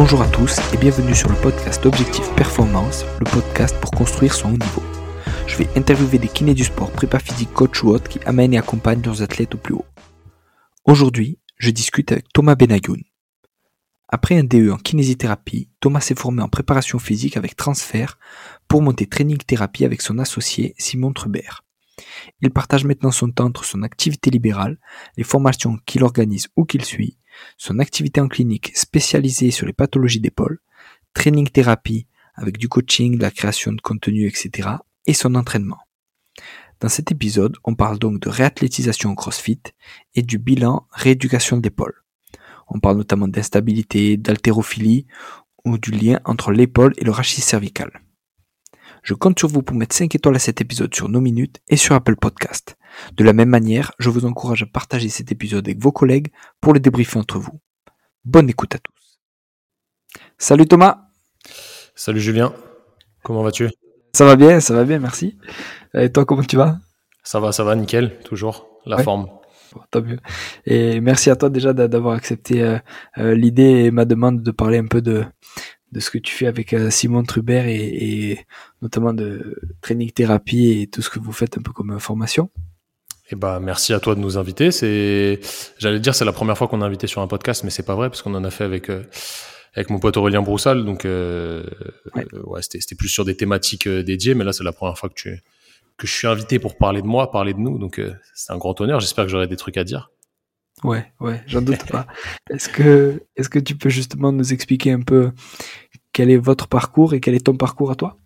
Bonjour 0.00 0.22
à 0.22 0.28
tous 0.28 0.60
et 0.72 0.76
bienvenue 0.76 1.12
sur 1.12 1.28
le 1.28 1.34
podcast 1.34 1.84
Objectif 1.84 2.32
Performance, 2.36 3.04
le 3.18 3.24
podcast 3.24 3.76
pour 3.80 3.90
construire 3.90 4.32
son 4.32 4.50
haut 4.50 4.56
niveau. 4.56 4.82
Je 5.48 5.56
vais 5.56 5.68
interviewer 5.76 6.18
des 6.18 6.28
kinés 6.28 6.54
du 6.54 6.62
sport, 6.62 6.92
prépa 6.92 7.18
physique, 7.18 7.52
coach 7.52 7.82
ou 7.82 7.88
autres 7.88 8.08
qui 8.08 8.20
amènent 8.24 8.54
et 8.54 8.58
accompagnent 8.58 9.02
leurs 9.02 9.22
athlètes 9.22 9.56
au 9.56 9.58
plus 9.58 9.74
haut. 9.74 9.86
Aujourd'hui, 10.84 11.40
je 11.56 11.72
discute 11.72 12.12
avec 12.12 12.32
Thomas 12.32 12.54
Benayoun. 12.54 13.02
Après 14.08 14.38
un 14.38 14.44
DE 14.44 14.70
en 14.70 14.76
kinésithérapie, 14.76 15.68
Thomas 15.80 16.00
s'est 16.00 16.14
formé 16.14 16.44
en 16.44 16.48
préparation 16.48 17.00
physique 17.00 17.36
avec 17.36 17.56
transfert 17.56 18.20
pour 18.68 18.82
monter 18.82 19.06
training 19.06 19.38
thérapie 19.38 19.84
avec 19.84 20.00
son 20.00 20.20
associé 20.20 20.76
Simon 20.78 21.12
Trubert. 21.12 21.64
Il 22.40 22.50
partage 22.50 22.84
maintenant 22.84 23.10
son 23.10 23.32
temps 23.32 23.46
entre 23.46 23.64
son 23.64 23.82
activité 23.82 24.30
libérale, 24.30 24.78
les 25.16 25.24
formations 25.24 25.76
qu'il 25.86 26.04
organise 26.04 26.46
ou 26.54 26.64
qu'il 26.64 26.84
suit, 26.84 27.18
son 27.56 27.78
activité 27.78 28.20
en 28.20 28.28
clinique 28.28 28.76
spécialisée 28.76 29.50
sur 29.50 29.66
les 29.66 29.72
pathologies 29.72 30.20
d'épaule, 30.20 30.60
training 31.14 31.48
thérapie 31.48 32.06
avec 32.34 32.58
du 32.58 32.68
coaching, 32.68 33.16
de 33.16 33.22
la 33.22 33.30
création 33.30 33.72
de 33.72 33.80
contenu, 33.80 34.26
etc. 34.26 34.68
et 35.06 35.14
son 35.14 35.34
entraînement. 35.34 35.78
Dans 36.80 36.88
cet 36.88 37.10
épisode, 37.10 37.56
on 37.64 37.74
parle 37.74 37.98
donc 37.98 38.20
de 38.20 38.28
réathlétisation 38.28 39.10
au 39.10 39.14
CrossFit 39.16 39.60
et 40.14 40.22
du 40.22 40.38
bilan 40.38 40.86
rééducation 40.92 41.56
de 41.56 41.62
l'épaule. 41.62 42.04
On 42.68 42.78
parle 42.78 42.98
notamment 42.98 43.26
d'instabilité, 43.26 44.16
d'haltérophilie 44.16 45.06
ou 45.64 45.78
du 45.78 45.90
lien 45.90 46.20
entre 46.24 46.52
l'épaule 46.52 46.92
et 46.98 47.04
le 47.04 47.10
rachis 47.10 47.40
cervical. 47.40 47.90
Je 49.02 49.14
compte 49.14 49.38
sur 49.38 49.48
vous 49.48 49.62
pour 49.62 49.76
mettre 49.76 49.96
5 49.96 50.14
étoiles 50.14 50.36
à 50.36 50.40
cet 50.40 50.60
épisode 50.60 50.94
sur 50.94 51.08
nos 51.08 51.20
minutes 51.20 51.60
et 51.68 51.76
sur 51.76 51.94
Apple 51.94 52.16
Podcast. 52.16 52.77
De 53.14 53.24
la 53.24 53.32
même 53.32 53.48
manière, 53.48 53.92
je 53.98 54.10
vous 54.10 54.24
encourage 54.24 54.62
à 54.62 54.66
partager 54.66 55.08
cet 55.08 55.32
épisode 55.32 55.66
avec 55.66 55.80
vos 55.80 55.92
collègues 55.92 56.28
pour 56.60 56.72
le 56.72 56.80
débriefer 56.80 57.18
entre 57.18 57.38
vous. 57.38 57.60
Bonne 58.24 58.48
écoute 58.48 58.74
à 58.74 58.78
tous. 58.78 59.20
Salut 60.38 60.66
Thomas. 60.66 61.08
Salut 61.94 62.20
Julien. 62.20 62.52
Comment 63.22 63.42
vas-tu? 63.42 63.68
Ça 64.12 64.24
va 64.24 64.36
bien, 64.36 64.60
ça 64.60 64.74
va 64.74 64.84
bien, 64.84 64.98
merci. 64.98 65.38
Et 65.94 66.10
toi, 66.10 66.24
comment 66.24 66.42
tu 66.42 66.56
vas? 66.56 66.78
Ça 67.22 67.40
va, 67.40 67.52
ça 67.52 67.64
va, 67.64 67.76
nickel, 67.76 68.18
toujours. 68.24 68.68
La 68.86 68.98
forme. 68.98 69.28
tant 69.90 70.02
mieux. 70.02 70.18
Et 70.66 71.00
merci 71.00 71.30
à 71.30 71.36
toi 71.36 71.50
déjà 71.50 71.72
d'avoir 71.72 72.14
accepté 72.14 72.62
euh, 72.62 72.78
euh, 73.18 73.34
l'idée 73.34 73.84
et 73.84 73.90
ma 73.90 74.04
demande 74.04 74.42
de 74.42 74.50
parler 74.50 74.78
un 74.78 74.86
peu 74.86 75.02
de, 75.02 75.24
de 75.92 76.00
ce 76.00 76.10
que 76.10 76.18
tu 76.18 76.34
fais 76.34 76.46
avec 76.46 76.72
euh, 76.72 76.90
Simon 76.90 77.22
Trubert 77.22 77.66
et, 77.66 77.76
et, 77.76 78.46
notamment 78.82 79.12
de 79.12 79.60
training 79.80 80.10
thérapie 80.10 80.80
et 80.80 80.86
tout 80.86 81.02
ce 81.02 81.10
que 81.10 81.18
vous 81.18 81.32
faites 81.32 81.58
un 81.58 81.62
peu 81.62 81.72
comme 81.72 81.98
formation. 82.00 82.50
Eh 83.30 83.36
ben, 83.36 83.60
merci 83.60 83.92
à 83.92 84.00
toi 84.00 84.14
de 84.14 84.20
nous 84.20 84.38
inviter. 84.38 84.70
C'est, 84.70 85.40
j'allais 85.78 86.00
dire, 86.00 86.14
c'est 86.14 86.24
la 86.24 86.32
première 86.32 86.56
fois 86.56 86.68
qu'on 86.68 86.80
est 86.80 86.84
invité 86.84 87.06
sur 87.06 87.20
un 87.20 87.26
podcast, 87.26 87.62
mais 87.64 87.70
c'est 87.70 87.82
pas 87.82 87.94
vrai 87.94 88.08
parce 88.08 88.22
qu'on 88.22 88.34
en 88.34 88.44
a 88.44 88.50
fait 88.50 88.64
avec 88.64 88.88
euh, 88.88 89.02
avec 89.74 89.90
mon 89.90 89.98
pote 89.98 90.16
Aurélien 90.16 90.42
Broussal. 90.42 90.84
Donc, 90.84 91.04
euh, 91.04 91.64
ouais, 92.14 92.26
ouais 92.32 92.62
c'était, 92.62 92.80
c'était 92.80 92.94
plus 92.94 93.08
sur 93.08 93.24
des 93.24 93.36
thématiques 93.36 93.88
dédiées, 93.88 94.34
mais 94.34 94.44
là, 94.44 94.52
c'est 94.52 94.64
la 94.64 94.72
première 94.72 94.96
fois 94.96 95.08
que 95.08 95.14
tu 95.14 95.42
que 95.98 96.06
je 96.06 96.12
suis 96.12 96.28
invité 96.28 96.58
pour 96.60 96.78
parler 96.78 97.02
de 97.02 97.08
moi, 97.08 97.30
parler 97.30 97.54
de 97.54 97.58
nous. 97.58 97.76
Donc, 97.76 98.00
c'est 98.32 98.52
un 98.52 98.56
grand 98.56 98.80
honneur. 98.80 99.00
J'espère 99.00 99.24
que 99.24 99.30
j'aurai 99.30 99.48
des 99.48 99.56
trucs 99.56 99.76
à 99.76 99.82
dire. 99.82 100.10
Ouais, 100.84 101.12
ouais, 101.20 101.42
j'en 101.46 101.60
doute 101.60 101.84
pas. 101.86 102.06
Est-ce 102.50 102.68
que, 102.68 103.22
est-ce 103.36 103.48
que 103.48 103.58
tu 103.58 103.76
peux 103.76 103.88
justement 103.88 104.32
nous 104.32 104.52
expliquer 104.52 104.92
un 104.92 105.00
peu 105.00 105.32
quel 106.12 106.30
est 106.30 106.36
votre 106.36 106.68
parcours 106.68 107.14
et 107.14 107.20
quel 107.20 107.34
est 107.34 107.46
ton 107.46 107.56
parcours 107.56 107.90
à 107.90 107.96
toi? 107.96 108.16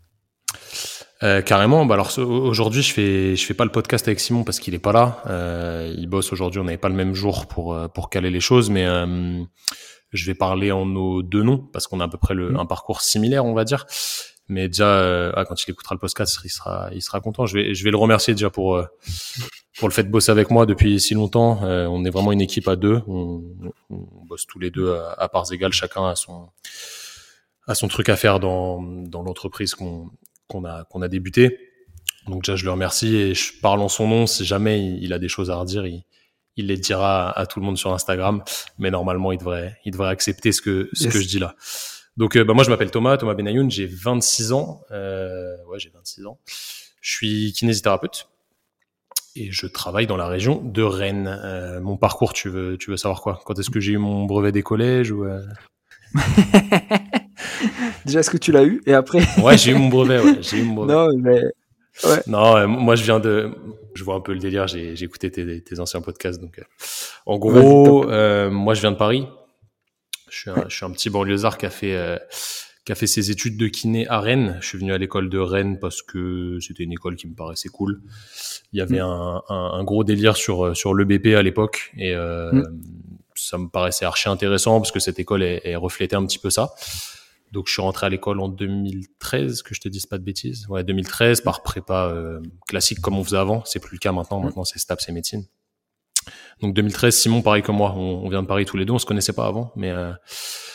Euh, 1.22 1.42
carrément. 1.42 1.86
Bah 1.86 1.94
alors 1.94 2.16
aujourd'hui, 2.18 2.82
je 2.82 2.92
fais 2.92 3.36
je 3.36 3.44
fais 3.44 3.54
pas 3.54 3.64
le 3.64 3.70
podcast 3.70 4.06
avec 4.08 4.20
Simon 4.20 4.44
parce 4.44 4.58
qu'il 4.58 4.74
est 4.74 4.78
pas 4.78 4.92
là. 4.92 5.22
Euh, 5.26 5.94
il 5.96 6.08
bosse 6.08 6.32
aujourd'hui. 6.32 6.60
On 6.60 6.64
n'avait 6.64 6.78
pas 6.78 6.88
le 6.88 6.94
même 6.94 7.14
jour 7.14 7.46
pour 7.46 7.74
euh, 7.74 7.88
pour 7.88 8.10
caler 8.10 8.30
les 8.30 8.40
choses, 8.40 8.70
mais 8.70 8.84
euh, 8.84 9.42
je 10.12 10.26
vais 10.26 10.34
parler 10.34 10.72
en 10.72 10.86
nos 10.86 11.22
deux 11.22 11.42
noms 11.42 11.58
parce 11.58 11.86
qu'on 11.86 12.00
a 12.00 12.04
à 12.04 12.08
peu 12.08 12.18
près 12.18 12.34
le, 12.34 12.50
mmh. 12.50 12.56
un 12.58 12.66
parcours 12.66 13.00
similaire, 13.00 13.44
on 13.44 13.54
va 13.54 13.64
dire. 13.64 13.86
Mais 14.48 14.68
déjà, 14.68 14.86
euh, 14.86 15.32
ah, 15.34 15.44
quand 15.44 15.54
il 15.62 15.70
écoutera 15.70 15.94
le 15.94 15.98
podcast, 16.00 16.38
il 16.44 16.50
sera, 16.50 16.90
il 16.92 17.00
sera 17.00 17.20
content. 17.20 17.46
Je 17.46 17.56
vais, 17.56 17.74
je 17.74 17.84
vais 17.84 17.90
le 17.90 17.96
remercier 17.96 18.34
déjà 18.34 18.50
pour 18.50 18.76
euh, 18.76 18.84
pour 19.78 19.88
le 19.88 19.94
fait 19.94 20.02
de 20.02 20.10
bosser 20.10 20.30
avec 20.30 20.50
moi 20.50 20.66
depuis 20.66 21.00
si 21.00 21.14
longtemps. 21.14 21.62
Euh, 21.62 21.86
on 21.86 22.04
est 22.04 22.10
vraiment 22.10 22.32
une 22.32 22.40
équipe 22.40 22.68
à 22.68 22.76
deux. 22.76 23.02
On, 23.06 23.42
on 23.90 24.24
bosse 24.26 24.46
tous 24.46 24.58
les 24.58 24.70
deux 24.70 24.94
à, 24.94 25.12
à, 25.12 25.28
parts 25.28 25.50
égales, 25.52 25.72
chacun 25.72 26.06
a 26.06 26.16
son 26.16 26.48
a 27.68 27.74
son 27.74 27.88
truc 27.88 28.08
à 28.08 28.16
faire 28.16 28.40
dans 28.40 28.82
dans 28.82 29.22
l'entreprise 29.22 29.74
qu'on 29.74 30.10
qu'on 30.52 30.64
a 30.64 30.84
qu'on 30.84 31.02
a 31.02 31.08
débuté. 31.08 31.58
Donc 32.26 32.44
déjà, 32.44 32.56
je 32.56 32.64
le 32.64 32.70
remercie 32.70 33.16
et 33.16 33.34
je 33.34 33.52
parle 33.60 33.80
en 33.80 33.88
son 33.88 34.06
nom. 34.06 34.26
Si 34.26 34.44
jamais 34.44 34.96
il, 35.00 35.12
a 35.12 35.18
des 35.18 35.28
choses 35.28 35.50
à 35.50 35.56
redire, 35.56 35.86
il, 35.86 36.04
il 36.56 36.66
les 36.66 36.76
dira 36.76 37.36
à, 37.36 37.46
tout 37.46 37.58
le 37.58 37.66
monde 37.66 37.78
sur 37.78 37.92
Instagram. 37.92 38.42
Mais 38.78 38.90
normalement, 38.90 39.32
il 39.32 39.38
devrait, 39.38 39.76
il 39.84 39.92
devrait 39.92 40.10
accepter 40.10 40.52
ce 40.52 40.62
que 40.62 40.88
ce 40.92 41.08
que 41.08 41.20
je 41.20 41.26
dis 41.26 41.38
là. 41.38 41.56
Donc, 42.16 42.36
euh, 42.36 42.44
bah, 42.44 42.52
moi, 42.54 42.62
je 42.62 42.70
m'appelle 42.70 42.90
Thomas, 42.90 43.16
Thomas 43.16 43.34
Benayoun, 43.34 43.70
j'ai 43.70 43.86
26 43.86 44.52
ans. 44.52 44.82
Euh, 44.90 45.56
ouais, 45.66 45.78
j'ai 45.78 45.90
26 45.90 46.26
ans. 46.26 46.38
Je 47.00 47.10
suis 47.10 47.52
kinésithérapeute 47.52 48.28
et 49.34 49.50
je 49.50 49.66
travaille 49.66 50.06
dans 50.06 50.18
la 50.18 50.28
région 50.28 50.60
de 50.62 50.82
Rennes. 50.82 51.40
Euh, 51.42 51.80
mon 51.80 51.96
parcours, 51.96 52.34
tu 52.34 52.50
veux, 52.50 52.76
tu 52.76 52.90
veux 52.90 52.96
savoir 52.96 53.22
quoi? 53.22 53.40
Quand 53.44 53.58
est-ce 53.58 53.70
que 53.70 53.80
j'ai 53.80 53.92
eu 53.92 53.98
mon 53.98 54.26
brevet 54.26 54.52
des 54.52 54.62
collèges 54.62 55.10
ou? 55.10 55.26
Déjà, 58.04 58.20
est-ce 58.20 58.30
que 58.30 58.36
tu 58.36 58.52
l'as 58.52 58.64
eu 58.64 58.82
Et 58.86 58.94
après 58.94 59.20
Ouais, 59.42 59.58
j'ai 59.58 59.72
eu 59.72 59.74
mon 59.74 59.88
brevet. 59.88 60.20
Ouais, 60.20 60.38
j'ai 60.40 60.58
eu 60.58 60.62
mon 60.64 60.74
brevet. 60.74 60.92
Non, 60.92 61.08
mais 61.16 61.42
ouais. 62.04 62.22
Non, 62.26 62.56
euh, 62.56 62.66
moi, 62.66 62.96
je 62.96 63.04
viens 63.04 63.20
de. 63.20 63.50
Je 63.94 64.04
vois 64.04 64.14
un 64.14 64.20
peu 64.20 64.32
le 64.32 64.38
délire. 64.38 64.66
J'ai, 64.66 65.02
écouté 65.02 65.30
tes, 65.30 65.60
tes, 65.60 65.80
anciens 65.80 66.00
podcasts. 66.00 66.40
Donc, 66.40 66.60
en 67.26 67.38
gros, 67.38 68.04
moi, 68.50 68.74
je 68.74 68.80
viens 68.80 68.92
de 68.92 68.96
Paris. 68.96 69.26
Je 70.32 70.38
suis, 70.38 70.50
un, 70.50 70.64
je 70.66 70.74
suis 70.74 70.84
un 70.86 70.90
petit 70.90 71.10
banlieusard 71.10 71.58
qui 71.58 71.66
a 71.66 71.70
fait 71.70 71.94
euh, 71.94 72.16
qui 72.86 72.92
a 72.92 72.94
fait 72.94 73.06
ses 73.06 73.30
études 73.30 73.58
de 73.58 73.68
kiné 73.68 74.08
à 74.08 74.18
Rennes. 74.18 74.56
Je 74.62 74.66
suis 74.66 74.78
venu 74.78 74.94
à 74.94 74.98
l'école 74.98 75.28
de 75.28 75.38
Rennes 75.38 75.78
parce 75.78 76.00
que 76.00 76.58
c'était 76.60 76.84
une 76.84 76.92
école 76.92 77.16
qui 77.16 77.28
me 77.28 77.34
paraissait 77.34 77.68
cool. 77.68 78.00
Il 78.72 78.78
y 78.78 78.82
avait 78.82 79.00
mm. 79.00 79.04
un, 79.04 79.42
un, 79.50 79.72
un, 79.74 79.84
gros 79.84 80.04
délire 80.04 80.36
sur 80.36 80.74
sur 80.74 80.94
le 80.94 81.04
BP 81.04 81.36
à 81.36 81.42
l'époque 81.42 81.92
et 81.98 82.14
euh, 82.14 82.50
mm. 82.50 82.80
ça 83.34 83.58
me 83.58 83.68
paraissait 83.68 84.06
archi 84.06 84.30
intéressant 84.30 84.80
parce 84.80 84.90
que 84.90 85.00
cette 85.00 85.18
école 85.18 85.42
est, 85.42 85.60
est 85.64 85.76
reflétait 85.76 86.16
un 86.16 86.24
petit 86.24 86.38
peu 86.38 86.48
ça. 86.48 86.72
Donc 87.52 87.68
je 87.68 87.72
suis 87.74 87.82
rentré 87.82 88.06
à 88.06 88.08
l'école 88.08 88.40
en 88.40 88.48
2013, 88.48 89.62
que 89.62 89.74
je 89.74 89.80
te 89.80 89.88
dise 89.88 90.06
pas 90.06 90.16
de 90.16 90.24
bêtises. 90.24 90.66
Ouais, 90.68 90.82
2013 90.82 91.42
par 91.42 91.62
prépa 91.62 92.06
euh, 92.06 92.40
classique 92.66 93.00
comme 93.00 93.18
on 93.18 93.24
faisait 93.24 93.36
avant. 93.36 93.62
C'est 93.66 93.78
plus 93.78 93.96
le 93.96 93.98
cas 93.98 94.10
maintenant. 94.10 94.40
Mm. 94.40 94.44
Maintenant 94.44 94.64
c'est 94.64 94.78
STAPS 94.78 95.10
et 95.10 95.12
médecine. 95.12 95.44
Donc 96.60 96.74
2013, 96.74 97.14
Simon, 97.14 97.42
pareil 97.42 97.62
comme 97.62 97.76
moi, 97.76 97.92
on, 97.96 98.24
on, 98.24 98.28
vient 98.28 98.42
de 98.42 98.46
Paris 98.46 98.64
tous 98.64 98.76
les 98.76 98.84
deux, 98.84 98.92
on 98.92 98.98
se 98.98 99.06
connaissait 99.06 99.32
pas 99.32 99.46
avant, 99.46 99.72
mais 99.76 99.90
euh, 99.90 100.12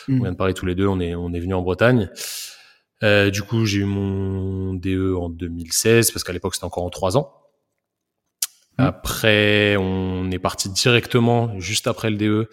mm. 0.06 0.20
on 0.20 0.22
vient 0.22 0.32
de 0.32 0.36
Paris 0.36 0.54
tous 0.54 0.66
les 0.66 0.74
deux, 0.74 0.86
on 0.86 1.00
est 1.00 1.14
on 1.14 1.32
est 1.32 1.40
venu 1.40 1.54
en 1.54 1.62
Bretagne. 1.62 2.10
Euh, 3.02 3.30
du 3.30 3.42
coup, 3.42 3.64
j'ai 3.64 3.78
eu 3.78 3.84
mon 3.84 4.74
DE 4.74 5.14
en 5.14 5.30
2016 5.30 6.12
parce 6.12 6.22
qu'à 6.22 6.32
l'époque 6.32 6.54
c'était 6.54 6.66
encore 6.66 6.84
en 6.84 6.90
trois 6.90 7.16
ans. 7.16 7.32
Mm. 8.78 8.82
Après, 8.84 9.76
on 9.78 10.30
est 10.30 10.38
parti 10.38 10.68
directement 10.68 11.58
juste 11.58 11.88
après 11.88 12.10
le 12.10 12.16
DE 12.16 12.48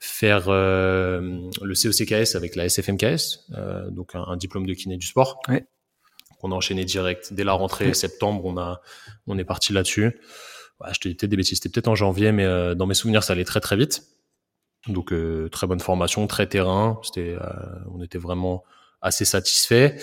faire 0.00 0.48
euh, 0.48 1.20
le 1.62 1.74
COCKS 1.74 2.34
avec 2.34 2.56
la 2.56 2.64
SFMKS, 2.68 3.50
euh, 3.54 3.90
donc 3.90 4.14
un, 4.14 4.24
un, 4.26 4.36
diplôme 4.36 4.66
de 4.66 4.74
kiné 4.74 4.96
du 4.96 5.06
sport. 5.06 5.40
Ouais. 5.48 5.64
On 6.42 6.52
a 6.52 6.54
enchaîné 6.54 6.84
direct 6.84 7.32
dès 7.32 7.44
la 7.44 7.52
rentrée 7.52 7.88
ouais. 7.88 7.94
septembre, 7.94 8.44
on 8.46 8.56
a 8.58 8.80
on 9.26 9.38
est 9.38 9.44
parti 9.44 9.72
là-dessus 9.72 10.18
je 10.92 10.98
te 10.98 11.08
dis 11.08 11.14
peut-être 11.14 11.30
des 11.30 11.36
bêtises, 11.36 11.58
c'était 11.58 11.68
peut-être 11.68 11.88
en 11.88 11.94
janvier, 11.94 12.32
mais 12.32 12.44
euh, 12.44 12.74
dans 12.74 12.86
mes 12.86 12.94
souvenirs, 12.94 13.22
ça 13.22 13.34
allait 13.34 13.44
très 13.44 13.60
très 13.60 13.76
vite. 13.76 14.02
Donc 14.86 15.12
euh, 15.12 15.48
très 15.50 15.66
bonne 15.66 15.80
formation, 15.80 16.26
très 16.26 16.46
terrain. 16.46 16.98
C'était, 17.02 17.36
euh, 17.40 17.48
on 17.92 18.02
était 18.02 18.18
vraiment 18.18 18.64
assez 19.02 19.24
satisfait. 19.24 19.96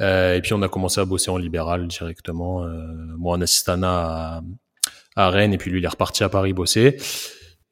et 0.00 0.40
puis 0.42 0.52
on 0.54 0.62
a 0.62 0.68
commencé 0.68 1.00
à 1.00 1.04
bosser 1.04 1.30
en 1.30 1.36
libéral 1.36 1.86
directement. 1.88 2.64
moi 3.16 3.36
en 3.36 3.40
assistana 3.40 4.36
à, 4.36 4.42
à, 5.16 5.30
Rennes, 5.30 5.52
et 5.52 5.58
puis 5.58 5.70
lui 5.70 5.80
il 5.80 5.84
est 5.84 5.88
reparti 5.88 6.24
à 6.24 6.28
Paris 6.28 6.52
bosser. 6.52 6.96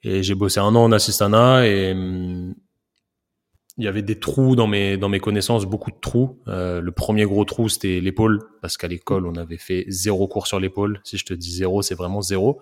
Et 0.04 0.22
j'ai 0.22 0.34
bossé 0.34 0.60
un 0.60 0.75
an 0.75 0.84
en 0.84 0.93
assistana 0.93 1.66
et 1.66 1.93
hum, 1.93 2.54
il 3.78 3.84
y 3.84 3.88
avait 3.88 4.02
des 4.02 4.19
trous 4.19 4.54
dans 4.54 4.66
mes 4.66 4.96
dans 4.96 5.08
mes 5.08 5.20
connaissances, 5.20 5.64
beaucoup 5.64 5.90
de 5.90 5.96
trous. 6.00 6.40
Euh, 6.49 6.81
le 6.81 6.93
premier 6.93 7.25
gros 7.25 7.44
trou, 7.44 7.69
c'était 7.69 8.00
l'épaule, 8.00 8.40
parce 8.60 8.76
qu'à 8.76 8.88
l'école, 8.88 9.26
on 9.26 9.34
avait 9.37 9.56
fait 9.56 9.84
zéro 9.88 10.28
cours 10.28 10.46
sur 10.46 10.60
l'épaule. 10.60 11.00
Si 11.04 11.16
je 11.16 11.25
te 11.25 11.34
dis 11.34 11.52
zéro, 11.52 11.82
c'est 11.82 11.94
vraiment 11.94 12.20
zéro. 12.20 12.60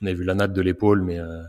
On 0.00 0.06
avait 0.06 0.14
vu 0.14 0.24
la 0.24 0.34
natte 0.34 0.52
de 0.52 0.62
l'épaule, 0.62 1.02
mais 1.02 1.18
euh, 1.18 1.42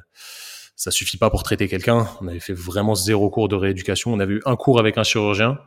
ça 0.76 0.92
suffit 0.92 1.18
pas 1.18 1.30
pour 1.30 1.44
traiter 1.44 1.68
quelqu'un. 1.68 2.08
On 2.22 2.28
avait 2.28 2.40
fait 2.40 2.54
vraiment 2.54 2.96
zéro 2.96 3.30
cours 3.30 3.50
de 3.50 3.56
rééducation. 3.56 4.14
On 4.14 4.20
avait 4.20 4.36
eu 4.36 4.42
un 4.46 4.56
cours 4.56 4.80
avec 4.80 4.98
un 4.98 5.04
chirurgien 5.04 5.60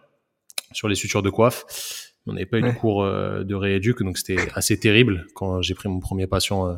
sur 0.72 0.88
les 0.88 0.94
sutures 0.94 1.22
de 1.22 1.30
coiffe. 1.30 1.64
On 2.26 2.32
n'avait 2.32 2.46
pas 2.46 2.58
eu 2.58 2.62
de 2.62 2.72
cours 2.72 3.04
euh, 3.04 3.44
de 3.44 3.54
rééduc, 3.54 4.02
donc 4.02 4.18
c'était 4.18 4.48
assez 4.54 4.78
terrible 4.78 5.26
quand 5.34 5.62
j'ai 5.62 5.74
pris 5.74 5.88
mon 5.88 6.00
premier 6.00 6.26
patient 6.26 6.68
euh, 6.68 6.74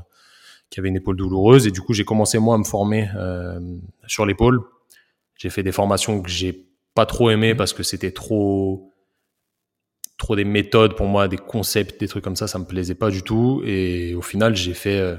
qui 0.71 0.81
avait 0.81 0.89
une 0.89 0.97
épaule 0.97 1.17
douloureuse. 1.17 1.67
Et 1.67 1.71
du 1.71 1.81
coup, 1.81 1.95
j'ai 1.95 2.05
commencé 2.05 2.39
moi 2.39 2.55
à 2.55 2.59
me 2.59 2.65
former 2.65 3.09
euh, 3.17 3.59
sur 4.07 4.27
l'épaule 4.27 4.63
j'ai 5.39 5.51
fait 5.51 5.63
des 5.63 5.73
formations 5.73 6.21
que 6.21 6.29
j'ai 6.29 6.69
pas 6.95 7.07
trop 7.07 7.31
aimé 7.31 7.55
parce 7.55 7.73
que 7.73 7.83
c'était 7.83 8.11
trop 8.11 8.93
trop 10.19 10.35
des 10.35 10.45
méthodes 10.45 10.97
pour 10.97 11.07
moi, 11.07 11.29
des 11.29 11.37
concepts, 11.37 12.01
des 12.01 12.09
trucs 12.09 12.25
comme 12.25 12.35
ça, 12.35 12.49
ça 12.49 12.59
me 12.59 12.65
plaisait 12.65 12.97
pas 12.97 13.09
du 13.09 13.23
tout. 13.23 13.63
Et 13.65 14.17
au 14.17 14.21
final, 14.21 14.57
j'ai 14.57 14.75
fait, 14.75 14.99
euh, 14.99 15.15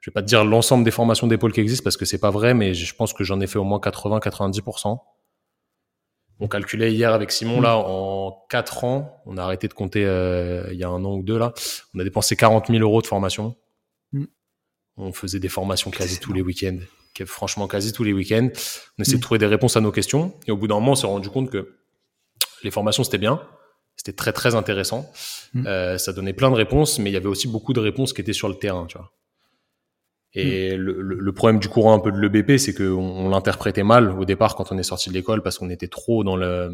je 0.00 0.10
vais 0.10 0.14
pas 0.14 0.22
te 0.22 0.26
dire 0.26 0.46
l'ensemble 0.46 0.82
des 0.82 0.90
formations 0.90 1.26
d'épaule 1.26 1.52
qui 1.52 1.60
existent 1.60 1.84
parce 1.84 1.98
que 1.98 2.06
c'est 2.06 2.18
pas 2.18 2.30
vrai, 2.30 2.54
mais 2.54 2.72
je 2.72 2.94
pense 2.94 3.12
que 3.12 3.22
j'en 3.22 3.38
ai 3.40 3.46
fait 3.46 3.58
au 3.58 3.64
moins 3.64 3.78
80-90%. 3.78 4.98
on 6.40 6.48
calculait 6.48 6.90
hier 6.90 7.12
avec 7.12 7.32
Simon 7.32 7.60
là 7.60 7.76
en 7.76 8.46
quatre 8.48 8.84
ans, 8.84 9.20
on 9.26 9.36
a 9.36 9.42
arrêté 9.42 9.68
de 9.68 9.74
compter 9.74 10.06
euh, 10.06 10.72
il 10.72 10.78
y 10.78 10.84
a 10.84 10.88
un 10.88 11.04
an 11.04 11.16
ou 11.16 11.22
deux 11.22 11.38
là, 11.38 11.52
on 11.94 11.98
a 11.98 12.04
dépensé 12.04 12.34
40 12.34 12.68
000 12.68 12.78
euros 12.80 13.02
de 13.02 13.06
formation. 13.06 13.56
On 15.00 15.12
faisait 15.12 15.40
des 15.40 15.48
formations 15.48 15.90
quasi 15.90 16.18
tous 16.18 16.32
les 16.32 16.42
week-ends, 16.42 16.78
franchement 17.24 17.66
quasi 17.68 17.92
tous 17.92 18.04
les 18.04 18.12
week-ends. 18.12 18.48
On 18.98 19.02
essayait 19.02 19.16
de 19.16 19.18
mm. 19.18 19.22
trouver 19.22 19.38
des 19.38 19.46
réponses 19.46 19.76
à 19.76 19.80
nos 19.80 19.92
questions 19.92 20.34
et 20.46 20.50
au 20.50 20.56
bout 20.56 20.68
d'un 20.68 20.74
moment, 20.74 20.92
on 20.92 20.96
s'est 20.96 21.06
rendu 21.06 21.30
compte 21.30 21.50
que 21.50 21.76
les 22.62 22.70
formations 22.70 23.02
c'était 23.02 23.18
bien, 23.18 23.40
c'était 23.96 24.12
très 24.12 24.32
très 24.32 24.54
intéressant, 24.54 25.10
mm. 25.54 25.66
euh, 25.66 25.98
ça 25.98 26.12
donnait 26.12 26.34
plein 26.34 26.50
de 26.50 26.56
réponses, 26.56 26.98
mais 26.98 27.10
il 27.10 27.12
y 27.14 27.16
avait 27.16 27.28
aussi 27.28 27.48
beaucoup 27.48 27.72
de 27.72 27.80
réponses 27.80 28.12
qui 28.12 28.20
étaient 28.20 28.34
sur 28.34 28.48
le 28.48 28.56
terrain, 28.56 28.86
tu 28.86 28.98
vois. 28.98 29.12
Et 30.34 30.76
mm. 30.76 30.80
le, 30.80 31.02
le, 31.02 31.32
problème 31.32 31.60
du 31.60 31.68
courant 31.68 31.94
un 31.94 31.98
peu 31.98 32.12
de 32.12 32.18
l'EBP, 32.18 32.58
c'est 32.58 32.74
qu'on 32.74 32.84
on, 32.84 33.28
l'interprétait 33.30 33.82
mal 33.82 34.10
au 34.10 34.24
départ 34.24 34.54
quand 34.54 34.70
on 34.70 34.78
est 34.78 34.84
sorti 34.84 35.08
de 35.08 35.14
l'école 35.14 35.42
parce 35.42 35.58
qu'on 35.58 35.70
était 35.70 35.88
trop 35.88 36.24
dans 36.24 36.36
le 36.36 36.72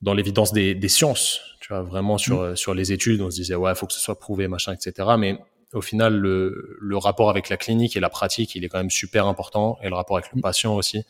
dans 0.00 0.14
l'évidence 0.14 0.52
des, 0.52 0.76
des, 0.76 0.88
sciences, 0.88 1.40
tu 1.60 1.68
vois, 1.72 1.82
vraiment 1.82 2.18
sur 2.18 2.56
sur 2.56 2.74
les 2.74 2.92
études. 2.92 3.20
On 3.20 3.30
se 3.30 3.36
disait 3.36 3.54
ouais, 3.54 3.72
il 3.72 3.76
faut 3.76 3.86
que 3.86 3.94
ce 3.94 4.00
soit 4.00 4.18
prouvé, 4.18 4.46
machin, 4.46 4.74
etc. 4.74 5.08
Mais 5.18 5.38
au 5.74 5.80
final, 5.80 6.16
le, 6.16 6.76
le 6.80 6.96
rapport 6.96 7.30
avec 7.30 7.48
la 7.48 7.56
clinique 7.56 7.96
et 7.96 8.00
la 8.00 8.10
pratique, 8.10 8.54
il 8.54 8.64
est 8.64 8.68
quand 8.68 8.78
même 8.78 8.90
super 8.90 9.26
important, 9.26 9.78
et 9.82 9.88
le 9.88 9.94
rapport 9.94 10.16
avec 10.16 10.32
le 10.32 10.38
mm. 10.38 10.42
patient 10.42 10.74
aussi. 10.74 11.02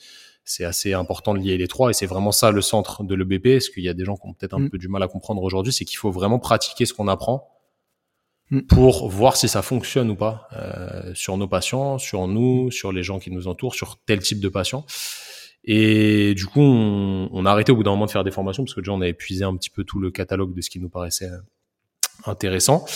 C'est 0.44 0.64
assez 0.64 0.94
important 0.94 1.34
de 1.34 1.40
lier 1.40 1.58
les 1.58 1.68
trois, 1.68 1.90
et 1.90 1.92
c'est 1.92 2.06
vraiment 2.06 2.32
ça 2.32 2.50
le 2.50 2.62
centre 2.62 3.04
de 3.04 3.14
l'EBP. 3.14 3.60
Ce 3.60 3.70
qu'il 3.70 3.84
y 3.84 3.88
a 3.88 3.94
des 3.94 4.04
gens 4.04 4.16
qui 4.16 4.26
ont 4.26 4.32
peut-être 4.32 4.54
un 4.54 4.68
peu 4.68 4.78
du 4.78 4.88
mal 4.88 5.02
à 5.02 5.08
comprendre 5.08 5.42
aujourd'hui, 5.42 5.72
c'est 5.72 5.84
qu'il 5.84 5.98
faut 5.98 6.10
vraiment 6.10 6.38
pratiquer 6.38 6.86
ce 6.86 6.94
qu'on 6.94 7.08
apprend 7.08 7.48
Mm. 8.50 8.62
pour 8.62 9.10
voir 9.10 9.36
si 9.36 9.46
ça 9.46 9.60
fonctionne 9.60 10.10
ou 10.10 10.16
pas 10.16 10.48
euh, 10.54 11.12
sur 11.14 11.36
nos 11.36 11.48
patients, 11.48 11.98
sur 11.98 12.26
nous, 12.26 12.70
sur 12.70 12.92
les 12.92 13.02
gens 13.02 13.18
qui 13.18 13.30
nous 13.30 13.46
entourent, 13.46 13.74
sur 13.74 13.98
tel 14.06 14.20
type 14.20 14.40
de 14.40 14.48
patients. 14.48 14.86
Et 15.64 16.34
du 16.34 16.46
coup, 16.46 16.60
on, 16.60 17.28
on, 17.30 17.44
a 17.44 17.50
arrêté 17.50 17.72
au 17.72 17.76
bout 17.76 17.82
d'un 17.82 17.90
moment 17.90 18.06
de 18.06 18.10
faire 18.10 18.24
des 18.24 18.30
formations 18.30 18.64
parce 18.64 18.74
que 18.74 18.80
déjà 18.80 18.92
on 18.92 19.02
a 19.02 19.08
épuisé 19.08 19.44
un 19.44 19.54
petit 19.56 19.68
peu 19.68 19.84
tout 19.84 19.98
le 20.00 20.10
catalogue 20.10 20.54
de 20.54 20.60
ce 20.62 20.70
qui 20.70 20.80
nous 20.80 20.88
paraissait 20.88 21.28
euh, 21.28 21.38
intéressant. 22.24 22.86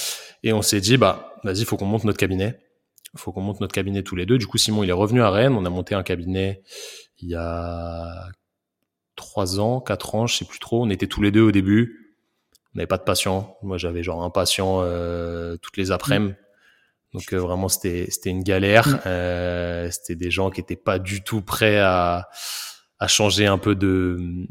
Et 0.43 0.53
on 0.53 0.63
s'est 0.63 0.81
dit, 0.81 0.97
bah, 0.97 1.35
vas-y, 1.45 1.65
faut 1.65 1.77
qu'on 1.77 1.87
monte 1.87 2.05
notre 2.05 2.19
cabinet. 2.19 2.59
Faut 3.17 3.33
qu'on 3.33 3.43
monte 3.43 3.61
notre 3.61 3.75
cabinet 3.75 4.03
tous 4.03 4.17
les 4.17 4.27
deux. 4.27 4.39
Du 4.39 4.47
coup, 4.47 4.59
Simon, 4.59 4.83
il 4.83 4.91
est 4.91 4.95
revenu 4.95 5.23
à 5.23 5.31
Rennes. 5.31 5.55
On 5.55 5.65
a 5.65 5.71
monté 5.71 5.95
un 5.95 6.03
cabinet 6.03 6.63
il 7.19 7.29
y 7.29 7.35
a 7.37 8.27
trois 9.15 9.61
ans, 9.61 9.81
quatre 9.81 10.15
ans, 10.15 10.27
je 10.27 10.37
sais 10.37 10.45
plus 10.45 10.59
trop. 10.59 10.83
On 10.83 10.91
était 10.91 11.07
tous 11.07 11.23
les 11.23 11.31
deux 11.31 11.43
au 11.43 11.53
début 11.53 12.03
on 12.75 12.79
n'avait 12.79 12.87
pas 12.87 12.99
de 12.99 13.03
patient. 13.03 13.57
Moi, 13.63 13.77
j'avais 13.77 14.03
genre 14.03 14.23
un 14.23 14.31
patient 14.31 14.81
euh, 14.81 15.57
toutes 15.59 15.77
les 15.77 15.91
après-midi. 15.91 16.35
Donc 17.13 17.31
euh, 17.33 17.37
vraiment, 17.37 17.69
c'était 17.69 18.07
c'était 18.11 18.31
une 18.31 18.43
galère. 18.43 18.89
Mm. 18.89 19.01
Euh, 19.07 19.91
c'était 19.91 20.15
des 20.15 20.31
gens 20.31 20.51
qui 20.51 20.61
étaient 20.61 20.77
pas 20.77 20.99
du 20.99 21.23
tout 21.23 21.43
prêts 21.43 21.79
à 21.79 22.29
à 22.99 23.09
changer 23.09 23.47
un 23.47 23.59
peu 23.59 23.75
de 23.75 24.47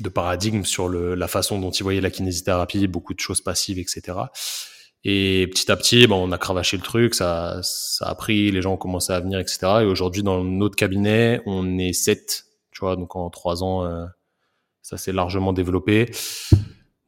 de 0.00 0.08
paradigme 0.08 0.64
sur 0.64 0.88
le, 0.88 1.14
la 1.14 1.28
façon 1.28 1.58
dont 1.58 1.70
ils 1.70 1.82
voyaient 1.82 2.00
la 2.00 2.10
kinésithérapie, 2.10 2.86
beaucoup 2.86 3.12
de 3.12 3.20
choses 3.20 3.42
passives, 3.42 3.78
etc. 3.78 4.18
Et 5.04 5.48
petit 5.50 5.70
à 5.70 5.76
petit, 5.76 6.06
bon, 6.06 6.28
on 6.28 6.32
a 6.32 6.38
cravaché 6.38 6.76
le 6.76 6.82
truc, 6.82 7.14
ça, 7.14 7.58
ça 7.62 8.06
a 8.06 8.14
pris, 8.14 8.52
les 8.52 8.62
gens 8.62 8.74
ont 8.74 8.76
commencé 8.76 9.12
à 9.12 9.18
venir, 9.18 9.40
etc. 9.40 9.58
Et 9.80 9.84
aujourd'hui, 9.84 10.22
dans 10.22 10.44
notre 10.44 10.76
cabinet, 10.76 11.40
on 11.44 11.78
est 11.78 11.92
sept, 11.92 12.44
tu 12.70 12.80
vois, 12.80 12.94
donc 12.94 13.16
en 13.16 13.28
trois 13.28 13.64
ans, 13.64 13.84
euh, 13.84 14.06
ça 14.80 14.96
s'est 14.96 15.12
largement 15.12 15.52
développé. 15.52 16.10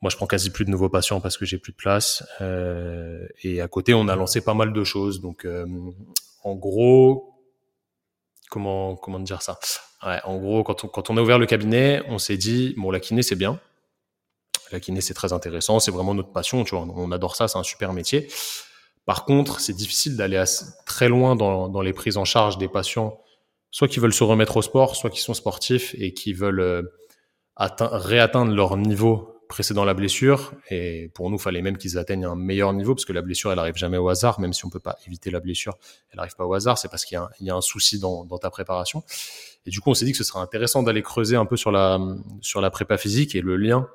Moi, 0.02 0.10
je 0.10 0.16
prends 0.16 0.26
quasi 0.26 0.50
plus 0.50 0.64
de 0.64 0.70
nouveaux 0.70 0.88
patients 0.88 1.20
parce 1.20 1.38
que 1.38 1.46
j'ai 1.46 1.56
plus 1.56 1.72
de 1.72 1.76
place. 1.76 2.24
Euh, 2.40 3.26
et 3.42 3.60
à 3.60 3.68
côté, 3.68 3.94
on 3.94 4.08
a 4.08 4.16
lancé 4.16 4.42
pas 4.42 4.54
mal 4.54 4.72
de 4.72 4.84
choses. 4.84 5.20
Donc, 5.20 5.44
euh, 5.46 5.64
en 6.42 6.54
gros, 6.56 7.32
comment 8.50 8.96
comment 8.96 9.18
dire 9.20 9.40
ça? 9.40 9.58
Ouais, 10.04 10.20
En 10.24 10.36
gros, 10.38 10.62
quand 10.62 10.84
on, 10.84 10.88
quand 10.88 11.08
on 11.10 11.16
a 11.16 11.22
ouvert 11.22 11.38
le 11.38 11.46
cabinet, 11.46 12.02
on 12.08 12.18
s'est 12.18 12.36
dit 12.36 12.74
bon, 12.76 12.90
la 12.90 13.00
kiné 13.00 13.22
c'est 13.22 13.36
bien. 13.36 13.58
La 14.74 14.80
kiné 14.80 15.00
c'est 15.00 15.14
très 15.14 15.32
intéressant, 15.32 15.78
c'est 15.78 15.92
vraiment 15.92 16.14
notre 16.14 16.32
passion. 16.32 16.64
Tu 16.64 16.74
vois, 16.74 16.84
on 16.84 17.12
adore 17.12 17.36
ça, 17.36 17.46
c'est 17.46 17.58
un 17.58 17.62
super 17.62 17.92
métier. 17.92 18.26
Par 19.06 19.24
contre, 19.24 19.60
c'est 19.60 19.72
difficile 19.72 20.16
d'aller 20.16 20.42
très 20.84 21.08
loin 21.08 21.36
dans, 21.36 21.68
dans 21.68 21.80
les 21.80 21.92
prises 21.92 22.16
en 22.16 22.24
charge 22.24 22.58
des 22.58 22.66
patients, 22.66 23.20
soit 23.70 23.86
qui 23.86 24.00
veulent 24.00 24.12
se 24.12 24.24
remettre 24.24 24.56
au 24.56 24.62
sport, 24.62 24.96
soit 24.96 25.10
qui 25.10 25.20
sont 25.20 25.32
sportifs 25.32 25.94
et 25.96 26.12
qui 26.12 26.32
veulent 26.32 26.58
euh, 26.58 26.82
réatteindre 27.56 28.52
leur 28.52 28.76
niveau 28.76 29.44
précédant 29.48 29.84
la 29.84 29.94
blessure. 29.94 30.54
Et 30.70 31.12
pour 31.14 31.30
nous, 31.30 31.36
il 31.36 31.42
fallait 31.42 31.62
même 31.62 31.78
qu'ils 31.78 31.96
atteignent 31.96 32.24
un 32.24 32.34
meilleur 32.34 32.72
niveau 32.72 32.96
parce 32.96 33.04
que 33.04 33.12
la 33.12 33.22
blessure, 33.22 33.52
elle 33.52 33.60
arrive 33.60 33.76
jamais 33.76 33.98
au 33.98 34.08
hasard, 34.08 34.40
même 34.40 34.52
si 34.52 34.64
on 34.64 34.70
peut 34.70 34.80
pas 34.80 34.96
éviter 35.06 35.30
la 35.30 35.38
blessure, 35.38 35.78
elle 36.10 36.18
arrive 36.18 36.34
pas 36.34 36.46
au 36.46 36.52
hasard. 36.52 36.78
C'est 36.78 36.88
parce 36.88 37.04
qu'il 37.04 37.16
y, 37.38 37.44
y, 37.44 37.50
a 37.50 37.54
un 37.54 37.60
souci 37.60 38.00
dans, 38.00 38.24
dans, 38.24 38.38
ta 38.38 38.50
préparation. 38.50 39.04
Et 39.66 39.70
du 39.70 39.78
coup, 39.78 39.90
on 39.90 39.94
s'est 39.94 40.04
dit 40.04 40.10
que 40.10 40.18
ce 40.18 40.24
serait 40.24 40.40
intéressant 40.40 40.82
d'aller 40.82 41.02
creuser 41.02 41.36
un 41.36 41.46
peu 41.46 41.56
sur 41.56 41.70
la, 41.70 42.00
sur 42.40 42.60
la 42.60 42.70
prépa 42.70 42.98
physique 42.98 43.36
et 43.36 43.40
le 43.40 43.56
lien 43.56 43.88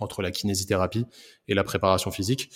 entre 0.00 0.22
la 0.22 0.30
kinésithérapie 0.30 1.06
et 1.48 1.54
la 1.54 1.64
préparation 1.64 2.10
physique 2.10 2.50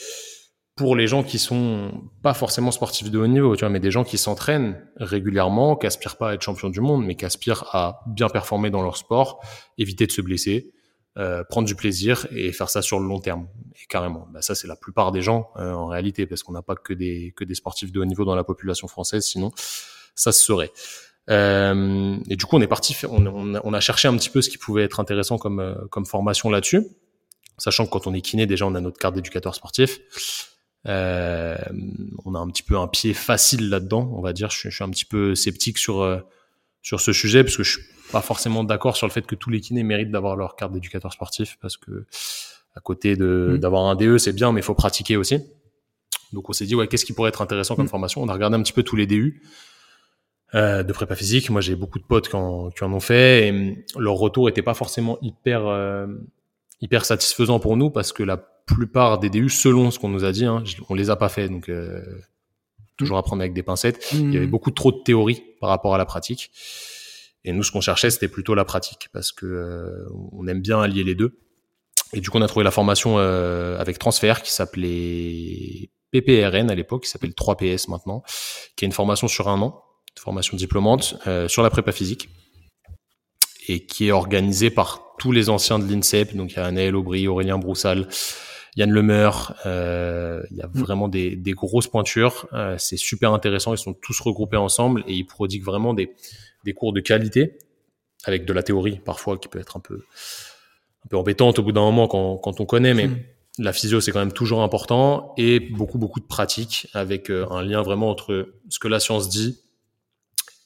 pour 0.78 0.94
les 0.94 1.08
gens 1.08 1.24
qui 1.24 1.40
sont 1.40 1.90
pas 2.22 2.34
forcément 2.34 2.70
sportifs 2.70 3.10
de 3.10 3.18
haut 3.18 3.26
niveau, 3.26 3.56
tu 3.56 3.60
vois, 3.60 3.68
mais 3.68 3.80
des 3.80 3.90
gens 3.90 4.04
qui 4.04 4.16
s'entraînent 4.16 4.80
régulièrement, 4.96 5.74
qui 5.74 5.88
aspirent 5.88 6.16
pas 6.16 6.30
à 6.30 6.34
être 6.34 6.42
champion 6.42 6.70
du 6.70 6.80
monde, 6.80 7.04
mais 7.04 7.16
qui 7.16 7.24
aspirent 7.24 7.64
à 7.74 8.00
bien 8.06 8.28
performer 8.28 8.70
dans 8.70 8.82
leur 8.82 8.96
sport, 8.96 9.40
éviter 9.76 10.06
de 10.06 10.12
se 10.12 10.22
blesser, 10.22 10.72
euh, 11.18 11.42
prendre 11.42 11.66
du 11.66 11.74
plaisir 11.74 12.28
et 12.30 12.52
faire 12.52 12.70
ça 12.70 12.80
sur 12.80 13.00
le 13.00 13.08
long 13.08 13.18
terme. 13.18 13.48
Et 13.74 13.86
carrément, 13.88 14.28
bah 14.32 14.40
ça 14.40 14.54
c'est 14.54 14.68
la 14.68 14.76
plupart 14.76 15.10
des 15.10 15.20
gens 15.20 15.50
euh, 15.56 15.72
en 15.72 15.88
réalité, 15.88 16.26
parce 16.26 16.44
qu'on 16.44 16.52
n'a 16.52 16.62
pas 16.62 16.76
que 16.76 16.92
des 16.92 17.34
que 17.36 17.42
des 17.42 17.56
sportifs 17.56 17.90
de 17.90 17.98
haut 17.98 18.04
niveau 18.04 18.24
dans 18.24 18.36
la 18.36 18.44
population 18.44 18.86
française, 18.86 19.24
sinon 19.24 19.50
ça 20.14 20.30
se 20.30 20.44
serait. 20.44 20.70
Euh, 21.28 22.16
et 22.28 22.36
du 22.36 22.46
coup, 22.46 22.56
on 22.56 22.60
est 22.60 22.68
parti, 22.68 22.96
on, 23.08 23.26
on, 23.62 23.72
a 23.74 23.80
cherché 23.80 24.08
un 24.08 24.16
petit 24.16 24.30
peu 24.30 24.40
ce 24.40 24.48
qui 24.48 24.56
pouvait 24.58 24.84
être 24.84 24.98
intéressant 24.98 25.36
comme 25.36 25.60
euh, 25.60 25.74
comme 25.90 26.06
formation 26.06 26.48
là-dessus, 26.50 26.86
sachant 27.58 27.86
que 27.86 27.90
quand 27.90 28.06
on 28.06 28.14
est 28.14 28.20
kiné, 28.20 28.46
déjà 28.46 28.66
on 28.66 28.74
a 28.74 28.80
notre 28.80 28.98
carte 28.98 29.14
d'éducateur 29.14 29.54
sportif. 29.54 30.00
Euh, 30.86 31.56
on 32.24 32.34
a 32.34 32.38
un 32.38 32.46
petit 32.48 32.62
peu 32.62 32.78
un 32.78 32.86
pied 32.86 33.12
facile 33.12 33.68
là-dedans, 33.68 34.10
on 34.14 34.20
va 34.20 34.32
dire. 34.32 34.50
Je, 34.50 34.70
je, 34.70 34.74
suis 34.74 34.84
un 34.84 34.90
petit 34.90 35.04
peu 35.04 35.34
sceptique 35.34 35.78
sur 35.78 36.22
sur 36.82 37.00
ce 37.00 37.12
sujet 37.12 37.44
parce 37.44 37.56
que 37.56 37.62
je 37.62 37.72
suis 37.72 37.82
pas 38.10 38.22
forcément 38.22 38.64
d'accord 38.64 38.96
sur 38.96 39.06
le 39.06 39.12
fait 39.12 39.26
que 39.26 39.34
tous 39.34 39.50
les 39.50 39.60
kinés 39.60 39.82
méritent 39.82 40.10
d'avoir 40.10 40.36
leur 40.36 40.56
carte 40.56 40.72
d'éducateur 40.72 41.12
sportif 41.12 41.58
parce 41.60 41.76
que 41.76 42.06
à 42.74 42.80
côté 42.80 43.16
de 43.16 43.52
mm. 43.52 43.58
d'avoir 43.58 43.84
un 43.84 43.96
DE 43.96 44.18
c'est 44.18 44.32
bien 44.32 44.52
mais 44.52 44.60
il 44.60 44.64
faut 44.64 44.74
pratiquer 44.74 45.16
aussi. 45.16 45.38
Donc 46.32 46.48
on 46.48 46.52
s'est 46.52 46.66
dit 46.66 46.74
ouais 46.74 46.88
qu'est-ce 46.88 47.04
qui 47.04 47.12
pourrait 47.12 47.28
être 47.28 47.42
intéressant 47.42 47.76
comme 47.76 47.86
mm. 47.86 47.90
formation? 47.90 48.22
On 48.22 48.28
a 48.28 48.32
regardé 48.32 48.56
un 48.56 48.62
petit 48.62 48.72
peu 48.72 48.82
tous 48.82 48.96
les 48.96 49.06
DU 49.06 49.42
euh, 50.54 50.82
de 50.82 50.92
prépa 50.92 51.14
physique. 51.14 51.50
Moi 51.50 51.60
j'ai 51.60 51.74
beaucoup 51.74 51.98
de 51.98 52.04
potes 52.04 52.28
qui 52.28 52.36
en, 52.36 52.70
qui 52.70 52.84
en, 52.84 52.92
ont 52.92 53.00
fait 53.00 53.48
et 53.48 53.52
mm, 53.52 53.76
leur 53.98 54.14
retour 54.14 54.48
était 54.48 54.62
pas 54.62 54.74
forcément 54.74 55.18
hyper 55.20 55.66
euh, 55.66 56.06
hyper 56.80 57.04
satisfaisant 57.04 57.60
pour 57.60 57.76
nous 57.76 57.90
parce 57.90 58.12
que 58.12 58.22
la 58.22 58.36
plupart 58.36 59.18
des 59.18 59.30
DU 59.30 59.48
selon 59.48 59.90
ce 59.90 59.98
qu'on 59.98 60.08
nous 60.08 60.24
a 60.24 60.32
dit 60.32 60.44
hein, 60.44 60.62
on 60.88 60.94
les 60.94 61.10
a 61.10 61.16
pas 61.16 61.28
fait 61.28 61.48
donc 61.48 61.68
euh, 61.68 62.02
toujours 62.98 63.16
à 63.16 63.22
prendre 63.22 63.40
avec 63.40 63.54
des 63.54 63.62
pincettes. 63.62 64.10
Il 64.12 64.34
y 64.34 64.36
avait 64.36 64.46
beaucoup 64.46 64.70
trop 64.70 64.92
de 64.92 64.98
théorie 65.02 65.42
par 65.60 65.70
rapport 65.70 65.94
à 65.94 65.98
la 65.98 66.04
pratique. 66.04 66.50
Et 67.44 67.52
nous, 67.52 67.62
ce 67.62 67.72
qu'on 67.72 67.80
cherchait, 67.80 68.10
c'était 68.10 68.28
plutôt 68.28 68.54
la 68.54 68.64
pratique, 68.64 69.08
parce 69.12 69.32
que 69.32 69.46
euh, 69.46 70.06
on 70.32 70.46
aime 70.46 70.60
bien 70.60 70.82
allier 70.82 71.04
les 71.04 71.14
deux. 71.14 71.38
Et 72.12 72.20
du 72.20 72.28
coup, 72.28 72.38
on 72.38 72.42
a 72.42 72.48
trouvé 72.48 72.64
la 72.64 72.70
formation 72.70 73.18
euh, 73.18 73.78
avec 73.78 73.98
transfert 73.98 74.42
qui 74.42 74.52
s'appelait 74.52 75.90
PPRN 76.10 76.70
à 76.70 76.74
l'époque, 76.74 77.04
qui 77.04 77.10
s'appelle 77.10 77.30
3PS 77.30 77.90
maintenant, 77.90 78.22
qui 78.76 78.84
est 78.84 78.86
une 78.86 78.92
formation 78.92 79.28
sur 79.28 79.48
un 79.48 79.60
an, 79.62 79.82
une 80.16 80.20
formation 80.20 80.56
diplômante 80.56 81.16
euh, 81.26 81.48
sur 81.48 81.62
la 81.62 81.70
prépa 81.70 81.92
physique, 81.92 82.28
et 83.68 83.84
qui 83.84 84.08
est 84.08 84.12
organisée 84.12 84.70
par 84.70 85.14
tous 85.18 85.32
les 85.32 85.50
anciens 85.50 85.78
de 85.78 85.90
l'INSEP. 85.90 86.34
Donc 86.34 86.52
il 86.52 86.56
y 86.56 86.58
a 86.58 86.64
Anaël 86.64 86.96
Aubry, 86.96 87.28
Aurélien 87.28 87.58
Broussal, 87.58 88.08
Yann 88.76 88.90
Lemeur, 88.90 89.54
euh, 89.66 90.42
il 90.50 90.56
y 90.56 90.62
a 90.62 90.66
mm. 90.68 90.72
vraiment 90.74 91.08
des, 91.08 91.36
des 91.36 91.52
grosses 91.52 91.88
pointures. 91.88 92.46
Euh, 92.52 92.76
c'est 92.78 92.96
super 92.96 93.32
intéressant. 93.32 93.74
Ils 93.74 93.78
sont 93.78 93.94
tous 93.94 94.20
regroupés 94.20 94.56
ensemble 94.56 95.02
et 95.06 95.14
ils 95.14 95.24
prodiguent 95.24 95.64
vraiment 95.64 95.94
des, 95.94 96.14
des 96.64 96.72
cours 96.72 96.92
de 96.92 97.00
qualité 97.00 97.58
avec 98.24 98.44
de 98.44 98.52
la 98.52 98.62
théorie 98.62 99.00
parfois 99.04 99.38
qui 99.38 99.48
peut 99.48 99.60
être 99.60 99.76
un 99.76 99.80
peu 99.80 100.02
un 101.04 101.08
peu 101.08 101.16
embêtante 101.16 101.58
au 101.58 101.62
bout 101.62 101.72
d'un 101.72 101.82
moment 101.82 102.08
quand, 102.08 102.36
quand 102.38 102.60
on 102.60 102.66
connaît, 102.66 102.94
mais 102.94 103.06
mm. 103.06 103.18
la 103.58 103.72
physio 103.72 104.00
c'est 104.00 104.12
quand 104.12 104.18
même 104.18 104.32
toujours 104.32 104.62
important 104.62 105.34
et 105.36 105.60
beaucoup 105.60 105.98
beaucoup 105.98 106.20
de 106.20 106.26
pratique 106.26 106.88
avec 106.94 107.30
euh, 107.30 107.46
un 107.50 107.62
lien 107.62 107.82
vraiment 107.82 108.10
entre 108.10 108.54
ce 108.68 108.78
que 108.78 108.88
la 108.88 109.00
science 109.00 109.28
dit 109.28 109.60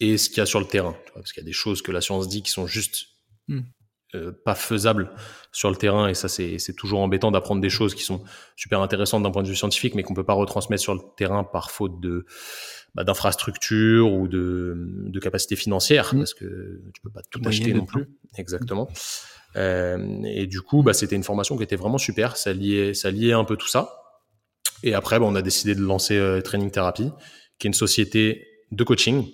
et 0.02 0.18
ce 0.18 0.28
qu'il 0.28 0.38
y 0.38 0.40
a 0.40 0.46
sur 0.46 0.60
le 0.60 0.66
terrain. 0.66 0.96
Parce 1.14 1.32
qu'il 1.32 1.42
y 1.42 1.46
a 1.46 1.46
des 1.46 1.52
choses 1.52 1.80
que 1.80 1.92
la 1.92 2.00
science 2.00 2.28
dit 2.28 2.42
qui 2.42 2.50
sont 2.50 2.66
juste 2.66 3.06
mm. 3.48 3.60
Euh, 4.14 4.30
pas 4.44 4.54
faisable 4.54 5.10
sur 5.52 5.70
le 5.70 5.76
terrain 5.76 6.06
et 6.06 6.12
ça 6.12 6.28
c'est 6.28 6.76
toujours 6.76 7.00
embêtant 7.00 7.30
d'apprendre 7.30 7.62
des 7.62 7.70
choses 7.70 7.94
qui 7.94 8.02
sont 8.02 8.22
super 8.56 8.82
intéressantes 8.82 9.22
d'un 9.22 9.30
point 9.30 9.42
de 9.42 9.48
vue 9.48 9.56
scientifique 9.56 9.94
mais 9.94 10.02
qu'on 10.02 10.12
peut 10.12 10.22
pas 10.22 10.34
retransmettre 10.34 10.82
sur 10.82 10.94
le 10.94 11.00
terrain 11.16 11.44
par 11.44 11.70
faute 11.70 11.98
de 11.98 12.26
bah, 12.94 13.04
d'infrastructures 13.04 14.12
ou 14.12 14.28
de, 14.28 14.74
de 14.76 15.18
capacités 15.18 15.56
financières 15.56 16.14
mmh. 16.14 16.18
parce 16.18 16.34
que 16.34 16.82
tu 16.92 17.00
peux 17.00 17.08
pas 17.08 17.22
tout 17.30 17.40
acheter 17.46 17.72
non 17.72 17.86
plus 17.86 18.06
exactement 18.36 18.86
euh, 19.56 20.22
et 20.24 20.46
du 20.46 20.60
coup 20.60 20.82
bah, 20.82 20.92
c'était 20.92 21.16
une 21.16 21.24
formation 21.24 21.56
qui 21.56 21.62
était 21.62 21.76
vraiment 21.76 21.96
super 21.96 22.36
ça 22.36 22.52
liait 22.52 22.92
ça 22.92 23.10
liait 23.10 23.32
un 23.32 23.44
peu 23.44 23.56
tout 23.56 23.68
ça 23.68 23.96
et 24.82 24.92
après 24.92 25.20
bah, 25.20 25.24
on 25.26 25.36
a 25.36 25.42
décidé 25.42 25.74
de 25.74 25.80
lancer 25.80 26.18
euh, 26.18 26.42
Training 26.42 26.70
Therapy 26.70 27.10
qui 27.58 27.66
est 27.66 27.70
une 27.70 27.72
société 27.72 28.46
de 28.72 28.84
coaching 28.84 29.26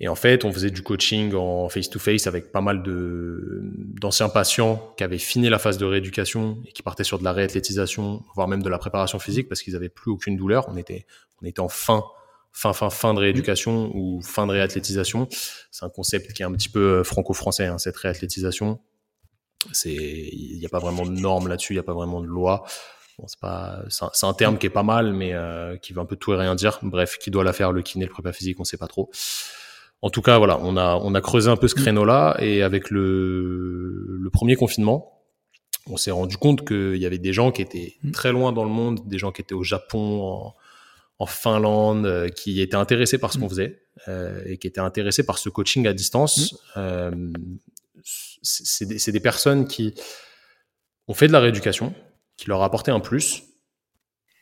Et 0.00 0.08
en 0.08 0.16
fait, 0.16 0.44
on 0.44 0.52
faisait 0.52 0.70
du 0.70 0.82
coaching 0.82 1.34
en 1.34 1.68
face-to-face 1.68 2.26
avec 2.26 2.50
pas 2.50 2.60
mal 2.60 2.82
de 2.82 3.60
d'anciens 4.00 4.28
patients 4.28 4.92
qui 4.96 5.04
avaient 5.04 5.18
fini 5.18 5.48
la 5.48 5.58
phase 5.58 5.78
de 5.78 5.84
rééducation 5.84 6.58
et 6.66 6.72
qui 6.72 6.82
partaient 6.82 7.04
sur 7.04 7.18
de 7.18 7.24
la 7.24 7.32
réathlétisation, 7.32 8.22
voire 8.34 8.48
même 8.48 8.62
de 8.62 8.68
la 8.68 8.78
préparation 8.78 9.20
physique 9.20 9.48
parce 9.48 9.62
qu'ils 9.62 9.76
avaient 9.76 9.88
plus 9.88 10.10
aucune 10.10 10.36
douleur. 10.36 10.68
On 10.68 10.76
était, 10.76 11.06
on 11.40 11.46
était 11.46 11.60
en 11.60 11.68
fin, 11.68 12.02
fin, 12.52 12.72
fin, 12.72 12.90
fin 12.90 13.14
de 13.14 13.20
rééducation 13.20 13.92
ou 13.94 14.20
fin 14.20 14.48
de 14.48 14.52
réathlétisation. 14.52 15.28
C'est 15.70 15.84
un 15.84 15.90
concept 15.90 16.32
qui 16.32 16.42
est 16.42 16.46
un 16.46 16.52
petit 16.52 16.68
peu 16.68 16.80
euh, 16.80 17.04
franco-français, 17.04 17.66
hein, 17.66 17.78
cette 17.78 17.96
réathlétisation. 17.96 18.80
C'est, 19.72 19.94
il 19.94 20.58
n'y 20.58 20.66
a 20.66 20.68
pas 20.68 20.80
vraiment 20.80 21.06
de 21.06 21.12
normes 21.12 21.46
là-dessus, 21.46 21.72
il 21.72 21.76
n'y 21.76 21.80
a 21.80 21.84
pas 21.84 21.94
vraiment 21.94 22.20
de 22.20 22.26
loi. 22.26 22.64
Bon, 23.18 23.28
c'est 23.28 23.38
pas, 23.38 23.78
c'est 23.88 24.26
un, 24.26 24.34
terme 24.34 24.58
qui 24.58 24.66
est 24.66 24.70
pas 24.70 24.82
mal, 24.82 25.12
mais 25.12 25.32
euh, 25.34 25.76
qui 25.76 25.92
veut 25.92 26.00
un 26.00 26.04
peu 26.04 26.16
tout 26.16 26.32
et 26.32 26.36
rien 26.36 26.56
dire. 26.56 26.80
Bref, 26.82 27.16
qui 27.18 27.30
doit 27.30 27.44
la 27.44 27.52
faire, 27.52 27.70
le 27.70 27.80
kiné, 27.80 28.06
le 28.06 28.10
prépa 28.10 28.32
physique, 28.32 28.58
on 28.58 28.64
sait 28.64 28.76
pas 28.76 28.88
trop. 28.88 29.10
En 30.04 30.10
tout 30.10 30.20
cas, 30.20 30.36
voilà, 30.36 30.58
on 30.60 30.76
a, 30.76 30.96
on 30.96 31.14
a 31.14 31.22
creusé 31.22 31.50
un 31.50 31.56
peu 31.56 31.66
ce 31.66 31.74
créneau-là 31.74 32.36
et 32.38 32.62
avec 32.62 32.90
le, 32.90 34.18
le 34.20 34.30
premier 34.30 34.54
confinement, 34.54 35.22
on 35.86 35.96
s'est 35.96 36.10
rendu 36.10 36.36
compte 36.36 36.68
qu'il 36.68 36.96
y 36.96 37.06
avait 37.06 37.16
des 37.16 37.32
gens 37.32 37.50
qui 37.50 37.62
étaient 37.62 37.96
mm. 38.02 38.10
très 38.10 38.30
loin 38.30 38.52
dans 38.52 38.64
le 38.64 38.70
monde, 38.70 39.00
des 39.08 39.16
gens 39.16 39.32
qui 39.32 39.40
étaient 39.40 39.54
au 39.54 39.62
Japon, 39.62 40.52
en, 41.18 41.26
Finlande, 41.26 42.04
euh, 42.04 42.28
qui 42.28 42.60
étaient 42.60 42.76
intéressés 42.76 43.16
par 43.16 43.32
ce 43.32 43.38
qu'on 43.38 43.46
mm. 43.46 43.48
faisait 43.48 43.82
euh, 44.08 44.42
et 44.44 44.58
qui 44.58 44.66
étaient 44.66 44.82
intéressés 44.82 45.24
par 45.24 45.38
ce 45.38 45.48
coaching 45.48 45.86
à 45.86 45.94
distance. 45.94 46.52
Mm. 46.52 46.58
Euh, 46.76 47.32
c'est 48.42 48.84
des, 48.84 48.98
des, 49.10 49.20
personnes 49.20 49.66
qui 49.66 49.94
ont 51.08 51.14
fait 51.14 51.28
de 51.28 51.32
la 51.32 51.40
rééducation, 51.40 51.94
qui 52.36 52.48
leur 52.48 52.60
a 52.60 52.66
apporté 52.66 52.90
un 52.90 53.00
plus, 53.00 53.44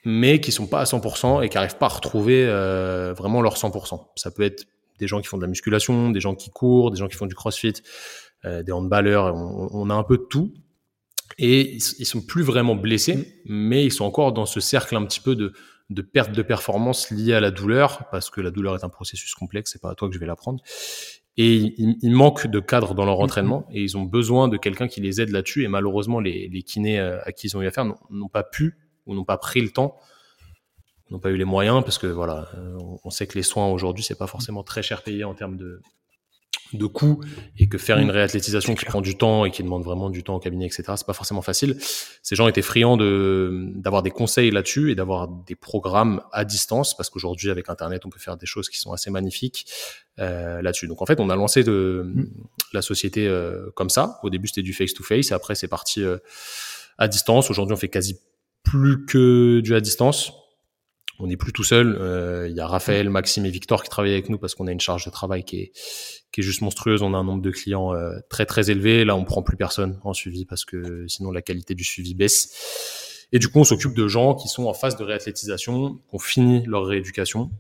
mais 0.04 0.40
qui 0.40 0.50
sont 0.50 0.66
pas 0.66 0.81
à 0.81 0.85
100% 0.85 1.45
et 1.45 1.49
qui 1.49 1.57
n'arrivent 1.57 1.78
pas 1.78 1.87
à 1.87 1.90
retrouver 1.90 2.45
euh, 2.49 3.14
vraiment 3.16 3.40
leur 3.42 3.54
100%. 3.54 4.09
Ça 4.16 4.33
peut 4.33 4.42
être 4.42 4.66
des 5.03 5.09
gens 5.09 5.21
qui 5.21 5.27
font 5.27 5.37
de 5.37 5.43
la 5.43 5.49
musculation, 5.49 6.11
des 6.11 6.21
gens 6.21 6.37
qui 6.37 6.51
courent, 6.51 6.93
des 6.93 6.97
gens 6.97 7.09
qui 7.09 7.17
font 7.17 7.27
du 7.27 7.35
crossfit, 7.35 7.75
euh, 8.45 8.63
des 8.63 8.71
handballeurs, 8.71 9.35
on, 9.35 9.69
on, 9.73 9.91
a 9.91 9.95
un 9.95 10.05
peu 10.05 10.17
de 10.17 10.23
tout. 10.23 10.55
Et 11.39 11.75
ils, 11.75 12.07
sont 12.07 12.21
plus 12.21 12.45
vraiment 12.45 12.77
blessés, 12.77 13.43
mais 13.47 13.85
ils 13.85 13.91
sont 13.91 14.05
encore 14.05 14.33
dans 14.33 14.47
ce 14.47 14.61
cercle 14.61 14.95
un 14.97 15.05
petit 15.05 15.19
peu 15.19 15.35
de, 15.35 15.53
de 15.91 16.03
perte 16.03 16.31
de 16.31 16.43
performance 16.43 17.11
liée 17.11 17.33
à 17.33 17.41
la 17.41 17.51
douleur, 17.51 18.05
parce 18.13 18.31
que 18.31 18.41
la 18.41 18.53
douleur 18.53 18.77
est 18.77 18.85
un 18.85 18.89
processus 18.89 19.35
complexe, 19.35 19.73
c'est 19.73 19.83
pas 19.83 19.91
à 19.91 19.95
toi 19.97 20.09
que 20.09 20.15
je 20.15 20.21
vais 20.21 20.27
l'apprendre. 20.27 20.63
Et 21.37 21.55
il, 21.55 21.97
il, 22.01 22.13
manque 22.13 22.47
de 22.47 22.61
cadre 22.61 22.95
dans 22.95 23.05
leur 23.05 23.17
mm-hmm. 23.17 23.25
entraînement 23.25 23.67
et 23.73 23.83
ils 23.83 23.97
ont 23.97 24.03
besoin 24.03 24.49
de 24.49 24.57
quelqu'un 24.57 24.87
qui 24.87 25.01
les 25.01 25.21
aide 25.21 25.31
là-dessus. 25.31 25.65
Et 25.65 25.69
malheureusement, 25.69 26.21
les, 26.21 26.49
les 26.49 26.63
kinés 26.63 27.01
euh, 27.01 27.19
à 27.25 27.33
qui 27.33 27.49
ils 27.49 27.57
ont 27.57 27.63
eu 27.63 27.67
affaire 27.67 27.87
n'ont 28.11 28.29
pas 28.29 28.45
pu 28.45 28.77
ou 29.07 29.15
n'ont 29.15 29.25
pas 29.25 29.39
pris 29.39 29.63
le 29.63 29.71
temps 29.71 29.97
n'ont 31.12 31.21
pas 31.21 31.31
eu 31.31 31.37
les 31.37 31.45
moyens 31.45 31.83
parce 31.85 31.99
que 31.99 32.07
voilà, 32.07 32.49
on 33.04 33.11
sait 33.11 33.26
que 33.26 33.35
les 33.35 33.42
soins 33.42 33.69
aujourd'hui 33.69 34.02
c'est 34.02 34.19
pas 34.19 34.26
forcément 34.26 34.62
très 34.62 34.83
cher 34.83 35.02
payé 35.02 35.25
en 35.25 35.35
termes 35.35 35.57
de 35.57 35.81
de 36.73 36.87
coûts 36.87 37.21
et 37.59 37.69
que 37.69 37.78
faire 37.78 37.99
une 37.99 38.09
mm. 38.09 38.12
réathlétisation 38.12 38.75
qui 38.75 38.85
prend 38.85 39.00
du 39.00 39.16
temps 39.16 39.45
et 39.45 39.50
qui 39.50 39.62
demande 39.62 39.85
vraiment 39.85 40.11
du 40.11 40.23
temps 40.23 40.37
au 40.37 40.38
cabinet, 40.38 40.66
etc. 40.66 40.85
C'est 40.97 41.07
pas 41.07 41.12
forcément 41.12 41.42
facile. 41.42 41.76
Ces 42.23 42.35
gens 42.35 42.49
étaient 42.49 42.62
friands 42.62 42.97
de 42.97 43.73
d'avoir 43.75 44.02
des 44.02 44.11
conseils 44.11 44.50
là-dessus 44.50 44.90
et 44.90 44.95
d'avoir 44.95 45.28
des 45.28 45.54
programmes 45.54 46.23
à 46.33 46.45
distance 46.45 46.97
parce 46.97 47.11
qu'aujourd'hui 47.11 47.50
avec 47.50 47.69
Internet 47.69 48.07
on 48.07 48.11
peut 48.11 48.19
faire 48.19 48.37
des 48.37 48.47
choses 48.47 48.69
qui 48.69 48.78
sont 48.78 48.92
assez 48.92 49.11
magnifiques 49.11 49.66
euh, 50.19 50.62
là-dessus. 50.62 50.88
Donc 50.88 51.02
en 51.02 51.07
fait 51.07 51.21
on 51.21 51.31
a 51.31 51.37
lancé 51.37 51.62
de 51.64 52.04
mm. 52.07 52.26
la 52.73 52.83
société 52.83 53.26
euh, 53.26 53.71
comme 53.75 53.90
ça. 53.90 54.19
Au 54.23 54.31
début 54.31 54.49
c'était 54.49 54.62
du 54.62 54.73
face 54.73 54.95
to 54.95 55.02
face 55.02 55.31
et 55.31 55.35
après 55.35 55.54
c'est 55.54 55.69
parti 55.69 56.02
euh, 56.02 56.19
à 56.99 57.09
distance. 57.09 57.50
Aujourd'hui 57.50 57.75
on 57.75 57.78
fait 57.78 57.88
quasi 57.88 58.19
plus 58.62 59.04
que 59.04 59.61
du 59.61 59.75
à 59.75 59.81
distance 59.81 60.33
on 61.23 61.29
n'est 61.29 61.37
plus 61.37 61.52
tout 61.52 61.62
seul. 61.62 61.97
Euh, 62.00 62.49
il 62.50 62.57
y 62.57 62.61
a 62.61 62.67
Raphaël, 62.67 63.09
Maxime 63.09 63.47
et 63.47 63.50
Victor 63.50 63.85
qui 63.85 63.88
travaillent 63.88 64.12
avec 64.12 64.29
nous 64.29 64.38
parce 64.38 64.57
qu'on 64.57 64.67
a 64.67 64.73
une 64.73 64.81
charge 64.81 65.05
de 65.05 65.11
travail 65.11 65.45
qui 65.45 65.61
est, 65.61 65.73
qui 66.33 66.41
est 66.41 66.43
juste 66.43 66.62
monstrueuse. 66.62 67.00
On 67.02 67.14
a 67.14 67.17
un 67.17 67.23
nombre 67.23 67.43
de 67.43 67.50
clients 67.52 67.95
euh, 67.95 68.19
très 68.29 68.45
très 68.45 68.73
élevé. 68.73 69.05
Là, 69.05 69.14
on 69.14 69.25
prend 69.25 69.43
plus 69.43 69.57
personne 69.57 70.00
en 70.02 70.14
suivi 70.14 70.45
parce 70.45 70.64
que 70.64 71.07
sinon 71.07 71.31
la 71.31 71.41
qualité 71.41 71.76
du 71.76 71.85
suivi 71.85 72.14
baisse. 72.14 73.29
Et 73.31 73.38
du 73.38 73.49
coup, 73.49 73.61
on 73.61 73.64
s'occupe 73.64 73.95
de 73.95 74.09
gens 74.09 74.35
qui 74.35 74.49
sont 74.49 74.64
en 74.64 74.75
phase 74.75 74.97
de 74.97 75.05
réathlétisation, 75.05 75.95
qui 75.95 76.14
ont 76.14 76.19
fini 76.19 76.64
leur 76.67 76.85
rééducation, 76.85 77.50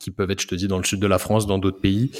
qui 0.00 0.10
peuvent 0.10 0.30
être, 0.32 0.42
je 0.42 0.48
te 0.48 0.54
dis, 0.56 0.66
dans 0.66 0.76
le 0.76 0.84
sud 0.84 1.00
de 1.00 1.06
la 1.06 1.18
France, 1.18 1.46
dans 1.46 1.58
d'autres 1.58 1.80
pays, 1.80 2.10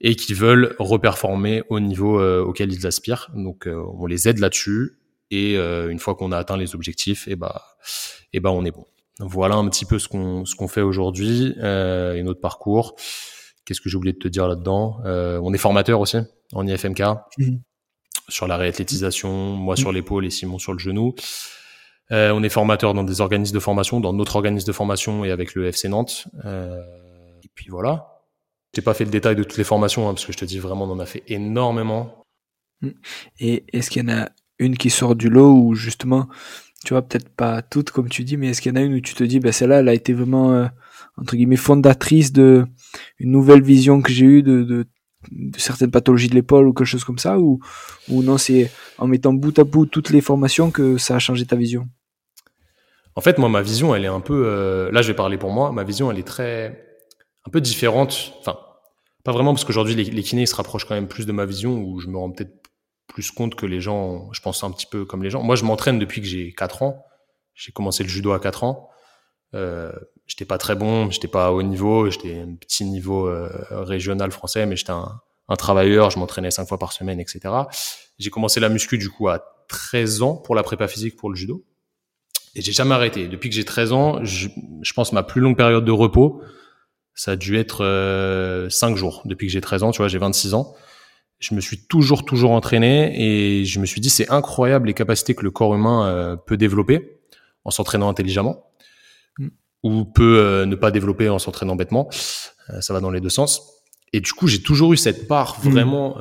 et 0.00 0.14
qui 0.14 0.34
veulent 0.34 0.76
reperformer 0.78 1.62
au 1.68 1.80
niveau 1.80 2.20
euh, 2.20 2.42
auquel 2.42 2.72
ils 2.72 2.86
aspirent. 2.86 3.30
Donc, 3.34 3.68
on 3.68 4.06
les 4.06 4.28
aide 4.28 4.38
là-dessus. 4.38 4.98
Et 5.30 5.56
une 5.56 5.98
fois 5.98 6.14
qu'on 6.14 6.32
a 6.32 6.38
atteint 6.38 6.56
les 6.56 6.74
objectifs, 6.74 7.28
et 7.28 7.32
eh 7.32 7.36
bah, 7.36 7.62
et 8.32 8.38
eh 8.38 8.40
bah, 8.40 8.50
on 8.50 8.64
est 8.64 8.70
bon. 8.70 8.86
Voilà 9.20 9.56
un 9.56 9.68
petit 9.68 9.84
peu 9.84 9.98
ce 9.98 10.08
qu'on 10.08 10.44
ce 10.44 10.54
qu'on 10.54 10.68
fait 10.68 10.80
aujourd'hui 10.80 11.54
euh, 11.58 12.14
et 12.14 12.22
notre 12.22 12.40
parcours. 12.40 12.94
Qu'est-ce 13.64 13.80
que 13.80 13.88
j'ai 13.88 13.96
oublié 13.96 14.12
de 14.12 14.18
te 14.18 14.28
dire 14.28 14.48
là-dedans 14.48 15.00
euh, 15.04 15.40
On 15.42 15.52
est 15.52 15.58
formateur 15.58 16.00
aussi 16.00 16.18
en 16.52 16.66
IFMK 16.66 17.02
mhm. 17.38 17.60
sur 18.28 18.46
la 18.46 18.56
réathlétisation, 18.56 19.30
moi 19.56 19.76
sur 19.76 19.90
mhm. 19.90 19.96
l'épaule 19.96 20.26
et 20.26 20.30
Simon 20.30 20.58
sur 20.58 20.72
le 20.72 20.78
genou. 20.78 21.14
Euh, 22.10 22.30
on 22.32 22.42
est 22.42 22.48
formateur 22.48 22.94
dans 22.94 23.04
des 23.04 23.20
organismes 23.20 23.54
de 23.54 23.60
formation, 23.60 24.00
dans 24.00 24.12
notre 24.12 24.36
organisme 24.36 24.66
de 24.66 24.72
formation 24.72 25.24
et 25.24 25.30
avec 25.30 25.54
le 25.54 25.66
FC 25.66 25.88
Nantes. 25.88 26.26
Euh, 26.44 26.80
et 27.42 27.50
puis 27.54 27.66
voilà. 27.68 28.24
J'ai 28.74 28.82
pas 28.82 28.94
fait 28.94 29.04
le 29.04 29.10
détail 29.10 29.36
de 29.36 29.42
toutes 29.42 29.58
les 29.58 29.64
formations 29.64 30.08
hein, 30.08 30.14
parce 30.14 30.24
que 30.24 30.32
je 30.32 30.38
te 30.38 30.44
dis 30.44 30.58
vraiment 30.58 30.84
on 30.84 30.92
en 30.92 31.00
a 31.00 31.06
fait 31.06 31.22
énormément. 31.26 32.24
Et 33.40 33.64
est-ce 33.72 33.90
qu'il 33.90 34.02
y 34.02 34.10
en 34.10 34.16
a 34.16 34.28
une 34.58 34.76
qui 34.76 34.90
sort 34.90 35.16
du 35.16 35.28
lot 35.28 35.52
ou 35.52 35.74
justement 35.74 36.28
tu 36.84 36.94
vois, 36.94 37.02
peut-être 37.02 37.28
pas 37.28 37.62
toutes 37.62 37.90
comme 37.90 38.08
tu 38.08 38.24
dis, 38.24 38.36
mais 38.36 38.48
est-ce 38.48 38.62
qu'il 38.62 38.70
y 38.70 38.78
en 38.78 38.80
a 38.80 38.84
une 38.84 38.94
où 38.94 39.00
tu 39.00 39.14
te 39.14 39.24
dis, 39.24 39.40
ben 39.40 39.52
celle-là, 39.52 39.80
elle 39.80 39.88
a 39.88 39.94
été 39.94 40.12
vraiment, 40.12 40.52
euh, 40.52 40.66
entre 41.16 41.36
guillemets, 41.36 41.56
fondatrice 41.56 42.32
de 42.32 42.66
une 43.18 43.32
nouvelle 43.32 43.62
vision 43.62 44.00
que 44.00 44.12
j'ai 44.12 44.26
eue 44.26 44.42
de, 44.42 44.62
de, 44.62 44.86
de, 45.32 45.58
certaines 45.58 45.90
pathologies 45.90 46.28
de 46.28 46.34
l'épaule 46.34 46.68
ou 46.68 46.72
quelque 46.72 46.86
chose 46.86 47.04
comme 47.04 47.18
ça, 47.18 47.38
ou, 47.38 47.60
ou 48.08 48.22
non, 48.22 48.38
c'est 48.38 48.70
en 48.98 49.08
mettant 49.08 49.32
bout 49.32 49.58
à 49.58 49.64
bout 49.64 49.86
toutes 49.86 50.10
les 50.10 50.20
formations 50.20 50.70
que 50.70 50.98
ça 50.98 51.16
a 51.16 51.18
changé 51.18 51.46
ta 51.46 51.56
vision? 51.56 51.88
En 53.16 53.20
fait, 53.20 53.38
moi, 53.38 53.48
ma 53.48 53.62
vision, 53.62 53.96
elle 53.96 54.04
est 54.04 54.08
un 54.08 54.20
peu, 54.20 54.44
euh, 54.46 54.92
là, 54.92 55.02
je 55.02 55.08
vais 55.08 55.14
parler 55.14 55.38
pour 55.38 55.50
moi, 55.50 55.72
ma 55.72 55.82
vision, 55.82 56.12
elle 56.12 56.18
est 56.20 56.26
très, 56.26 56.86
un 57.44 57.50
peu 57.50 57.60
différente, 57.60 58.34
enfin, 58.38 58.56
pas 59.24 59.32
vraiment, 59.32 59.52
parce 59.52 59.64
qu'aujourd'hui, 59.64 59.96
les, 59.96 60.04
les 60.04 60.22
kinés 60.22 60.46
se 60.46 60.54
rapprochent 60.54 60.84
quand 60.84 60.94
même 60.94 61.08
plus 61.08 61.26
de 61.26 61.32
ma 61.32 61.44
vision, 61.44 61.82
où 61.82 61.98
je 61.98 62.06
me 62.06 62.16
rends 62.16 62.30
peut-être 62.30 62.67
plus 63.18 63.32
compte 63.32 63.56
que 63.56 63.66
les 63.66 63.80
gens, 63.80 64.32
je 64.32 64.40
pense 64.40 64.62
un 64.62 64.70
petit 64.70 64.86
peu 64.86 65.04
comme 65.04 65.24
les 65.24 65.30
gens. 65.30 65.42
Moi, 65.42 65.56
je 65.56 65.64
m'entraîne 65.64 65.98
depuis 65.98 66.20
que 66.20 66.26
j'ai 66.28 66.52
4 66.52 66.84
ans. 66.84 67.04
J'ai 67.56 67.72
commencé 67.72 68.04
le 68.04 68.08
judo 68.08 68.30
à 68.30 68.38
4 68.38 68.62
ans. 68.62 68.90
Euh, 69.54 69.90
j'étais 70.28 70.44
pas 70.44 70.56
très 70.56 70.76
bon, 70.76 71.10
j'étais 71.10 71.26
pas 71.26 71.46
à 71.46 71.50
haut 71.50 71.64
niveau, 71.64 72.08
j'étais 72.08 72.38
un 72.38 72.54
petit 72.54 72.84
niveau 72.84 73.26
euh, 73.26 73.50
régional 73.72 74.30
français, 74.30 74.66
mais 74.66 74.76
j'étais 74.76 74.92
un, 74.92 75.20
un, 75.48 75.56
travailleur, 75.56 76.10
je 76.10 76.20
m'entraînais 76.20 76.52
5 76.52 76.68
fois 76.68 76.78
par 76.78 76.92
semaine, 76.92 77.18
etc. 77.18 77.40
J'ai 78.20 78.30
commencé 78.30 78.60
la 78.60 78.68
muscu 78.68 78.98
du 78.98 79.10
coup 79.10 79.28
à 79.28 79.42
13 79.66 80.22
ans 80.22 80.36
pour 80.36 80.54
la 80.54 80.62
prépa 80.62 80.86
physique 80.86 81.16
pour 81.16 81.28
le 81.28 81.34
judo. 81.34 81.64
Et 82.54 82.62
j'ai 82.62 82.70
jamais 82.70 82.94
arrêté. 82.94 83.26
Depuis 83.26 83.48
que 83.48 83.56
j'ai 83.56 83.64
13 83.64 83.92
ans, 83.92 84.24
je, 84.24 84.48
je, 84.82 84.92
pense 84.92 85.12
ma 85.12 85.24
plus 85.24 85.40
longue 85.40 85.56
période 85.56 85.84
de 85.84 85.90
repos, 85.90 86.40
ça 87.14 87.32
a 87.32 87.36
dû 87.36 87.58
être 87.58 87.84
euh, 87.84 88.70
5 88.70 88.94
jours. 88.94 89.22
Depuis 89.24 89.48
que 89.48 89.52
j'ai 89.52 89.60
13 89.60 89.82
ans, 89.82 89.90
tu 89.90 89.98
vois, 89.98 90.06
j'ai 90.06 90.18
26 90.18 90.54
ans 90.54 90.76
je 91.38 91.54
me 91.54 91.60
suis 91.60 91.78
toujours 91.78 92.24
toujours 92.24 92.50
entraîné 92.50 93.60
et 93.60 93.64
je 93.64 93.78
me 93.78 93.86
suis 93.86 94.00
dit 94.00 94.10
c'est 94.10 94.30
incroyable 94.30 94.88
les 94.88 94.94
capacités 94.94 95.34
que 95.34 95.42
le 95.42 95.50
corps 95.50 95.74
humain 95.74 96.06
euh, 96.06 96.36
peut 96.36 96.56
développer 96.56 97.18
en 97.64 97.70
s'entraînant 97.70 98.08
intelligemment 98.08 98.64
mm. 99.38 99.48
ou 99.84 100.04
peut 100.04 100.38
euh, 100.38 100.66
ne 100.66 100.74
pas 100.74 100.90
développer 100.90 101.28
en 101.28 101.38
s'entraînant 101.38 101.76
bêtement. 101.76 102.08
Euh, 102.70 102.80
ça 102.80 102.92
va 102.92 103.00
dans 103.00 103.10
les 103.10 103.20
deux 103.20 103.30
sens. 103.30 103.62
Et 104.12 104.20
du 104.20 104.32
coup, 104.32 104.46
j'ai 104.46 104.62
toujours 104.62 104.92
eu 104.92 104.96
cette 104.96 105.28
part 105.28 105.58
mm. 105.58 105.70
vraiment 105.70 106.18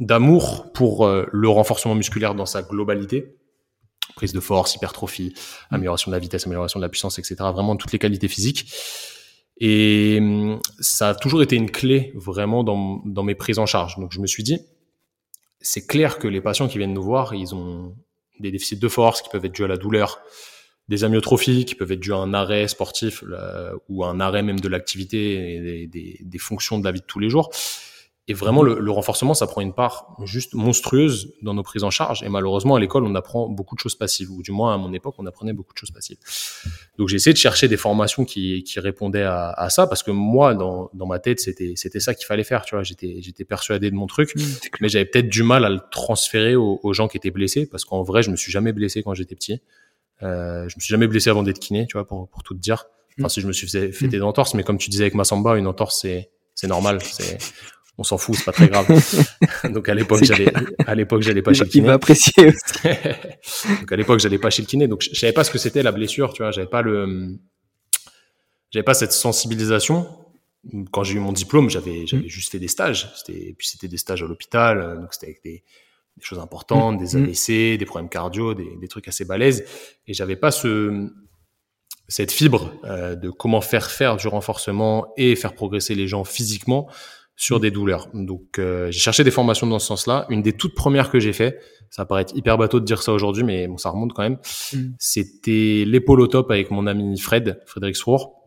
d'amour 0.00 0.72
pour 0.72 1.08
le 1.08 1.48
renforcement 1.48 1.94
musculaire 1.94 2.34
dans 2.34 2.46
sa 2.46 2.62
globalité. 2.62 3.36
Prise 4.16 4.32
de 4.32 4.40
force, 4.40 4.74
hypertrophie, 4.74 5.34
mm. 5.70 5.74
amélioration 5.74 6.10
de 6.10 6.16
la 6.16 6.18
vitesse, 6.18 6.46
amélioration 6.46 6.80
de 6.80 6.84
la 6.84 6.88
puissance, 6.88 7.18
etc. 7.18 7.36
Vraiment 7.38 7.76
toutes 7.76 7.92
les 7.92 7.98
qualités 7.98 8.28
physiques. 8.28 8.72
Et 9.60 10.18
hum, 10.20 10.60
ça 10.78 11.10
a 11.10 11.14
toujours 11.14 11.42
été 11.42 11.56
une 11.56 11.70
clé 11.70 12.12
vraiment 12.14 12.64
dans, 12.64 13.22
mes 13.22 13.34
prises 13.34 13.58
en 13.58 13.66
charge. 13.66 13.96
Donc 13.98 14.12
je 14.12 14.20
me 14.20 14.26
suis 14.26 14.42
dit, 14.42 14.58
c'est 15.60 15.86
clair 15.86 16.18
que 16.18 16.28
les 16.28 16.40
patients 16.40 16.68
qui 16.68 16.78
viennent 16.78 16.94
nous 16.94 17.02
voir, 17.02 17.34
ils 17.34 17.54
ont 17.54 17.94
des 18.40 18.50
déficits 18.52 18.76
de 18.76 18.88
force 18.88 19.22
qui 19.22 19.28
peuvent 19.28 19.44
être 19.44 19.54
dus 19.54 19.64
à 19.64 19.68
la 19.68 19.76
douleur, 19.76 20.20
des 20.88 21.04
amyotrophies 21.04 21.64
qui 21.64 21.74
peuvent 21.74 21.90
être 21.90 22.00
dus 22.00 22.12
à 22.12 22.16
un 22.16 22.32
arrêt 22.32 22.68
sportif 22.68 23.24
ou 23.88 24.04
à 24.04 24.08
un 24.08 24.20
arrêt 24.20 24.42
même 24.42 24.60
de 24.60 24.68
l'activité 24.68 25.82
et 25.82 25.86
des, 25.86 26.38
fonctions 26.38 26.78
de 26.78 26.84
la 26.84 26.92
vie 26.92 27.00
de 27.00 27.04
tous 27.04 27.18
les 27.18 27.28
jours. 27.28 27.50
Et 28.30 28.34
vraiment, 28.34 28.62
le, 28.62 28.78
le, 28.78 28.90
renforcement, 28.90 29.32
ça 29.32 29.46
prend 29.46 29.62
une 29.62 29.72
part 29.72 30.14
juste 30.24 30.52
monstrueuse 30.52 31.32
dans 31.40 31.54
nos 31.54 31.62
prises 31.62 31.82
en 31.82 31.90
charge. 31.90 32.22
Et 32.22 32.28
malheureusement, 32.28 32.76
à 32.76 32.80
l'école, 32.80 33.04
on 33.04 33.14
apprend 33.14 33.48
beaucoup 33.48 33.74
de 33.74 33.80
choses 33.80 33.94
passives, 33.94 34.30
ou 34.30 34.42
du 34.42 34.52
moins 34.52 34.74
à 34.74 34.76
mon 34.76 34.92
époque, 34.92 35.14
on 35.16 35.24
apprenait 35.24 35.54
beaucoup 35.54 35.72
de 35.72 35.78
choses 35.78 35.90
passives. 35.90 36.18
Donc 36.98 37.08
j'ai 37.08 37.16
essayé 37.16 37.32
de 37.32 37.38
chercher 37.38 37.68
des 37.68 37.78
formations 37.78 38.26
qui, 38.26 38.64
qui 38.64 38.80
répondaient 38.80 39.22
à, 39.22 39.48
à, 39.52 39.70
ça, 39.70 39.86
parce 39.86 40.02
que 40.02 40.10
moi, 40.10 40.54
dans, 40.54 40.90
dans 40.92 41.06
ma 41.06 41.18
tête, 41.18 41.40
c'était 41.40 41.72
c'était 41.76 42.00
ça 42.00 42.12
qu'il 42.14 42.26
fallait 42.26 42.44
faire. 42.44 42.66
Tu 42.66 42.74
vois, 42.74 42.84
j'étais 42.84 43.16
j'étais 43.22 43.44
persuadé 43.44 43.90
de 43.90 43.96
mon 43.96 44.06
truc, 44.06 44.36
mmh, 44.36 44.40
mais 44.82 44.90
j'avais 44.90 45.06
peut-être 45.06 45.30
du 45.30 45.42
mal 45.42 45.64
à 45.64 45.70
le 45.70 45.80
transférer 45.90 46.54
aux, 46.54 46.80
aux, 46.82 46.92
gens 46.92 47.08
qui 47.08 47.16
étaient 47.16 47.30
blessés, 47.30 47.64
parce 47.64 47.86
qu'en 47.86 48.02
vrai, 48.02 48.22
je 48.22 48.30
me 48.30 48.36
suis 48.36 48.52
jamais 48.52 48.74
blessé 48.74 49.02
quand 49.02 49.14
j'étais 49.14 49.36
petit. 49.36 49.62
Euh, 50.22 50.68
je 50.68 50.76
me 50.76 50.80
suis 50.80 50.90
jamais 50.90 51.06
blessé 51.06 51.30
avant 51.30 51.42
d'être 51.42 51.60
kiné, 51.60 51.86
tu 51.86 51.96
vois, 51.96 52.06
pour 52.06 52.28
pour 52.28 52.42
tout 52.42 52.52
te 52.52 52.60
dire. 52.60 52.84
Enfin, 53.18 53.26
mmh. 53.26 53.30
si 53.30 53.40
je 53.40 53.46
me 53.46 53.52
suis 53.52 53.68
fait, 53.68 53.90
fait 53.90 54.06
mmh. 54.06 54.10
des 54.10 54.20
entorses, 54.20 54.52
mais 54.52 54.64
comme 54.64 54.76
tu 54.76 54.90
disais 54.90 55.04
avec 55.04 55.14
ma 55.14 55.24
samba, 55.24 55.56
une 55.56 55.66
entorse 55.66 56.02
c'est 56.02 56.28
c'est 56.54 56.66
normal. 56.66 56.98
C'est 57.02 57.38
on 57.98 58.04
s'en 58.04 58.16
fout, 58.16 58.36
c'est 58.36 58.44
pas 58.44 58.52
très 58.52 58.68
grave. 58.68 58.86
donc 59.72 59.88
à 59.88 59.94
l'époque, 59.94 60.22
j'allais, 60.22 60.52
à 60.86 60.94
l'époque, 60.94 61.22
j'allais 61.22 61.42
pas 61.42 61.52
chez 61.52 61.64
le 61.64 61.70
kiné. 61.70 61.84
Il 61.84 61.88
va 61.88 61.94
apprécier 61.94 62.52
donc 63.80 63.92
à 63.92 63.96
l'époque, 63.96 64.20
j'allais 64.20 64.38
pas 64.38 64.50
chez 64.50 64.62
le 64.62 64.68
kiné, 64.68 64.86
donc 64.86 65.02
je, 65.02 65.18
savais 65.18 65.32
pas 65.32 65.42
ce 65.42 65.50
que 65.50 65.58
c'était 65.58 65.82
la 65.82 65.90
blessure, 65.90 66.32
tu 66.32 66.42
vois, 66.42 66.52
j'avais 66.52 66.68
pas 66.68 66.80
le, 66.80 67.36
j'avais 68.70 68.84
pas 68.84 68.94
cette 68.94 69.12
sensibilisation. 69.12 70.08
Quand 70.92 71.02
j'ai 71.02 71.14
eu 71.14 71.20
mon 71.20 71.32
diplôme, 71.32 71.70
j'avais, 71.70 72.06
j'avais 72.06 72.26
mm. 72.26 72.28
juste 72.28 72.52
fait 72.52 72.58
des 72.58 72.68
stages. 72.68 73.12
C'était, 73.16 73.48
et 73.48 73.54
puis 73.54 73.66
c'était 73.66 73.88
des 73.88 73.96
stages 73.96 74.22
à 74.22 74.26
l'hôpital, 74.26 75.00
donc 75.00 75.12
c'était 75.12 75.26
avec 75.26 75.42
des, 75.42 75.64
des 76.16 76.24
choses 76.24 76.38
importantes, 76.38 77.00
mm. 77.00 77.04
des 77.04 77.18
mm. 77.18 77.24
AVC, 77.24 77.78
des 77.78 77.84
problèmes 77.84 78.08
cardio, 78.08 78.54
des, 78.54 78.76
des 78.80 78.88
trucs 78.88 79.08
assez 79.08 79.24
balèzes, 79.24 79.64
et 80.06 80.14
j'avais 80.14 80.36
pas 80.36 80.52
ce, 80.52 81.10
cette 82.08 82.32
fibre 82.32 82.72
euh, 82.84 83.14
de 83.16 83.30
comment 83.30 83.60
faire 83.60 83.90
faire 83.90 84.16
du 84.16 84.28
renforcement 84.28 85.12
et 85.16 85.36
faire 85.36 85.54
progresser 85.54 85.94
les 85.94 86.08
gens 86.08 86.24
physiquement 86.24 86.88
sur 87.38 87.60
des 87.60 87.70
douleurs. 87.70 88.08
Donc 88.12 88.58
euh, 88.58 88.90
j'ai 88.90 88.98
cherché 88.98 89.22
des 89.22 89.30
formations 89.30 89.66
dans 89.68 89.78
ce 89.78 89.86
sens-là. 89.86 90.26
Une 90.28 90.42
des 90.42 90.52
toutes 90.52 90.74
premières 90.74 91.08
que 91.08 91.20
j'ai 91.20 91.32
fait, 91.32 91.60
ça 91.88 92.04
paraît 92.04 92.22
être 92.22 92.36
hyper 92.36 92.58
bateau 92.58 92.80
de 92.80 92.84
dire 92.84 93.00
ça 93.00 93.12
aujourd'hui, 93.12 93.44
mais 93.44 93.68
bon, 93.68 93.78
ça 93.78 93.90
remonte 93.90 94.12
quand 94.12 94.24
même. 94.24 94.38
Mm. 94.72 94.88
C'était 94.98 95.84
l'épaule 95.86 96.20
au 96.20 96.26
top 96.26 96.50
avec 96.50 96.72
mon 96.72 96.88
ami 96.88 97.16
Fred, 97.16 97.62
Frédéric 97.64 97.94
Srour, 97.94 98.42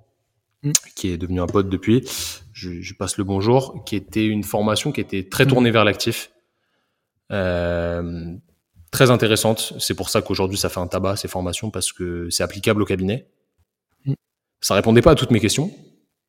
mm. 0.63 0.71
qui 0.93 1.07
est 1.10 1.17
devenu 1.17 1.39
un 1.39 1.48
pote 1.48 1.69
depuis. 1.69 2.05
Je, 2.51 2.81
je, 2.81 2.93
passe 2.93 3.17
le 3.17 3.24
bonjour, 3.24 3.86
qui 3.86 3.95
était 3.95 4.25
une 4.25 4.43
formation 4.43 4.91
qui 4.91 5.00
était 5.00 5.24
très 5.24 5.48
tournée 5.48 5.69
mm. 5.69 5.74
vers 5.74 5.86
l'actif. 5.86 6.29
Euh, 7.31 8.36
très 8.91 9.10
intéressante. 9.10 9.71
C'est 9.79 9.95
pour 9.95 10.10
ça 10.10 10.21
qu'aujourd'hui 10.21 10.57
ça 10.57 10.67
fait 10.67 10.81
un 10.81 10.88
tabac 10.88 11.15
ces 11.15 11.29
formations 11.29 11.71
parce 11.71 11.93
que 11.93 12.29
c'est 12.29 12.43
applicable 12.43 12.81
au 12.81 12.86
cabinet. 12.86 13.25
Ça 14.60 14.75
répondait 14.75 15.01
pas 15.01 15.12
à 15.12 15.15
toutes 15.15 15.31
mes 15.31 15.39
questions, 15.39 15.71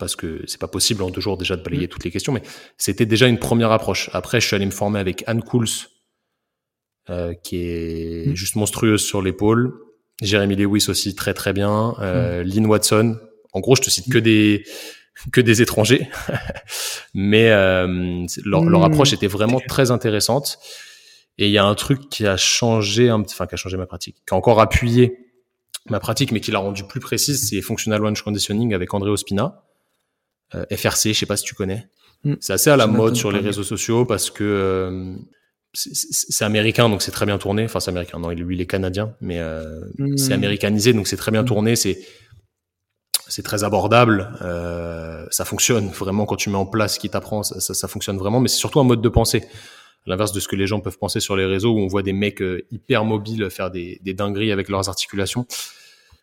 parce 0.03 0.17
que 0.17 0.43
c'est 0.49 0.59
pas 0.59 0.67
possible 0.67 1.05
en 1.05 1.11
deux 1.11 1.21
jours 1.21 1.39
déjà 1.39 1.55
de 1.55 1.63
balayer 1.63 1.87
mm. 1.87 1.89
toutes 1.89 2.03
les 2.03 2.11
questions, 2.11 2.33
mais 2.33 2.43
c'était 2.77 3.07
déjà 3.07 3.29
une 3.29 3.39
première 3.39 3.71
approche. 3.71 4.11
Après, 4.13 4.41
je 4.41 4.49
suis 4.49 4.57
allé 4.57 4.67
me 4.67 4.73
former 4.73 4.99
avec 4.99 5.23
Anne 5.29 5.45
Cools, 5.45 5.69
euh, 7.09 7.35
qui 7.35 7.59
est 7.59 8.27
mm. 8.27 8.35
juste 8.35 8.57
monstrueuse 8.57 9.01
sur 9.01 9.23
l'épaule. 9.23 9.73
Jérémy 10.21 10.57
Lewis 10.57 10.87
aussi 10.89 11.15
très 11.15 11.35
très 11.35 11.53
bien. 11.53 11.95
Euh, 12.01 12.43
mm. 12.43 12.49
Lynn 12.49 12.67
Watson. 12.67 13.17
En 13.53 13.61
gros, 13.61 13.77
je 13.77 13.83
te 13.83 13.91
cite 13.91 14.13
que 14.13 14.19
des 14.19 14.65
que 15.31 15.41
des 15.41 15.63
étrangers, 15.63 16.09
mais 17.15 17.53
euh, 17.53 18.27
leur, 18.45 18.65
leur, 18.65 18.83
approche 18.83 19.13
était 19.13 19.29
vraiment 19.29 19.61
très 19.69 19.93
intéressante. 19.93 20.59
Et 21.39 21.47
il 21.47 21.53
y 21.53 21.59
a 21.59 21.65
un 21.65 21.77
truc 21.77 22.09
qui 22.09 22.27
a 22.27 22.37
changé, 22.37 23.09
enfin 23.13 23.47
qui 23.47 23.55
a 23.55 23.57
changé 23.57 23.77
ma 23.77 23.87
pratique, 23.87 24.17
qui 24.27 24.35
a 24.35 24.37
encore 24.37 24.61
appuyé 24.61 25.17
ma 25.89 26.01
pratique, 26.01 26.33
mais 26.33 26.41
qui 26.41 26.51
l'a 26.51 26.59
rendu 26.59 26.83
plus 26.83 26.99
précise, 26.99 27.49
c'est 27.49 27.61
Functional 27.61 28.03
Range 28.03 28.21
Conditioning 28.21 28.75
avec 28.75 28.93
André 28.95 29.11
Ospina. 29.11 29.62
Euh, 30.55 30.65
FRC, 30.71 31.13
je 31.13 31.19
sais 31.19 31.27
pas 31.27 31.37
si 31.37 31.45
tu 31.45 31.55
connais. 31.55 31.89
Hmm. 32.25 32.35
C'est 32.41 32.53
assez 32.53 32.71
à 32.71 32.77
la 32.77 32.87
mode 32.87 33.17
sur 33.17 33.33
les 33.33 33.41
réseaux 33.41 33.65
sociaux 33.65 34.05
parce 34.05 34.31
que 34.31 34.45
euh, 34.45 35.17
c'est 35.73 36.45
américain, 36.45 36.89
donc 36.89 37.03
c'est 37.03 37.11
très 37.11 37.27
bien 37.27 37.39
tourné. 37.39 37.65
Enfin, 37.65 37.81
c'est 37.81 37.91
américain. 37.91 38.19
Non, 38.19 38.31
lui, 38.31 38.57
il 38.57 38.61
est 38.61 38.67
canadien, 38.67 39.15
mais 39.21 39.39
euh, 39.41 39.81
hmm. 39.99 40.17
c'est 40.17 40.33
américanisé, 40.33 40.93
donc 40.93 41.09
c'est 41.09 41.17
très 41.17 41.31
bien 41.33 41.43
hmm. 41.43 41.47
tourné. 41.47 41.77
C'est 41.77 41.99
c'est 43.29 43.43
très 43.43 43.65
abordable. 43.65 44.31
Euh, 44.43 45.25
ça 45.31 45.47
fonctionne 45.47 45.89
vraiment 45.89 46.27
quand 46.27 46.37
tu 46.37 46.51
mets 46.51 46.57
en 46.57 46.67
place 46.67 46.95
ce 46.95 47.01
qui 47.01 47.09
t'apprend. 47.09 47.43
Ça, 47.43 47.61
ça, 47.61 47.73
ça, 47.73 47.89
fonctionne 47.89 48.19
vraiment, 48.19 48.41
mais 48.41 48.49
c'est 48.49 48.59
surtout 48.59 48.79
un 48.79 48.85
mode 48.85 49.01
de 49.01 49.09
pensée. 49.09 49.43
À 50.07 50.11
l'inverse 50.11 50.33
de 50.33 50.41
ce 50.41 50.49
que 50.49 50.57
les 50.57 50.67
gens 50.67 50.81
peuvent 50.81 50.99
penser 50.99 51.19
sur 51.19 51.35
les 51.35 51.47
réseaux 51.47 51.73
où 51.73 51.79
on 51.79 51.87
voit 51.87 52.03
des 52.03 52.13
mecs 52.13 52.43
hyper 52.71 53.05
mobiles 53.05 53.49
faire 53.51 53.71
des, 53.71 54.01
des 54.03 54.13
dingueries 54.15 54.53
avec 54.53 54.69
leurs 54.69 54.89
articulations 54.89 55.47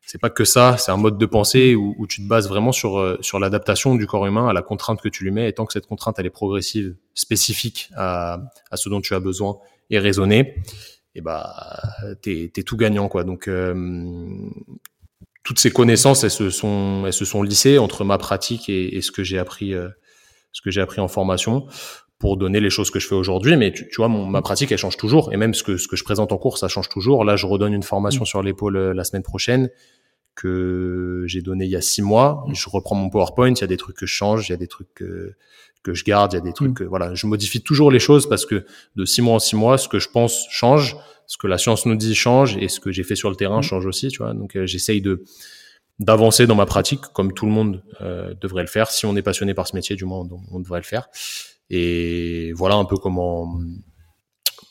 c'est 0.05 0.17
pas 0.19 0.29
que 0.29 0.43
ça, 0.43 0.77
c'est 0.77 0.91
un 0.91 0.97
mode 0.97 1.17
de 1.17 1.25
pensée 1.25 1.75
où, 1.75 1.95
où, 1.97 2.07
tu 2.07 2.23
te 2.23 2.27
bases 2.27 2.47
vraiment 2.47 2.71
sur 2.71 2.99
euh, 2.99 3.17
sur 3.21 3.39
l'adaptation 3.39 3.95
du 3.95 4.07
corps 4.07 4.25
humain 4.25 4.47
à 4.47 4.53
la 4.53 4.61
contrainte 4.61 5.01
que 5.01 5.09
tu 5.09 5.23
lui 5.23 5.31
mets, 5.31 5.47
et 5.47 5.53
tant 5.53 5.65
que 5.65 5.73
cette 5.73 5.85
contrainte 5.85 6.17
elle 6.19 6.25
est 6.25 6.31
progressive, 6.31 6.95
spécifique 7.13 7.89
à, 7.95 8.39
à 8.71 8.77
ce 8.77 8.89
dont 8.89 9.01
tu 9.01 9.13
as 9.13 9.19
besoin 9.19 9.57
et 9.89 9.99
raisonnée, 9.99 10.55
et 11.15 11.21
bah 11.21 11.53
t'es 12.21 12.51
es 12.55 12.63
tout 12.63 12.77
gagnant 12.77 13.07
quoi. 13.07 13.23
Donc 13.23 13.47
euh, 13.47 14.49
toutes 15.43 15.59
ces 15.59 15.71
connaissances 15.71 16.23
elles 16.23 16.31
se 16.31 16.49
sont 16.49 17.03
elles 17.05 17.13
se 17.13 17.25
sont 17.25 17.43
lissées 17.43 17.77
entre 17.77 18.03
ma 18.03 18.17
pratique 18.17 18.69
et, 18.69 18.97
et 18.97 19.01
ce 19.01 19.11
que 19.11 19.23
j'ai 19.23 19.37
appris 19.37 19.73
euh, 19.73 19.89
ce 20.51 20.61
que 20.61 20.71
j'ai 20.71 20.81
appris 20.81 21.01
en 21.01 21.07
formation 21.07 21.67
pour 22.19 22.37
donner 22.37 22.59
les 22.59 22.69
choses 22.69 22.91
que 22.91 22.99
je 22.99 23.07
fais 23.07 23.15
aujourd'hui. 23.15 23.55
Mais 23.57 23.71
tu, 23.71 23.87
tu 23.87 23.95
vois, 23.97 24.09
mon, 24.09 24.25
ma 24.25 24.41
pratique, 24.41 24.71
elle 24.71 24.77
change 24.77 24.97
toujours. 24.97 25.33
Et 25.33 25.37
même 25.37 25.53
ce 25.53 25.63
que, 25.63 25.77
ce 25.77 25.87
que 25.87 25.95
je 25.95 26.03
présente 26.03 26.31
en 26.31 26.37
cours, 26.37 26.57
ça 26.57 26.67
change 26.67 26.89
toujours. 26.89 27.23
Là, 27.23 27.35
je 27.35 27.45
redonne 27.47 27.73
une 27.73 27.83
formation 27.83 28.23
mmh. 28.23 28.27
sur 28.27 28.43
l'épaule 28.43 28.77
la 28.77 29.03
semaine 29.03 29.23
prochaine 29.23 29.69
que 30.35 31.23
j'ai 31.27 31.41
donné 31.41 31.65
il 31.65 31.71
y 31.71 31.75
a 31.75 31.81
six 31.81 32.01
mois. 32.01 32.45
Je 32.53 32.69
reprends 32.69 32.95
mon 32.95 33.09
PowerPoint, 33.09 33.53
il 33.53 33.59
y 33.59 33.63
a 33.63 33.67
des 33.67 33.77
trucs 33.77 33.97
que 33.97 34.05
je 34.05 34.13
change, 34.13 34.47
il 34.47 34.51
y 34.51 34.55
a 34.55 34.57
des 34.57 34.67
trucs 34.67 34.93
que, 34.93 35.33
que 35.83 35.93
je 35.93 36.03
garde, 36.03 36.33
il 36.33 36.35
y 36.35 36.39
a 36.39 36.41
des 36.41 36.53
trucs 36.53 36.71
mm. 36.71 36.75
que, 36.75 36.83
voilà, 36.83 37.13
je 37.13 37.27
modifie 37.27 37.61
toujours 37.61 37.91
les 37.91 37.99
choses 37.99 38.27
parce 38.27 38.45
que 38.45 38.65
de 38.95 39.05
six 39.05 39.21
mois 39.21 39.35
en 39.35 39.39
six 39.39 39.55
mois, 39.55 39.77
ce 39.77 39.87
que 39.87 39.99
je 39.99 40.09
pense 40.09 40.45
change, 40.49 40.97
ce 41.27 41.37
que 41.37 41.47
la 41.47 41.57
science 41.57 41.85
nous 41.85 41.95
dit 41.95 42.15
change 42.15 42.57
et 42.57 42.67
ce 42.67 42.79
que 42.79 42.91
j'ai 42.91 43.03
fait 43.03 43.15
sur 43.15 43.29
le 43.29 43.35
terrain 43.35 43.59
mm. 43.59 43.63
change 43.63 43.85
aussi, 43.85 44.09
tu 44.09 44.19
vois. 44.19 44.33
Donc, 44.33 44.55
euh, 44.55 44.65
j'essaye 44.65 45.01
de, 45.01 45.23
d'avancer 45.99 46.47
dans 46.47 46.55
ma 46.55 46.65
pratique 46.65 47.01
comme 47.13 47.33
tout 47.33 47.45
le 47.45 47.51
monde 47.51 47.83
euh, 48.01 48.33
devrait 48.39 48.63
le 48.63 48.69
faire. 48.69 48.89
Si 48.91 49.05
on 49.05 49.15
est 49.15 49.21
passionné 49.21 49.53
par 49.53 49.67
ce 49.67 49.75
métier, 49.75 49.95
du 49.95 50.05
moins, 50.05 50.27
on, 50.51 50.59
devrait 50.59 50.79
le 50.79 50.85
faire. 50.85 51.09
Et 51.69 52.51
voilà 52.53 52.75
un 52.75 52.85
peu 52.85 52.97
comment, 52.97 53.59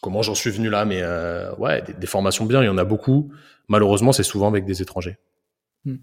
comment 0.01 0.23
j'en 0.23 0.35
suis 0.35 0.51
venu 0.51 0.69
là. 0.71 0.85
Mais 0.85 1.01
euh, 1.03 1.55
ouais, 1.57 1.83
des, 1.83 1.95
des 1.95 2.07
formations 2.07 2.47
bien, 2.47 2.63
il 2.63 2.67
y 2.67 2.71
en 2.71 2.79
a 2.79 2.85
beaucoup. 2.85 3.33
Malheureusement, 3.69 4.13
c'est 4.13 4.23
souvent 4.23 4.49
avec 4.49 4.65
des 4.65 4.83
étrangers. 4.83 5.17
Hmm. 5.85 5.97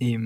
Et, 0.00 0.16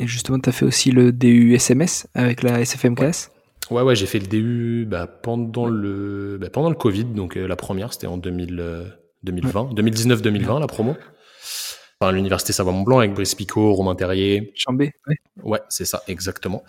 justement, 0.00 0.38
tu 0.38 0.48
as 0.48 0.52
fait 0.52 0.64
aussi 0.64 0.90
le 0.90 1.12
DU 1.12 1.54
SMS 1.54 2.06
avec 2.14 2.42
la 2.42 2.60
SFM 2.60 2.94
classe? 2.94 3.30
Ouais, 3.70 3.82
ouais, 3.82 3.96
j'ai 3.96 4.06
fait 4.06 4.18
le 4.18 4.26
DU 4.26 4.86
bah, 4.86 5.06
pendant, 5.06 5.66
le, 5.66 6.38
bah, 6.40 6.50
pendant 6.50 6.68
le 6.68 6.76
Covid, 6.76 7.04
donc 7.04 7.36
euh, 7.36 7.46
la 7.46 7.56
première, 7.56 7.92
c'était 7.92 8.06
en 8.06 8.18
2000, 8.18 8.92
2020, 9.22 9.74
2019-2020, 9.74 10.60
la 10.60 10.66
promo. 10.66 10.96
Enfin, 12.00 12.12
l'université 12.12 12.52
Savoie-Mont-Blanc 12.52 12.98
avec 12.98 13.14
Brice 13.14 13.34
Picot, 13.34 13.72
Romain 13.72 13.94
Terrier. 13.94 14.52
Chambé, 14.54 14.92
ouais. 15.08 15.16
Ouais, 15.42 15.60
c'est 15.68 15.84
ça, 15.84 16.02
exactement. 16.08 16.62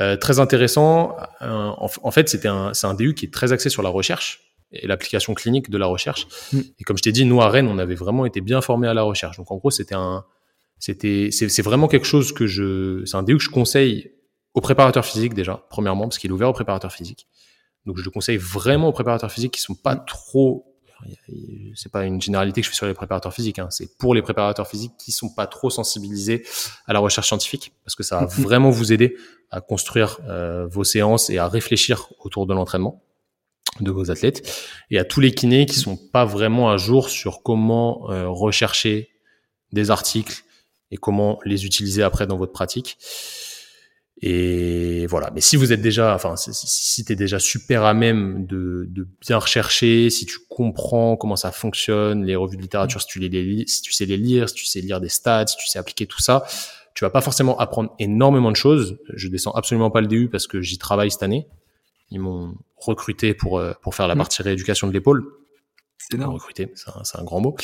Euh, 0.00 0.16
très 0.16 0.40
intéressant. 0.40 1.16
en, 1.40 2.10
fait, 2.10 2.28
c'était 2.28 2.48
un, 2.48 2.74
c'est 2.74 2.86
un 2.86 2.94
DU 2.94 3.14
qui 3.14 3.26
est 3.26 3.32
très 3.32 3.52
axé 3.52 3.70
sur 3.70 3.82
la 3.82 3.90
recherche 3.90 4.40
et 4.72 4.86
l'application 4.86 5.34
clinique 5.34 5.70
de 5.70 5.78
la 5.78 5.86
recherche. 5.86 6.26
Hmm. 6.52 6.60
Et 6.78 6.84
comme 6.84 6.96
je 6.98 7.02
t'ai 7.02 7.12
dit, 7.12 7.24
nous 7.24 7.40
à 7.40 7.48
Rennes, 7.48 7.68
on 7.68 7.78
avait 7.78 7.94
vraiment 7.94 8.26
été 8.26 8.40
bien 8.40 8.60
formés 8.60 8.88
à 8.88 8.94
la 8.94 9.02
recherche. 9.02 9.36
Donc 9.36 9.50
en 9.50 9.56
gros, 9.56 9.70
c'était 9.70 9.94
un, 9.94 10.24
c'était, 10.78 11.30
c'est 11.30 11.62
vraiment 11.62 11.88
quelque 11.88 12.06
chose 12.06 12.32
que 12.32 12.46
je, 12.46 13.04
c'est 13.04 13.16
un 13.16 13.22
DU 13.22 13.36
que 13.36 13.42
je 13.42 13.50
conseille 13.50 14.10
aux 14.54 14.60
préparateurs 14.60 15.04
physiques 15.04 15.34
déjà, 15.34 15.64
premièrement, 15.70 16.04
parce 16.04 16.18
qu'il 16.18 16.30
est 16.30 16.34
ouvert 16.34 16.48
aux 16.48 16.54
préparateurs 16.54 16.92
physiques. 16.92 17.26
Donc 17.86 17.98
je 17.98 18.04
le 18.04 18.10
conseille 18.10 18.36
vraiment 18.36 18.88
aux 18.88 18.92
préparateurs 18.92 19.30
physiques 19.30 19.54
qui 19.54 19.60
sont 19.60 19.74
pas 19.74 19.96
trop, 19.96 20.73
c'est 21.74 21.90
pas 21.90 22.04
une 22.04 22.20
généralité 22.20 22.60
que 22.60 22.66
je 22.66 22.70
fais 22.70 22.76
sur 22.76 22.86
les 22.86 22.94
préparateurs 22.94 23.32
physiques, 23.32 23.58
hein. 23.58 23.68
c'est 23.70 23.96
pour 23.98 24.14
les 24.14 24.22
préparateurs 24.22 24.66
physiques 24.66 24.92
qui 24.98 25.12
sont 25.12 25.28
pas 25.28 25.46
trop 25.46 25.70
sensibilisés 25.70 26.44
à 26.86 26.92
la 26.92 26.98
recherche 26.98 27.28
scientifique, 27.28 27.72
parce 27.84 27.94
que 27.94 28.02
ça 28.02 28.20
va 28.20 28.26
vraiment 28.26 28.70
vous 28.70 28.92
aider 28.92 29.16
à 29.50 29.60
construire 29.60 30.18
euh, 30.28 30.66
vos 30.66 30.84
séances 30.84 31.30
et 31.30 31.38
à 31.38 31.48
réfléchir 31.48 32.08
autour 32.20 32.46
de 32.46 32.54
l'entraînement 32.54 33.02
de 33.80 33.90
vos 33.90 34.10
athlètes, 34.10 34.48
et 34.90 34.98
à 34.98 35.04
tous 35.04 35.20
les 35.20 35.32
kinés 35.32 35.66
qui 35.66 35.78
sont 35.78 35.96
pas 35.96 36.24
vraiment 36.24 36.70
à 36.70 36.76
jour 36.76 37.08
sur 37.08 37.42
comment 37.42 38.10
euh, 38.10 38.28
rechercher 38.28 39.10
des 39.72 39.90
articles, 39.90 40.44
et 40.90 40.96
comment 40.96 41.40
les 41.44 41.66
utiliser 41.66 42.02
après 42.02 42.26
dans 42.26 42.36
votre 42.36 42.52
pratique. 42.52 42.98
Et 44.22 45.06
voilà. 45.06 45.30
Mais 45.34 45.40
si 45.40 45.56
vous 45.56 45.72
êtes 45.72 45.82
déjà, 45.82 46.14
enfin, 46.14 46.36
si, 46.36 46.50
si 46.52 47.04
tu 47.04 47.12
es 47.12 47.16
déjà 47.16 47.38
super 47.38 47.84
à 47.84 47.94
même 47.94 48.46
de, 48.46 48.86
de, 48.88 49.08
bien 49.20 49.38
rechercher, 49.38 50.08
si 50.08 50.24
tu 50.24 50.38
comprends 50.48 51.16
comment 51.16 51.36
ça 51.36 51.50
fonctionne, 51.50 52.24
les 52.24 52.36
revues 52.36 52.56
de 52.56 52.62
littérature, 52.62 53.00
si 53.00 53.08
tu, 53.08 53.18
les, 53.18 53.64
si 53.66 53.82
tu 53.82 53.92
sais 53.92 54.06
les 54.06 54.16
lire, 54.16 54.48
si 54.48 54.54
tu 54.54 54.66
sais 54.66 54.80
lire 54.80 55.00
des 55.00 55.08
stats, 55.08 55.48
si 55.48 55.56
tu 55.56 55.66
sais 55.66 55.78
appliquer 55.78 56.06
tout 56.06 56.22
ça, 56.22 56.44
tu 56.94 57.04
vas 57.04 57.10
pas 57.10 57.20
forcément 57.20 57.58
apprendre 57.58 57.94
énormément 57.98 58.50
de 58.52 58.56
choses. 58.56 58.98
Je 59.12 59.28
descends 59.28 59.50
absolument 59.50 59.90
pas 59.90 60.00
le 60.00 60.06
DU 60.06 60.28
parce 60.30 60.46
que 60.46 60.62
j'y 60.62 60.78
travaille 60.78 61.10
cette 61.10 61.24
année. 61.24 61.48
Ils 62.10 62.20
m'ont 62.20 62.54
recruté 62.76 63.34
pour, 63.34 63.58
euh, 63.58 63.72
pour 63.82 63.96
faire 63.96 64.06
la 64.06 64.14
mmh. 64.14 64.18
partie 64.18 64.42
rééducation 64.42 64.86
de 64.86 64.92
l'épaule. 64.92 65.24
C'est 65.98 66.22
recruté, 66.22 66.70
c'est 66.74 66.90
un, 66.90 67.20
un, 67.20 67.24
grand 67.24 67.40
mot. 67.40 67.56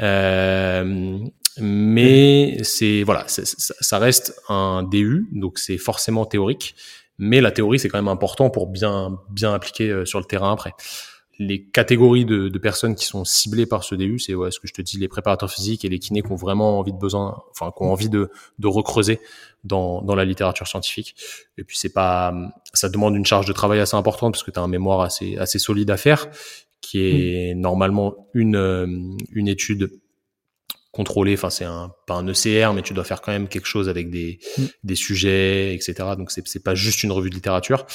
Euh, 0.00 1.18
mais 1.58 2.58
c'est 2.62 3.02
voilà, 3.02 3.24
ça 3.26 3.98
reste 3.98 4.40
un 4.48 4.82
DU, 4.82 5.28
donc 5.32 5.58
c'est 5.58 5.78
forcément 5.78 6.24
théorique. 6.24 6.74
Mais 7.18 7.42
la 7.42 7.52
théorie, 7.52 7.78
c'est 7.78 7.90
quand 7.90 7.98
même 7.98 8.08
important 8.08 8.48
pour 8.48 8.66
bien 8.66 9.20
bien 9.28 9.52
appliquer 9.52 9.90
euh, 9.90 10.04
sur 10.06 10.18
le 10.18 10.24
terrain 10.24 10.52
après. 10.52 10.72
Les 11.38 11.64
catégories 11.64 12.24
de, 12.24 12.48
de 12.48 12.58
personnes 12.58 12.94
qui 12.94 13.04
sont 13.04 13.24
ciblées 13.24 13.66
par 13.66 13.84
ce 13.84 13.94
DU, 13.94 14.18
c'est 14.18 14.34
ouais, 14.34 14.50
ce 14.50 14.60
que 14.60 14.66
je 14.66 14.74
te 14.74 14.82
dis, 14.82 14.98
les 14.98 15.08
préparateurs 15.08 15.50
physiques 15.50 15.84
et 15.84 15.88
les 15.88 15.98
kinés 15.98 16.22
qui 16.22 16.32
ont 16.32 16.36
vraiment 16.36 16.78
envie 16.78 16.92
de 16.92 16.98
besoin, 16.98 17.42
enfin, 17.50 17.72
qui 17.76 17.82
ont 17.82 17.92
envie 17.92 18.10
de, 18.10 18.30
de 18.58 18.66
recreuser 18.66 19.20
dans, 19.64 20.02
dans 20.02 20.14
la 20.14 20.24
littérature 20.26 20.66
scientifique. 20.66 21.14
Et 21.56 21.64
puis 21.64 21.78
c'est 21.78 21.92
pas, 21.92 22.34
ça 22.72 22.88
demande 22.88 23.16
une 23.16 23.26
charge 23.26 23.46
de 23.46 23.52
travail 23.52 23.80
assez 23.80 23.96
importante 23.96 24.32
parce 24.32 24.42
que 24.42 24.50
tu 24.50 24.58
as 24.58 24.62
un 24.62 24.68
mémoire 24.68 25.00
assez 25.00 25.36
assez 25.36 25.58
solide 25.58 25.90
à 25.90 25.96
faire, 25.96 26.28
qui 26.80 27.00
est 27.00 27.54
mmh. 27.54 27.60
normalement 27.60 28.28
une 28.34 28.56
euh, 28.56 28.86
une 29.32 29.48
étude 29.48 29.90
contrôlé. 30.92 31.34
Enfin, 31.34 31.50
c'est 31.50 31.64
un, 31.64 31.92
pas 32.06 32.14
un 32.14 32.26
ECR, 32.26 32.72
mais 32.74 32.82
tu 32.82 32.94
dois 32.94 33.04
faire 33.04 33.20
quand 33.20 33.32
même 33.32 33.48
quelque 33.48 33.66
chose 33.66 33.88
avec 33.88 34.10
des, 34.10 34.38
Mm. 34.58 34.64
des 34.84 34.94
sujets, 34.94 35.74
etc. 35.74 35.94
Donc, 36.16 36.30
c'est, 36.30 36.46
c'est 36.46 36.62
pas 36.62 36.74
juste 36.74 37.02
une 37.02 37.12
revue 37.12 37.30
de 37.30 37.34
littérature. 37.34 37.86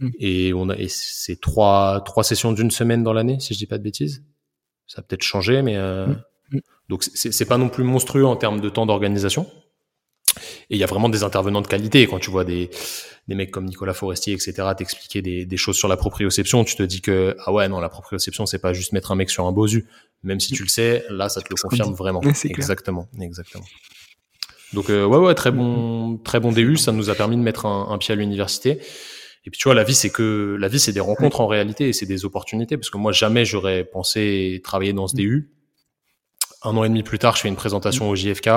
Mm. 0.00 0.10
Et 0.18 0.52
on 0.54 0.68
a, 0.68 0.76
et 0.76 0.88
c'est 0.88 1.40
trois, 1.40 2.02
trois 2.04 2.24
sessions 2.24 2.52
d'une 2.52 2.70
semaine 2.70 3.02
dans 3.02 3.12
l'année, 3.12 3.38
si 3.40 3.54
je 3.54 3.58
dis 3.58 3.66
pas 3.66 3.78
de 3.78 3.82
bêtises. 3.82 4.24
Ça 4.86 5.00
a 5.00 5.02
peut-être 5.02 5.22
changé, 5.22 5.62
mais, 5.62 5.76
euh. 5.76 6.06
Mm. 6.50 6.60
donc 6.88 7.04
c'est, 7.04 7.32
c'est 7.32 7.46
pas 7.46 7.58
non 7.58 7.68
plus 7.68 7.84
monstrueux 7.84 8.26
en 8.26 8.36
termes 8.36 8.60
de 8.60 8.68
temps 8.68 8.86
d'organisation. 8.86 9.50
Et 10.70 10.76
il 10.76 10.78
y 10.78 10.84
a 10.84 10.86
vraiment 10.86 11.08
des 11.08 11.22
intervenants 11.22 11.60
de 11.60 11.66
qualité. 11.66 12.06
Quand 12.06 12.18
tu 12.18 12.30
vois 12.30 12.44
des, 12.44 12.70
des 13.28 13.34
mecs 13.34 13.50
comme 13.50 13.66
Nicolas 13.66 13.94
Forestier, 13.94 14.34
etc., 14.34 14.52
t'expliquer 14.76 15.22
des, 15.22 15.46
des 15.46 15.56
choses 15.56 15.76
sur 15.76 15.88
la 15.88 15.96
proprioception, 15.96 16.64
tu 16.64 16.76
te 16.76 16.82
dis 16.82 17.00
que, 17.00 17.36
ah 17.44 17.52
ouais, 17.52 17.68
non, 17.68 17.80
la 17.80 17.88
proprioception, 17.88 18.46
c'est 18.46 18.58
pas 18.58 18.72
juste 18.72 18.92
mettre 18.92 19.12
un 19.12 19.14
mec 19.14 19.30
sur 19.30 19.46
un 19.46 19.52
bosu. 19.52 19.86
Même 20.22 20.40
si 20.40 20.52
tu 20.52 20.62
le 20.62 20.68
sais, 20.68 21.04
là, 21.10 21.28
ça 21.28 21.40
te 21.40 21.48
le 21.50 21.56
confirme 21.60 21.94
vraiment. 21.94 22.20
Exactement, 22.44 23.08
exactement. 23.20 23.64
Donc, 24.72 24.88
euh, 24.88 25.04
ouais, 25.04 25.18
ouais, 25.18 25.34
très 25.34 25.50
bon, 25.50 26.16
très 26.18 26.40
bon 26.40 26.52
DU. 26.52 26.76
Ça 26.76 26.92
nous 26.92 27.10
a 27.10 27.14
permis 27.14 27.36
de 27.36 27.42
mettre 27.42 27.66
un, 27.66 27.88
un 27.90 27.98
pied 27.98 28.12
à 28.12 28.16
l'université. 28.16 28.80
Et 29.44 29.50
puis, 29.50 29.58
tu 29.58 29.64
vois, 29.64 29.74
la 29.74 29.84
vie, 29.84 29.94
c'est 29.94 30.10
que, 30.10 30.56
la 30.58 30.68
vie, 30.68 30.78
c'est 30.78 30.92
des 30.92 31.00
rencontres 31.00 31.40
en 31.40 31.46
réalité 31.46 31.88
et 31.88 31.92
c'est 31.92 32.06
des 32.06 32.24
opportunités. 32.24 32.76
Parce 32.76 32.90
que 32.90 32.98
moi, 32.98 33.12
jamais 33.12 33.44
j'aurais 33.44 33.84
pensé 33.84 34.60
travailler 34.62 34.92
dans 34.92 35.08
ce 35.08 35.16
DU. 35.16 35.50
Un 36.62 36.76
an 36.76 36.84
et 36.84 36.88
demi 36.88 37.02
plus 37.02 37.18
tard, 37.18 37.34
je 37.36 37.42
fais 37.42 37.48
une 37.48 37.56
présentation 37.56 38.08
au 38.08 38.14
JFK. 38.14 38.48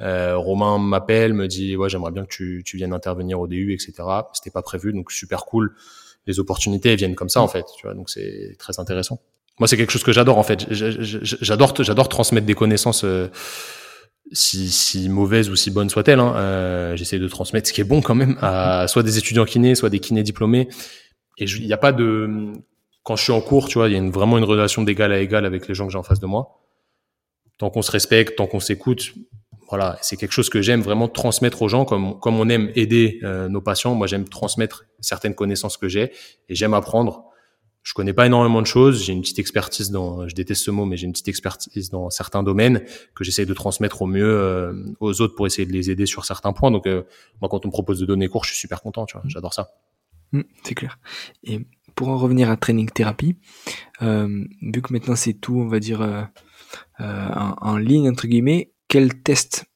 Euh, 0.00 0.36
Romain 0.36 0.78
m'appelle, 0.78 1.32
me 1.32 1.46
dit 1.46 1.76
ouais 1.76 1.88
j'aimerais 1.88 2.10
bien 2.10 2.24
que 2.24 2.30
tu, 2.30 2.62
tu 2.64 2.76
viennes 2.76 2.92
intervenir 2.92 3.40
au 3.40 3.46
DU, 3.46 3.72
etc. 3.72 3.94
C'était 4.32 4.50
pas 4.50 4.62
prévu, 4.62 4.92
donc 4.92 5.10
super 5.10 5.44
cool. 5.44 5.74
Les 6.26 6.38
opportunités 6.40 6.94
viennent 6.96 7.14
comme 7.14 7.28
ça 7.28 7.40
en 7.40 7.48
fait, 7.48 7.64
tu 7.76 7.86
vois, 7.86 7.94
donc 7.94 8.10
c'est 8.10 8.56
très 8.58 8.78
intéressant. 8.78 9.20
Moi 9.58 9.68
c'est 9.68 9.76
quelque 9.76 9.92
chose 9.92 10.04
que 10.04 10.12
j'adore 10.12 10.38
en 10.38 10.42
fait. 10.42 10.66
J'adore 10.70 11.74
j'adore 11.82 12.08
transmettre 12.08 12.46
des 12.46 12.54
connaissances, 12.54 13.04
euh, 13.04 13.28
si, 14.32 14.70
si 14.70 15.08
mauvaises 15.08 15.48
ou 15.48 15.56
si 15.56 15.70
bonnes 15.70 15.88
soient-elles. 15.88 16.20
Hein. 16.20 16.34
Euh, 16.36 16.96
J'essaie 16.96 17.18
de 17.18 17.28
transmettre 17.28 17.68
ce 17.68 17.72
qui 17.72 17.80
est 17.80 17.84
bon 17.84 18.02
quand 18.02 18.14
même 18.14 18.36
à 18.42 18.86
soit 18.88 19.02
des 19.02 19.16
étudiants 19.18 19.44
kinés, 19.44 19.74
soit 19.74 19.88
des 19.88 20.00
kinés 20.00 20.22
diplômés. 20.22 20.68
Et 21.38 21.44
il 21.44 21.66
n'y 21.66 21.72
a 21.72 21.78
pas 21.78 21.92
de 21.92 22.52
quand 23.02 23.14
je 23.14 23.22
suis 23.22 23.32
en 23.32 23.40
cours, 23.40 23.68
tu 23.68 23.78
vois, 23.78 23.88
il 23.88 23.94
y 23.94 23.96
a 23.96 24.10
vraiment 24.10 24.36
une 24.36 24.44
relation 24.44 24.82
d'égal 24.82 25.12
à 25.12 25.20
égal 25.20 25.46
avec 25.46 25.68
les 25.68 25.74
gens 25.74 25.86
que 25.86 25.92
j'ai 25.92 25.98
en 25.98 26.02
face 26.02 26.18
de 26.18 26.26
moi. 26.26 26.60
Tant 27.56 27.70
qu'on 27.70 27.80
se 27.80 27.92
respecte, 27.92 28.36
tant 28.36 28.48
qu'on 28.48 28.58
s'écoute, 28.58 29.14
voilà, 29.68 29.98
c'est 30.02 30.16
quelque 30.16 30.32
chose 30.32 30.48
que 30.48 30.62
j'aime 30.62 30.80
vraiment 30.80 31.08
transmettre 31.08 31.62
aux 31.62 31.68
gens, 31.68 31.84
comme 31.84 32.18
comme 32.20 32.38
on 32.38 32.48
aime 32.48 32.70
aider 32.74 33.20
euh, 33.22 33.48
nos 33.48 33.60
patients. 33.60 33.94
Moi, 33.94 34.06
j'aime 34.06 34.28
transmettre 34.28 34.84
certaines 35.00 35.34
connaissances 35.34 35.76
que 35.76 35.88
j'ai 35.88 36.12
et 36.48 36.54
j'aime 36.54 36.74
apprendre. 36.74 37.24
Je 37.82 37.94
connais 37.94 38.12
pas 38.12 38.26
énormément 38.26 38.60
de 38.62 38.66
choses. 38.66 39.04
J'ai 39.04 39.12
une 39.12 39.20
petite 39.20 39.38
expertise 39.38 39.92
dans, 39.92 40.26
je 40.26 40.34
déteste 40.34 40.64
ce 40.64 40.72
mot, 40.72 40.84
mais 40.86 40.96
j'ai 40.96 41.06
une 41.06 41.12
petite 41.12 41.28
expertise 41.28 41.90
dans 41.90 42.10
certains 42.10 42.42
domaines 42.42 42.82
que 43.14 43.22
j'essaie 43.22 43.46
de 43.46 43.54
transmettre 43.54 44.02
au 44.02 44.06
mieux 44.06 44.28
euh, 44.28 44.72
aux 44.98 45.20
autres 45.20 45.36
pour 45.36 45.46
essayer 45.46 45.66
de 45.66 45.72
les 45.72 45.88
aider 45.90 46.06
sur 46.06 46.24
certains 46.24 46.52
points. 46.52 46.72
Donc, 46.72 46.86
euh, 46.86 47.04
moi, 47.40 47.48
quand 47.48 47.64
on 47.64 47.68
me 47.68 47.72
propose 47.72 48.00
de 48.00 48.06
donner 48.06 48.26
cours, 48.26 48.44
je 48.44 48.50
suis 48.50 48.58
super 48.58 48.82
content. 48.82 49.06
Tu 49.06 49.16
vois, 49.16 49.22
j'adore 49.28 49.54
ça. 49.54 49.68
Mm, 50.32 50.42
c'est 50.64 50.74
clair. 50.74 50.98
Et 51.44 51.60
pour 51.94 52.08
en 52.08 52.18
revenir 52.18 52.50
à 52.50 52.56
training 52.56 52.88
thérapie, 52.90 53.36
euh, 54.02 54.44
vu 54.62 54.82
que 54.82 54.92
maintenant 54.92 55.16
c'est 55.16 55.34
tout, 55.34 55.56
on 55.56 55.66
va 55.66 55.80
dire 55.80 56.02
euh, 56.02 56.22
euh, 57.00 57.28
en, 57.34 57.54
en 57.60 57.76
ligne 57.78 58.08
entre 58.08 58.26
guillemets, 58.26 58.72
quel 58.96 59.12
test 59.12 59.66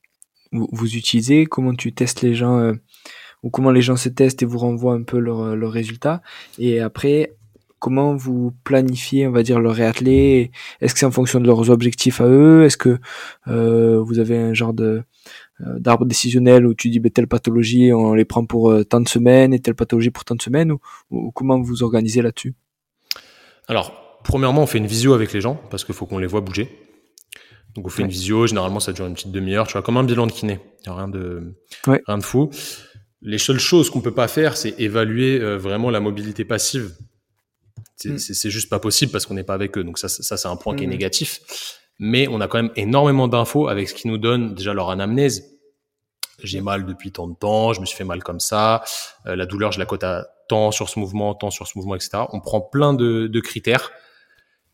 vous, 0.51 0.97
utilisez 0.97 1.45
Comment 1.45 1.75
tu 1.75 1.93
testes 1.93 2.23
les 2.23 2.35
gens 2.35 2.59
euh, 2.59 2.73
ou 3.43 3.51
comment 3.51 3.71
les 3.71 3.83
gens 3.83 3.97
se 3.97 4.09
testent 4.09 4.43
et 4.43 4.47
vous 4.47 4.57
renvoient 4.57 4.95
un 4.95 5.03
peu 5.03 5.19
leurs 5.19 5.55
leurs 5.57 5.73
résultats. 5.73 6.23
Et 6.59 6.81
après, 6.81 7.37
comment 7.79 8.17
vous 8.17 8.55
planifiez, 8.65 9.27
on 9.27 9.31
va 9.31 9.43
dire, 9.43 9.61
leur 9.61 9.75
réathlé 9.75 10.53
Est-ce 10.81 10.95
que 10.95 11.01
c'est 11.01 11.05
en 11.07 11.11
fonction 11.11 11.39
de 11.39 11.47
leurs 11.47 11.69
objectifs 11.69 12.23
à 12.23 12.29
eux? 12.29 12.65
Est-ce 12.65 12.79
que 12.79 12.99
euh, 13.49 14.01
vous 14.01 14.21
avez 14.21 14.39
un 14.39 14.55
genre 14.55 14.73
de 14.73 15.03
euh, 15.61 15.79
d'arbre 15.79 16.07
décisionnel 16.07 16.65
où 16.67 16.73
tu 16.73 16.89
dis 16.89 16.99
ben, 16.99 17.13
telle 17.13 17.29
pathologie 17.29 17.93
on 17.93 18.15
les 18.15 18.25
prend 18.25 18.47
pour 18.47 18.71
euh, 18.71 18.85
tant 18.85 19.03
de 19.03 19.09
semaines 19.09 19.53
et 19.53 19.61
telle 19.61 19.75
pathologie 19.75 20.09
pour 20.09 20.25
tant 20.25 20.35
de 20.35 20.41
semaines? 20.41 20.73
Ou 21.11 21.31
comment 21.33 21.61
vous 21.61 21.83
organisez 21.83 22.23
là-dessus? 22.23 22.55
Alors, 23.69 24.19
premièrement, 24.25 24.63
on 24.63 24.67
fait 24.67 24.79
une 24.79 24.87
visio 24.87 25.13
avec 25.13 25.35
les 25.35 25.43
gens 25.43 25.61
parce 25.71 25.85
qu'il 25.85 25.95
faut 25.95 26.07
qu'on 26.07 26.19
les 26.19 26.27
voit 26.27 26.41
bouger. 26.41 26.90
Donc, 27.75 27.87
on 27.87 27.89
fait 27.89 27.99
Ouais. 28.03 28.05
une 28.07 28.11
visio. 28.11 28.47
Généralement, 28.47 28.81
ça 28.81 28.93
dure 28.93 29.07
une 29.07 29.15
petite 29.15 29.31
demi-heure. 29.33 29.67
Tu 29.67 29.73
vois, 29.75 29.83
comme 29.83 29.97
un 29.97 30.05
bilan 30.05 30.27
de 30.27 30.33
kiné. 30.33 30.59
Il 30.85 30.89
n'y 30.91 30.93
a 30.93 30.97
rien 30.99 31.09
de, 31.09 31.55
Ouais. 31.87 32.03
rien 32.07 32.19
de 32.19 32.25
fou. 32.25 32.51
Les 33.23 33.39
seules 33.39 33.61
choses 33.61 33.91
qu'on 33.91 34.01
peut 34.01 34.15
pas 34.15 34.29
faire, 34.29 34.57
c'est 34.57 34.75
évaluer 34.81 35.41
euh, 35.41 35.57
vraiment 35.57 35.91
la 35.91 36.01
mobilité 36.01 36.45
passive. 36.45 36.95
C'est 37.97 38.11
Mm. 38.13 38.19
c'est- 38.19 38.51
juste 38.51 38.71
pas 38.71 38.79
possible 38.79 39.13
parce 39.13 39.27
qu'on 39.27 39.35
n'est 39.35 39.45
pas 39.45 39.55
avec 39.55 39.77
eux. 39.77 39.85
Donc, 39.85 39.99
ça, 39.99 40.09
ça 40.09 40.37
c'est 40.37 40.49
un 40.49 40.57
point 40.57 40.75
qui 40.75 40.85
est 40.85 40.87
Mm. 40.87 40.91
négatif. 40.91 41.41
Mais 41.99 42.27
on 42.29 42.41
a 42.41 42.49
quand 42.49 42.57
même 42.63 42.73
énormément 42.77 43.29
d'infos 43.29 43.69
avec 43.69 43.89
ce 43.91 43.95
qui 43.95 44.09
nous 44.09 44.17
donne 44.17 44.55
déjà 44.55 44.73
leur 44.73 44.89
anamnèse. 44.91 45.45
J'ai 46.43 46.63
mal 46.63 46.87
depuis 46.87 47.13
tant 47.13 47.29
de 47.29 47.35
temps, 47.35 47.75
je 47.75 47.81
me 47.83 47.85
suis 47.87 47.97
fait 47.99 48.05
mal 48.05 48.23
comme 48.23 48.41
ça. 48.41 48.83
Euh, 49.27 49.37
la 49.37 49.45
douleur, 49.45 49.73
je 49.73 49.79
la 49.79 49.85
cote 49.85 50.03
à 50.05 50.27
tant 50.49 50.71
sur 50.71 50.89
ce 50.89 50.99
mouvement, 50.99 51.35
tant 51.35 51.51
sur 51.51 51.67
ce 51.67 51.77
mouvement, 51.77 51.95
etc. 51.95 52.11
On 52.33 52.41
prend 52.41 52.63
plein 52.63 52.95
de, 52.95 53.27
de 53.27 53.41
critères. 53.41 53.93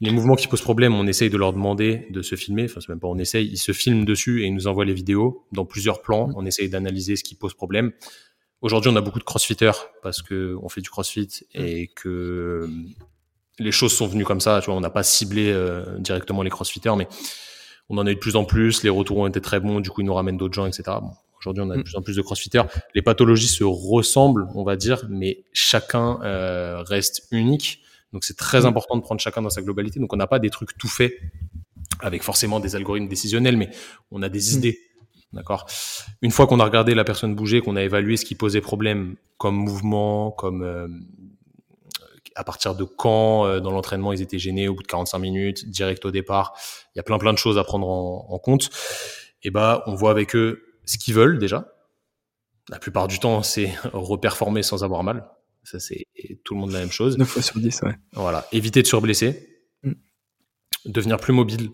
Les 0.01 0.11
mouvements 0.11 0.37
qui 0.37 0.47
posent 0.47 0.61
problème, 0.61 0.95
on 0.95 1.07
essaye 1.07 1.31
de 1.31 1.39
leur 1.39 1.53
demander 1.55 2.07
de 2.11 2.21
se 2.21 2.35
filmer. 2.35 2.65
Enfin, 2.65 2.81
c'est 2.81 2.91
même 2.91 3.01
pas 3.01 3.09
on 3.09 3.17
essaye, 3.19 3.47
ils 3.47 3.57
se 3.57 3.73
filment 3.73 4.05
dessus 4.05 4.43
et 4.43 4.47
ils 4.47 4.55
nous 4.55 4.67
envoient 4.67 4.85
les 4.85 4.93
vidéos 4.93 5.47
dans 5.53 5.65
plusieurs 5.65 6.03
plans. 6.03 6.29
Mm. 6.29 6.35
On 6.37 6.45
essaye 6.47 6.69
d'analyser 6.69 7.17
ce 7.17 7.25
qui 7.25 7.35
pose 7.35 7.55
problème. 7.55 7.93
Aujourd'hui, 8.61 8.91
on 8.93 8.97
a 8.97 9.01
beaucoup 9.01 9.19
de 9.19 9.25
crossfitters 9.25 9.73
parce 10.03 10.23
que 10.23 10.57
on 10.63 10.69
fait 10.69 10.81
du 10.83 10.91
crossfit 10.91 11.45
et 11.55 11.89
que 11.89 12.09
euh, 12.09 12.71
les 13.59 13.73
choses 13.73 13.93
sont 13.93 14.07
venues 14.07 14.25
comme 14.25 14.41
ça. 14.41 14.61
Tu 14.61 14.67
vois, 14.67 14.75
on 14.75 14.81
n'a 14.81 14.91
pas 14.91 15.03
ciblé 15.03 15.51
euh, 15.51 15.99
directement 15.99 16.43
les 16.43 16.51
crossfitters, 16.51 16.95
mais 16.97 17.09
on 17.89 17.97
en 17.97 18.07
a 18.07 18.11
eu 18.11 18.15
de 18.15 18.21
plus 18.21 18.37
en 18.37 18.45
plus. 18.45 18.83
Les 18.83 18.91
retours 18.91 19.19
ont 19.19 19.27
été 19.27 19.41
très 19.41 19.61
bons. 19.61 19.81
Du 19.81 19.91
coup, 19.91 20.03
ils 20.03 20.07
nous 20.07 20.15
ramènent 20.15 20.37
d'autres 20.37 20.55
gens, 20.55 20.67
etc. 20.67 20.83
Bon, 21.01 21.11
Aujourd'hui, 21.39 21.63
on 21.63 21.71
a 21.71 21.75
de 21.75 21.81
Mm. 21.81 21.85
plus 21.85 21.97
en 21.97 22.03
plus 22.03 22.17
de 22.17 22.23
crossfitters. 22.23 22.63
Les 22.95 23.03
pathologies 23.03 23.49
se 23.49 23.65
ressemblent, 23.65 24.47
on 24.55 24.65
va 24.65 24.77
dire, 24.77 25.07
mais 25.09 25.45
chacun 25.53 26.19
euh, 26.23 26.83
reste 26.83 27.29
unique. 27.31 27.81
Donc, 28.17 28.25
c'est 28.25 28.37
très 28.39 28.63
Mm. 28.63 28.67
important 28.69 28.97
de 28.97 29.03
prendre 29.03 29.21
chacun 29.21 29.43
dans 29.43 29.51
sa 29.51 29.61
globalité. 29.61 30.01
Donc, 30.01 30.11
on 30.11 30.17
n'a 30.17 30.27
pas 30.27 30.39
des 30.39 30.49
trucs 30.49 30.79
tout 30.79 30.89
faits 30.89 31.13
avec 32.01 32.23
forcément 32.23 32.61
des 32.61 32.75
algorithmes 32.75 33.09
décisionnels, 33.09 33.59
mais 33.59 33.69
on 34.11 34.23
a 34.23 34.31
des 34.31 34.39
Mm. 34.39 34.57
idées. 34.57 34.79
D'accord? 35.35 35.67
Une 36.23 36.31
fois 36.31 36.47
qu'on 36.47 36.59
a 36.59 36.65
regardé 36.65 36.95
la 36.95 37.05
personne 37.05 37.35
bouger, 37.35 37.61
qu'on 37.61 37.77
a 37.77 37.83
évalué 37.83 38.17
ce 38.17 38.25
qui 38.25 38.35
posait 38.35 38.63
problème 38.63 39.17
comme 39.37 39.55
mouvement, 39.57 40.31
comme 40.31 40.63
euh, 40.63 40.89
à 42.37 42.43
partir 42.43 42.75
de 42.75 42.85
quand 42.85 43.45
euh, 43.45 43.61
dans 43.61 43.71
l'entraînement 43.71 44.15
ils 44.15 44.23
étaient 44.23 44.39
gênés 44.39 44.67
au 44.67 44.75
bout 44.75 44.83
de 44.83 44.89
45 44.89 45.19
minutes, 45.19 45.69
direct 45.69 46.07
au 46.07 46.11
départ. 46.11 46.55
Il 46.95 46.99
y 46.99 47.01
a 47.01 47.03
plein 47.03 47.19
plein 47.19 47.35
de 47.35 47.39
choses 47.39 47.59
à 47.59 47.65
prendre 47.65 47.87
en, 47.87 48.27
en 48.31 48.39
compte. 48.39 48.71
Et 49.43 49.51
bah, 49.51 49.83
on 49.87 49.95
voit 49.95 50.11
avec 50.11 50.35
eux 50.35 50.63
ce 50.87 50.97
qu'ils 50.97 51.13
veulent 51.13 51.39
déjà. 51.39 51.71
La 52.71 52.79
plupart 52.79 53.07
du 53.07 53.19
temps, 53.19 53.43
c'est 53.43 53.75
reperformer 53.93 54.63
sans 54.63 54.85
avoir 54.85 55.03
mal. 55.03 55.29
Ça, 55.67 55.81
c'est 55.81 56.07
tout 56.45 56.55
le 56.55 56.61
monde 56.61 56.71
la 56.73 56.79
même 56.81 56.91
chose. 56.93 57.19
9 57.19 57.29
fois 57.29 57.43
sur 57.43 57.59
10, 57.59 57.83
ouais. 57.83 57.95
Voilà. 58.13 58.47
Éviter 58.53 58.81
de 58.83 58.87
surblesser. 58.87 59.49
Mm. 59.83 59.93
Devenir 60.87 61.17
plus 61.19 61.33
mobile. 61.33 61.71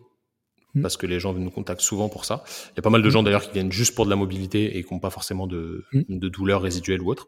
Mm. 0.74 0.80
Parce 0.82 0.96
que 0.96 1.06
les 1.06 1.20
gens 1.20 1.34
nous 1.34 1.50
contactent 1.50 1.82
souvent 1.82 2.08
pour 2.08 2.24
ça. 2.24 2.42
Il 2.70 2.76
y 2.76 2.80
a 2.80 2.82
pas 2.82 2.90
mal 2.90 3.02
de 3.02 3.08
Mm. 3.08 3.10
gens 3.10 3.22
d'ailleurs 3.22 3.42
qui 3.42 3.52
viennent 3.52 3.70
juste 3.72 3.94
pour 3.94 4.04
de 4.06 4.10
la 4.10 4.16
mobilité 4.16 4.76
et 4.78 4.82
qui 4.84 4.92
n'ont 4.94 5.00
pas 5.00 5.10
forcément 5.10 5.46
de, 5.46 5.84
Mm. 5.92 6.18
de 6.18 6.28
douleur 6.28 6.62
résiduelle 6.62 7.02
ou 7.02 7.10
autre. 7.10 7.26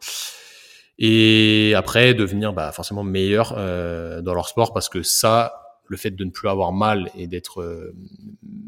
Et 0.99 1.75
après, 1.77 2.15
devenir 2.15 2.53
bah, 2.53 2.71
forcément 2.73 3.03
meilleur 3.03 3.55
euh, 3.57 4.23
dans 4.23 4.35
leur 4.35 4.49
sport 4.49 4.73
parce 4.73 4.89
que 4.89 5.03
ça, 5.03 5.61
le 5.87 5.97
fait 5.97 6.13
de 6.13 6.25
ne 6.25 6.31
plus 6.31 6.49
avoir 6.49 6.73
mal 6.73 7.11
et 7.17 7.27
d'être 7.27 7.61
euh, 7.61 7.95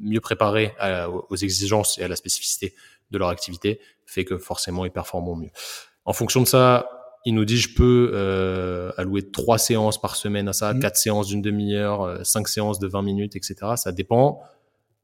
mieux 0.03 0.21
préparé 0.21 0.73
à- 0.79 1.09
aux 1.09 1.37
exigences 1.37 1.99
et 1.99 2.03
à 2.03 2.09
la 2.09 2.17
spécificité 2.17 2.75
de 3.11 3.19
leur 3.19 3.29
activité 3.29 3.81
fait 4.05 4.25
que 4.25 4.37
forcément 4.39 4.85
ils 4.85 4.91
performent 4.91 5.41
mieux. 5.41 5.51
En 6.05 6.13
fonction 6.13 6.41
de 6.43 6.47
ça, 6.47 6.89
il 7.27 7.35
nous 7.35 7.45
dit 7.45 7.59
je 7.59 7.75
peux 7.75 8.13
euh, 8.15 8.91
allouer 8.97 9.31
trois 9.31 9.59
séances 9.59 10.01
par 10.01 10.17
semaine 10.17 10.49
à 10.49 10.53
ça, 10.55 10.73
Mhm. 10.73 10.81
quatre 10.81 10.97
séances 10.97 11.27
d'une 11.27 11.43
demi-heure, 11.43 12.03
euh, 12.03 12.25
cinq 12.25 12.49
séances 12.49 12.79
de 12.79 12.87
20 12.87 13.03
minutes, 13.03 13.37
etc. 13.37 13.57
Ça 13.77 13.93
dépend. 13.93 14.41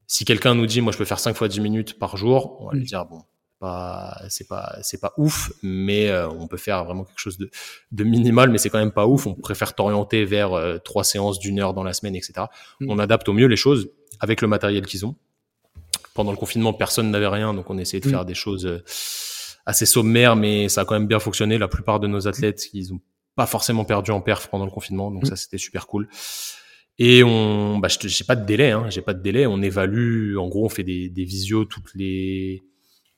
Si 0.07 0.25
quelqu'un 0.25 0.55
nous 0.55 0.65
dit 0.65 0.81
moi 0.81 0.91
je 0.91 0.97
peux 0.97 1.05
faire 1.05 1.19
cinq 1.19 1.35
fois 1.35 1.47
10 1.47 1.59
minutes 1.61 1.99
par 1.99 2.17
jour, 2.17 2.57
on 2.61 2.65
va 2.67 2.73
lui 2.73 2.79
Mhm. 2.81 2.85
dire 2.87 3.05
bon 3.05 3.21
pas 3.59 4.19
c'est 4.27 4.47
pas 4.47 4.75
c'est 4.81 4.99
pas 4.99 5.13
ouf 5.17 5.53
mais 5.61 6.09
euh, 6.09 6.27
on 6.27 6.47
peut 6.47 6.57
faire 6.57 6.83
vraiment 6.83 7.05
quelque 7.05 7.19
chose 7.19 7.37
de, 7.37 7.49
de 7.93 8.03
minimal 8.03 8.49
mais 8.49 8.57
c'est 8.57 8.69
quand 8.69 8.77
même 8.79 8.91
pas 8.91 9.07
ouf 9.07 9.25
on 9.25 9.35
préfère 9.35 9.73
t'orienter 9.73 10.25
vers 10.25 10.51
euh, 10.51 10.79
trois 10.79 11.05
séances 11.05 11.39
d'une 11.39 11.59
heure 11.61 11.73
dans 11.73 11.83
la 11.83 11.93
semaine 11.93 12.13
etc 12.15 12.33
Mhm. 12.81 12.89
on 12.89 12.99
adapte 12.99 13.29
au 13.29 13.33
mieux 13.33 13.45
les 13.47 13.55
choses 13.55 13.89
avec 14.19 14.41
le 14.41 14.49
matériel 14.49 14.85
qu'ils 14.85 15.05
ont 15.05 15.15
pendant 16.13 16.31
le 16.31 16.37
confinement 16.37 16.73
personne 16.73 17.09
n'avait 17.09 17.27
rien 17.27 17.53
donc 17.53 17.69
on 17.69 17.77
essayait 17.77 18.01
de 18.01 18.09
faire 18.09 18.25
des 18.25 18.33
choses 18.33 18.65
euh, 18.65 18.83
assez 19.65 19.85
sommaires 19.85 20.35
mais 20.35 20.69
ça 20.69 20.81
a 20.81 20.85
quand 20.85 20.95
même 20.95 21.07
bien 21.07 21.19
fonctionné 21.19 21.57
la 21.57 21.67
plupart 21.67 21.99
de 21.99 22.07
nos 22.07 22.27
athlètes 22.27 22.69
ils 22.73 22.93
ont 22.93 22.99
pas 23.35 23.45
forcément 23.45 23.85
perdu 23.85 24.11
en 24.11 24.21
perf 24.21 24.47
pendant 24.49 24.65
le 24.65 24.71
confinement 24.71 25.09
donc 25.11 25.23
Mhm. 25.23 25.29
ça 25.29 25.35
c'était 25.35 25.57
super 25.57 25.87
cool 25.87 26.07
et 26.99 27.23
on, 27.23 27.79
bah, 27.79 27.87
j'ai 27.89 28.23
pas 28.23 28.35
de 28.35 28.45
délai, 28.45 28.69
hein, 28.69 28.85
j'ai 28.91 29.01
pas 29.01 29.15
de 29.15 29.21
délai. 29.23 29.47
On 29.47 29.63
évalue, 29.63 30.37
en 30.37 30.47
gros, 30.47 30.65
on 30.65 30.69
fait 30.69 30.83
des, 30.83 31.09
des 31.09 31.23
visios 31.23 31.65
toutes 31.65 31.91
les 31.95 32.61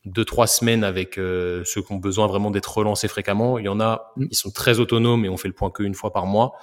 deux 0.05 0.23
trois 0.23 0.47
semaines 0.47 0.85
avec 0.85 1.17
euh, 1.17 1.61
ceux 1.65 1.81
qui 1.81 1.91
ont 1.91 1.97
besoin 1.97 2.25
vraiment 2.27 2.51
d'être 2.51 2.73
relancés 2.77 3.09
fréquemment. 3.09 3.59
Il 3.59 3.65
y 3.65 3.67
en 3.67 3.81
a, 3.81 4.13
Mm. 4.15 4.27
ils 4.31 4.35
sont 4.37 4.49
très 4.51 4.79
autonomes 4.79 5.25
et 5.25 5.29
on 5.29 5.35
fait 5.35 5.49
le 5.49 5.53
point 5.53 5.71
qu'une 5.71 5.93
fois 5.93 6.13
par 6.13 6.25
mois. 6.25 6.53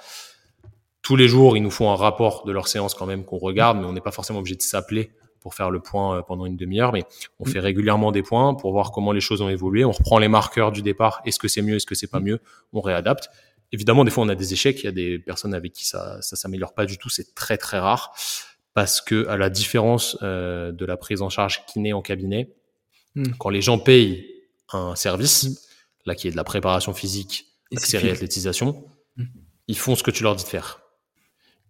Tous 1.03 1.15
les 1.15 1.27
jours, 1.27 1.55
ils 1.55 1.61
nous 1.61 1.69
font 1.69 1.91
un 1.91 1.95
rapport 1.95 2.45
de 2.45 2.51
leur 2.51 2.67
séance 2.67 2.95
quand 2.95 3.05
même 3.05 3.25
qu'on 3.25 3.37
regarde, 3.37 3.77
mais 3.77 3.85
on 3.85 3.93
n'est 3.93 4.01
pas 4.01 4.11
forcément 4.11 4.39
obligé 4.39 4.55
de 4.55 4.63
s'appeler 4.63 5.11
pour 5.43 5.53
faire 5.53 5.69
le 5.69 5.79
point 5.81 6.23
pendant 6.23 6.45
une 6.47 6.57
demi-heure, 6.57 6.91
mais 6.93 7.03
on 7.39 7.45
Mm. 7.45 7.49
fait 7.51 7.59
régulièrement 7.59 8.11
des 8.11 8.23
points 8.23 8.55
pour 8.55 8.71
voir 8.71 8.91
comment 8.91 9.11
les 9.11 9.21
choses 9.21 9.41
ont 9.41 9.49
évolué. 9.49 9.85
On 9.85 9.91
reprend 9.91 10.17
les 10.17 10.29
marqueurs 10.29 10.71
du 10.71 10.81
départ. 10.81 11.21
Est-ce 11.25 11.37
que 11.37 11.47
c'est 11.47 11.61
mieux 11.61 11.75
Est-ce 11.75 11.85
que 11.85 11.93
c'est 11.95 12.07
pas 12.07 12.19
Mm. 12.19 12.23
mieux 12.23 12.39
On 12.71 12.81
réadapte. 12.81 13.29
Évidemment, 13.71 14.03
des 14.05 14.11
fois, 14.11 14.23
on 14.23 14.29
a 14.29 14.35
des 14.35 14.53
échecs. 14.53 14.79
Il 14.81 14.85
y 14.85 14.87
a 14.87 14.91
des 14.91 15.19
personnes 15.19 15.53
avec 15.53 15.73
qui 15.73 15.85
ça 15.85 16.21
ça 16.21 16.35
s'améliore 16.35 16.73
pas 16.73 16.85
du 16.85 16.97
tout. 16.97 17.09
C'est 17.09 17.35
très 17.35 17.57
très 17.57 17.77
rare 17.79 18.15
parce 18.73 19.01
que 19.01 19.27
à 19.27 19.37
la 19.37 19.49
différence 19.49 20.17
euh, 20.23 20.71
de 20.71 20.85
la 20.85 20.95
prise 20.97 21.21
en 21.21 21.29
charge 21.29 21.65
kiné 21.67 21.91
en 21.93 22.01
cabinet, 22.01 22.53
Mm. 23.15 23.33
quand 23.37 23.49
les 23.49 23.61
gens 23.61 23.77
payent 23.77 24.25
un 24.71 24.95
service, 24.95 25.43
Mm. 25.43 25.55
là 26.05 26.15
qui 26.15 26.27
est 26.27 26.31
de 26.31 26.35
la 26.37 26.43
préparation 26.43 26.93
physique, 26.93 27.45
fini. 27.79 28.03
réathlétisation, 28.03 28.85
Mm. 29.17 29.23
ils 29.67 29.77
font 29.77 29.95
ce 29.95 30.03
que 30.03 30.11
tu 30.11 30.23
leur 30.23 30.35
dis 30.35 30.43
de 30.45 30.49
faire. 30.49 30.79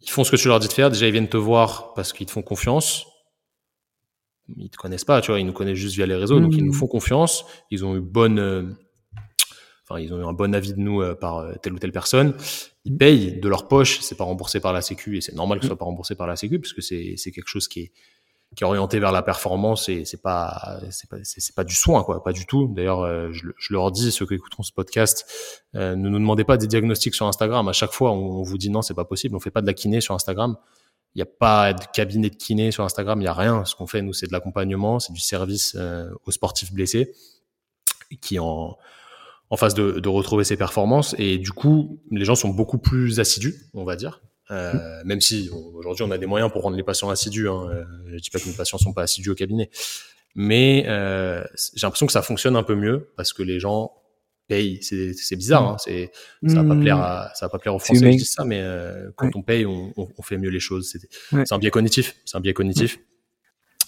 Ils 0.01 0.09
font 0.09 0.23
ce 0.25 0.31
que 0.31 0.35
tu 0.35 0.47
leur 0.49 0.59
dis 0.59 0.67
de 0.67 0.73
faire. 0.73 0.89
Déjà, 0.91 1.05
ils 1.07 1.11
viennent 1.13 1.29
te 1.29 1.37
voir 1.37 1.93
parce 1.93 2.11
qu'ils 2.11 2.25
te 2.27 2.31
font 2.31 2.41
confiance. 2.41 3.05
Ils 4.57 4.69
te 4.69 4.77
connaissent 4.77 5.05
pas, 5.05 5.21
tu 5.21 5.31
vois. 5.31 5.39
Ils 5.39 5.45
nous 5.45 5.53
connaissent 5.53 5.77
juste 5.77 5.95
via 5.95 6.05
les 6.05 6.15
réseaux, 6.15 6.39
donc 6.39 6.53
ils 6.55 6.65
nous 6.65 6.73
font 6.73 6.87
confiance. 6.87 7.45
Ils 7.71 7.85
ont 7.85 7.95
eu 7.95 8.01
bonne, 8.01 8.39
euh, 8.39 8.63
enfin, 9.83 9.99
ils 9.99 10.13
ont 10.13 10.19
eu 10.19 10.25
un 10.25 10.33
bon 10.33 10.53
avis 10.53 10.73
de 10.73 10.79
nous 10.79 11.01
euh, 11.01 11.15
par 11.15 11.37
euh, 11.37 11.53
telle 11.61 11.73
ou 11.73 11.79
telle 11.79 11.93
personne. 11.93 12.35
Ils 12.83 12.95
payent 12.95 13.39
de 13.39 13.47
leur 13.47 13.67
poche. 13.67 14.01
C'est 14.01 14.17
pas 14.17 14.25
remboursé 14.25 14.59
par 14.59 14.73
la 14.73 14.81
Sécu 14.81 15.17
et 15.17 15.21
c'est 15.21 15.35
normal 15.35 15.59
que 15.59 15.63
ce 15.63 15.67
soit 15.67 15.77
pas 15.77 15.85
remboursé 15.85 16.15
par 16.15 16.27
la 16.27 16.35
Sécu 16.35 16.59
puisque 16.59 16.83
c'est 16.83 17.15
c'est 17.17 17.31
quelque 17.31 17.47
chose 17.47 17.67
qui 17.67 17.81
est 17.81 17.91
qui 18.55 18.63
est 18.63 18.67
orienté 18.67 18.99
vers 18.99 19.11
la 19.11 19.23
performance 19.23 19.89
et 19.89 20.05
c'est 20.05 20.21
pas 20.21 20.79
c'est 20.91 21.09
pas 21.09 21.17
c'est 21.23 21.39
c'est 21.39 21.55
pas 21.55 21.63
du 21.63 21.73
soin 21.73 22.03
quoi 22.03 22.23
pas 22.23 22.33
du 22.33 22.45
tout 22.45 22.67
d'ailleurs 22.67 23.33
je, 23.33 23.47
je 23.57 23.73
leur 23.73 23.91
dis 23.91 24.11
ceux 24.11 24.27
qui 24.27 24.35
écouteront 24.35 24.61
ce 24.61 24.71
podcast 24.71 25.25
ne 25.73 25.95
nous 25.95 26.19
demandez 26.19 26.43
pas 26.43 26.57
des 26.57 26.67
diagnostics 26.67 27.15
sur 27.15 27.25
Instagram 27.25 27.67
à 27.67 27.73
chaque 27.73 27.93
fois 27.93 28.11
on, 28.11 28.41
on 28.41 28.43
vous 28.43 28.59
dit 28.59 28.69
non 28.69 28.83
c'est 28.83 28.93
pas 28.93 29.05
possible 29.05 29.35
on 29.35 29.39
fait 29.39 29.49
pas 29.49 29.61
de 29.61 29.65
la 29.65 29.73
kiné 29.73 30.01
sur 30.01 30.13
Instagram 30.13 30.55
il 31.15 31.19
n'y 31.19 31.21
a 31.21 31.27
pas 31.27 31.73
de 31.73 31.83
cabinet 31.93 32.29
de 32.29 32.35
kiné 32.35 32.71
sur 32.71 32.83
Instagram 32.83 33.21
il 33.21 33.25
y 33.25 33.27
a 33.27 33.33
rien 33.33 33.65
ce 33.65 33.75
qu'on 33.75 33.87
fait 33.87 34.01
nous 34.01 34.13
c'est 34.13 34.27
de 34.27 34.31
l'accompagnement 34.31 34.99
c'est 34.99 35.13
du 35.13 35.19
service 35.19 35.75
euh, 35.77 36.09
aux 36.25 36.31
sportifs 36.31 36.73
blessés 36.73 37.13
qui 38.21 38.39
en 38.39 38.77
en 39.49 39.57
phase 39.57 39.73
de, 39.73 39.99
de 39.99 40.09
retrouver 40.09 40.43
ses 40.43 40.57
performances 40.57 41.15
et 41.19 41.37
du 41.37 41.51
coup 41.51 41.99
les 42.11 42.25
gens 42.25 42.35
sont 42.35 42.49
beaucoup 42.49 42.77
plus 42.77 43.19
assidus 43.19 43.69
on 43.73 43.83
va 43.83 43.95
dire 43.95 44.21
euh, 44.51 45.01
même 45.05 45.21
si 45.21 45.49
aujourd'hui 45.73 46.03
on 46.03 46.11
a 46.11 46.17
des 46.17 46.25
moyens 46.25 46.51
pour 46.51 46.63
rendre 46.63 46.75
les 46.75 46.83
patients 46.83 47.09
assidus. 47.09 47.49
Hein. 47.49 47.67
Euh, 47.69 47.83
je 48.07 48.17
dis 48.17 48.29
pas 48.29 48.39
que 48.39 48.47
nos 48.47 48.53
patients 48.53 48.77
sont 48.77 48.93
pas 48.93 49.03
assidus 49.03 49.29
au 49.29 49.35
cabinet, 49.35 49.69
mais 50.35 50.85
euh, 50.87 51.43
j'ai 51.73 51.85
l'impression 51.85 52.05
que 52.05 52.11
ça 52.11 52.21
fonctionne 52.21 52.55
un 52.55 52.63
peu 52.63 52.75
mieux 52.75 53.11
parce 53.15 53.33
que 53.33 53.41
les 53.41 53.59
gens 53.59 53.91
C'est 54.81 55.35
bizarre, 55.35 55.63
hein. 55.67 55.77
c'est 55.79 56.11
ça 56.47 56.61
va 56.63 56.75
pas 56.75 56.79
plaire 56.81 56.97
à 56.97 57.31
ça 57.35 57.45
va 57.45 57.49
pas 57.49 57.59
plaire 57.59 57.75
aux 57.75 57.79
Français. 57.79 58.01
humain. 58.01 58.11
Je 58.13 58.17
dis 58.17 58.25
ça, 58.25 58.43
mais 58.45 58.59
euh, 58.61 59.09
quand 59.15 59.25
Ouais. 59.27 59.31
on 59.35 59.41
paye, 59.43 59.65
on, 59.65 59.93
on, 59.97 60.07
on 60.17 60.21
fait 60.21 60.37
mieux 60.37 60.49
les 60.49 60.59
choses. 60.59 60.89
C'est 60.91 61.35
Ouais. 61.35 61.43
un 61.51 61.57
biais 61.59 61.71
cognitif. 61.71 62.15
C'est 62.25 62.37
un 62.37 62.41
biais 62.41 62.53
cognitif. 62.53 62.99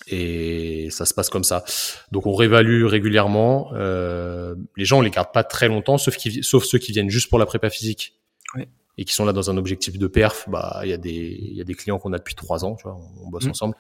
Et 0.08 0.90
ça 0.92 1.06
se 1.06 1.14
passe 1.14 1.30
comme 1.30 1.44
ça. 1.44 1.64
Donc 2.12 2.28
on 2.28 2.36
réévalue 2.36 2.86
régulièrement. 2.86 3.72
Euh, 3.74 4.54
les 4.78 4.86
gens 4.86 5.00
on 5.00 5.02
les 5.02 5.10
garde 5.10 5.32
pas 5.32 5.44
très 5.44 5.68
longtemps, 5.68 5.98
sauf, 5.98 6.16
qui, 6.18 6.44
sauf 6.44 6.64
ceux 6.64 6.78
qui 6.78 6.92
viennent 6.92 7.10
juste 7.10 7.30
pour 7.30 7.40
la 7.40 7.46
prépa 7.46 7.70
physique 7.70 8.14
Ouais. 8.56 8.68
et 8.98 9.06
qui 9.06 9.14
sont 9.14 9.26
là 9.26 9.34
dans 9.34 9.50
un 9.50 9.58
objectif 9.58 9.98
de 9.98 10.08
perf. 10.08 10.48
Bah 10.48 10.82
il 10.84 10.90
y 10.90 10.94
a 10.94 10.98
des 10.98 11.12
il 11.42 11.56
y 11.56 11.62
a 11.62 11.64
des 11.64 11.74
clients 11.74 11.98
qu'on 11.98 12.14
a 12.14 12.18
depuis 12.20 12.36
trois 12.36 12.64
ans, 12.66 12.76
tu 12.76 12.84
vois, 12.84 12.96
on, 12.96 13.26
on 13.26 13.30
bosse 13.30 13.46
Mm. 13.46 13.50
ensemble. 13.52 13.76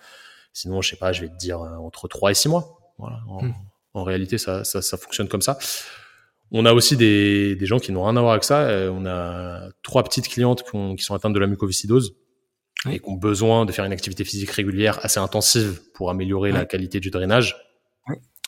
Sinon 0.52 0.82
je 0.82 0.89
sais 0.89 0.95
pas, 0.95 1.12
je 1.12 1.21
vais 1.21 1.30
te 1.30 1.38
dire 1.38 1.62
euh, 1.62 1.76
entre 1.78 2.08
trois 2.08 2.32
et 2.32 2.34
six 2.34 2.50
mois. 2.50 2.80
Voilà. 2.98 3.17
En, 3.28 3.41
en 3.93 4.04
réalité 4.04 4.38
ça, 4.39 4.63
ça 4.63 4.82
ça 4.82 4.98
fonctionne 4.98 5.28
comme 5.28 5.41
ça. 5.43 5.60
On 6.58 6.65
a 6.65 6.74
aussi 6.74 6.96
des, 6.96 7.56
des 7.56 7.65
gens 7.65 7.80
qui 7.80 7.91
n'ont 7.91 8.04
rien 8.06 8.15
à 8.15 8.22
voir 8.22 8.32
avec 8.34 8.44
ça. 8.46 8.62
Euh, 8.62 8.89
on 8.89 9.06
a 9.06 9.68
trois 9.84 10.04
petites 10.04 10.28
clientes 10.30 10.63
qui, 10.63 10.76
ont- 10.76 10.96
qui 10.96 11.04
sont 11.04 11.13
atteintes 11.13 11.34
de 11.34 11.39
la 11.39 11.48
mucoviscidose 11.48 12.15
et 12.89 13.00
qui 13.00 13.10
ont 13.10 13.15
besoin 13.15 13.65
de 13.65 13.72
faire 13.72 13.84
une 13.84 13.91
activité 13.91 14.24
physique 14.24 14.52
régulière 14.52 15.00
assez 15.04 15.20
intensive 15.20 15.82
pour 15.94 16.10
améliorer 16.10 16.52
la 16.52 16.65
qualité 16.65 17.00
du 17.00 17.10
drainage 17.10 17.58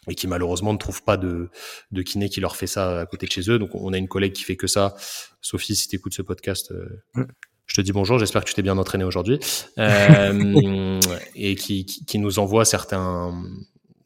et 0.10 0.16
qui 0.16 0.26
malheureusement 0.28 0.72
ne 0.72 0.78
trouvent 0.78 1.04
pas 1.04 1.18
de, 1.18 1.50
de 1.92 2.02
kiné 2.02 2.30
qui 2.30 2.40
leur 2.40 2.56
fait 2.56 2.68
ça 2.68 3.02
à 3.02 3.06
côté 3.06 3.26
de 3.26 3.32
chez 3.32 3.50
eux. 3.52 3.60
Donc 3.60 3.72
on 3.76 3.92
a 3.92 3.98
une 3.98 4.08
collègue 4.08 4.32
qui 4.34 4.44
fait 4.44 4.56
que 4.56 4.68
ça. 4.68 4.96
Sophie, 5.42 5.76
si 5.76 5.90
tu 5.90 5.98
écoutes 5.98 6.14
ce 6.14 6.22
podcast, 6.22 6.72
euh, 6.72 7.26
je 7.66 7.76
te 7.76 7.82
dis 7.82 7.92
bonjour, 7.92 8.18
j'espère 8.20 8.44
que 8.46 8.48
tu 8.50 8.54
t'es 8.56 8.62
bien 8.62 8.78
entraîné 8.78 9.04
aujourd'hui. 9.04 9.38
Euh, 9.80 11.00
et 11.36 11.56
qui, 11.56 11.86
qui, 11.86 12.06
qui 12.06 12.20
nous 12.20 12.40
envoie 12.40 12.64
certains, 12.64 13.34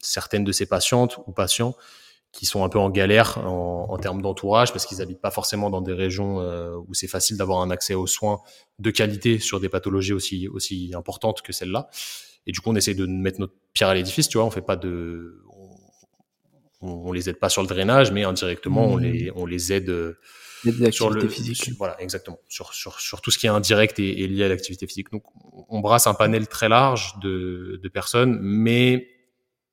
certaines 0.00 0.42
de 0.42 0.50
ses 0.50 0.66
patientes 0.66 1.18
ou 1.28 1.32
patients 1.32 1.76
qui 2.32 2.46
sont 2.46 2.64
un 2.64 2.68
peu 2.70 2.78
en 2.78 2.88
galère 2.90 3.38
en, 3.38 3.86
en 3.90 3.98
termes 3.98 4.22
d'entourage 4.22 4.72
parce 4.72 4.86
qu'ils 4.86 5.02
habitent 5.02 5.20
pas 5.20 5.30
forcément 5.30 5.68
dans 5.70 5.82
des 5.82 5.92
régions 5.92 6.40
euh, 6.40 6.74
où 6.88 6.94
c'est 6.94 7.06
facile 7.08 7.36
d'avoir 7.36 7.60
un 7.60 7.70
accès 7.70 7.94
aux 7.94 8.06
soins 8.06 8.40
de 8.78 8.90
qualité 8.90 9.38
sur 9.38 9.60
des 9.60 9.68
pathologies 9.68 10.14
aussi 10.14 10.48
aussi 10.48 10.92
importantes 10.96 11.42
que 11.42 11.52
celle-là. 11.52 11.88
Et 12.46 12.52
du 12.52 12.60
coup, 12.60 12.70
on 12.70 12.74
essaie 12.76 12.94
de 12.94 13.06
mettre 13.06 13.38
notre 13.38 13.52
pierre 13.74 13.90
à 13.90 13.94
l'édifice, 13.94 14.28
tu 14.28 14.38
vois. 14.38 14.46
On 14.46 14.50
fait 14.50 14.62
pas 14.62 14.76
de, 14.76 15.42
on, 16.80 16.88
on 17.08 17.12
les 17.12 17.28
aide 17.28 17.38
pas 17.38 17.48
sur 17.48 17.62
le 17.62 17.68
drainage, 17.68 18.10
mais 18.12 18.24
indirectement, 18.24 18.86
on 18.86 18.96
Mmh. 18.96 19.02
les 19.02 19.30
on 19.36 19.46
les 19.46 19.72
aide 19.72 19.90
euh, 19.90 20.18
sur 20.90 21.10
le 21.10 21.28
physiques. 21.28 21.56
sur- 21.64 21.74
voilà 21.76 22.00
exactement 22.00 22.38
sur, 22.48 22.72
sur 22.72 22.98
sur 23.00 23.20
tout 23.20 23.30
ce 23.30 23.38
qui 23.38 23.46
est 23.46 23.50
indirect 23.50 23.98
et, 23.98 24.22
et 24.22 24.26
lié 24.28 24.44
à 24.44 24.48
l'activité 24.48 24.86
physique 24.86 25.10
donc 25.10 25.24
on 25.68 25.80
brasse 25.80 26.06
un 26.06 26.14
panel 26.14 26.46
très 26.46 26.68
large 26.68 27.14
de 27.20 27.80
de 27.82 27.88
personnes 27.88 28.38
mais 28.40 29.08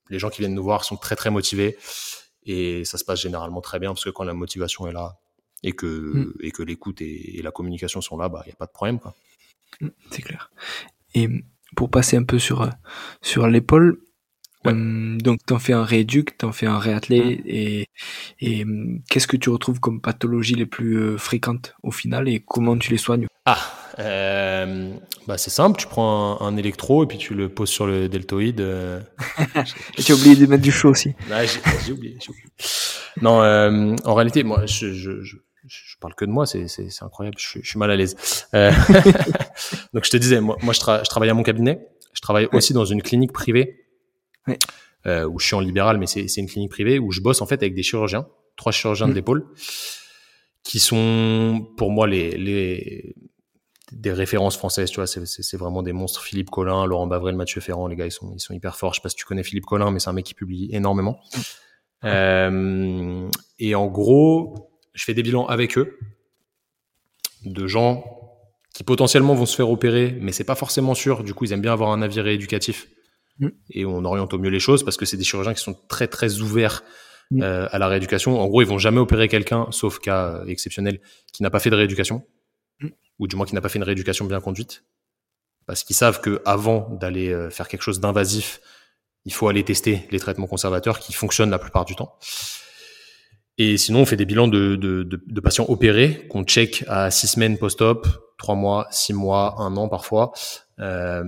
les 0.09 0.17
gens 0.17 0.29
qui 0.31 0.41
viennent 0.41 0.55
nous 0.55 0.63
voir 0.63 0.83
sont 0.83 0.97
très 0.97 1.15
très 1.15 1.29
motivés 1.29 1.77
et 2.49 2.85
ça 2.85 2.97
se 2.97 3.05
passe 3.05 3.21
généralement 3.21 3.61
très 3.61 3.79
bien 3.79 3.89
parce 3.91 4.03
que 4.05 4.09
quand 4.09 4.23
la 4.25 4.33
motivation 4.33 4.87
est 4.87 4.93
là 4.93 5.17
et 5.63 5.73
que 5.73 5.85
Mm. 5.87 6.33
et 6.41 6.51
que 6.51 6.63
l'écoute 6.63 7.01
et, 7.01 7.37
et 7.37 7.41
la 7.41 7.51
communication 7.51 8.01
sont 8.01 8.17
là 8.17 8.27
bah 8.29 8.41
il 8.45 8.49
y 8.49 8.51
a 8.51 8.55
pas 8.55 8.65
de 8.65 8.71
problème 8.71 8.99
quoi 8.99 9.13
Mm, 9.81 9.89
C'est 10.11 10.21
clair. 10.23 10.51
Et 11.15 11.29
pour 11.75 11.89
passer 11.91 12.17
un 12.17 12.23
peu 12.23 12.39
sur, 12.39 12.63
euh, 12.63 12.69
sur 13.21 13.47
l'épaule, 13.47 14.01
Ouais. 14.65 14.71
hum, 14.73 15.21
donc 15.21 15.39
t'en 15.45 15.57
fais 15.59 15.71
un 15.73 15.83
rééduc, 15.85 16.37
t'en 16.37 16.51
fais 16.51 16.65
un 16.65 16.79
réathlé, 16.79 17.37
Mm. 17.37 17.41
et, 17.45 17.87
et 18.41 18.65
qu'est-ce 19.09 19.27
que 19.27 19.37
tu 19.37 19.49
retrouves 19.49 19.79
comme 19.79 20.01
pathologies 20.01 20.55
les 20.55 20.65
plus 20.65 20.97
euh, 20.97 21.17
fréquentes 21.17 21.75
au 21.83 21.91
final 21.91 22.27
et 22.27 22.41
comment 22.45 22.77
tu 22.77 22.91
les 22.91 22.97
soignes? 22.97 23.27
Ah 23.51 23.75
euh, 23.99 24.93
bah 25.27 25.37
c'est 25.37 25.49
simple 25.49 25.77
tu 25.79 25.87
prends 25.87 26.39
un, 26.41 26.45
un 26.47 26.55
électro 26.57 27.03
et 27.03 27.07
puis 27.07 27.17
tu 27.17 27.33
le 27.33 27.49
poses 27.49 27.69
sur 27.69 27.85
le 27.87 28.07
deltoïde 28.07 28.61
euh, 28.61 29.01
as 29.55 30.11
oublié 30.13 30.35
de 30.35 30.45
mettre 30.45 30.63
du 30.63 30.71
chaud 30.71 30.89
aussi. 30.89 31.13
Ah, 31.31 31.45
j'ai 31.45 31.59
j'ai 31.85 31.91
oublié, 31.91 32.17
j'ai 32.21 32.29
oublié. 32.29 32.45
Non, 33.21 33.41
euh, 33.41 33.95
en 34.05 34.13
réalité, 34.13 34.43
moi, 34.43 34.65
je, 34.65 34.93
je, 34.93 35.21
je, 35.23 35.35
je 35.67 35.97
parle 35.99 36.13
que 36.15 36.23
de 36.25 36.31
moi, 36.31 36.45
c'est, 36.45 36.67
incroyable, 37.01 37.37
je, 37.39 37.59
suis- 37.61 37.77
mal 37.79 37.91
à 37.91 37.95
l'aise. 37.97 38.15
Euh, 38.53 38.71
donc, 39.93 40.05
je 40.05 40.09
te 40.11 40.17
disais, 40.17 40.39
moi, 40.39 40.55
moi 40.61 40.73
je, 40.73 40.79
tra- 40.79 41.03
je 41.03 41.09
travaille 41.09 41.29
à 41.29 41.33
mon 41.33 41.43
cabinet, 41.43 41.79
je 42.13 42.21
travaille 42.21 42.47
aussi 42.53 42.71
dans 42.73 42.85
une 42.85 43.01
clinique 43.01 43.33
privée, 43.33 43.85
où 44.47 45.39
je 45.39 45.45
suis 45.45 45.55
en 45.55 45.59
libéral, 45.59 45.97
mais 45.97 46.07
c'est, 46.07 46.27
c'est 46.29 46.39
une 46.41 46.47
clinique 46.49 46.71
privée 46.71 46.99
où 46.99 47.11
je 47.11 47.19
bosse 47.21 47.41
en 47.41 47.45
fait 47.45 47.61
avec 47.63 47.73
des 47.73 47.83
chirurgiens, 47.83 48.27
trois 48.55 48.71
chirurgiens 48.71 49.07
Mm. 49.07 49.09
de 49.09 49.15
l'épaule, 49.15 49.45
qui 50.63 50.79
sont 50.79 51.67
pour 51.77 51.91
moi 51.91 52.07
les, 52.07 52.31
les 52.37 53.15
des 53.91 54.11
références 54.11 54.57
françaises, 54.57 54.89
tu 54.89 54.97
vois, 54.97 55.07
c'est, 55.07 55.57
vraiment 55.57 55.83
des 55.83 55.93
monstres. 55.93 56.21
Philippe 56.23 56.49
Collin, 56.49 56.85
Laurent 56.85 57.07
Bavrel, 57.07 57.35
Mathieu 57.35 57.61
Ferrand, 57.61 57.87
les 57.87 57.95
gars, 57.95 58.05
ils 58.05 58.11
sont, 58.11 58.33
ils 58.35 58.39
sont 58.39 58.53
hyper 58.53 58.75
forts. 58.75 58.93
Je 58.93 58.99
sais 58.99 59.03
pas 59.03 59.09
si 59.09 59.15
tu 59.15 59.25
connais 59.25 59.43
Philippe 59.43 59.65
Collin, 59.65 59.91
mais 59.91 59.99
c'est 59.99 60.09
un 60.09 60.13
mec 60.13 60.25
qui 60.25 60.33
publie 60.33 60.69
énormément. 60.71 61.19
Euh, 62.05 63.27
et 63.57 63.75
en 63.75 63.87
gros, 63.87 64.71
je 64.93 65.03
fais 65.03 65.13
des 65.13 65.23
bilans 65.23 65.47
avec 65.47 65.77
eux 65.77 65.97
de 67.45 67.67
gens 67.67 68.03
qui 68.73 68.83
potentiellement 68.83 69.33
vont 69.33 69.45
se 69.45 69.55
faire 69.55 69.69
opérer, 69.69 70.17
mais 70.21 70.31
c'est 70.31 70.43
pas 70.43 70.55
forcément 70.55 70.93
sûr. 70.93 71.23
Du 71.23 71.33
coup, 71.33 71.45
ils 71.45 71.53
aiment 71.53 71.61
bien 71.61 71.73
avoir 71.73 71.91
un 71.91 72.01
avis 72.01 72.21
rééducatif 72.21 72.87
Mm. 73.39 73.47
et 73.69 73.85
on 73.85 74.03
oriente 74.03 74.33
au 74.33 74.37
mieux 74.37 74.49
les 74.49 74.59
choses 74.59 74.83
parce 74.83 74.97
que 74.97 75.05
c'est 75.05 75.15
des 75.15 75.23
chirurgiens 75.23 75.53
qui 75.53 75.63
sont 75.63 75.77
très 75.87 76.07
très 76.07 76.41
ouverts 76.41 76.83
Mm. 77.31 77.43
euh, 77.43 77.67
à 77.71 77.77
la 77.77 77.87
rééducation. 77.87 78.39
En 78.39 78.47
gros, 78.47 78.61
ils 78.61 78.67
vont 78.67 78.79
jamais 78.79 78.97
opérer 78.97 79.27
quelqu'un, 79.27 79.67
sauf 79.69 79.99
cas 79.99 80.29
euh, 80.29 80.45
exceptionnel, 80.47 80.99
qui 81.31 81.43
n'a 81.43 81.51
pas 81.51 81.59
fait 81.59 81.69
de 81.69 81.75
rééducation. 81.75 82.23
Ou 83.19 83.27
du 83.27 83.35
moins 83.35 83.45
qui 83.45 83.53
n'a 83.53 83.61
pas 83.61 83.69
fait 83.69 83.77
une 83.77 83.83
rééducation 83.83 84.25
bien 84.25 84.41
conduite, 84.41 84.83
parce 85.65 85.83
qu'ils 85.83 85.95
savent 85.95 86.19
que 86.21 86.41
avant 86.45 86.89
d'aller 86.99 87.29
euh, 87.31 87.49
faire 87.49 87.67
quelque 87.67 87.83
chose 87.83 87.99
d'invasif, 87.99 88.59
il 89.25 89.33
faut 89.33 89.47
aller 89.47 89.63
tester 89.63 90.07
les 90.09 90.19
traitements 90.19 90.47
conservateurs 90.47 90.99
qui 90.99 91.13
fonctionnent 91.13 91.51
la 91.51 91.59
plupart 91.59 91.85
du 91.85 91.95
temps. 91.95 92.17
Et 93.57 93.77
sinon, 93.77 93.99
on 93.99 94.05
fait 94.05 94.15
des 94.15 94.25
bilans 94.25 94.47
de, 94.47 94.77
de, 94.77 95.03
de, 95.03 95.21
de 95.23 95.41
patients 95.41 95.65
opérés 95.67 96.25
qu'on 96.29 96.45
check 96.45 96.85
à 96.87 97.11
six 97.11 97.27
semaines 97.27 97.57
post-op, 97.57 98.07
trois 98.37 98.55
mois, 98.55 98.87
six 98.89 99.13
mois, 99.13 99.55
un 99.59 99.75
an 99.75 99.89
parfois, 99.89 100.31
euh, 100.79 101.23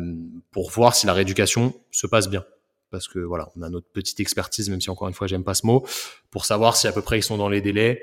pour 0.51 0.71
voir 0.71 0.95
si 0.95 1.05
la 1.05 1.13
rééducation 1.13 1.73
se 1.91 2.07
passe 2.07 2.29
bien. 2.29 2.45
Parce 2.89 3.09
que 3.09 3.19
voilà, 3.19 3.49
on 3.57 3.61
a 3.61 3.69
notre 3.69 3.91
petite 3.91 4.19
expertise, 4.21 4.69
même 4.69 4.79
si 4.79 4.89
encore 4.89 5.09
une 5.09 5.13
fois 5.13 5.27
j'aime 5.27 5.43
pas 5.43 5.53
ce 5.53 5.65
mot, 5.65 5.85
pour 6.29 6.45
savoir 6.45 6.77
si 6.77 6.87
à 6.87 6.93
peu 6.93 7.01
près 7.01 7.19
ils 7.19 7.23
sont 7.23 7.37
dans 7.37 7.49
les 7.49 7.61
délais, 7.61 8.01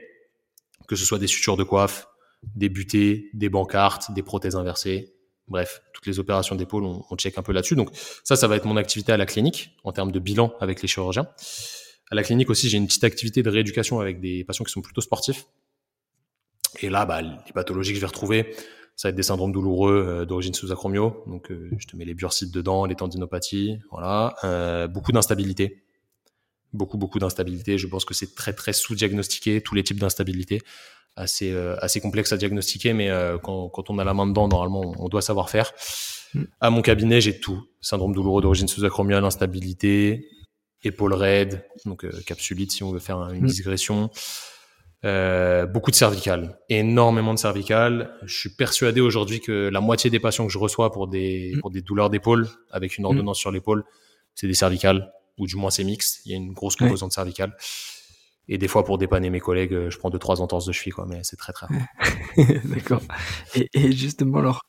que 0.87 0.96
ce 0.96 1.07
soit 1.07 1.18
des 1.18 1.27
sutures 1.27 1.57
de 1.57 1.64
coiffe, 1.64 2.08
des 2.42 2.68
butées, 2.68 3.31
des 3.35 3.48
bancartes, 3.48 4.12
des 4.12 4.22
prothèses 4.22 4.57
inversées, 4.57 5.14
bref, 5.48 5.81
toutes 5.92 6.07
les 6.07 6.18
opérations 6.18 6.55
d'épaule, 6.55 6.85
on, 6.85 7.05
on 7.11 7.16
check 7.16 7.38
un 7.38 7.42
peu 7.42 7.53
là-dessus. 7.53 7.74
Donc 7.74 7.90
ça, 8.24 8.37
ça 8.37 8.46
va 8.48 8.57
être 8.57 8.64
mon 8.64 8.77
activité 8.77 9.12
à 9.12 9.16
la 9.16 9.27
clinique 9.27 9.70
en 9.85 9.92
termes 9.92 10.12
de 10.12 10.18
bilan 10.18 10.53
avec 10.61 10.83
les 10.83 10.88
chirurgiens. 10.88 11.29
À 12.11 12.14
la 12.14 12.22
clinique 12.22 12.48
aussi, 12.51 12.68
j'ai 12.68 12.79
une 12.79 12.87
petite 12.87 13.05
activité 13.05 13.42
de 13.42 13.51
rééducation 13.51 14.01
avec 14.01 14.20
des 14.20 14.44
patients 14.44 14.64
qui 14.64 14.72
sont 14.72 14.83
plutôt 14.83 15.01
sportifs. 15.01 15.46
Et 16.81 16.90
là, 16.90 17.07
bah, 17.07 17.22
les 17.22 17.53
pathologies 17.55 17.92
que 17.92 17.96
je 17.96 18.01
vais 18.01 18.07
retrouver, 18.07 18.55
Ça 18.98 19.07
va 19.07 19.11
être 19.11 19.16
des 19.16 19.22
syndromes 19.22 19.53
douloureux 19.53 20.27
d'origine 20.27 20.55
sous-acromio. 20.55 21.22
Donc, 21.29 21.53
je 21.53 21.87
te 21.87 21.96
mets 21.96 22.05
les 22.05 22.14
bursites 22.14 22.53
dedans, 22.53 22.85
les 22.85 22.96
tendinopathies, 22.96 23.79
voilà. 23.92 24.88
beaucoup 24.92 25.12
d'instabilité 25.12 25.85
beaucoup 26.72 26.98
beaucoup 26.98 27.18
d'instabilité. 27.18 27.78
Je 27.78 27.87
pense 27.87 28.04
que 28.04 28.14
c'est 28.14 28.35
très 28.35 28.52
très 28.52 28.72
sous-diagnostiqué 28.72 29.61
tous 29.61 29.74
les 29.74 29.83
types 29.83 30.00
d'instabilité, 30.00 30.61
assez 31.16 31.52
euh, 31.52 31.76
assez 31.81 32.00
complexe 32.00 32.33
à 32.33 32.37
diagnostiquer, 32.37 32.92
mais 32.92 33.11
euh, 33.11 33.38
quand, 33.38 33.68
quand 33.68 33.90
on 33.90 33.98
a 33.98 34.04
la 34.04 34.14
main 34.14 34.26
dedans, 34.26 34.48
normalement, 34.48 34.94
on 34.98 35.09
doit 35.09 35.22
savoir 35.22 35.50
faire. 35.50 35.72
Mm. 36.35 36.42
À 36.61 36.70
mon 36.70 36.83
cabinet, 36.83 37.20
j'ai 37.20 37.38
tout 37.38 37.62
syndrome 37.81 38.12
douloureux 38.14 38.42
d'origine 38.42 38.68
sous-acromiale, 38.68 39.24
instabilité, 39.24 40.28
épaule 40.83 41.14
raide, 41.14 41.64
donc 41.85 42.04
euh, 42.04 42.12
capsulite 42.26 42.72
si 42.72 42.83
on 42.83 42.92
veut 42.92 42.98
faire 42.98 43.18
une 43.33 43.44
mm. 43.44 43.48
digression. 43.48 44.11
Euh, 45.04 45.64
beaucoup 45.66 45.92
de 45.92 45.96
cervical, 45.96 46.59
énormément 46.68 47.33
de 47.33 47.38
cervical. 47.38 48.16
Je 48.24 48.37
suis 48.37 48.50
persuadé 48.50 49.00
aujourd'hui 49.00 49.40
que 49.40 49.68
la 49.68 49.81
moitié 49.81 50.11
des 50.11 50.18
patients 50.18 50.44
que 50.44 50.52
je 50.52 50.59
reçois 50.59 50.90
pour 50.90 51.07
des 51.07 51.52
mm. 51.54 51.61
pour 51.61 51.70
des 51.70 51.83
douleurs 51.83 52.11
d'épaule 52.11 52.48
avec 52.70 52.98
une 52.98 53.04
ordonnance 53.04 53.38
sur 53.38 53.52
l'épaule, 53.52 53.85
c'est 54.35 54.46
des 54.46 54.54
cervicales 54.54 55.12
ou 55.38 55.46
du 55.46 55.57
moins 55.57 55.70
c'est 55.70 55.85
mixte. 55.85 56.20
Il 56.24 56.33
y 56.33 56.35
a 56.35 56.37
une 56.37 56.53
grosse 56.53 56.77
composante 56.77 57.12
cervicale. 57.12 57.57
Et 58.48 58.57
des 58.57 58.68
fois, 58.68 58.85
pour 58.85 58.96
dépanner 58.96 59.29
mes 59.29 59.40
collègues, 59.40 59.74
euh, 59.74 59.90
je 59.90 59.98
prends 59.98 60.09
deux, 60.09 60.18
trois 60.18 60.40
entorses 60.40 60.64
de 60.64 60.72
cheville, 60.72 60.92
quoi, 60.92 61.05
mais 61.07 61.20
c'est 61.22 61.37
très, 61.37 61.53
très 61.53 61.66
rare. 61.66 61.79
D'accord. 62.64 63.03
Et, 63.55 63.68
et, 63.74 63.92
justement, 63.92 64.38
alors, 64.38 64.64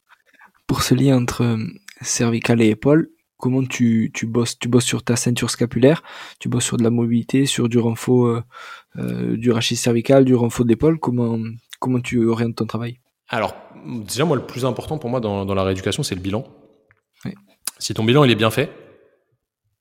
pour 0.67 0.83
ce 0.83 0.93
lien 0.93 1.17
entre 1.17 1.43
euh, 1.43 1.57
cervical 2.01 2.61
et 2.61 2.67
épaule, 2.67 3.09
comment 3.37 3.63
tu, 3.63 4.11
tu 4.13 4.25
bosses? 4.25 4.59
Tu 4.59 4.67
bosses 4.67 4.83
sur 4.83 5.01
ta 5.01 5.15
ceinture 5.15 5.49
scapulaire, 5.49 6.03
tu 6.39 6.49
bosses 6.49 6.65
sur 6.65 6.75
de 6.75 6.83
la 6.83 6.89
mobilité, 6.89 7.45
sur 7.45 7.69
du 7.69 7.79
renfort, 7.79 8.43
euh, 8.97 9.37
du 9.37 9.49
rachis 9.51 9.77
cervical, 9.77 10.25
du 10.25 10.35
renfort 10.35 10.65
d'épaule. 10.65 10.99
Comment, 10.99 11.39
comment 11.79 12.01
tu 12.01 12.27
orientes 12.27 12.55
ton 12.55 12.65
travail? 12.65 12.99
Alors, 13.29 13.55
déjà, 13.85 14.25
moi, 14.25 14.35
le 14.35 14.45
plus 14.45 14.65
important 14.65 14.97
pour 14.97 15.09
moi 15.09 15.21
dans, 15.21 15.45
dans 15.45 15.55
la 15.55 15.63
rééducation, 15.63 16.03
c'est 16.03 16.15
le 16.15 16.21
bilan. 16.21 16.43
Si 17.77 17.93
ton 17.93 18.03
bilan 18.03 18.25
il 18.25 18.31
est 18.31 18.35
bien 18.35 18.51
fait, 18.51 18.69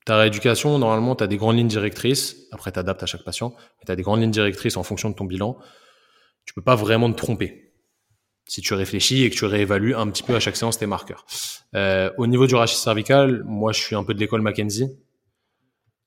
ta 0.09 0.17
rééducation, 0.17 0.79
normalement, 0.79 1.15
tu 1.15 1.23
as 1.23 1.27
des 1.27 1.37
grandes 1.37 1.59
lignes 1.59 1.69
directrices. 1.69 2.49
Après, 2.51 2.73
tu 2.73 2.79
adaptes 2.79 3.03
à 3.03 3.07
chaque 3.07 3.25
patient. 3.25 3.53
Mais 3.55 3.85
tu 3.85 3.93
as 3.93 3.95
des 3.95 4.03
grandes 4.03 4.23
lignes 4.23 4.31
directrices 4.31 4.79
en 4.79 4.83
fonction 4.83 5.11
de 5.11 5.15
ton 5.15 5.27
bilan. 5.27 5.59
Tu 6.47 6.55
peux 6.55 6.63
pas 6.63 6.77
vraiment 6.77 7.13
te 7.13 7.17
tromper. 7.19 7.75
Si 8.47 8.63
tu 8.63 8.73
réfléchis 8.73 9.25
et 9.25 9.29
que 9.29 9.35
tu 9.35 9.45
réévalues 9.45 9.95
un 9.95 10.09
petit 10.09 10.23
peu 10.23 10.35
à 10.35 10.41
chaque 10.41 10.57
séance 10.57 10.79
tes 10.79 10.87
marqueurs. 10.87 11.27
Euh, 11.75 12.11
au 12.17 12.27
niveau 12.27 12.47
du 12.47 12.55
rachis 12.55 12.79
cervical, 12.79 13.45
moi, 13.45 13.73
je 13.73 13.83
suis 13.83 13.95
un 13.95 14.03
peu 14.03 14.15
de 14.15 14.19
l'école 14.19 14.41
Mackenzie. 14.41 14.89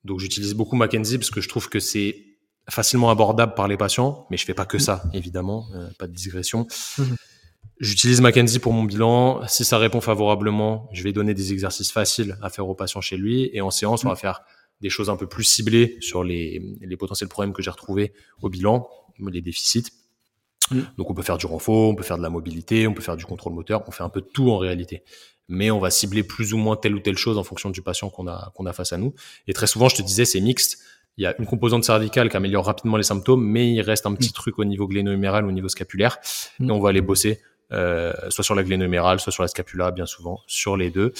Donc, 0.03 0.19
j'utilise 0.19 0.55
beaucoup 0.55 0.75
Mackenzie 0.75 1.19
parce 1.19 1.29
que 1.29 1.39
je 1.39 1.47
trouve 1.47 1.69
que 1.69 1.79
c'est 1.79 2.25
facilement 2.71 3.11
abordable 3.11 3.53
par 3.53 3.67
les 3.67 3.77
patients. 3.77 4.25
Mais 4.31 4.37
je 4.37 4.45
fais 4.45 4.55
pas 4.55 4.65
que 4.65 4.79
ça, 4.79 5.03
évidemment. 5.13 5.67
Euh, 5.75 5.87
pas 5.99 6.07
de 6.07 6.13
digression. 6.13 6.65
J'utilise 7.81 8.21
Mackenzie 8.21 8.59
pour 8.59 8.73
mon 8.73 8.83
bilan. 8.83 9.41
Si 9.47 9.65
ça 9.65 9.79
répond 9.79 10.01
favorablement, 10.01 10.87
je 10.93 11.01
vais 11.01 11.13
donner 11.13 11.33
des 11.33 11.51
exercices 11.51 11.91
faciles 11.91 12.37
à 12.43 12.51
faire 12.51 12.69
au 12.69 12.75
patient 12.75 13.01
chez 13.01 13.17
lui. 13.17 13.49
Et 13.53 13.61
en 13.61 13.71
séance, 13.71 14.05
on 14.05 14.09
va 14.09 14.15
faire 14.15 14.41
des 14.81 14.89
choses 14.89 15.09
un 15.09 15.15
peu 15.15 15.25
plus 15.25 15.43
ciblées 15.43 15.97
sur 15.99 16.23
les, 16.23 16.61
les 16.79 16.95
potentiels 16.95 17.27
problèmes 17.27 17.53
que 17.53 17.63
j'ai 17.63 17.71
retrouvés 17.71 18.13
au 18.43 18.49
bilan, 18.49 18.87
les 19.19 19.41
déficits. 19.41 19.87
Mm. 20.69 20.81
Donc 20.99 21.09
on 21.09 21.15
peut 21.15 21.23
faire 21.23 21.39
du 21.39 21.47
renfort, 21.47 21.89
on 21.89 21.95
peut 21.95 22.03
faire 22.03 22.17
de 22.17 22.21
la 22.21 22.29
mobilité, 22.29 22.85
on 22.85 22.93
peut 22.93 23.01
faire 23.01 23.17
du 23.17 23.25
contrôle 23.25 23.53
moteur, 23.53 23.83
on 23.87 23.91
fait 23.91 24.03
un 24.03 24.09
peu 24.09 24.21
de 24.21 24.27
tout 24.31 24.51
en 24.51 24.59
réalité. 24.59 25.03
Mais 25.47 25.71
on 25.71 25.79
va 25.79 25.89
cibler 25.89 26.21
plus 26.21 26.53
ou 26.53 26.57
moins 26.57 26.75
telle 26.75 26.93
ou 26.93 26.99
telle 26.99 27.17
chose 27.17 27.39
en 27.39 27.43
fonction 27.43 27.71
du 27.71 27.81
patient 27.81 28.11
qu'on 28.11 28.27
a, 28.27 28.51
qu'on 28.55 28.67
a 28.67 28.73
face 28.73 28.93
à 28.93 28.97
nous. 28.97 29.15
Et 29.47 29.53
très 29.53 29.65
souvent, 29.65 29.89
je 29.89 29.95
te 29.95 30.03
disais, 30.03 30.25
c'est 30.25 30.39
mixte. 30.39 30.77
Il 31.17 31.23
y 31.23 31.25
a 31.25 31.35
une 31.39 31.47
composante 31.47 31.83
cervicale 31.83 32.29
qui 32.29 32.37
améliore 32.37 32.63
rapidement 32.63 32.95
les 32.95 33.03
symptômes, 33.03 33.43
mais 33.43 33.73
il 33.73 33.81
reste 33.81 34.05
un 34.05 34.13
petit 34.13 34.29
mm. 34.29 34.33
truc 34.33 34.59
au 34.59 34.65
niveau 34.65 34.87
gléno-huméral, 34.87 35.45
au 35.45 35.51
niveau 35.51 35.67
scapulaire. 35.67 36.19
Mm. 36.59 36.69
Et 36.69 36.71
on 36.71 36.79
va 36.79 36.89
aller 36.89 37.01
bosser 37.01 37.41
euh, 37.71 38.13
soit 38.29 38.43
sur 38.43 38.55
la 38.55 38.63
glénomérale, 38.63 39.19
soit 39.19 39.31
sur 39.31 39.43
la 39.43 39.47
scapula, 39.47 39.91
bien 39.91 40.05
souvent, 40.05 40.39
sur 40.47 40.77
les 40.77 40.89
deux. 40.89 41.13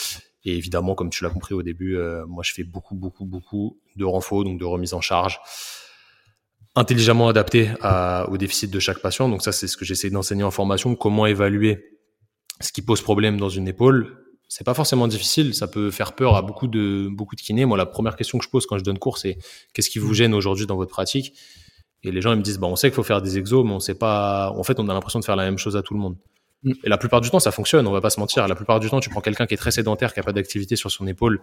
Et 0.43 0.55
évidemment, 0.57 0.95
comme 0.95 1.09
tu 1.09 1.23
l'as 1.23 1.29
compris 1.29 1.53
au 1.53 1.61
début, 1.61 1.97
euh, 1.97 2.25
moi 2.25 2.43
je 2.43 2.53
fais 2.53 2.63
beaucoup, 2.63 2.95
beaucoup, 2.95 3.25
beaucoup 3.25 3.79
de 3.95 4.05
renfort, 4.05 4.43
donc 4.43 4.59
de 4.59 4.65
remise 4.65 4.93
en 4.93 5.01
charge 5.01 5.39
intelligemment 6.75 7.27
adapté 7.27 7.69
au 8.29 8.37
déficit 8.37 8.71
de 8.71 8.79
chaque 8.79 8.99
patient. 8.99 9.29
Donc 9.29 9.41
ça, 9.41 9.51
c'est 9.51 9.67
ce 9.67 9.77
que 9.77 9.85
j'essaie 9.85 10.09
d'enseigner 10.09 10.43
en 10.43 10.51
formation. 10.51 10.95
Comment 10.95 11.25
évaluer 11.25 11.97
ce 12.59 12.71
qui 12.71 12.81
pose 12.81 13.01
problème 13.01 13.37
dans 13.37 13.49
une 13.49 13.67
épaule? 13.67 14.17
C'est 14.47 14.65
pas 14.65 14.73
forcément 14.73 15.07
difficile. 15.07 15.53
Ça 15.53 15.67
peut 15.67 15.91
faire 15.91 16.13
peur 16.13 16.35
à 16.35 16.41
beaucoup 16.41 16.67
de 16.67 17.07
beaucoup 17.09 17.35
de 17.35 17.41
kinés. 17.41 17.65
Moi, 17.65 17.77
la 17.77 17.85
première 17.85 18.15
question 18.15 18.37
que 18.37 18.43
je 18.43 18.49
pose 18.49 18.65
quand 18.65 18.77
je 18.77 18.83
donne 18.83 18.99
cours, 18.99 19.17
c'est 19.17 19.37
qu'est-ce 19.73 19.89
qui 19.89 19.99
vous 19.99 20.13
gêne 20.13 20.33
aujourd'hui 20.33 20.65
dans 20.65 20.75
votre 20.75 20.91
pratique? 20.91 21.33
Et 22.03 22.11
les 22.11 22.21
gens 22.21 22.33
ils 22.33 22.37
me 22.37 22.41
disent, 22.41 22.57
bon, 22.57 22.71
on 22.71 22.75
sait 22.75 22.89
qu'il 22.89 22.95
faut 22.95 23.03
faire 23.03 23.21
des 23.21 23.37
exos, 23.37 23.65
mais 23.65 23.73
on 23.73 23.79
sait 23.79 23.97
pas. 23.97 24.51
En 24.51 24.63
fait, 24.63 24.79
on 24.79 24.89
a 24.89 24.93
l'impression 24.93 25.19
de 25.19 25.25
faire 25.25 25.35
la 25.35 25.45
même 25.45 25.57
chose 25.57 25.77
à 25.77 25.81
tout 25.81 25.93
le 25.93 25.99
monde. 25.99 26.17
Et 26.63 26.89
la 26.89 26.97
plupart 26.97 27.21
du 27.21 27.29
temps, 27.31 27.39
ça 27.39 27.51
fonctionne, 27.51 27.87
on 27.87 27.91
va 27.91 28.01
pas 28.01 28.11
se 28.11 28.19
mentir. 28.19 28.47
La 28.47 28.55
plupart 28.55 28.79
du 28.79 28.89
temps, 28.89 28.99
tu 28.99 29.09
prends 29.09 29.21
quelqu'un 29.21 29.47
qui 29.47 29.55
est 29.55 29.57
très 29.57 29.71
sédentaire, 29.71 30.13
qui 30.13 30.19
a 30.19 30.23
pas 30.23 30.33
d'activité 30.33 30.75
sur 30.75 30.91
son 30.91 31.07
épaule 31.07 31.41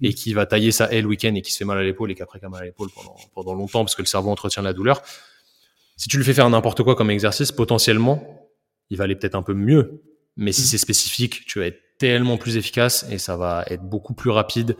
et 0.00 0.14
qui 0.14 0.32
va 0.32 0.46
tailler 0.46 0.70
sa 0.70 0.92
haie 0.92 1.02
le 1.02 1.08
week-end 1.08 1.34
et 1.34 1.42
qui 1.42 1.52
se 1.52 1.58
fait 1.58 1.64
mal 1.64 1.78
à 1.78 1.82
l'épaule 1.82 2.10
et 2.12 2.14
qui 2.14 2.22
après 2.22 2.38
a 2.42 2.48
mal 2.48 2.62
à 2.62 2.64
l'épaule 2.66 2.88
pendant, 2.94 3.16
pendant 3.34 3.54
longtemps 3.54 3.84
parce 3.84 3.96
que 3.96 4.02
le 4.02 4.06
cerveau 4.06 4.30
entretient 4.30 4.62
la 4.62 4.72
douleur. 4.72 5.02
Si 5.96 6.08
tu 6.08 6.16
lui 6.16 6.24
fais 6.24 6.34
faire 6.34 6.48
n'importe 6.48 6.82
quoi 6.82 6.94
comme 6.94 7.10
exercice, 7.10 7.50
potentiellement, 7.50 8.48
il 8.90 8.96
va 8.96 9.04
aller 9.04 9.16
peut-être 9.16 9.34
un 9.34 9.42
peu 9.42 9.54
mieux. 9.54 10.02
Mais 10.36 10.52
si 10.52 10.62
mm. 10.62 10.64
c'est 10.64 10.78
spécifique, 10.78 11.44
tu 11.46 11.58
vas 11.58 11.66
être 11.66 11.80
tellement 11.98 12.38
plus 12.38 12.56
efficace 12.56 13.04
et 13.10 13.18
ça 13.18 13.36
va 13.36 13.64
être 13.68 13.82
beaucoup 13.82 14.14
plus 14.14 14.30
rapide, 14.30 14.76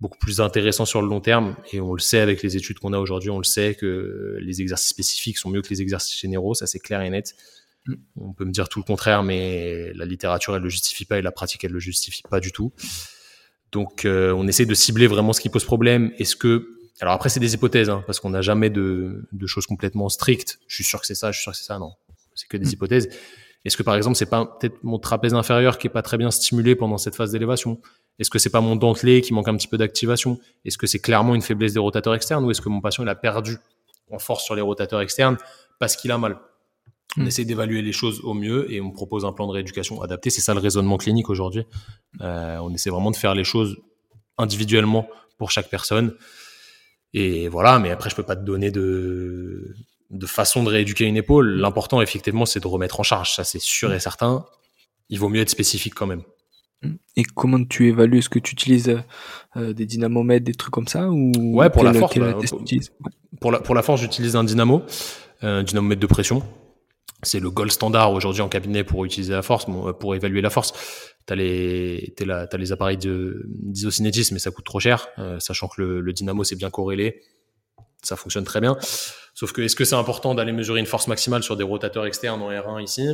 beaucoup 0.00 0.18
plus 0.18 0.40
intéressant 0.40 0.84
sur 0.84 1.02
le 1.02 1.08
long 1.08 1.20
terme. 1.20 1.56
Et 1.72 1.80
on 1.80 1.92
le 1.92 2.00
sait 2.00 2.20
avec 2.20 2.42
les 2.42 2.56
études 2.56 2.78
qu'on 2.78 2.92
a 2.92 2.98
aujourd'hui, 2.98 3.30
on 3.30 3.38
le 3.38 3.44
sait 3.44 3.74
que 3.74 4.38
les 4.40 4.60
exercices 4.60 4.90
spécifiques 4.90 5.38
sont 5.38 5.50
mieux 5.50 5.62
que 5.62 5.68
les 5.68 5.82
exercices 5.82 6.18
généraux, 6.18 6.54
ça 6.54 6.66
c'est 6.66 6.80
clair 6.80 7.02
et 7.02 7.10
net. 7.10 7.34
On 8.16 8.32
peut 8.32 8.44
me 8.44 8.52
dire 8.52 8.68
tout 8.68 8.78
le 8.78 8.84
contraire, 8.84 9.22
mais 9.22 9.92
la 9.94 10.04
littérature, 10.04 10.56
elle 10.56 10.62
le 10.62 10.68
justifie 10.68 11.04
pas 11.04 11.18
et 11.18 11.22
la 11.22 11.32
pratique, 11.32 11.64
elle 11.64 11.72
le 11.72 11.78
justifie 11.78 12.22
pas 12.28 12.40
du 12.40 12.52
tout. 12.52 12.72
Donc, 13.72 14.04
euh, 14.04 14.32
on 14.32 14.46
essaie 14.46 14.66
de 14.66 14.74
cibler 14.74 15.06
vraiment 15.06 15.32
ce 15.32 15.40
qui 15.40 15.48
pose 15.48 15.64
problème. 15.64 16.12
Est-ce 16.18 16.36
que, 16.36 16.68
alors 17.00 17.14
après, 17.14 17.28
c'est 17.28 17.40
des 17.40 17.54
hypothèses, 17.54 17.90
hein, 17.90 18.02
parce 18.06 18.20
qu'on 18.20 18.30
n'a 18.30 18.42
jamais 18.42 18.70
de, 18.70 19.26
choses 19.46 19.66
complètement 19.66 20.08
strictes. 20.08 20.58
Je 20.66 20.76
suis 20.76 20.84
sûr 20.84 21.00
que 21.00 21.06
c'est 21.06 21.14
ça, 21.14 21.32
je 21.32 21.36
suis 21.36 21.42
sûr 21.42 21.52
que 21.52 21.58
c'est 21.58 21.64
ça. 21.64 21.78
Non, 21.78 21.92
c'est 22.34 22.48
que 22.48 22.56
des 22.56 22.66
mm. 22.66 22.72
hypothèses. 22.72 23.08
Est-ce 23.64 23.76
que 23.76 23.82
par 23.82 23.96
exemple, 23.96 24.16
c'est 24.16 24.30
pas 24.30 24.46
peut-être 24.46 24.82
mon 24.84 24.98
trapèze 24.98 25.34
inférieur 25.34 25.78
qui 25.78 25.88
est 25.88 25.90
pas 25.90 26.02
très 26.02 26.16
bien 26.16 26.30
stimulé 26.30 26.76
pendant 26.76 26.98
cette 26.98 27.16
phase 27.16 27.32
d'élévation? 27.32 27.80
Est-ce 28.18 28.30
que 28.30 28.38
c'est 28.38 28.50
pas 28.50 28.60
mon 28.60 28.76
dentelé 28.76 29.20
qui 29.20 29.34
manque 29.34 29.48
un 29.48 29.56
petit 29.56 29.68
peu 29.68 29.76
d'activation? 29.76 30.38
Est-ce 30.64 30.78
que 30.78 30.86
c'est 30.86 31.00
clairement 31.00 31.34
une 31.34 31.42
faiblesse 31.42 31.72
des 31.72 31.80
rotateurs 31.80 32.14
externes 32.14 32.44
ou 32.44 32.50
est-ce 32.50 32.60
que 32.60 32.68
mon 32.68 32.80
patient 32.80 33.02
il 33.02 33.08
a 33.08 33.16
perdu 33.16 33.58
en 34.10 34.18
force 34.18 34.44
sur 34.44 34.54
les 34.54 34.62
rotateurs 34.62 35.00
externes 35.00 35.36
parce 35.80 35.96
qu'il 35.96 36.12
a 36.12 36.18
mal? 36.18 36.38
On 37.16 37.22
hmm. 37.22 37.26
essaie 37.26 37.44
d'évaluer 37.44 37.82
les 37.82 37.92
choses 37.92 38.20
au 38.24 38.34
mieux 38.34 38.70
et 38.72 38.80
on 38.80 38.90
propose 38.90 39.24
un 39.24 39.32
plan 39.32 39.46
de 39.46 39.52
rééducation 39.52 40.02
adapté. 40.02 40.30
C'est 40.30 40.40
ça 40.40 40.54
le 40.54 40.60
raisonnement 40.60 40.96
clinique 40.96 41.30
aujourd'hui. 41.30 41.64
Euh, 42.20 42.58
on 42.58 42.72
essaie 42.74 42.90
vraiment 42.90 43.10
de 43.10 43.16
faire 43.16 43.34
les 43.34 43.44
choses 43.44 43.76
individuellement 44.38 45.08
pour 45.38 45.50
chaque 45.50 45.68
personne. 45.68 46.14
Et 47.14 47.48
voilà, 47.48 47.78
mais 47.78 47.90
après, 47.90 48.10
je 48.10 48.16
peux 48.16 48.22
pas 48.22 48.36
te 48.36 48.44
donner 48.44 48.70
de, 48.70 49.74
de 50.10 50.26
façon 50.26 50.62
de 50.62 50.68
rééduquer 50.68 51.04
une 51.04 51.16
épaule. 51.16 51.48
L'important, 51.58 52.02
effectivement, 52.02 52.44
c'est 52.44 52.60
de 52.60 52.66
remettre 52.66 53.00
en 53.00 53.02
charge. 53.02 53.32
Ça, 53.34 53.44
c'est 53.44 53.60
sûr 53.60 53.92
et 53.92 54.00
certain. 54.00 54.44
Il 55.08 55.18
vaut 55.18 55.28
mieux 55.28 55.40
être 55.40 55.50
spécifique 55.50 55.94
quand 55.94 56.06
même. 56.06 56.22
Et 57.16 57.24
comment 57.24 57.64
tu 57.64 57.88
évalues? 57.88 58.18
Est-ce 58.18 58.28
que 58.28 58.38
tu 58.38 58.52
utilises 58.52 58.94
euh, 59.56 59.72
des 59.72 59.86
dynamomètres, 59.86 60.44
des 60.44 60.54
trucs 60.54 60.74
comme 60.74 60.88
ça 60.88 61.08
ou 61.08 61.32
Ouais, 61.36 61.70
pour 61.70 61.84
la 61.84 61.94
force. 61.94 62.18
Bah, 62.18 62.36
pour, 63.40 63.50
la, 63.50 63.60
pour 63.60 63.74
la 63.74 63.82
force, 63.82 64.02
j'utilise 64.02 64.36
un 64.36 64.44
dynamo, 64.44 64.82
un 65.40 65.62
dynamomètre 65.62 66.00
de 66.00 66.06
pression 66.06 66.42
c'est 67.22 67.40
le 67.40 67.50
gold 67.50 67.70
standard 67.70 68.12
aujourd'hui 68.12 68.42
en 68.42 68.48
cabinet 68.48 68.84
pour 68.84 69.04
utiliser 69.04 69.32
la 69.32 69.42
force, 69.42 69.66
pour 69.98 70.14
évaluer 70.14 70.40
la 70.40 70.50
force. 70.50 70.72
T'as 71.24 71.34
les, 71.34 72.14
as 72.28 72.56
les 72.56 72.72
appareils 72.72 72.98
d'isocinétisme, 72.98 74.34
mais 74.34 74.38
ça 74.38 74.50
coûte 74.50 74.64
trop 74.64 74.80
cher, 74.80 75.08
euh, 75.18 75.40
sachant 75.40 75.68
que 75.68 75.82
le, 75.82 76.12
dynamo 76.12 76.44
c'est 76.44 76.56
bien 76.56 76.70
corrélé, 76.70 77.22
ça 78.02 78.16
fonctionne 78.16 78.44
très 78.44 78.60
bien. 78.60 78.76
Sauf 79.34 79.52
que 79.52 79.62
est-ce 79.62 79.74
que 79.74 79.84
c'est 79.84 79.96
important 79.96 80.34
d'aller 80.34 80.52
mesurer 80.52 80.78
une 80.78 80.86
force 80.86 81.08
maximale 81.08 81.42
sur 81.42 81.56
des 81.56 81.64
rotateurs 81.64 82.06
externes 82.06 82.42
en 82.42 82.50
R1 82.50 82.82
ici? 82.82 83.08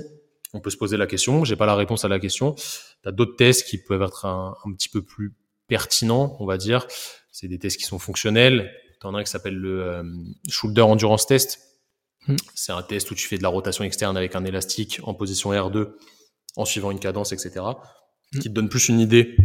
On 0.52 0.60
peut 0.60 0.70
se 0.70 0.76
poser 0.76 0.98
la 0.98 1.06
question. 1.06 1.44
J'ai 1.44 1.56
pas 1.56 1.64
la 1.64 1.74
réponse 1.74 2.04
à 2.04 2.08
la 2.08 2.18
question. 2.18 2.54
T'as 3.02 3.12
d'autres 3.12 3.36
tests 3.36 3.66
qui 3.66 3.78
peuvent 3.78 4.02
être 4.02 4.26
un, 4.26 4.54
petit 4.76 4.90
peu 4.90 5.00
plus 5.00 5.34
pertinents, 5.66 6.36
on 6.40 6.44
va 6.44 6.58
dire. 6.58 6.86
C'est 7.30 7.48
des 7.48 7.58
tests 7.58 7.78
qui 7.78 7.84
sont 7.84 7.98
fonctionnels. 7.98 8.70
T'en 9.00 9.14
as 9.14 9.20
un 9.20 9.24
qui 9.24 9.30
s'appelle 9.30 9.56
le 9.56 9.82
euh, 9.82 10.02
Shoulder 10.50 10.82
Endurance 10.82 11.26
Test 11.26 11.71
Hmm. 12.28 12.36
C'est 12.54 12.72
un 12.72 12.82
test 12.82 13.10
où 13.10 13.14
tu 13.14 13.26
fais 13.26 13.38
de 13.38 13.42
la 13.42 13.48
rotation 13.48 13.84
externe 13.84 14.16
avec 14.16 14.36
un 14.36 14.44
élastique 14.44 15.00
en 15.02 15.14
position 15.14 15.52
R2 15.52 15.88
en 16.56 16.64
suivant 16.64 16.90
une 16.90 17.00
cadence, 17.00 17.32
etc. 17.32 17.60
Hmm. 17.60 18.38
Qui 18.38 18.48
te 18.48 18.54
donne 18.54 18.68
plus 18.68 18.88
une 18.88 19.00
idée 19.00 19.36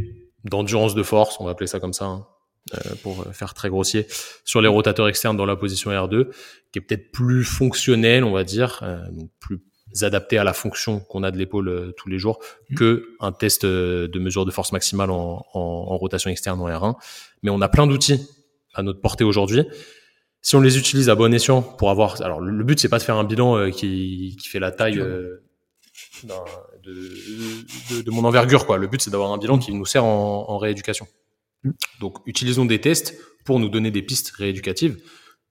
d'endurance 0.43 0.95
de 0.95 1.03
force, 1.03 1.39
on 1.39 1.45
va 1.45 1.51
appeler 1.51 1.67
ça 1.67 1.79
comme 1.79 1.93
ça, 1.93 2.05
hein, 2.05 2.27
euh, 2.75 2.95
pour 3.01 3.25
faire 3.33 3.53
très 3.53 3.69
grossier, 3.69 4.07
sur 4.45 4.61
les 4.61 4.67
rotateurs 4.67 5.07
externes 5.07 5.37
dans 5.37 5.45
la 5.45 5.55
position 5.55 5.91
R2, 5.91 6.27
qui 6.71 6.79
est 6.79 6.81
peut-être 6.81 7.11
plus 7.11 7.43
fonctionnel, 7.43 8.23
on 8.23 8.31
va 8.31 8.43
dire, 8.43 8.79
euh, 8.83 8.99
donc 9.11 9.29
plus 9.39 9.59
adapté 10.01 10.37
à 10.37 10.43
la 10.43 10.53
fonction 10.53 10.99
qu'on 10.99 11.23
a 11.23 11.31
de 11.31 11.37
l'épaule 11.37 11.69
euh, 11.69 11.91
tous 11.97 12.09
les 12.09 12.19
jours, 12.19 12.39
hmm. 12.69 12.75
que 12.75 13.15
un 13.19 13.31
test 13.31 13.65
de 13.65 14.19
mesure 14.19 14.45
de 14.45 14.51
force 14.51 14.71
maximale 14.71 15.09
en, 15.09 15.45
en, 15.53 15.59
en 15.59 15.97
rotation 15.97 16.29
externe 16.29 16.61
en 16.61 16.67
R1. 16.67 16.95
Mais 17.41 17.49
on 17.49 17.61
a 17.61 17.69
plein 17.69 17.87
d'outils 17.87 18.27
à 18.73 18.83
notre 18.83 19.01
portée 19.01 19.23
aujourd'hui 19.23 19.65
si 20.41 20.55
on 20.55 20.61
les 20.61 20.77
utilise 20.77 21.09
à 21.09 21.15
bon 21.15 21.33
escient 21.33 21.61
pour 21.61 21.89
avoir, 21.89 22.21
alors 22.21 22.39
le, 22.39 22.63
but 22.63 22.79
c'est 22.79 22.89
pas 22.89 22.99
de 22.99 23.03
faire 23.03 23.17
un 23.17 23.23
bilan 23.23 23.57
euh, 23.57 23.69
qui, 23.69 24.37
qui 24.39 24.47
fait 24.47 24.59
la 24.59 24.71
taille, 24.71 24.99
euh, 24.99 25.43
de, 26.83 28.01
de, 28.01 28.11
mon 28.11 28.23
envergure. 28.23 28.65
Quoi. 28.65 28.77
Le 28.77 28.87
but, 28.87 29.01
c'est 29.01 29.11
d'avoir 29.11 29.31
un 29.31 29.37
bilan 29.37 29.57
qui 29.59 29.73
nous 29.73 29.85
sert 29.85 30.03
en, 30.03 30.49
en 30.49 30.57
rééducation. 30.57 31.07
Mm. 31.63 31.71
Donc, 31.99 32.17
utilisons 32.25 32.65
des 32.65 32.79
tests 32.79 33.15
pour 33.45 33.59
nous 33.59 33.69
donner 33.69 33.91
des 33.91 34.01
pistes 34.01 34.31
rééducatives. 34.31 35.01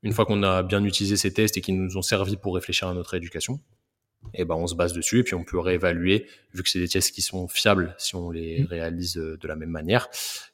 Une 0.03 0.12
fois 0.12 0.24
qu'on 0.26 0.43
a 0.43 0.62
bien 0.62 0.84
utilisé 0.84 1.16
ces 1.16 1.32
tests 1.32 1.57
et 1.57 1.61
qu'ils 1.61 1.80
nous 1.80 1.97
ont 1.97 2.03
servi 2.03 2.37
pour 2.37 2.55
réfléchir 2.55 2.89
à 2.89 2.95
notre 2.95 3.14
éducation, 3.14 3.61
et 4.35 4.45
ben 4.45 4.55
on 4.55 4.66
se 4.66 4.74
base 4.74 4.93
dessus 4.93 5.20
et 5.20 5.22
puis 5.22 5.35
on 5.35 5.45
peut 5.45 5.59
réévaluer 5.59 6.27
vu 6.55 6.62
que 6.62 6.70
c'est 6.70 6.79
des 6.79 6.89
tests 6.89 7.14
qui 7.14 7.22
sont 7.22 7.49
fiables 7.49 7.95
si 7.99 8.14
on 8.14 8.31
les 8.31 8.62
mm. 8.62 8.66
réalise 8.66 9.18
euh, 9.18 9.37
de 9.37 9.49
la 9.49 9.57
même 9.57 9.70
manière 9.70 10.09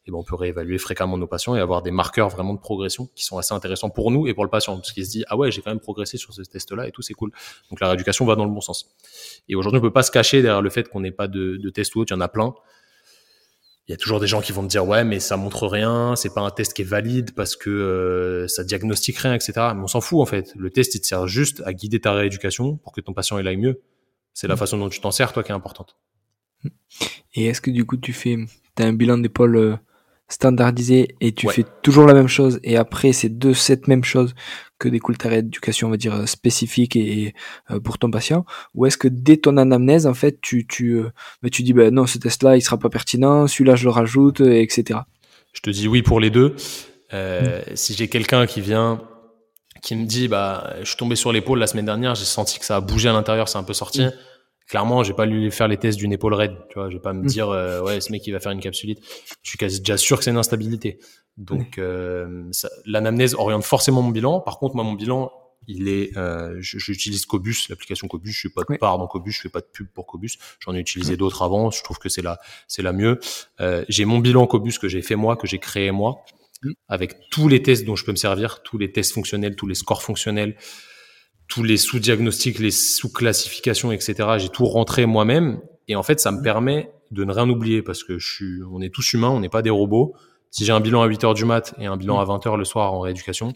et 0.06 0.10
ben 0.10 0.18
on 0.18 0.24
peut 0.24 0.34
réévaluer 0.34 0.78
fréquemment 0.78 1.18
nos 1.18 1.26
patients 1.26 1.54
et 1.54 1.60
avoir 1.60 1.82
des 1.82 1.90
marqueurs 1.90 2.28
vraiment 2.28 2.54
de 2.54 2.60
progression 2.60 3.08
qui 3.14 3.24
sont 3.24 3.38
assez 3.38 3.54
intéressants 3.54 3.90
pour 3.90 4.10
nous 4.10 4.26
et 4.26 4.34
pour 4.34 4.44
le 4.44 4.50
patient 4.50 4.76
parce 4.76 4.92
qu'il 4.92 5.04
se 5.04 5.10
dit 5.10 5.24
ah 5.28 5.36
ouais 5.36 5.50
j'ai 5.50 5.62
quand 5.62 5.70
même 5.70 5.80
progressé 5.80 6.16
sur 6.16 6.32
ce 6.32 6.42
test 6.42 6.72
là 6.72 6.86
et 6.86 6.92
tout 6.92 7.02
c'est 7.02 7.14
cool 7.14 7.30
donc 7.70 7.80
la 7.80 7.88
rééducation 7.88 8.24
va 8.24 8.36
dans 8.36 8.44
le 8.44 8.52
bon 8.52 8.60
sens. 8.60 8.94
Et 9.48 9.54
aujourd'hui 9.54 9.78
on 9.78 9.82
peut 9.82 9.92
pas 9.92 10.02
se 10.02 10.10
cacher 10.10 10.42
derrière 10.42 10.62
le 10.62 10.70
fait 10.70 10.88
qu'on 10.88 11.00
n'ait 11.00 11.10
pas 11.10 11.28
de, 11.28 11.56
de 11.56 11.70
test 11.70 11.94
ou 11.94 12.00
autre 12.00 12.12
il 12.12 12.16
y 12.16 12.18
en 12.18 12.20
a 12.20 12.28
plein 12.28 12.54
il 13.88 13.90
y 13.90 13.94
a 13.94 13.96
toujours 13.96 14.20
des 14.20 14.26
gens 14.26 14.40
qui 14.40 14.52
vont 14.52 14.62
me 14.62 14.68
dire 14.68 14.86
ouais 14.86 15.04
mais 15.04 15.18
ça 15.18 15.36
montre 15.36 15.66
rien, 15.66 16.14
c'est 16.16 16.32
pas 16.32 16.40
un 16.40 16.50
test 16.50 16.72
qui 16.74 16.82
est 16.82 16.86
valide 16.86 17.34
parce 17.34 17.56
que 17.56 17.70
euh, 17.70 18.48
ça 18.48 18.64
diagnostique 18.64 19.18
rien, 19.18 19.34
etc. 19.34 19.52
Mais 19.74 19.82
on 19.82 19.88
s'en 19.88 20.00
fout 20.00 20.20
en 20.20 20.26
fait. 20.26 20.52
Le 20.56 20.70
test 20.70 20.94
il 20.94 21.00
te 21.00 21.06
sert 21.06 21.26
juste 21.26 21.62
à 21.64 21.72
guider 21.72 22.00
ta 22.00 22.12
rééducation 22.12 22.76
pour 22.76 22.92
que 22.92 23.00
ton 23.00 23.12
patient 23.12 23.38
il 23.38 23.48
aille 23.48 23.56
mieux. 23.56 23.82
C'est 24.34 24.46
la 24.46 24.54
mm. 24.54 24.58
façon 24.58 24.78
dont 24.78 24.88
tu 24.88 25.00
t'en 25.00 25.10
sers 25.10 25.32
toi 25.32 25.42
qui 25.42 25.50
est 25.50 25.54
importante. 25.54 25.96
Et 27.34 27.46
est-ce 27.46 27.60
que 27.60 27.70
du 27.70 27.84
coup 27.84 27.96
tu 27.96 28.12
fais, 28.12 28.36
as 28.78 28.84
un 28.84 28.92
bilan 28.92 29.18
d'épaule 29.18 29.56
euh, 29.56 29.76
standardisé 30.28 31.16
et 31.20 31.32
tu 31.32 31.48
fais 31.48 31.64
toujours 31.82 32.06
la 32.06 32.14
même 32.14 32.28
chose 32.28 32.58
et 32.62 32.76
après 32.76 33.12
c'est 33.12 33.38
de 33.38 33.52
cette 33.52 33.86
même 33.86 34.02
chose 34.02 34.34
que 34.78 34.88
découle 34.88 35.18
ta 35.18 35.28
rééducation 35.28 35.88
on 35.88 35.90
va 35.90 35.96
dire 35.96 36.28
spécifique 36.28 36.96
et, 36.96 37.34
euh, 37.70 37.80
pour 37.80 37.98
ton 37.98 38.10
patient. 38.10 38.44
Ou 38.74 38.86
est-ce 38.86 38.96
que 38.96 39.08
dès 39.08 39.36
ton 39.36 39.56
anamnèse 39.56 40.06
en 40.06 40.14
fait 40.14 40.40
tu 40.40 40.66
tu 40.66 40.94
euh, 40.94 41.10
bah, 41.42 41.50
tu 41.50 41.62
dis 41.62 41.72
ben 41.72 41.92
non 41.92 42.06
ce 42.06 42.18
test 42.18 42.42
là 42.42 42.56
il 42.56 42.62
sera 42.62 42.78
pas 42.78 42.88
pertinent 42.88 43.46
celui-là 43.46 43.76
je 43.76 43.84
le 43.84 43.90
rajoute 43.90 44.40
etc 44.40 45.00
je 45.52 45.60
te 45.60 45.70
dis 45.70 45.86
oui 45.86 46.02
pour 46.02 46.18
les 46.18 46.30
deux. 46.30 46.56
Euh, 47.12 47.60
mm. 47.60 47.76
si 47.76 47.94
j'ai 47.94 48.08
quelqu'un 48.08 48.46
qui 48.46 48.62
vient 48.62 49.02
qui 49.82 49.96
me 49.96 50.06
dit 50.06 50.28
bah 50.28 50.74
je 50.80 50.86
suis 50.86 50.96
tombé 50.96 51.14
sur 51.14 51.30
l'épaule 51.32 51.58
la 51.58 51.66
semaine 51.66 51.84
dernière 51.84 52.14
j'ai 52.14 52.24
senti 52.24 52.58
que 52.58 52.64
ça 52.64 52.76
a 52.76 52.80
bougé 52.80 53.10
à 53.10 53.12
l'intérieur 53.12 53.48
c'est 53.48 53.58
un 53.58 53.64
peu 53.64 53.74
sorti. 53.74 54.02
Mm 54.02 54.12
clairement, 54.72 55.02
je 55.02 55.10
vais 55.10 55.16
pas 55.16 55.26
lui 55.26 55.50
faire 55.50 55.68
les 55.68 55.76
tests 55.76 55.98
d'une 55.98 56.14
épaule 56.14 56.32
raide, 56.32 56.56
tu 56.70 56.78
vois, 56.78 56.88
je 56.88 56.94
vais 56.94 57.02
pas 57.02 57.12
me 57.12 57.24
mm. 57.24 57.26
dire 57.26 57.50
euh, 57.50 57.82
ouais, 57.82 58.00
ce 58.00 58.10
mec 58.10 58.26
il 58.26 58.32
va 58.32 58.40
faire 58.40 58.52
une 58.52 58.60
capsulite. 58.60 59.00
Je 59.42 59.50
suis 59.50 59.58
quasi 59.58 59.80
déjà 59.80 59.98
sûr 59.98 60.16
que 60.16 60.24
c'est 60.24 60.30
une 60.30 60.38
instabilité. 60.38 60.98
Donc 61.36 61.76
euh, 61.76 62.50
l'anamnèse 62.86 63.34
oriente 63.34 63.64
forcément 63.64 64.00
mon 64.00 64.08
bilan. 64.08 64.40
Par 64.40 64.58
contre, 64.58 64.74
moi 64.74 64.82
mon 64.82 64.94
bilan, 64.94 65.30
il 65.68 65.88
est 65.88 66.16
euh, 66.16 66.56
j'utilise 66.60 67.26
Cobus, 67.26 67.68
l'application 67.68 68.08
Cobus, 68.08 68.32
je 68.32 68.38
suis 68.38 68.48
pas 68.48 68.62
de 68.66 68.78
part 68.78 68.96
dans 68.96 69.06
Cobus, 69.06 69.32
je 69.32 69.42
fais 69.42 69.50
pas 69.50 69.60
de 69.60 69.68
pub 69.70 69.88
pour 69.88 70.06
Cobus. 70.06 70.38
J'en 70.60 70.74
ai 70.74 70.78
utilisé 70.78 71.18
d'autres 71.18 71.42
avant, 71.42 71.70
je 71.70 71.84
trouve 71.84 71.98
que 71.98 72.08
c'est 72.08 72.22
la 72.22 72.38
c'est 72.66 72.82
la 72.82 72.94
mieux. 72.94 73.20
Euh, 73.60 73.84
j'ai 73.90 74.06
mon 74.06 74.20
bilan 74.20 74.46
Cobus 74.46 74.78
que 74.78 74.88
j'ai 74.88 75.02
fait 75.02 75.16
moi, 75.16 75.36
que 75.36 75.46
j'ai 75.46 75.58
créé 75.58 75.90
moi 75.90 76.24
mm. 76.62 76.70
avec 76.88 77.28
tous 77.30 77.46
les 77.46 77.62
tests 77.62 77.84
dont 77.84 77.94
je 77.94 78.06
peux 78.06 78.12
me 78.12 78.16
servir, 78.16 78.62
tous 78.62 78.78
les 78.78 78.90
tests 78.90 79.12
fonctionnels, 79.12 79.54
tous 79.54 79.66
les 79.66 79.74
scores 79.74 80.02
fonctionnels, 80.02 80.56
tous 81.48 81.62
les 81.62 81.76
sous-diagnostics, 81.76 82.58
les 82.58 82.70
sous-classifications, 82.70 83.92
etc. 83.92 84.14
J'ai 84.38 84.48
tout 84.48 84.64
rentré 84.64 85.06
moi-même. 85.06 85.60
Et 85.88 85.96
en 85.96 86.02
fait, 86.02 86.20
ça 86.20 86.30
me 86.30 86.42
permet 86.42 86.90
de 87.10 87.24
ne 87.24 87.32
rien 87.32 87.48
oublier 87.48 87.82
parce 87.82 88.04
que 88.04 88.18
je 88.18 88.32
suis, 88.32 88.62
on 88.70 88.80
est 88.80 88.92
tous 88.92 89.12
humains, 89.12 89.30
on 89.30 89.40
n'est 89.40 89.48
pas 89.48 89.62
des 89.62 89.70
robots. 89.70 90.14
Si 90.50 90.64
j'ai 90.64 90.72
un 90.72 90.80
bilan 90.80 91.02
à 91.02 91.06
8 91.06 91.24
heures 91.24 91.34
du 91.34 91.44
mat 91.44 91.74
et 91.78 91.86
un 91.86 91.96
bilan 91.96 92.20
à 92.20 92.24
20 92.24 92.46
heures 92.46 92.56
le 92.56 92.64
soir 92.64 92.92
en 92.92 93.00
rééducation, 93.00 93.54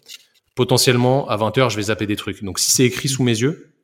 potentiellement, 0.55 1.29
à 1.29 1.37
20 1.37 1.59
heures, 1.59 1.71
je 1.71 1.77
vais 1.77 1.85
zapper 1.85 2.07
des 2.07 2.17
trucs. 2.17 2.43
Donc, 2.43 2.59
si 2.59 2.71
c'est 2.71 2.85
écrit 2.85 3.09
sous 3.09 3.23
mes 3.23 3.39
yeux, 3.39 3.75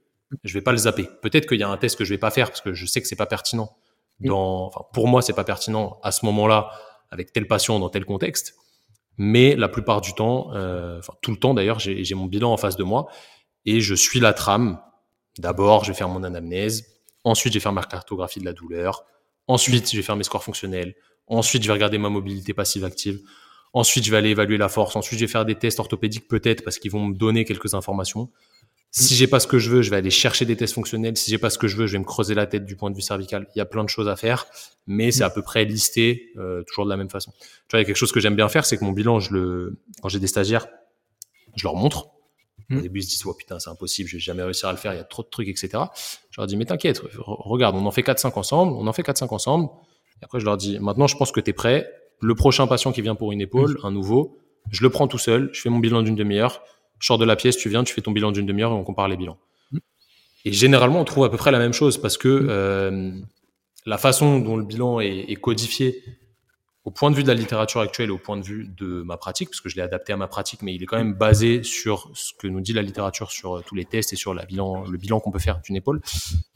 je 0.44 0.54
vais 0.54 0.62
pas 0.62 0.72
le 0.72 0.78
zapper. 0.78 1.08
Peut-être 1.22 1.46
qu'il 1.46 1.60
y 1.60 1.62
a 1.62 1.68
un 1.68 1.76
test 1.76 1.96
que 1.96 2.04
je 2.04 2.10
vais 2.10 2.18
pas 2.18 2.30
faire 2.30 2.48
parce 2.48 2.60
que 2.60 2.72
je 2.72 2.86
sais 2.86 3.00
que 3.00 3.08
c'est 3.08 3.16
pas 3.16 3.26
pertinent. 3.26 3.76
Mmh. 4.20 4.28
Dans, 4.28 4.66
enfin, 4.66 4.82
pour 4.92 5.08
moi, 5.08 5.22
c'est 5.22 5.34
pas 5.34 5.44
pertinent 5.44 5.98
à 6.02 6.10
ce 6.12 6.24
moment-là 6.26 6.70
avec 7.10 7.32
tel 7.32 7.46
patient 7.46 7.78
dans 7.78 7.90
tel 7.90 8.04
contexte. 8.04 8.54
Mais 9.18 9.54
la 9.56 9.68
plupart 9.68 10.00
du 10.00 10.14
temps, 10.14 10.52
euh, 10.54 10.98
enfin 10.98 11.12
tout 11.20 11.30
le 11.30 11.36
temps 11.36 11.52
d'ailleurs, 11.54 11.78
j'ai 11.78 12.14
mon 12.14 12.24
bilan 12.24 12.52
en 12.52 12.56
face 12.56 12.76
de 12.76 12.84
moi 12.84 13.08
et 13.66 13.80
je 13.80 13.94
suis 13.94 14.20
la 14.20 14.32
trame. 14.32 14.80
D'abord, 15.38 15.84
je 15.84 15.92
vais 15.92 15.96
faire 15.96 16.08
mon 16.08 16.22
anamnèse. 16.22 16.86
Ensuite, 17.24 17.52
je 17.52 17.58
vais 17.58 17.62
faire 17.62 17.72
ma 17.72 17.82
cartographie 17.82 18.40
de 18.40 18.44
la 18.44 18.52
douleur. 18.52 19.04
Ensuite, 19.46 19.90
je 19.90 19.96
vais 19.96 20.02
faire 20.02 20.16
mes 20.16 20.24
scores 20.24 20.44
fonctionnels. 20.44 20.94
Ensuite, 21.26 21.62
je 21.62 21.68
vais 21.68 21.72
regarder 21.72 21.98
ma 21.98 22.08
mobilité 22.08 22.52
passive-active. 22.52 23.20
Ensuite, 23.72 24.04
je 24.04 24.10
vais 24.10 24.18
aller 24.18 24.30
évaluer 24.30 24.58
la 24.58 24.68
force. 24.68 24.96
Ensuite, 24.96 25.18
je 25.18 25.24
vais 25.24 25.30
faire 25.30 25.44
des 25.44 25.54
tests 25.54 25.80
orthopédiques 25.80 26.28
peut-être 26.28 26.62
parce 26.62 26.78
qu'ils 26.78 26.90
vont 26.90 27.06
me 27.06 27.14
donner 27.14 27.44
quelques 27.44 27.74
informations. 27.74 28.30
Si 28.94 29.14
j'ai 29.14 29.26
pas 29.26 29.40
ce 29.40 29.46
que 29.46 29.58
je 29.58 29.70
veux, 29.70 29.80
je 29.80 29.88
vais 29.88 29.96
aller 29.96 30.10
chercher 30.10 30.44
des 30.44 30.54
tests 30.54 30.74
fonctionnels. 30.74 31.16
Si 31.16 31.30
j'ai 31.30 31.38
pas 31.38 31.48
ce 31.48 31.56
que 31.56 31.66
je 31.66 31.78
veux, 31.78 31.86
je 31.86 31.92
vais 31.92 31.98
me 31.98 32.04
creuser 32.04 32.34
la 32.34 32.46
tête 32.46 32.66
du 32.66 32.76
point 32.76 32.90
de 32.90 32.94
vue 32.94 33.00
cervical. 33.00 33.48
Il 33.54 33.58
y 33.58 33.62
a 33.62 33.64
plein 33.64 33.84
de 33.84 33.88
choses 33.88 34.06
à 34.06 34.16
faire, 34.16 34.46
mais 34.86 35.10
c'est 35.10 35.24
à 35.24 35.30
peu 35.30 35.40
près 35.40 35.64
listé 35.64 36.30
euh, 36.36 36.62
toujours 36.64 36.84
de 36.84 36.90
la 36.90 36.98
même 36.98 37.08
façon. 37.08 37.32
Tu 37.40 37.46
vois, 37.70 37.78
il 37.78 37.82
y 37.82 37.84
a 37.84 37.86
quelque 37.86 37.96
chose 37.96 38.12
que 38.12 38.20
j'aime 38.20 38.36
bien 38.36 38.50
faire, 38.50 38.66
c'est 38.66 38.76
que 38.76 38.84
mon 38.84 38.92
bilan, 38.92 39.18
je 39.18 39.32
le, 39.32 39.80
quand 40.02 40.10
j'ai 40.10 40.18
des 40.18 40.26
stagiaires, 40.26 40.66
je 41.56 41.64
leur 41.64 41.74
montre. 41.74 42.08
Au 42.72 42.76
hmm. 42.76 42.82
début, 42.82 43.00
ils 43.00 43.02
se 43.02 43.10
disent, 43.10 43.26
oh 43.26 43.34
putain, 43.34 43.58
c'est 43.58 43.70
impossible, 43.70 44.08
je 44.08 44.16
vais 44.16 44.20
jamais 44.20 44.42
réussir 44.42 44.68
à 44.68 44.72
le 44.72 44.78
faire, 44.78 44.94
il 44.94 44.96
y 44.96 45.00
a 45.00 45.04
trop 45.04 45.22
de 45.22 45.28
trucs, 45.28 45.48
etc. 45.48 45.70
Je 46.30 46.40
leur 46.40 46.46
dis, 46.46 46.56
mais 46.56 46.64
t'inquiète, 46.64 47.02
regarde, 47.18 47.76
on 47.76 47.84
en 47.84 47.90
fait 47.90 48.02
4-5 48.02 48.38
ensemble, 48.38 48.72
on 48.72 48.86
en 48.86 48.92
fait 48.92 49.02
4-5 49.02 49.34
ensemble. 49.34 49.68
Et 50.20 50.24
après, 50.24 50.40
je 50.40 50.44
leur 50.44 50.56
dis, 50.56 50.78
maintenant, 50.78 51.06
je 51.06 51.16
pense 51.16 51.32
que 51.32 51.40
tu 51.40 51.50
es 51.50 51.52
prêt. 51.52 51.90
Le 52.20 52.34
prochain 52.34 52.66
patient 52.66 52.92
qui 52.92 53.02
vient 53.02 53.14
pour 53.14 53.32
une 53.32 53.40
épaule, 53.40 53.78
hmm. 53.82 53.86
un 53.86 53.90
nouveau, 53.90 54.38
je 54.70 54.82
le 54.82 54.90
prends 54.90 55.08
tout 55.08 55.18
seul, 55.18 55.50
je 55.52 55.60
fais 55.60 55.68
mon 55.68 55.78
bilan 55.78 56.02
d'une 56.02 56.14
demi-heure, 56.14 56.62
je 56.98 57.06
sors 57.06 57.18
de 57.18 57.24
la 57.24 57.36
pièce, 57.36 57.56
tu 57.56 57.68
viens, 57.68 57.84
tu 57.84 57.92
fais 57.92 58.00
ton 58.00 58.12
bilan 58.12 58.32
d'une 58.32 58.46
demi-heure 58.46 58.70
et 58.70 58.74
on 58.74 58.84
compare 58.84 59.08
les 59.08 59.16
bilans. 59.16 59.38
Hmm. 59.72 59.78
Et 60.44 60.52
généralement, 60.52 61.00
on 61.00 61.04
trouve 61.04 61.24
à 61.24 61.30
peu 61.30 61.36
près 61.36 61.50
la 61.50 61.58
même 61.58 61.72
chose 61.72 61.98
parce 61.98 62.16
que 62.16 62.28
euh, 62.28 63.10
la 63.86 63.98
façon 63.98 64.38
dont 64.38 64.56
le 64.56 64.64
bilan 64.64 65.00
est, 65.00 65.26
est 65.28 65.36
codifié 65.36 66.02
au 66.84 66.90
point 66.90 67.10
de 67.10 67.16
vue 67.16 67.22
de 67.22 67.28
la 67.28 67.34
littérature 67.34 67.80
actuelle 67.80 68.08
et 68.08 68.12
au 68.12 68.18
point 68.18 68.36
de 68.36 68.44
vue 68.44 68.66
de 68.66 69.02
ma 69.02 69.16
pratique, 69.16 69.50
parce 69.50 69.60
que 69.60 69.68
je 69.68 69.76
l'ai 69.76 69.82
adapté 69.82 70.12
à 70.12 70.16
ma 70.16 70.26
pratique, 70.26 70.62
mais 70.62 70.74
il 70.74 70.82
est 70.82 70.86
quand 70.86 70.96
même 70.96 71.14
basé 71.14 71.62
sur 71.62 72.10
ce 72.14 72.32
que 72.36 72.48
nous 72.48 72.60
dit 72.60 72.72
la 72.72 72.82
littérature 72.82 73.30
sur 73.30 73.58
euh, 73.58 73.62
tous 73.64 73.76
les 73.76 73.84
tests 73.84 74.12
et 74.12 74.16
sur 74.16 74.34
la 74.34 74.44
bilan, 74.44 74.84
le 74.84 74.98
bilan 74.98 75.20
qu'on 75.20 75.30
peut 75.30 75.38
faire 75.38 75.60
d'une 75.60 75.76
épaule, 75.76 76.00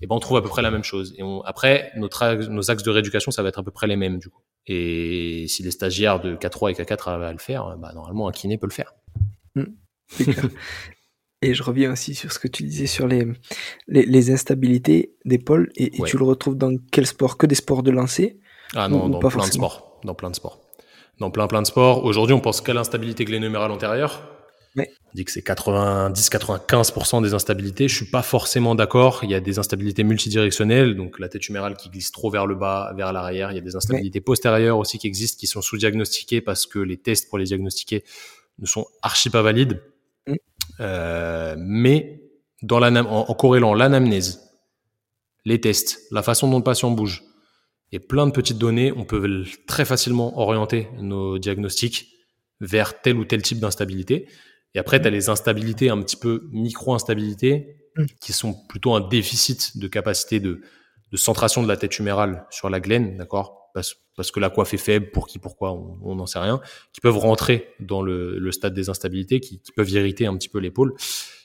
et 0.01 0.07
ben 0.07 0.17
on 0.17 0.21
trouve 0.21 0.37
à 0.37 0.43
peu 0.43 0.49
près 0.49 0.63
la 0.63 0.73
même 0.73 0.83
chose. 0.83 1.15
Et 1.17 1.23
on, 1.23 1.43
après, 1.43 1.93
notre, 1.97 2.35
nos 2.49 2.71
axes 2.71 2.83
de 2.83 2.91
rééducation, 2.91 3.31
ça 3.31 3.43
va 3.43 3.51
être 3.51 3.61
à 3.61 3.63
peu 3.63 3.71
près 3.71 3.87
les 3.87 3.97
mêmes 3.97 4.19
du 4.19 4.29
coup. 4.29 4.43
Et 4.67 5.47
si 5.49 5.63
les 5.63 5.71
stagiaires 5.71 6.21
de 6.21 6.35
K3 6.35 6.73
et 6.73 6.75
K4 6.75 7.09
arrivent 7.09 7.23
à 7.23 7.33
le 7.33 7.39
faire, 7.39 7.77
bah, 7.79 7.93
normalement 7.95 8.29
un 8.29 8.33
kiné 8.33 8.59
peut 8.59 8.67
le 8.67 8.73
faire. 8.73 8.95
Mmh, 9.55 9.63
et 11.43 11.55
je 11.55 11.63
reviens 11.63 11.93
aussi 11.93 12.17
sur 12.17 12.33
ce 12.33 12.41
que 12.41 12.49
tu 12.49 12.65
disais 12.65 12.87
sur 12.87 13.07
les, 13.07 13.27
les, 13.87 14.05
les 14.05 14.31
instabilités 14.33 15.15
d'épaule, 15.25 15.71
et, 15.77 15.91
tu 16.03 16.19
le 16.19 16.25
retrouves 16.25 16.57
dans 16.57 16.73
quel 16.91 17.07
sport? 17.07 17.39
Que 17.39 17.47
des 17.47 17.55
sports 17.55 17.85
de 17.85 17.93
lancer? 17.93 18.41
Ah 18.75 18.89
non, 18.89 19.09
dans 19.09 19.21
plein 19.21 19.47
de 19.47 19.53
sports 19.53 19.96
dans 20.07 20.15
plein 20.15 20.31
de 20.31 20.37
sports. 20.37 20.61
Dans 21.19 21.31
plein 21.31 21.47
plein 21.47 21.63
de 21.63 21.67
sports. 21.67 22.05
Aujourd'hui, 22.05 22.35
on 22.35 22.41
pense 22.41 22.61
qu'à 22.61 22.73
l'instabilité 22.75 23.25
glénomérale 23.25 23.71
antérieure. 23.71 24.23
On 24.79 24.85
dit 25.15 25.25
que 25.25 25.33
c'est 25.33 25.47
90-95% 25.47 27.23
des 27.23 27.33
instabilités. 27.33 27.89
Je 27.89 27.97
suis 27.97 28.11
pas 28.11 28.21
forcément 28.23 28.75
d'accord. 28.75 29.21
Il 29.23 29.31
y 29.31 29.35
a 29.35 29.41
des 29.41 29.59
instabilités 29.59 30.05
multidirectionnelles, 30.05 30.97
donc 30.97 31.19
la 31.19 31.29
tête 31.29 31.49
humérale 31.49 31.77
qui 31.77 31.89
glisse 31.89 32.13
trop 32.13 32.31
vers 32.31 32.47
le 32.47 32.55
bas, 32.55 32.93
vers 32.95 33.13
l'arrière. 33.13 33.51
Il 33.53 33.55
y 33.55 33.59
a 33.59 33.63
des 33.63 33.77
instabilités 33.77 34.21
postérieures 34.21 34.77
aussi 34.77 34.99
qui 34.99 35.07
existent, 35.07 35.39
qui 35.41 35.47
sont 35.47 35.63
sous-diagnostiquées 35.63 36.43
parce 36.43 36.67
que 36.67 36.79
les 36.79 36.99
tests 36.99 37.31
pour 37.31 37.39
les 37.39 37.47
diagnostiquer 37.47 38.05
ne 38.59 38.67
sont 38.67 38.87
archi 39.03 39.31
pas 39.31 39.41
valides. 39.41 39.81
Euh, 40.81 41.55
mais 41.59 42.21
dans 42.63 42.83
en 42.83 43.35
corrélant 43.35 43.73
l'anamnèse, 43.73 44.43
les 45.47 45.61
tests, 45.61 46.03
la 46.11 46.23
façon 46.23 46.51
dont 46.51 46.59
le 46.59 46.65
patient 46.65 46.91
bouge, 46.91 47.23
et 47.93 47.99
plein 47.99 48.27
de 48.27 48.33
petites 48.33 48.59
données, 48.59 48.93
on 48.93 49.05
peut 49.05 49.45
très 49.67 49.85
facilement 49.85 50.39
orienter 50.39 50.89
nos 50.99 51.39
diagnostics 51.39 52.09
vers 52.61 53.01
tel 53.01 53.17
ou 53.17 53.25
tel 53.25 53.43
type 53.43 53.61
d'instabilité. 53.61 54.29
Et 54.75 54.79
après, 54.79 55.01
tu 55.01 55.07
as 55.07 55.11
les 55.11 55.29
instabilités 55.29 55.89
un 55.89 56.01
petit 56.03 56.17
peu 56.17 56.49
micro-instabilités 56.53 57.77
mm. 57.97 58.05
qui 58.21 58.33
sont 58.33 58.55
plutôt 58.69 58.95
un 58.95 59.01
déficit 59.01 59.79
de 59.79 59.89
capacité 59.89 60.41
de, 60.41 60.61
de 61.13 61.17
centration 61.17 61.63
de 61.63 61.69
la 61.69 61.77
tête 61.77 61.99
humérale 61.99 62.47
sur 62.51 62.69
la 62.71 62.81
glaine, 62.81 63.17
d'accord? 63.17 63.71
Parce, 63.73 63.95
parce, 64.17 64.31
que 64.31 64.41
la 64.41 64.49
coiffe 64.49 64.73
est 64.73 64.79
faible, 64.79 65.11
pour 65.11 65.27
qui, 65.27 65.39
pourquoi, 65.39 65.73
on 65.73 66.15
n'en 66.15 66.27
sait 66.27 66.39
rien, 66.39 66.61
qui 66.95 67.03
peuvent 67.03 67.19
rentrer 67.19 67.69
dans 67.79 68.03
le, 68.03 68.39
le 68.39 68.53
stade 68.53 68.73
des 68.73 68.89
instabilités, 68.89 69.39
qui, 69.39 69.61
qui, 69.61 69.73
peuvent 69.73 69.91
irriter 69.91 70.27
un 70.27 70.35
petit 70.37 70.49
peu 70.49 70.59
l'épaule. 70.59 70.95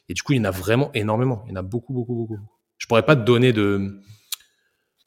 Et 0.08 0.14
du 0.14 0.24
coup, 0.24 0.32
il 0.32 0.38
y 0.38 0.39
en 0.39 0.46
a 0.46 0.52
vraiment 0.52 0.92
énormément. 0.94 1.44
Il 1.46 1.50
y 1.50 1.54
en 1.54 1.58
a 1.58 1.62
beaucoup, 1.62 1.94
beaucoup, 1.94 2.16
beaucoup. 2.16 2.39
Je 2.78 2.88
pourrais 2.88 3.06
pas 3.06 3.18
te 3.18 3.26
donner 3.26 3.52
de, 3.52 4.02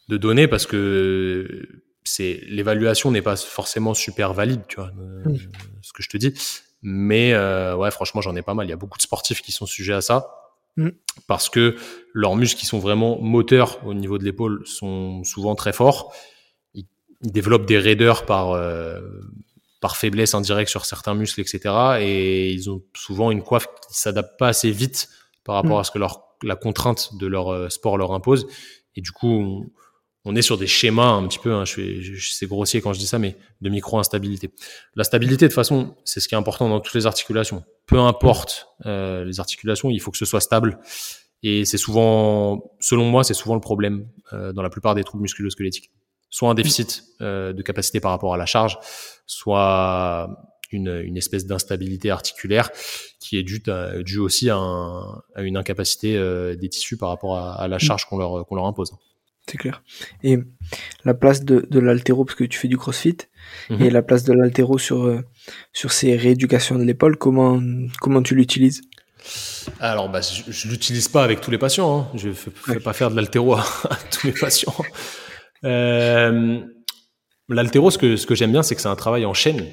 de 0.08 0.16
données 0.16 0.48
parce 0.48 0.66
que 0.66 1.66
c'est 2.04 2.42
l'évaluation 2.46 3.10
n'est 3.10 3.22
pas 3.22 3.36
forcément 3.36 3.94
super 3.94 4.34
valide, 4.34 4.62
tu 4.68 4.76
vois, 4.76 4.90
euh, 4.98 5.36
ce 5.80 5.92
que 5.92 6.02
je 6.02 6.08
te 6.10 6.16
dis. 6.16 6.34
Mais 6.82 7.32
euh, 7.32 7.74
ouais, 7.74 7.90
franchement, 7.90 8.20
j'en 8.20 8.36
ai 8.36 8.42
pas 8.42 8.52
mal. 8.52 8.66
Il 8.66 8.70
y 8.70 8.74
a 8.74 8.76
beaucoup 8.76 8.98
de 8.98 9.02
sportifs 9.02 9.40
qui 9.40 9.52
sont 9.52 9.64
sujets 9.64 9.94
à 9.94 10.02
ça 10.02 10.52
mm. 10.76 10.90
parce 11.26 11.48
que 11.48 11.76
leurs 12.12 12.36
muscles 12.36 12.60
qui 12.60 12.66
sont 12.66 12.78
vraiment 12.78 13.18
moteurs 13.20 13.84
au 13.86 13.94
niveau 13.94 14.18
de 14.18 14.24
l'épaule 14.24 14.62
sont 14.66 15.24
souvent 15.24 15.54
très 15.54 15.72
forts. 15.72 16.14
Ils, 16.74 16.84
développent 17.22 17.64
des 17.64 17.78
raideurs 17.78 18.26
par 18.26 18.52
euh, 18.52 19.00
par 19.80 19.96
faiblesse 19.96 20.34
indirecte 20.34 20.70
sur 20.70 20.84
certains 20.84 21.14
muscles, 21.14 21.40
etc. 21.40 21.60
Et 22.00 22.52
ils 22.52 22.68
ont 22.70 22.82
souvent 22.94 23.30
une 23.30 23.42
coiffe 23.42 23.66
qui 23.88 23.98
s'adapte 23.98 24.38
pas 24.38 24.48
assez 24.48 24.70
vite 24.70 25.08
par 25.42 25.54
rapport 25.54 25.78
mm. 25.78 25.80
à 25.80 25.84
ce 25.84 25.90
que 25.90 25.98
leur 25.98 26.22
la 26.42 26.56
contrainte 26.56 27.16
de 27.16 27.26
leur 27.26 27.72
sport 27.72 27.96
leur 27.96 28.12
impose 28.12 28.46
Et 28.96 29.00
du 29.00 29.12
coup, 29.12 29.28
on, 29.28 29.70
est 30.34 30.42
sur 30.42 30.56
des 30.56 30.66
schémas 30.66 31.10
un 31.10 31.26
petit 31.28 31.38
peu, 31.38 31.52
hein, 31.52 31.64
je, 31.64 32.00
je, 32.00 32.32
c'est 32.32 32.46
grossier 32.46 32.80
quand 32.80 32.92
je 32.92 32.98
dis 32.98 33.06
ça, 33.06 33.18
mais 33.18 33.36
de 33.60 33.68
micro-instabilité. 33.68 34.50
La 34.94 35.04
stabilité, 35.04 35.44
de 35.44 35.48
toute 35.48 35.54
façon, 35.54 35.96
c'est 36.04 36.20
ce 36.20 36.28
qui 36.28 36.34
est 36.34 36.38
important 36.38 36.68
dans 36.68 36.80
toutes 36.80 36.94
les 36.94 37.06
articulations. 37.06 37.62
Peu 37.86 37.98
importe 37.98 38.68
euh, 38.86 39.24
les 39.24 39.38
articulations, 39.38 39.90
il 39.90 40.00
faut 40.00 40.10
que 40.10 40.16
ce 40.16 40.24
soit 40.24 40.40
stable. 40.40 40.78
Et 41.42 41.66
c'est 41.66 41.76
souvent, 41.76 42.72
selon 42.80 43.04
moi, 43.04 43.22
c'est 43.22 43.34
souvent 43.34 43.54
le 43.54 43.60
problème 43.60 44.08
euh, 44.32 44.54
dans 44.54 44.62
la 44.62 44.70
plupart 44.70 44.94
des 44.94 45.04
troubles 45.04 45.22
musculo-squelettiques. 45.24 45.90
Soit 46.30 46.48
un 46.48 46.54
déficit 46.54 47.04
euh, 47.20 47.52
de 47.52 47.62
capacité 47.62 48.00
par 48.00 48.10
rapport 48.10 48.32
à 48.32 48.38
la 48.38 48.46
charge, 48.46 48.78
soit 49.26 50.28
une, 50.72 51.02
une 51.04 51.18
espèce 51.18 51.44
d'instabilité 51.46 52.10
articulaire 52.10 52.70
qui 53.20 53.36
est 53.36 53.42
due, 53.42 53.62
due 54.00 54.18
aussi 54.18 54.48
à, 54.48 54.56
un, 54.56 55.22
à, 55.34 55.42
une 55.42 55.58
incapacité 55.58 56.16
euh, 56.16 56.56
des 56.56 56.70
tissus 56.70 56.96
par 56.96 57.10
rapport 57.10 57.36
à, 57.36 57.54
à 57.54 57.68
la 57.68 57.78
charge 57.78 58.06
qu'on 58.06 58.16
leur, 58.16 58.46
qu'on 58.46 58.54
leur 58.54 58.64
impose. 58.64 58.92
C'est 59.50 59.58
clair. 59.58 59.82
Et 60.22 60.38
la 61.04 61.14
place 61.14 61.44
de, 61.44 61.66
de 61.70 61.78
l'altéro, 61.78 62.24
parce 62.24 62.36
que 62.36 62.44
tu 62.44 62.58
fais 62.58 62.68
du 62.68 62.76
crossfit, 62.78 63.18
Mhm. 63.70 63.82
et 63.82 63.90
la 63.90 64.02
place 64.02 64.24
de 64.24 64.32
l'altéro 64.32 64.78
sur, 64.78 65.04
euh, 65.04 65.20
sur 65.74 65.92
ces 65.92 66.16
rééducations 66.16 66.78
de 66.78 66.82
l'épaule, 66.84 67.16
comment, 67.16 67.60
comment 68.00 68.22
tu 68.22 68.34
l'utilises? 68.34 68.80
Alors, 69.80 70.08
bah, 70.08 70.20
je, 70.22 70.50
je 70.50 70.68
l'utilise 70.68 71.08
pas 71.08 71.24
avec 71.24 71.40
tous 71.42 71.50
les 71.50 71.58
patients. 71.58 72.00
Hein. 72.00 72.08
Je 72.16 72.32
fais, 72.32 72.50
fais 72.50 72.80
pas 72.80 72.92
faire 72.94 73.10
de 73.10 73.16
l'altéro 73.16 73.54
à, 73.54 73.60
à, 73.90 73.96
tous 74.10 74.26
mes 74.26 74.32
patients. 74.32 74.74
Euh, 75.64 76.60
l'altéro, 77.48 77.90
ce 77.90 77.98
que, 77.98 78.16
ce 78.16 78.26
que 78.26 78.34
j'aime 78.34 78.52
bien, 78.52 78.62
c'est 78.62 78.74
que 78.74 78.80
c'est 78.80 78.88
un 78.88 78.96
travail 78.96 79.24
en 79.24 79.34
chaîne. 79.34 79.66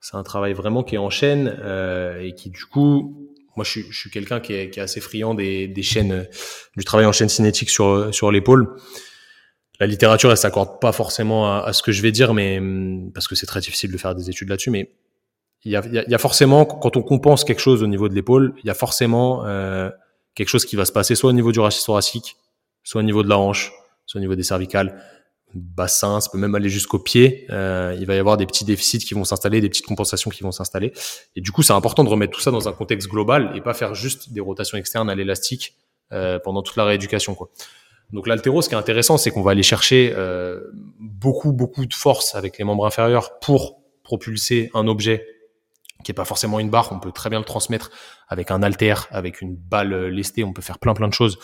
C'est 0.00 0.16
un 0.16 0.22
travail 0.22 0.54
vraiment 0.54 0.82
qui 0.82 0.94
est 0.94 0.98
en 0.98 1.10
chaîne 1.10 1.54
euh, 1.60 2.20
et 2.22 2.34
qui, 2.34 2.48
du 2.50 2.64
coup, 2.64 3.19
moi, 3.56 3.64
je 3.64 3.80
je 3.90 3.98
suis 3.98 4.10
quelqu'un 4.10 4.40
qui 4.40 4.52
est, 4.52 4.70
qui 4.70 4.80
est 4.80 4.82
assez 4.82 5.00
friand 5.00 5.34
des, 5.34 5.68
des 5.68 5.82
chaînes, 5.82 6.26
du 6.76 6.84
travail 6.84 7.06
en 7.06 7.12
chaîne 7.12 7.28
cinétique 7.28 7.70
sur, 7.70 8.14
sur 8.14 8.30
l'épaule. 8.30 8.76
La 9.80 9.86
littérature, 9.86 10.30
elle 10.30 10.36
s'accorde 10.36 10.80
pas 10.80 10.92
forcément 10.92 11.52
à, 11.52 11.60
à, 11.60 11.72
ce 11.72 11.82
que 11.82 11.90
je 11.92 12.02
vais 12.02 12.12
dire, 12.12 12.34
mais 12.34 12.60
parce 13.14 13.28
que 13.28 13.34
c'est 13.34 13.46
très 13.46 13.60
difficile 13.60 13.90
de 13.90 13.96
faire 13.96 14.14
des 14.14 14.28
études 14.28 14.48
là-dessus. 14.48 14.70
Mais 14.70 14.90
il 15.64 15.72
y 15.72 15.76
a, 15.76 15.82
il 15.86 16.10
y 16.10 16.14
a, 16.14 16.18
forcément, 16.18 16.64
quand 16.64 16.96
on 16.96 17.02
compense 17.02 17.44
quelque 17.44 17.60
chose 17.60 17.82
au 17.82 17.86
niveau 17.86 18.08
de 18.08 18.14
l'épaule, 18.14 18.54
il 18.62 18.66
y 18.66 18.70
a 18.70 18.74
forcément 18.74 19.44
euh, 19.46 19.90
quelque 20.34 20.48
chose 20.48 20.64
qui 20.64 20.76
va 20.76 20.84
se 20.84 20.92
passer 20.92 21.14
soit 21.14 21.30
au 21.30 21.34
niveau 21.34 21.52
du 21.52 21.60
rachis 21.60 21.84
thoracique, 21.84 22.36
soit 22.82 23.00
au 23.00 23.04
niveau 23.04 23.22
de 23.22 23.28
la 23.28 23.38
hanche, 23.38 23.72
soit 24.06 24.18
au 24.18 24.22
niveau 24.22 24.34
des 24.34 24.42
cervicales, 24.42 25.02
bassin, 25.54 26.20
ça 26.20 26.30
peut 26.30 26.38
même 26.38 26.54
aller 26.54 26.68
jusqu'au 26.68 26.98
pied. 26.98 27.46
Euh, 27.50 27.96
il 27.98 28.06
va 28.06 28.14
y 28.14 28.18
avoir 28.18 28.36
des 28.36 28.46
petits 28.46 28.64
déficits 28.64 28.98
qui 28.98 29.14
vont 29.14 29.24
s'installer, 29.24 29.60
des 29.60 29.68
petites 29.68 29.86
compensations 29.86 30.30
qui 30.30 30.42
vont 30.42 30.52
s'installer. 30.52 30.92
Et 31.36 31.40
du 31.40 31.52
coup, 31.52 31.62
c'est 31.62 31.72
important 31.72 32.04
de 32.04 32.08
remettre 32.08 32.32
tout 32.32 32.40
ça 32.40 32.50
dans 32.50 32.68
un 32.68 32.72
contexte 32.72 33.08
global 33.08 33.52
et 33.54 33.60
pas 33.60 33.74
faire 33.74 33.94
juste 33.94 34.32
des 34.32 34.40
rotations 34.40 34.78
externes 34.78 35.10
à 35.10 35.14
l'élastique 35.14 35.76
euh, 36.12 36.38
pendant 36.38 36.62
toute 36.62 36.76
la 36.76 36.84
rééducation. 36.84 37.34
Quoi. 37.34 37.50
Donc 38.12 38.26
l'altéro, 38.26 38.62
ce 38.62 38.68
qui 38.68 38.74
est 38.74 38.78
intéressant, 38.78 39.16
c'est 39.16 39.30
qu'on 39.30 39.42
va 39.42 39.52
aller 39.52 39.62
chercher 39.62 40.12
euh, 40.16 40.60
beaucoup, 40.98 41.52
beaucoup 41.52 41.86
de 41.86 41.94
force 41.94 42.34
avec 42.34 42.58
les 42.58 42.64
membres 42.64 42.86
inférieurs 42.86 43.38
pour 43.38 43.80
propulser 44.02 44.70
un 44.74 44.88
objet 44.88 45.26
qui 46.02 46.12
est 46.12 46.14
pas 46.14 46.24
forcément 46.24 46.60
une 46.60 46.70
barre. 46.70 46.90
On 46.92 46.98
peut 46.98 47.12
très 47.12 47.30
bien 47.30 47.38
le 47.38 47.44
transmettre 47.44 47.90
avec 48.28 48.50
un 48.50 48.62
halter, 48.62 48.94
avec 49.10 49.40
une 49.40 49.54
balle 49.54 50.06
lestée. 50.06 50.44
On 50.44 50.52
peut 50.52 50.62
faire 50.62 50.78
plein, 50.78 50.94
plein 50.94 51.08
de 51.08 51.14
choses 51.14 51.38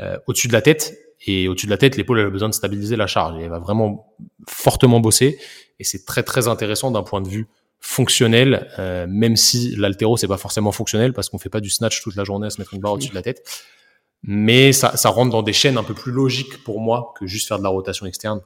euh, 0.00 0.18
au-dessus 0.26 0.48
de 0.48 0.52
la 0.52 0.62
tête. 0.62 0.96
Et 1.26 1.48
au-dessus 1.48 1.66
de 1.66 1.70
la 1.70 1.78
tête, 1.78 1.96
l'épaule 1.96 2.20
elle 2.20 2.26
a 2.26 2.30
besoin 2.30 2.48
de 2.48 2.54
stabiliser 2.54 2.96
la 2.96 3.06
charge. 3.06 3.38
Et 3.40 3.44
elle 3.44 3.50
va 3.50 3.58
vraiment 3.58 4.14
fortement 4.48 5.00
bosser. 5.00 5.38
Et 5.78 5.84
c'est 5.84 6.04
très, 6.04 6.22
très 6.22 6.48
intéressant 6.48 6.90
d'un 6.90 7.02
point 7.02 7.20
de 7.20 7.28
vue 7.28 7.48
fonctionnel, 7.80 8.68
euh, 8.78 9.06
même 9.08 9.36
si 9.36 9.76
l'altéro, 9.76 10.16
c'est 10.16 10.26
pas 10.26 10.36
forcément 10.36 10.72
fonctionnel 10.72 11.12
parce 11.12 11.28
qu'on 11.28 11.38
fait 11.38 11.48
pas 11.48 11.60
du 11.60 11.70
snatch 11.70 12.02
toute 12.02 12.16
la 12.16 12.24
journée 12.24 12.48
à 12.48 12.50
se 12.50 12.60
mettre 12.60 12.74
une 12.74 12.80
barre 12.80 12.94
au-dessus 12.94 13.10
de 13.10 13.14
la 13.14 13.22
tête 13.22 13.44
mais 14.22 14.72
ça, 14.72 14.96
ça 14.96 15.10
rentre 15.10 15.30
dans 15.30 15.42
des 15.42 15.52
chaînes 15.52 15.78
un 15.78 15.84
peu 15.84 15.94
plus 15.94 16.12
logiques 16.12 16.62
pour 16.64 16.80
moi 16.80 17.14
que 17.18 17.26
juste 17.26 17.48
faire 17.48 17.58
de 17.58 17.62
la 17.62 17.68
rotation 17.68 18.06
externe. 18.06 18.40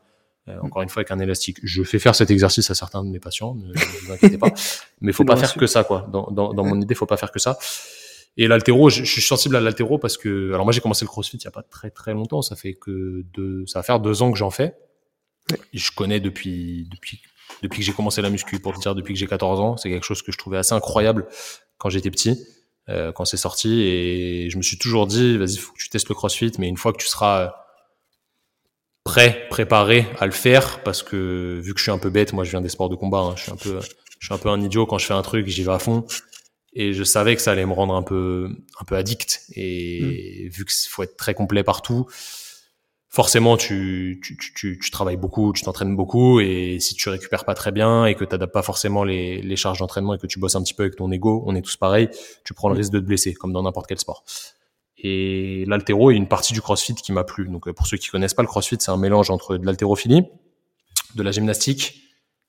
Euh, 0.49 0.59
encore 0.61 0.83
une 0.83 0.89
fois 0.89 1.01
avec 1.01 1.12
un 1.12 1.20
élastique. 1.20 1.59
Je 1.62 1.85
fais 1.85 2.01
faire 2.01 2.16
cet 2.16 2.33
exercice 2.33 2.68
à 2.68 2.75
certains 2.75 3.05
de 3.05 3.09
mes 3.09 3.20
patients, 3.20 3.55
ne, 3.55 3.68
ne 3.68 4.07
vous 4.07 4.12
inquiétez 4.12 4.39
pas. 4.39 4.49
Mais 5.01 5.12
faut 5.12 5.25
pas 5.25 5.37
faire 5.37 5.55
que 5.55 5.68
ça, 5.68 5.85
quoi. 5.85 6.09
Dans, 6.11 6.33
dans, 6.33 6.53
dans 6.53 6.64
mon 6.64 6.81
idée, 6.81 6.97
faut 6.97 7.07
pas 7.07 7.16
faire 7.16 7.31
que 7.31 7.39
ça. 7.39 7.59
Et 8.37 8.49
l'altéro, 8.49 8.89
je, 8.89 9.05
je, 9.05 9.11
suis 9.12 9.22
sensible 9.22 9.57
à 9.57 9.61
l'altéro 9.61 9.99
parce 9.99 10.16
que, 10.16 10.53
alors 10.53 10.64
moi 10.64 10.72
j'ai 10.72 10.80
commencé 10.80 11.05
le 11.05 11.09
CrossFit 11.09 11.37
il 11.37 11.45
y 11.45 11.49
a 11.49 11.51
pas 11.51 11.62
très 11.62 11.91
très 11.91 12.12
longtemps. 12.12 12.43
Ça 12.43 12.57
fait 12.57 12.74
que 12.74 13.22
deux, 13.35 13.66
ça 13.66 13.80
va 13.80 13.83
faire 13.83 14.01
deux 14.01 14.22
ans 14.22 14.33
que 14.33 14.39
j'en 14.39 14.51
fais. 14.51 14.74
Et 15.72 15.78
je 15.78 15.93
connais 15.93 16.20
depuis 16.20 16.89
depuis 16.91 17.20
depuis 17.62 17.80
que 17.80 17.85
j'ai 17.85 17.93
commencé 17.93 18.22
la 18.22 18.30
muscu, 18.30 18.59
pour 18.59 18.72
te 18.72 18.80
dire 18.80 18.95
depuis 18.95 19.12
que 19.12 19.20
j'ai 19.20 19.26
14 19.26 19.61
ans. 19.61 19.76
C'est 19.76 19.91
quelque 19.91 20.07
chose 20.07 20.22
que 20.22 20.33
je 20.33 20.39
trouvais 20.39 20.57
assez 20.57 20.72
incroyable 20.72 21.26
quand 21.78 21.91
j'étais 21.91 22.11
petit 22.11 22.39
euh, 22.89 23.12
quand 23.12 23.24
c'est 23.24 23.37
sorti 23.37 23.83
et 23.83 24.51
je 24.51 24.57
me 24.57 24.62
suis 24.62 24.76
toujours 24.76 25.07
dit 25.07 25.39
vas-y 25.39 25.57
faut 25.57 25.72
que 25.72 25.78
tu 25.78 25.89
testes 25.89 26.09
le 26.09 26.16
CrossFit 26.16 26.51
mais 26.59 26.68
une 26.68 26.76
fois 26.76 26.93
que 26.93 26.99
tu 26.99 27.07
seras 27.07 27.55
prêt 29.05 29.47
préparé 29.51 30.09
à 30.18 30.26
le 30.26 30.33
faire 30.33 30.83
parce 30.83 31.05
que 31.05 31.61
vu 31.62 31.74
que 31.74 31.78
je 31.78 31.85
suis 31.85 31.93
un 31.93 31.99
peu 31.99 32.11
bête 32.11 32.33
moi 32.33 32.43
je 32.43 32.51
viens 32.51 32.61
des 32.61 32.68
sports 32.68 32.89
de 32.89 32.97
combat 32.97 33.18
hein, 33.20 33.35
je 33.37 33.43
suis 33.45 33.53
un 33.53 33.57
peu 33.57 33.78
je 34.18 34.26
suis 34.26 34.35
un 34.35 34.39
peu 34.39 34.49
un 34.49 34.61
idiot 34.61 34.85
quand 34.87 34.99
je 34.99 35.07
fais 35.07 35.14
un 35.14 35.22
truc 35.22 35.47
j'y 35.47 35.62
vais 35.62 35.70
à 35.70 35.78
fond 35.78 36.05
et 36.73 36.93
je 36.93 37.05
savais 37.05 37.37
que 37.37 37.43
ça 37.43 37.53
allait 37.53 37.66
me 37.66 37.73
rendre 37.73 37.95
un 37.95 38.03
peu 38.03 38.49
un 38.81 38.85
peu 38.85 38.97
addict 38.97 39.43
et 39.55 40.45
mmh. 40.47 40.49
vu 40.49 40.64
qu'il 40.64 40.91
faut 40.91 41.03
être 41.03 41.16
très 41.16 41.35
complet 41.35 41.62
partout 41.62 42.07
forcément 43.12 43.59
tu, 43.59 44.20
tu, 44.25 44.39
tu, 44.39 44.79
tu 44.83 44.91
travailles 44.91 45.18
beaucoup, 45.18 45.53
tu 45.53 45.62
t'entraînes 45.62 45.95
beaucoup 45.95 46.41
et 46.41 46.79
si 46.81 46.95
tu 46.95 47.11
récupères 47.11 47.45
pas 47.45 47.55
très 47.55 47.70
bien 47.70 48.07
et 48.07 48.14
que 48.14 48.25
tu 48.25 48.39
pas 48.49 48.62
forcément 48.62 49.05
les, 49.05 49.43
les 49.43 49.57
charges 49.57 49.81
d'entraînement 49.81 50.14
et 50.14 50.18
que 50.18 50.27
tu 50.27 50.39
bosses 50.39 50.57
un 50.57 50.62
petit 50.62 50.73
peu 50.73 50.85
avec 50.85 50.97
ton 50.97 51.12
ego, 51.12 51.45
on 51.47 51.55
est 51.55 51.61
tous 51.61 51.77
pareils, 51.77 52.09
tu 52.43 52.55
prends 52.55 52.70
le 52.70 52.75
risque 52.75 52.91
de 52.91 53.01
te 53.01 53.05
blesser 53.05 53.35
comme 53.35 53.53
dans 53.53 53.62
n'importe 53.62 53.87
quel 53.87 53.99
sport. 53.99 54.25
Et 54.97 55.64
l'altéro 55.66 56.11
est 56.11 56.14
une 56.14 56.27
partie 56.27 56.55
du 56.55 56.62
crossfit 56.62 56.95
qui 56.95 57.12
m'a 57.12 57.25
plu. 57.25 57.49
Donc 57.49 57.70
pour 57.73 57.87
ceux 57.87 57.99
qui 57.99 58.09
connaissent 58.09 58.35
pas 58.35 58.43
le 58.43 58.49
crossfit, 58.49 58.77
c'est 58.81 58.91
un 58.91 58.97
mélange 58.97 59.29
entre 59.29 59.59
de 59.59 59.66
l'haltérophilie, 59.66 60.23
de 61.14 61.23
la 61.23 61.33
gymnastique, 61.33 62.03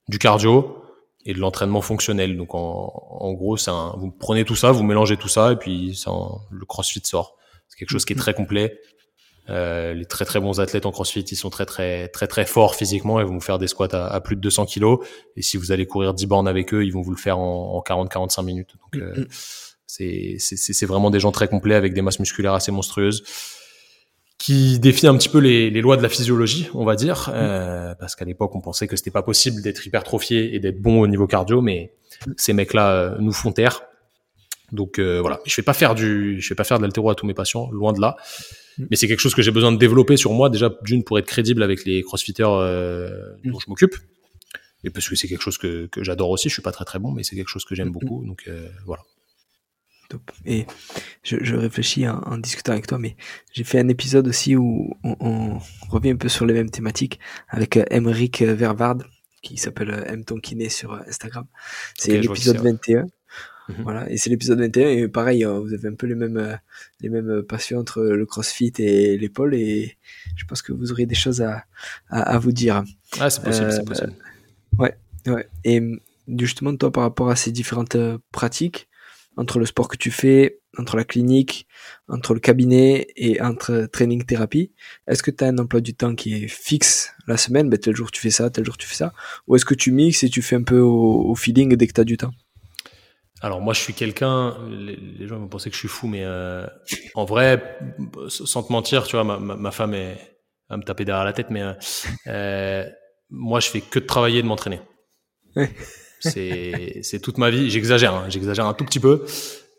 du 0.08 0.18
cardio 0.18 0.83
et 1.26 1.34
de 1.34 1.40
l'entraînement 1.40 1.82
fonctionnel. 1.82 2.38
Donc 2.38 2.56
en, 2.56 2.92
en 3.10 3.34
gros, 3.34 3.58
c'est 3.58 3.72
un, 3.72 3.94
vous 3.98 4.12
prenez 4.12 4.46
tout 4.46 4.56
ça, 4.56 4.72
vous 4.72 4.84
mélangez 4.84 5.18
tout 5.18 5.28
ça 5.28 5.52
et 5.52 5.56
puis 5.56 5.96
ça, 5.96 6.12
le 6.52 6.66
crossfit 6.66 7.02
sort. 7.04 7.36
C'est 7.68 7.78
quelque 7.78 7.90
chose 7.90 8.06
qui 8.06 8.14
est 8.14 8.18
très 8.18 8.34
complet, 8.34 8.80
euh, 9.50 9.94
les 9.94 10.06
très 10.06 10.24
très 10.24 10.40
bons 10.40 10.62
athlètes 10.62 10.86
en 10.86 10.92
CrossFit, 10.92 11.22
ils 11.22 11.36
sont 11.36 11.50
très 11.50 11.66
très 11.66 12.08
très 12.08 12.28
très 12.28 12.46
forts 12.46 12.76
physiquement 12.76 13.20
et 13.20 13.26
vont 13.26 13.34
vous 13.34 13.42
faire 13.42 13.58
des 13.58 13.68
squats 13.68 13.90
à, 13.92 14.08
à, 14.08 14.22
plus 14.22 14.36
de 14.36 14.42
200 14.42 14.66
kilos. 14.66 15.00
Et 15.36 15.42
si 15.42 15.58
vous 15.58 15.72
allez 15.72 15.86
courir 15.86 16.14
10 16.14 16.26
bornes 16.28 16.48
avec 16.48 16.74
eux, 16.74 16.86
ils 16.86 16.92
vont 16.94 17.02
vous 17.02 17.12
le 17.12 17.18
faire 17.18 17.40
en, 17.40 17.76
en 17.76 17.82
40-45 17.82 18.46
minutes. 18.46 18.70
Donc 18.82 19.02
euh, 19.02 19.26
c'est 19.86 20.38
c'est 20.40 20.86
vraiment 20.86 21.10
des 21.10 21.20
gens 21.20 21.32
très 21.32 21.48
complets 21.48 21.76
avec 21.76 21.94
des 21.94 22.02
masses 22.02 22.20
musculaires 22.20 22.54
assez 22.54 22.72
monstrueuses 22.72 23.24
qui 24.44 24.78
défient 24.78 25.08
un 25.08 25.16
petit 25.16 25.30
peu 25.30 25.38
les, 25.38 25.70
les 25.70 25.80
lois 25.80 25.96
de 25.96 26.02
la 26.02 26.10
physiologie, 26.10 26.68
on 26.74 26.84
va 26.84 26.98
dire, 26.98 27.32
euh, 27.34 27.96
parce 27.96 28.14
qu'à 28.14 28.26
l'époque 28.26 28.54
on 28.56 28.60
pensait 28.60 28.88
que 28.88 28.98
c'était 28.98 29.10
pas 29.10 29.24
possible 29.24 29.62
d'être 29.62 29.88
hypertrophié 29.88 30.54
et 30.54 30.60
d'être 30.60 30.82
bon 30.82 31.00
au 31.00 31.08
niveau 31.08 31.28
cardio, 31.28 31.62
mais 31.62 31.94
ces 32.36 32.52
mecs-là 32.52 32.92
euh, 32.92 33.16
nous 33.20 33.32
font 33.32 33.54
taire. 33.54 33.84
Donc 34.74 35.00
euh, 35.00 35.22
voilà, 35.22 35.40
je 35.46 35.56
vais 35.56 35.64
pas 35.64 35.74
faire 35.74 35.96
du, 35.96 36.42
je 36.42 36.50
vais 36.50 36.56
pas 36.56 36.66
faire 36.66 36.78
de 36.78 36.84
l'altéro 36.84 37.10
à 37.10 37.16
tous 37.16 37.26
mes 37.26 37.34
patients, 37.34 37.72
loin 37.72 37.94
de 37.94 38.02
là. 38.02 38.18
Mais 38.90 38.98
c'est 38.98 39.08
quelque 39.08 39.22
chose 39.22 39.34
que 39.34 39.42
j'ai 39.42 39.52
besoin 39.52 39.72
de 39.72 39.78
développer 39.78 40.18
sur 40.18 40.34
moi 40.34 40.50
déjà 40.50 40.70
d'une 40.82 41.06
pour 41.06 41.18
être 41.20 41.28
crédible 41.28 41.64
avec 41.64 41.86
les 41.86 42.02
crossfitters 42.02 42.44
euh, 42.46 43.12
dont 43.46 43.60
je 43.60 43.70
m'occupe. 43.70 43.96
Et 44.84 44.90
parce 44.90 45.08
que 45.08 45.16
c'est 45.16 45.30
quelque 45.30 45.44
chose 45.44 45.58
que, 45.58 45.86
que 45.86 46.04
j'adore 46.04 46.32
aussi 46.32 46.50
je 46.50 46.54
suis 46.54 46.62
pas 46.62 46.74
très 46.74 46.84
très 46.84 47.00
bon 47.00 47.12
mais 47.12 47.24
c'est 47.24 47.38
quelque 47.38 47.48
chose 47.48 47.64
que 47.64 47.76
j'aime 47.76 47.92
beaucoup. 47.92 48.26
Donc 48.26 48.44
euh, 48.50 48.68
voilà 48.86 49.04
Top. 50.14 50.32
et 50.46 50.66
je, 51.24 51.38
je 51.42 51.56
réfléchis 51.56 52.08
en, 52.08 52.20
en, 52.20 52.38
discutant 52.38 52.74
avec 52.74 52.88
toi 52.88 53.00
mais 53.00 53.16
j'ai 53.52 53.64
fait 53.64 53.80
un 53.80 53.88
épisode 53.90 54.28
aussi 54.28 54.56
où 54.56 54.96
on, 55.04 55.16
on, 55.20 55.60
revient 55.90 56.12
un 56.12 56.18
peu 56.18 56.30
sur 56.30 56.46
les 56.46 56.54
mêmes 56.54 56.70
thématiques 56.70 57.20
avec 57.50 57.78
Emeric 57.90 58.42
Vervard 58.42 58.98
qui 59.42 59.58
s'appelle 59.58 60.04
M 60.08 60.24
ton 60.24 60.38
kiné 60.40 60.70
sur 60.70 60.94
Instagram 60.94 61.46
c'est 61.98 62.12
okay, 62.12 62.22
l'épisode 62.22 62.58
21 62.58 63.08
Mmh. 63.70 63.74
Voilà, 63.84 64.10
et 64.12 64.18
c'est 64.18 64.30
l'épisode 64.30 64.60
21 64.60 64.90
et 64.90 65.08
pareil, 65.08 65.46
euh, 65.46 65.60
vous 65.60 65.74
avez 65.74 65.88
un 65.88 65.94
peu 65.94 66.06
les 66.06 66.16
mêmes 66.16 66.60
les 67.00 67.10
mêmes 67.10 67.44
passions 67.44 67.80
entre 67.80 68.02
le 68.02 68.26
CrossFit 68.26 68.74
et 68.80 69.18
l'épaule 69.18 69.56
et 69.56 69.98
je 70.36 70.46
pense 70.46 70.62
que 70.62 70.74
vous 70.74 70.92
aurez 70.92 71.06
des 71.06 71.16
choses 71.16 71.42
à 71.42 71.64
à, 72.10 72.22
à 72.22 72.40
vous 72.40 72.52
dire. 72.52 72.84
Ah, 73.20 73.30
c'est 73.30 73.42
possible, 73.42 73.68
euh, 73.68 73.72
c'est 73.72 73.86
possible. 73.86 74.14
Ouais, 74.78 74.98
ouais. 75.28 75.48
Et 75.64 75.82
justement 76.28 76.76
toi 76.76 76.92
par 76.92 77.04
rapport 77.04 77.30
à 77.30 77.38
ces 77.38 77.52
différentes 77.52 77.96
pratiques 78.34 78.90
entre 79.38 79.60
le 79.60 79.66
sport 79.66 79.88
que 79.88 79.98
tu 79.98 80.12
fais, 80.12 80.60
entre 80.78 80.96
la 80.96 81.04
clinique, 81.04 81.68
entre 82.08 82.34
le 82.34 82.40
cabinet 82.40 83.08
et 83.16 83.42
entre 83.42 83.88
training 83.92 84.24
thérapie, 84.26 84.72
est-ce 85.08 85.24
que 85.24 85.32
tu 85.32 85.44
as 85.44 85.48
un 85.48 85.58
emploi 85.58 85.82
du 85.82 85.94
temps 85.94 86.16
qui 86.16 86.44
est 86.44 86.48
fixe 86.48 87.14
la 87.28 87.38
semaine, 87.38 87.70
ben, 87.70 87.78
tel 87.78 87.96
jour 87.96 88.12
tu 88.12 88.22
fais 88.22 88.32
ça, 88.32 88.50
tel 88.50 88.66
jour 88.66 88.78
tu 88.78 88.88
fais 88.88 88.96
ça, 88.96 89.14
ou 89.48 89.56
est-ce 89.56 89.66
que 89.66 89.76
tu 89.76 89.92
mixes 89.92 90.24
et 90.24 90.30
tu 90.30 90.42
fais 90.42 90.56
un 90.56 90.64
peu 90.64 90.80
au, 90.80 91.30
au 91.30 91.36
feeling 91.36 91.76
dès 91.76 91.88
que 91.88 91.94
tu 91.94 92.02
as 92.02 92.06
du 92.06 92.18
temps? 92.18 92.32
Alors 93.42 93.60
moi 93.60 93.74
je 93.74 93.82
suis 93.82 93.94
quelqu'un, 93.94 94.58
les, 94.70 94.96
les, 94.96 95.28
gens 95.28 95.38
vont 95.38 95.50
penser 95.50 95.70
que 95.70 95.76
je 95.76 95.80
suis 95.80 95.90
fou, 95.90 96.08
mais 96.08 96.24
euh, 96.24 96.66
en 97.14 97.26
vrai, 97.26 97.78
sans 98.30 98.64
te 98.64 98.72
mentir, 98.72 99.04
tu 99.04 99.18
vois, 99.18 99.26
ma, 99.26 99.38
ma, 99.38 99.56
ma 99.56 99.72
femme 99.72 99.94
est 99.94 100.18
à 100.70 100.78
me 100.78 100.84
taper 100.84 101.06
derrière 101.06 101.26
la 101.26 101.34
tête, 101.34 101.50
mais 101.50 101.62
euh, 102.28 102.90
moi 103.30 103.60
je 103.60 103.68
fais 103.68 103.82
que 103.82 104.00
de 104.00 104.06
travailler 104.06 104.40
et 104.40 104.44
de 104.44 104.48
m'entraîner. 104.48 104.80
C'est 106.24 107.00
c'est 107.04 107.20
toute 107.20 107.38
ma 107.38 107.50
vie. 107.50 107.70
J'exagère, 107.70 108.14
hein, 108.14 108.26
j'exagère 108.30 108.66
un 108.66 108.74
tout 108.74 108.86
petit 108.86 109.00
peu. 109.00 109.26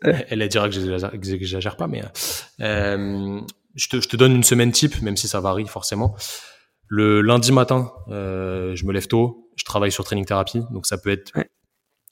Elle, 0.01 0.41
elle 0.41 0.47
dira 0.49 0.69
que 0.69 0.75
j'exagère 0.75 1.77
pas, 1.77 1.87
mais 1.87 2.03
euh, 2.61 3.41
je 3.75 3.87
te, 3.87 4.01
je 4.01 4.07
te 4.07 4.15
donne 4.15 4.35
une 4.35 4.43
semaine 4.43 4.71
type, 4.71 5.01
même 5.01 5.17
si 5.17 5.27
ça 5.27 5.39
varie 5.39 5.67
forcément. 5.67 6.15
Le 6.87 7.21
lundi 7.21 7.51
matin, 7.51 7.91
euh, 8.09 8.75
je 8.75 8.85
me 8.85 8.93
lève 8.93 9.07
tôt, 9.07 9.49
je 9.55 9.63
travaille 9.63 9.91
sur 9.91 10.03
Training 10.03 10.25
Therapy, 10.25 10.61
donc 10.71 10.85
ça 10.85 10.97
peut 10.97 11.09
être 11.09 11.31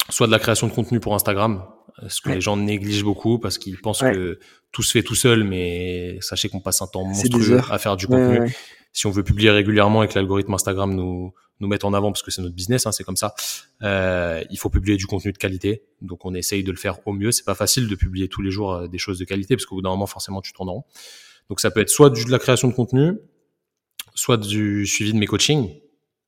soit 0.10 0.28
de 0.28 0.32
la 0.32 0.40
création 0.40 0.68
de 0.68 0.74
contenu 0.74 1.00
pour 1.00 1.14
Instagram, 1.14 1.66
ce 2.08 2.22
que 2.22 2.30
les 2.30 2.42
gens 2.42 2.58
négligent 2.58 3.04
beaucoup 3.04 3.38
parce 3.38 3.58
qu'ils 3.58 3.80
pensent 3.80 4.02
que 4.02 4.40
tout 4.72 4.82
se 4.82 4.92
fait 4.92 5.04
tout 5.04 5.16
seul, 5.16 5.44
mais 5.44 6.18
sachez 6.22 6.50
qu'on 6.50 6.60
passe 6.60 6.82
un 6.82 6.88
temps 6.88 7.04
monstrueux 7.04 7.62
à 7.70 7.78
faire 7.78 7.96
du 7.96 8.08
contenu. 8.08 8.56
Si 8.92 9.08
on 9.08 9.12
veut 9.12 9.24
publier 9.24 9.52
régulièrement 9.52 10.04
et 10.04 10.08
que 10.08 10.16
l'algorithme 10.16 10.54
Instagram 10.54 10.94
nous 10.94 11.34
nous 11.60 11.68
mette 11.68 11.86
en 11.86 11.94
avant 11.94 12.12
parce 12.12 12.24
que 12.24 12.32
c'est 12.32 12.42
notre 12.42 12.56
business, 12.56 12.86
hein, 12.86 12.92
c'est 12.92 13.04
comme 13.04 13.16
ça. 13.16 13.36
Euh, 13.84 14.44
il 14.50 14.58
faut 14.58 14.70
publier 14.70 14.98
du 14.98 15.06
contenu 15.06 15.32
de 15.32 15.38
qualité, 15.38 15.84
donc 16.02 16.26
on 16.26 16.34
essaye 16.34 16.64
de 16.64 16.72
le 16.72 16.78
faire 16.78 17.06
au 17.08 17.14
mieux. 17.14 17.32
C'est 17.32 17.46
pas 17.46 17.56
facile 17.56 17.88
de 17.88 17.96
publier 17.96 18.28
tous 18.28 18.42
les 18.42 18.52
jours 18.52 18.74
euh, 18.74 18.88
des 18.88 18.98
choses 18.98 19.20
de 19.20 19.26
qualité 19.26 19.56
parce 19.56 19.66
qu'au 19.66 19.76
bout 19.76 19.82
d'un 19.82 19.90
moment 19.90 20.08
forcément 20.08 20.42
tu 20.42 20.54
tournes 20.54 20.70
en 20.70 20.74
rond. 20.74 20.84
Donc 21.50 21.60
ça 21.60 21.72
peut 21.72 21.82
être 21.82 21.90
soit 21.90 22.10
de 22.10 22.32
la 22.32 22.40
création 22.40 22.68
de 22.68 22.74
contenu, 22.74 23.18
soit 24.16 24.38
du 24.38 24.86
suivi 24.86 25.14
de 25.14 25.18
mes 25.18 25.28
coachings. 25.28 25.80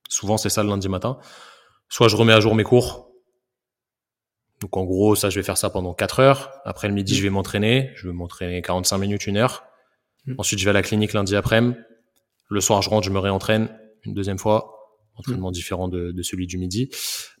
Souvent 0.08 0.36
c'est 0.36 0.50
ça 0.50 0.62
le 0.62 0.68
lundi 0.68 0.88
matin. 0.88 1.18
Soit 1.88 2.08
je 2.08 2.16
remets 2.16 2.32
à 2.32 2.40
jour 2.40 2.54
mes 2.54 2.64
cours 2.64 3.06
donc 4.60 4.76
en 4.76 4.84
gros, 4.84 5.14
ça, 5.14 5.30
je 5.30 5.38
vais 5.38 5.42
faire 5.42 5.58
ça 5.58 5.70
pendant 5.70 5.92
4 5.92 6.20
heures. 6.20 6.52
Après 6.64 6.88
le 6.88 6.94
midi, 6.94 7.12
mm. 7.12 7.16
je 7.16 7.22
vais 7.22 7.30
m'entraîner. 7.30 7.90
Je 7.94 8.08
vais 8.08 8.14
m'entraîner 8.14 8.62
45 8.62 8.98
minutes, 8.98 9.26
une 9.26 9.36
heure. 9.36 9.64
Mm. 10.26 10.34
Ensuite, 10.38 10.58
je 10.58 10.64
vais 10.64 10.70
à 10.70 10.72
la 10.74 10.82
clinique 10.82 11.12
lundi 11.12 11.36
après-midi. 11.36 11.76
Le 12.48 12.60
soir, 12.60 12.80
je 12.80 12.90
rentre, 12.90 13.06
je 13.06 13.10
me 13.10 13.18
réentraîne 13.18 13.76
une 14.04 14.14
deuxième 14.14 14.38
fois. 14.38 14.75
Entraînement 15.16 15.50
mm. 15.50 15.54
différent 15.54 15.88
de, 15.88 16.12
de, 16.12 16.22
celui 16.22 16.46
du 16.46 16.58
midi. 16.58 16.90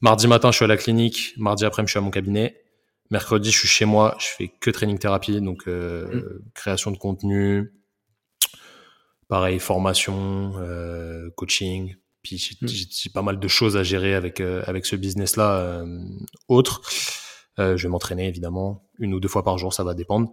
Mardi 0.00 0.26
matin, 0.26 0.50
je 0.50 0.56
suis 0.56 0.64
à 0.64 0.68
la 0.68 0.76
clinique. 0.76 1.34
Mardi 1.36 1.64
après-midi, 1.64 1.88
je 1.88 1.92
suis 1.92 1.98
à 1.98 2.02
mon 2.02 2.10
cabinet. 2.10 2.62
Mercredi, 3.10 3.50
je 3.50 3.58
suis 3.58 3.68
chez 3.68 3.84
moi. 3.84 4.16
Je 4.18 4.26
fais 4.26 4.48
que 4.48 4.70
training 4.70 4.98
thérapie, 4.98 5.40
donc 5.40 5.68
euh, 5.68 6.42
création 6.54 6.90
de 6.90 6.96
contenu, 6.96 7.72
pareil, 9.28 9.58
formation, 9.58 10.54
euh, 10.56 11.30
coaching, 11.36 11.94
puis 12.26 12.58
mm. 12.60 12.66
j'ai 12.66 13.10
pas 13.10 13.22
mal 13.22 13.38
de 13.38 13.48
choses 13.48 13.76
à 13.76 13.84
gérer 13.84 14.14
avec 14.14 14.40
euh, 14.40 14.62
avec 14.66 14.84
ce 14.86 14.96
business 14.96 15.36
là 15.36 15.58
euh, 15.60 16.00
autre. 16.48 16.82
Euh, 17.58 17.76
je 17.76 17.84
vais 17.84 17.88
m'entraîner 17.88 18.26
évidemment 18.26 18.88
une 18.98 19.14
ou 19.14 19.20
deux 19.20 19.28
fois 19.28 19.44
par 19.44 19.58
jour, 19.58 19.72
ça 19.72 19.84
va 19.84 19.94
dépendre. 19.94 20.32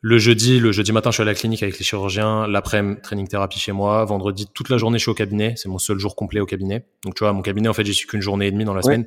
Le 0.00 0.18
jeudi, 0.18 0.60
le 0.60 0.70
jeudi 0.70 0.92
matin, 0.92 1.10
je 1.10 1.14
suis 1.14 1.22
à 1.22 1.26
la 1.26 1.34
clinique 1.34 1.62
avec 1.62 1.78
les 1.78 1.84
chirurgiens. 1.84 2.46
L'après-midi, 2.46 3.00
training 3.02 3.26
thérapie 3.26 3.58
chez 3.58 3.72
moi. 3.72 4.04
Vendredi, 4.04 4.46
toute 4.54 4.68
la 4.68 4.78
journée, 4.78 4.98
je 4.98 5.02
suis 5.02 5.10
au 5.10 5.14
cabinet. 5.14 5.54
C'est 5.56 5.68
mon 5.68 5.78
seul 5.78 5.98
jour 5.98 6.14
complet 6.14 6.40
au 6.40 6.46
cabinet. 6.46 6.86
Donc, 7.04 7.14
tu 7.16 7.24
vois, 7.24 7.32
mon 7.32 7.42
cabinet, 7.42 7.68
en 7.68 7.72
fait, 7.72 7.84
j'y 7.84 7.94
suis 7.94 8.06
qu'une 8.06 8.20
journée 8.20 8.46
et 8.46 8.52
demie 8.52 8.64
dans 8.64 8.74
la 8.74 8.82
semaine. 8.82 9.06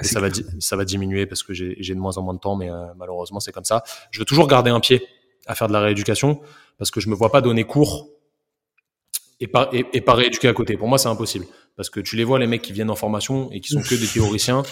et 0.00 0.04
ça 0.04 0.20
va, 0.20 0.28
ça 0.60 0.76
va 0.76 0.84
diminuer 0.84 1.26
parce 1.26 1.42
que 1.42 1.52
j'ai 1.52 1.94
de 1.94 1.98
moins 1.98 2.16
en 2.18 2.22
moins 2.22 2.34
de 2.34 2.38
temps, 2.38 2.54
mais 2.54 2.68
malheureusement, 2.96 3.40
c'est 3.40 3.52
comme 3.52 3.64
ça. 3.64 3.82
Je 4.12 4.20
veux 4.20 4.24
toujours 4.24 4.46
garder 4.46 4.70
un 4.70 4.80
pied 4.80 5.04
à 5.46 5.56
faire 5.56 5.66
de 5.66 5.72
la 5.72 5.80
rééducation 5.80 6.40
parce 6.78 6.92
que 6.92 7.00
je 7.00 7.08
me 7.08 7.16
vois 7.16 7.32
pas 7.32 7.40
donner 7.40 7.64
cours 7.64 8.08
et 9.40 9.48
pas, 9.48 9.68
et, 9.72 9.86
et 9.92 10.00
pas 10.00 10.14
rééduquer 10.14 10.46
à 10.46 10.52
côté. 10.52 10.76
Pour 10.76 10.86
moi, 10.86 10.98
c'est 10.98 11.08
impossible. 11.08 11.46
Parce 11.76 11.90
que 11.90 11.98
tu 12.00 12.14
les 12.14 12.24
vois, 12.24 12.38
les 12.38 12.46
mecs 12.46 12.62
qui 12.62 12.72
viennent 12.72 12.90
en 12.90 12.96
formation 12.96 13.50
et 13.50 13.60
qui 13.60 13.72
sont 13.72 13.80
que 13.80 13.94
des 13.94 14.06
théoriciens. 14.06 14.62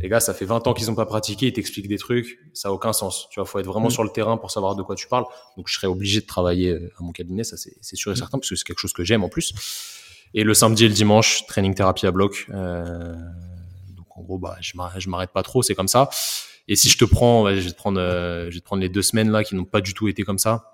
Les 0.00 0.08
gars, 0.08 0.20
ça 0.20 0.34
fait 0.34 0.44
20 0.44 0.66
ans 0.66 0.74
qu'ils 0.74 0.88
n'ont 0.88 0.94
pas 0.94 1.06
pratiqué, 1.06 1.46
ils 1.46 1.52
t'expliquent 1.52 1.88
des 1.88 1.98
trucs, 1.98 2.38
ça 2.52 2.68
a 2.68 2.72
aucun 2.72 2.92
sens. 2.92 3.28
Tu 3.30 3.40
vois, 3.40 3.46
faut 3.46 3.58
être 3.58 3.66
vraiment 3.66 3.88
mm. 3.88 3.92
sur 3.92 4.04
le 4.04 4.10
terrain 4.10 4.36
pour 4.36 4.50
savoir 4.50 4.76
de 4.76 4.82
quoi 4.82 4.94
tu 4.94 5.08
parles. 5.08 5.24
Donc, 5.56 5.68
je 5.68 5.74
serais 5.74 5.86
obligé 5.86 6.20
de 6.20 6.26
travailler 6.26 6.70
euh, 6.70 6.92
à 6.98 7.02
mon 7.02 7.12
cabinet, 7.12 7.44
ça 7.44 7.56
c'est 7.56 7.96
sûr 7.96 8.12
et 8.12 8.14
mm. 8.14 8.18
certain, 8.18 8.38
parce 8.38 8.50
que 8.50 8.56
c'est 8.56 8.64
quelque 8.64 8.80
chose 8.80 8.92
que 8.92 9.04
j'aime 9.04 9.24
en 9.24 9.28
plus. 9.28 9.54
Et 10.34 10.44
le 10.44 10.54
samedi 10.54 10.84
et 10.84 10.88
le 10.88 10.94
dimanche, 10.94 11.46
training 11.46 11.74
thérapie 11.74 12.06
à 12.06 12.10
bloc. 12.10 12.46
Euh, 12.50 13.14
donc, 13.96 14.06
en 14.16 14.22
gros, 14.22 14.38
bah, 14.38 14.56
je 14.60 14.76
m'arrête 15.08 15.30
pas 15.30 15.42
trop, 15.42 15.62
c'est 15.62 15.74
comme 15.74 15.88
ça. 15.88 16.10
Et 16.68 16.76
si 16.76 16.88
je 16.88 16.98
te 16.98 17.04
prends, 17.04 17.48
je 17.48 17.60
vais 17.60 17.70
te 17.70 17.76
prendre, 17.76 18.00
euh, 18.00 18.50
je 18.50 18.54
vais 18.54 18.60
te 18.60 18.64
prendre 18.64 18.82
les 18.82 18.88
deux 18.88 19.02
semaines 19.02 19.30
là 19.30 19.44
qui 19.44 19.54
n'ont 19.54 19.64
pas 19.64 19.80
du 19.80 19.94
tout 19.94 20.08
été 20.08 20.24
comme 20.24 20.38
ça. 20.38 20.72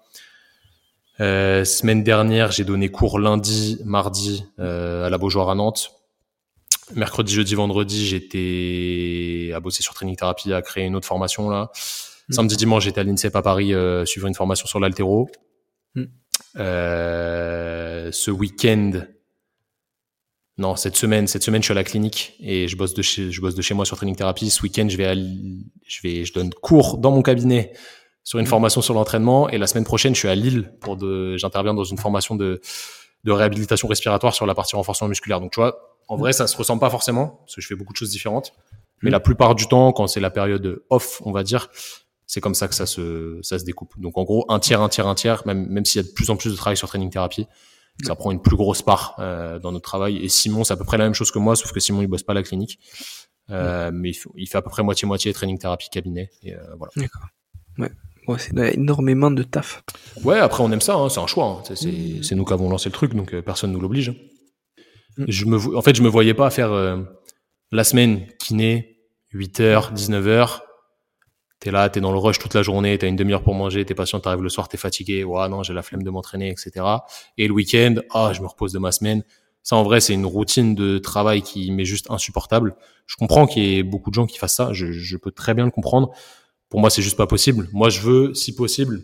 Euh, 1.21 1.65
semaine 1.65 2.03
dernière, 2.03 2.51
j'ai 2.51 2.65
donné 2.65 2.89
cours 2.89 3.19
lundi, 3.19 3.79
mardi 3.85 4.47
euh, 4.59 5.07
à 5.07 5.11
la 5.11 5.19
Beaujoire 5.19 5.51
à 5.51 5.55
Nantes. 5.55 5.93
Mercredi, 6.95 7.33
jeudi, 7.33 7.55
vendredi, 7.55 8.07
j'étais 8.07 9.53
à 9.55 9.61
bosser 9.61 9.83
sur 9.83 9.95
Training 9.95 10.17
Therapy, 10.17 10.53
à 10.53 10.63
créer 10.63 10.85
une 10.85 10.97
autre 10.97 11.07
formation 11.07 11.49
là. 11.49 11.71
Mm. 12.29 12.33
Samedi, 12.33 12.57
dimanche, 12.57 12.85
j'étais 12.85 13.01
à 13.01 13.05
l'INSEP 13.05 13.35
à 13.37 13.43
Paris 13.43 13.73
euh, 13.73 14.05
suivre 14.05 14.27
une 14.27 14.35
formation 14.35 14.67
sur 14.67 14.81
l'altéro. 14.81 15.31
Mm. 15.95 16.05
Euh, 16.57 18.11
ce 18.13 18.31
week-end, 18.31 19.03
non, 20.59 20.77
cette 20.77 20.97
semaine, 20.97 21.27
cette 21.27 21.43
semaine, 21.43 21.63
je 21.63 21.67
suis 21.67 21.73
à 21.73 21.77
la 21.77 21.85
clinique 21.85 22.35
et 22.41 22.69
je 22.69 22.77
bosse 22.77 22.95
de 22.95 23.03
chez, 23.03 23.31
je 23.31 23.41
bosse 23.41 23.55
de 23.55 23.63
chez 23.63 23.75
moi 23.75 23.85
sur 23.85 23.97
Training 23.97 24.17
Therapy. 24.17 24.51
Ce 24.51 24.63
week-end, 24.63 24.87
je 24.89 24.97
vais, 24.97 25.07
à, 25.07 25.15
je 25.15 26.01
vais, 26.03 26.25
je 26.25 26.33
donne 26.33 26.53
cours 26.53 26.99
dans 26.99 27.11
mon 27.11 27.23
cabinet 27.23 27.73
sur 28.25 28.39
une 28.39 28.47
formation 28.47 28.83
sur 28.83 28.95
l'entraînement. 28.95 29.49
Et 29.49 29.59
la 29.59 29.67
semaine 29.67 29.85
prochaine, 29.85 30.15
je 30.15 30.21
suis 30.21 30.29
à 30.29 30.35
Lille 30.35 30.73
pour 30.81 30.97
de, 30.97 31.37
j'interviens 31.37 31.75
dans 31.75 31.85
une 31.85 31.99
formation 31.99 32.35
de, 32.35 32.61
de 33.25 33.33
réhabilitation 33.33 33.89
respiratoire 33.89 34.35
sur 34.35 34.47
la 34.47 34.55
partie 34.55 34.77
renforcement 34.77 35.09
musculaire. 35.09 35.41
Donc, 35.41 35.53
tu 35.53 35.61
vois, 35.61 35.92
en 36.13 36.17
vrai, 36.17 36.33
ça 36.35 36.47
se 36.47 36.57
ressemble 36.57 36.81
pas 36.81 36.91
forcément 36.91 37.41
parce 37.41 37.55
que 37.55 37.63
je 37.63 37.67
fais 37.67 37.75
beaucoup 37.75 37.93
de 37.93 37.97
choses 37.97 38.11
différentes. 38.11 38.53
Mais 39.03 39.09
mm. 39.09 39.13
la 39.13 39.21
plupart 39.21 39.55
du 39.55 39.67
temps, 39.67 39.93
quand 39.93 40.07
c'est 40.07 40.21
la 40.21 40.31
période 40.31 40.83
off, 40.91 41.23
on 41.25 41.33
va 41.33 41.43
dire, 41.43 41.71
c'est 42.27 42.41
comme 42.41 42.55
ça 42.55 42.69
que 42.69 42.75
ça 42.75 42.85
se, 42.85 43.39
ça 43.43 43.59
se 43.59 43.65
découpe. 43.65 43.99
Donc, 43.99 44.19
en 44.19 44.25
gros, 44.25 44.45
un 44.49 44.59
tiers, 44.59 44.83
un 44.83 44.91
tiers, 44.91 45.07
un 45.07 45.15
tiers, 45.15 45.43
même, 45.47 45.67
même 45.69 45.87
s'il 45.87 46.03
y 46.03 46.05
a 46.05 46.09
de 46.09 46.13
plus 46.13 46.29
en 46.29 46.37
plus 46.37 46.51
de 46.51 46.57
travail 46.57 46.77
sur 46.77 46.87
training 46.87 47.11
thérapie, 47.11 47.47
ça 48.05 48.15
prend 48.15 48.31
une 48.31 48.41
plus 48.41 48.57
grosse 48.57 48.83
part 48.83 49.17
euh, 49.19 49.59
dans 49.59 49.73
notre 49.73 49.85
travail. 49.85 50.19
Et 50.19 50.29
Simon, 50.29 50.65
c'est 50.65 50.75
à 50.75 50.77
peu 50.77 50.85
près 50.85 50.99
la 50.99 51.05
même 51.05 51.15
chose 51.15 51.31
que 51.31 51.39
moi, 51.39 51.57
sauf 51.57 51.73
que 51.73 51.81
Simon, 51.81 52.03
il 52.03 52.09
bosse 52.09 52.23
pas 52.23 52.33
à 52.33 52.35
la 52.35 52.43
clinique. 52.43 52.79
Euh, 53.51 53.91
mais 53.93 54.11
il, 54.11 54.17
il, 54.37 54.47
fait 54.47 54.59
à 54.59 54.63
peu 54.63 54.71
près 54.71 54.83
moitié-moitié 54.83 55.33
training 55.33 55.59
thérapie 55.59 55.89
cabinet. 55.91 56.31
Et 56.43 56.55
euh, 56.55 56.61
voilà. 56.77 56.93
D'accord. 56.97 57.27
Ouais. 57.79 57.91
Ouais, 58.29 58.39
c'est 58.39 58.75
énormément 58.75 59.31
de 59.31 59.43
taf. 59.43 59.83
Ouais, 60.23 60.39
après 60.39 60.63
on 60.63 60.71
aime 60.71 60.81
ça, 60.81 60.95
hein, 60.95 61.09
c'est 61.09 61.19
un 61.19 61.27
choix. 61.27 61.65
Hein. 61.69 61.75
C'est 61.75 62.35
nous 62.35 62.45
qui 62.45 62.53
avons 62.53 62.71
lancé 62.71 62.89
le 62.89 62.93
truc, 62.93 63.15
donc 63.15 63.35
euh, 63.35 63.43
personne 63.43 63.73
nous 63.73 63.81
l'oblige. 63.81 64.15
Mm. 65.19 65.25
Je 65.29 65.45
me, 65.47 65.77
en 65.77 65.83
fait, 65.83 65.95
je 65.95 66.03
me 66.03 66.09
voyais 66.09 66.35
pas 66.35 66.51
faire 66.51 66.73
euh, 66.73 66.99
la 67.71 67.85
semaine 67.85 68.27
kiné, 68.39 68.99
8h, 69.35 69.95
19h. 69.95 70.61
T'es 71.61 71.71
là, 71.71 71.89
t'es 71.89 72.01
dans 72.01 72.13
le 72.13 72.19
rush 72.19 72.39
toute 72.39 72.55
la 72.55 72.63
journée, 72.63 72.99
t'as 72.99 73.07
une 73.07 73.17
demi-heure 73.17 73.43
pour 73.43 73.55
manger, 73.55 73.85
t'es 73.85 73.95
patient, 73.95 74.19
t'arrives 74.19 74.43
le 74.43 74.49
soir, 74.49 74.69
t'es 74.69 74.77
fatigué, 74.77 75.23
ouais, 75.23 75.49
non, 75.49 75.63
j'ai 75.63 75.73
la 75.73 75.83
flemme 75.83 76.03
de 76.03 76.11
m'entraîner, 76.11 76.51
etc. 76.51 76.85
Et 77.39 77.47
le 77.47 77.55
week-end, 77.55 77.95
ah, 78.11 78.33
je 78.33 78.43
me 78.43 78.47
repose 78.49 78.73
de 78.73 78.81
ma 78.81 78.91
semaine. 78.91 79.23
Ça, 79.63 79.77
en 79.77 79.85
vrai, 79.85 80.01
c'est 80.01 80.15
une 80.15 80.27
routine 80.27 80.75
de 80.75 80.99
travail 80.99 81.43
qui 81.43 81.71
m'est 81.71 81.85
juste 81.85 82.11
insupportable. 82.11 82.75
Je 83.07 83.15
comprends 83.15 83.47
qu'il 83.47 83.63
y 83.63 83.79
ait 83.79 83.85
beaucoup 83.85 84.11
de 84.11 84.15
gens 84.15 84.27
qui 84.27 84.39
fassent 84.39 84.57
ça, 84.57 84.73
je, 84.73 84.91
je 84.91 85.17
peux 85.17 85.31
très 85.31 85.55
bien 85.55 85.65
le 85.65 85.71
comprendre. 85.71 86.11
Pour 86.69 86.81
moi, 86.81 86.91
c'est 86.91 87.03
juste 87.03 87.17
pas 87.17 87.29
possible. 87.29 87.69
Moi, 87.73 87.91
je 87.91 88.01
veux, 88.01 88.35
si 88.35 88.57
possible, 88.57 89.03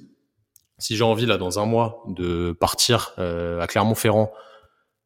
si 0.78 0.96
j'ai 0.96 1.04
envie 1.04 1.26
là 1.26 1.36
dans 1.36 1.58
un 1.58 1.66
mois 1.66 2.02
de 2.08 2.56
partir 2.58 3.12
euh, 3.18 3.60
à 3.60 3.66
Clermont-Ferrand, 3.66 4.32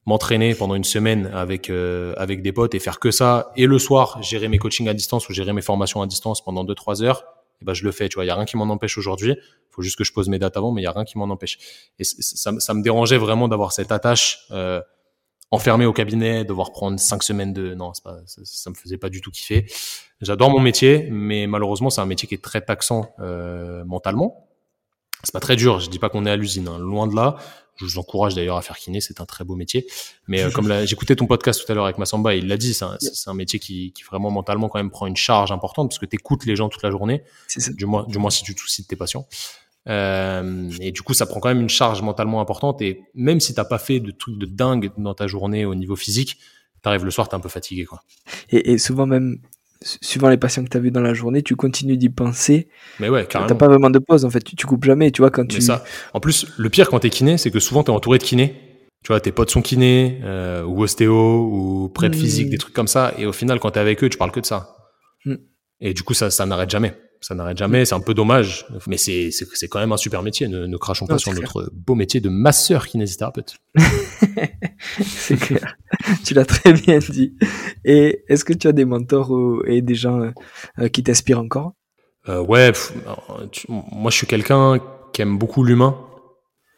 m'entraîner 0.07 0.55
pendant 0.55 0.75
une 0.75 0.85
semaine 0.85 1.31
avec 1.33 1.71
euh, 1.71 2.15
avec 2.17 2.43
des 2.43 2.53
potes 2.53 2.75
et 2.75 2.81
faire 2.81 2.99
que 2.99 3.11
ça, 3.11 3.53
et 3.57 3.67
le 3.67 3.79
soir 3.79 4.23
gérer 4.23 4.49
mes 4.49 4.59
coachings 4.59 4.89
à 4.89 4.95
distance 4.95 5.29
ou 5.29 5.33
gérer 5.33 5.53
mes 5.53 5.63
formations 5.63 6.03
à 6.03 6.07
distance 6.07 6.43
pendant 6.43 6.65
deux 6.65 6.75
trois 6.75 7.03
heures, 7.03 7.21
et 7.21 7.59
eh 7.63 7.65
ben 7.65 7.75
je 7.75 7.85
le 7.85 7.93
fais. 7.93 8.09
Tu 8.09 8.17
vois, 8.17 8.25
il 8.25 8.29
y 8.29 8.31
a 8.31 8.35
rien 8.35 8.45
qui 8.45 8.57
m'en 8.57 8.65
empêche 8.65 8.99
aujourd'hui. 8.99 9.37
Faut 9.71 9.83
juste 9.83 9.97
que 9.97 10.05
je 10.05 10.13
pose 10.13 10.29
mes 10.29 10.39
dates 10.39 10.57
avant, 10.57 10.73
mais 10.73 10.83
il 10.83 10.85
y 10.85 10.89
a 10.89 10.93
rien 10.93 11.05
qui 11.05 11.17
m'en 11.17 11.25
empêche. 11.25 11.59
Et 11.99 12.05
ça, 12.05 12.53
ça 12.59 12.75
me 12.75 12.83
dérangeait 12.83 13.19
vraiment 13.19 13.49
d'avoir 13.49 13.73
cette 13.73 13.93
attache. 13.93 14.47
Euh, 14.51 14.83
enfermé 15.53 15.85
au 15.85 15.93
cabinet, 15.93 16.45
devoir 16.45 16.73
prendre 16.73 16.99
cinq 16.99 17.23
semaines 17.23 17.53
de, 17.53 17.75
non, 17.75 17.93
pas, 18.03 18.17
ça, 18.25 18.41
ça, 18.43 18.71
me 18.71 18.75
faisait 18.75 18.97
pas 18.97 19.11
du 19.11 19.21
tout 19.21 19.31
kiffer. 19.31 19.67
J'adore 20.23 20.51
mon 20.51 20.61
métier, 20.61 21.09
mais 21.11 21.47
malheureusement, 21.47 21.91
c'est 21.91 22.01
un 22.01 22.07
métier 22.07 22.27
qui 22.27 22.35
est 22.35 22.43
très 22.43 22.63
taxant 22.63 23.15
euh, 23.21 23.85
mentalement. 23.85 24.49
C'est 25.23 25.33
pas 25.33 25.41
très 25.41 25.57
dur. 25.57 25.79
Je 25.79 25.91
dis 25.91 25.99
pas 25.99 26.09
qu'on 26.09 26.25
est 26.25 26.31
à 26.31 26.37
l'usine, 26.37 26.69
hein. 26.69 26.79
loin 26.79 27.07
de 27.07 27.15
là. 27.15 27.37
Je 27.87 27.95
vous 27.95 27.99
encourage 27.99 28.35
d'ailleurs 28.35 28.57
à 28.57 28.63
faire 28.63 28.77
kiné, 28.77 29.01
c'est 29.01 29.21
un 29.21 29.27
très 29.27 29.45
beau 29.45 29.57
métier. 29.57 29.87
Mais 30.29 30.43
euh, 30.43 30.51
comme 30.51 30.73
j'écoutais 30.85 31.17
ton 31.17 31.27
podcast 31.27 31.65
tout 31.65 31.71
à 31.71 31.75
l'heure 31.75 31.85
avec 31.85 31.99
Massamba, 31.99 32.35
il 32.35 32.49
l'a 32.49 32.57
dit, 32.57 32.75
c'est 32.75 32.85
un, 32.85 32.97
un, 33.27 33.35
métier 33.35 33.59
qui, 33.59 33.93
qui, 33.93 34.03
vraiment 34.05 34.31
mentalement 34.31 34.69
quand 34.69 34.79
même 34.79 34.91
prend 34.91 35.07
une 35.07 35.17
charge 35.17 35.53
importante 35.53 35.91
parce 35.91 35.99
que 35.99 36.07
tu 36.07 36.17
écoutes 36.17 36.45
les 36.47 36.57
gens 36.57 36.69
toute 36.69 36.83
la 36.83 36.91
journée. 36.91 37.23
Du 37.77 37.87
moins, 37.87 38.05
du 38.07 38.19
moins 38.19 38.31
si 38.31 38.43
tu 38.43 38.55
te 38.55 38.61
soucies 38.61 38.83
de 38.83 38.87
tes 38.87 38.97
patients. 38.97 39.27
Euh, 39.89 40.71
et 40.81 40.93
du 40.93 41.03
coup, 41.03 41.15
ça 41.15 41.27
prend 41.27 41.41
quand 41.41 41.49
même 41.49 41.61
une 41.61 41.69
charge 41.69 42.03
mentalement 42.03 42.41
importante. 42.41 42.83
Et 42.83 43.03
même 43.15 43.41
si 43.41 43.55
t'as 43.55 43.65
pas 43.65 43.79
fait 43.79 44.01
de 44.01 44.11
trucs 44.11 44.39
de 44.39 44.47
dingue 44.47 44.93
dans 44.97 45.15
ta 45.15 45.27
journée 45.27 45.65
au 45.65 45.75
niveau 45.75 45.97
physique, 45.97 46.39
t'arrives 46.83 47.05
le 47.05 47.11
soir, 47.11 47.29
t'es 47.29 47.35
un 47.35 47.41
peu 47.41 47.49
fatigué, 47.49 47.85
quoi. 47.85 48.03
Et, 48.51 48.73
et 48.73 48.79
souvent 48.79 49.07
même, 49.07 49.39
suivant 50.01 50.29
les 50.29 50.37
patients 50.37 50.65
que 50.65 50.69
t'as 50.69 50.79
vus 50.79 50.91
dans 50.91 51.01
la 51.01 51.15
journée, 51.15 51.43
tu 51.43 51.57
continues 51.57 51.97
d'y 51.97 52.09
penser. 52.09 52.69
Mais 53.01 53.09
ouais, 53.09 53.27
carrément. 53.27 53.49
T'as 53.49 53.55
pas 53.55 53.69
vraiment 53.69 53.91
de 53.91 53.99
pause, 53.99 54.25
en 54.25 54.31
fait. 54.31 54.41
Tu, 54.41 54.57
tu 54.57 54.67
coupes 54.67 54.85
jamais, 54.85 55.11
tu 55.11 55.23
vois, 55.23 55.31
quand 55.31 55.47
tu. 55.47 55.61
ça. 55.61 55.85
En 56.15 56.21
plus, 56.21 56.47
le 56.57 56.69
pire 56.71 56.89
quand 56.89 57.01
t'es 57.01 57.11
kiné, 57.11 57.39
c'est 57.39 57.51
que 57.51 57.61
souvent 57.61 57.83
t'es 57.83 57.91
entouré 57.91 58.19
de 58.19 58.25
kinés. 58.25 58.55
Tu 59.03 59.09
vois, 59.09 59.21
tes 59.21 59.33
potes 59.33 59.51
sont 59.51 59.63
kinés, 59.63 60.21
euh, 60.23 60.63
ou 60.63 60.83
ostéo, 60.83 61.49
ou 61.51 61.89
prep 61.89 62.15
physique, 62.15 62.51
des 62.51 62.59
trucs 62.59 62.75
comme 62.75 62.87
ça. 62.87 63.13
Et 63.19 63.27
au 63.27 63.33
final, 63.33 63.59
quand 63.59 63.73
t'es 63.73 63.81
avec 63.81 64.03
eux, 64.05 64.09
tu 64.09 64.17
parles 64.17 64.31
que 64.31 64.39
de 64.39 64.47
ça. 64.47 64.77
Mm. 65.25 65.35
Et 65.81 65.93
du 65.93 66.05
coup, 66.05 66.15
ça, 66.15 66.31
ça 66.31 66.47
n'arrête 66.47 66.71
jamais 66.71 66.95
ça 67.23 67.35
n'arrête 67.35 67.57
jamais. 67.57 67.85
C'est 67.85 67.95
un 67.95 68.01
peu 68.01 68.15
dommage, 68.15 68.67
mais 68.87 68.97
c'est 68.97 69.31
c'est 69.31 69.69
quand 69.69 69.79
même 69.79 69.93
un 69.93 69.97
super 69.97 70.23
métier. 70.23 70.49
Ne, 70.49 70.67
ne 70.67 70.77
crachons 70.77 71.07
pas 71.07 71.19
sur 71.19 71.33
notre 71.33 71.71
beau 71.73 71.95
métier 71.95 72.21
de 72.21 72.29
masseur 72.29 72.87
kinésithérapeute. 72.87 73.57
c'est 75.01 75.39
clair. 75.39 75.77
tu 76.25 76.35
l'as 76.35 76.45
très 76.45 76.73
bien 76.73 76.99
dit. 76.99 77.35
Et 77.85 78.25
est-ce 78.29 78.45
que 78.45 78.53
tu 78.53 78.69
as 78.69 78.73
des 78.73 78.85
mentors 78.85 79.33
et 79.67 79.81
des 79.81 79.95
gens 79.95 80.31
euh, 80.79 80.89
qui 80.89 81.03
t'inspirent 81.03 81.41
encore? 81.41 81.73
Euh, 82.29 82.43
Ouais, 82.43 82.73
moi 83.69 84.11
je 84.11 84.17
suis 84.17 84.27
quelqu'un 84.27 84.81
qui 85.13 85.23
aime 85.23 85.39
beaucoup 85.39 85.65
l'humain. 85.65 85.97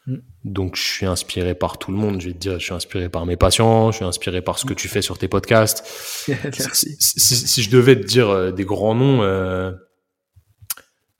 Mm. 0.07 0.17
Donc, 0.43 0.75
je 0.75 0.83
suis 0.83 1.05
inspiré 1.05 1.55
par 1.55 1.77
tout 1.77 1.91
le 1.91 1.97
monde. 1.97 2.21
Je 2.21 2.27
vais 2.27 2.33
te 2.33 2.37
dire, 2.37 2.59
je 2.59 2.65
suis 2.65 2.73
inspiré 2.73 3.09
par 3.09 3.25
mes 3.25 3.35
patients, 3.35 3.91
je 3.91 3.97
suis 3.97 4.05
inspiré 4.05 4.41
par 4.41 4.59
ce 4.59 4.65
que 4.65 4.73
tu 4.73 4.87
fais 4.87 5.01
sur 5.01 5.17
tes 5.17 5.27
podcasts. 5.27 5.83
Merci. 6.27 6.95
Si, 6.99 7.35
si, 7.35 7.63
je 7.63 7.69
devais 7.69 7.99
te 7.99 8.05
dire 8.05 8.29
euh, 8.29 8.51
des 8.51 8.65
grands 8.65 8.95
noms, 8.95 9.23
euh... 9.23 9.71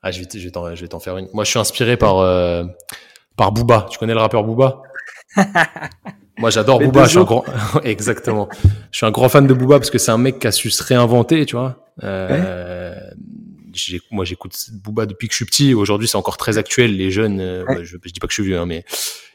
ah, 0.06 0.12
je 0.12 0.20
vais, 0.20 0.28
je 0.36 0.82
vais 0.82 0.88
t'en 0.88 1.00
faire 1.00 1.18
une. 1.18 1.28
Moi, 1.34 1.44
je 1.46 1.50
suis 1.50 1.58
inspiré 1.58 1.98
par, 1.98 2.20
euh, 2.20 2.64
par 3.36 3.52
Booba. 3.52 3.88
Tu 3.90 3.98
connais 3.98 4.14
le 4.14 4.20
rappeur 4.20 4.44
Booba? 4.44 4.84
Moi, 6.38 6.52
j'adore 6.52 6.80
Booba. 6.80 7.06
Je 7.06 7.10
suis 7.10 7.18
un 7.18 7.24
grand... 7.24 7.44
Exactement. 7.84 8.48
je 8.92 8.98
suis 8.98 9.06
un 9.08 9.10
grand 9.10 9.30
fan 9.30 9.48
de 9.48 9.54
Booba 9.56 9.80
parce 9.80 9.90
que 9.90 9.98
c'est 9.98 10.12
un 10.12 10.20
mec 10.20 10.38
qui 10.38 10.46
a 10.46 10.52
su 10.52 10.70
se 10.70 10.84
réinventer, 10.84 11.48
tu 11.48 11.56
vois. 11.56 11.88
Euh, 12.04 12.94
moi 14.12 14.26
j'écoute 14.26 14.56
Booba 14.74 15.08
depuis 15.08 15.28
que 15.28 15.34
je 15.34 15.38
suis 15.38 15.46
petit. 15.46 15.74
Aujourd'hui 15.74 16.08
c'est 16.08 16.18
encore 16.18 16.38
très 16.38 16.60
actuel. 16.60 16.96
Les 16.96 17.10
jeunes, 17.10 17.40
euh, 17.40 17.66
je, 17.80 17.98
je, 18.02 18.12
dis 18.12 18.20
pas 18.20 18.28
que 18.28 18.32
je 18.32 18.42
suis 18.42 18.50
vieux, 18.52 18.60
hein, 18.60 18.68
mais 18.68 18.86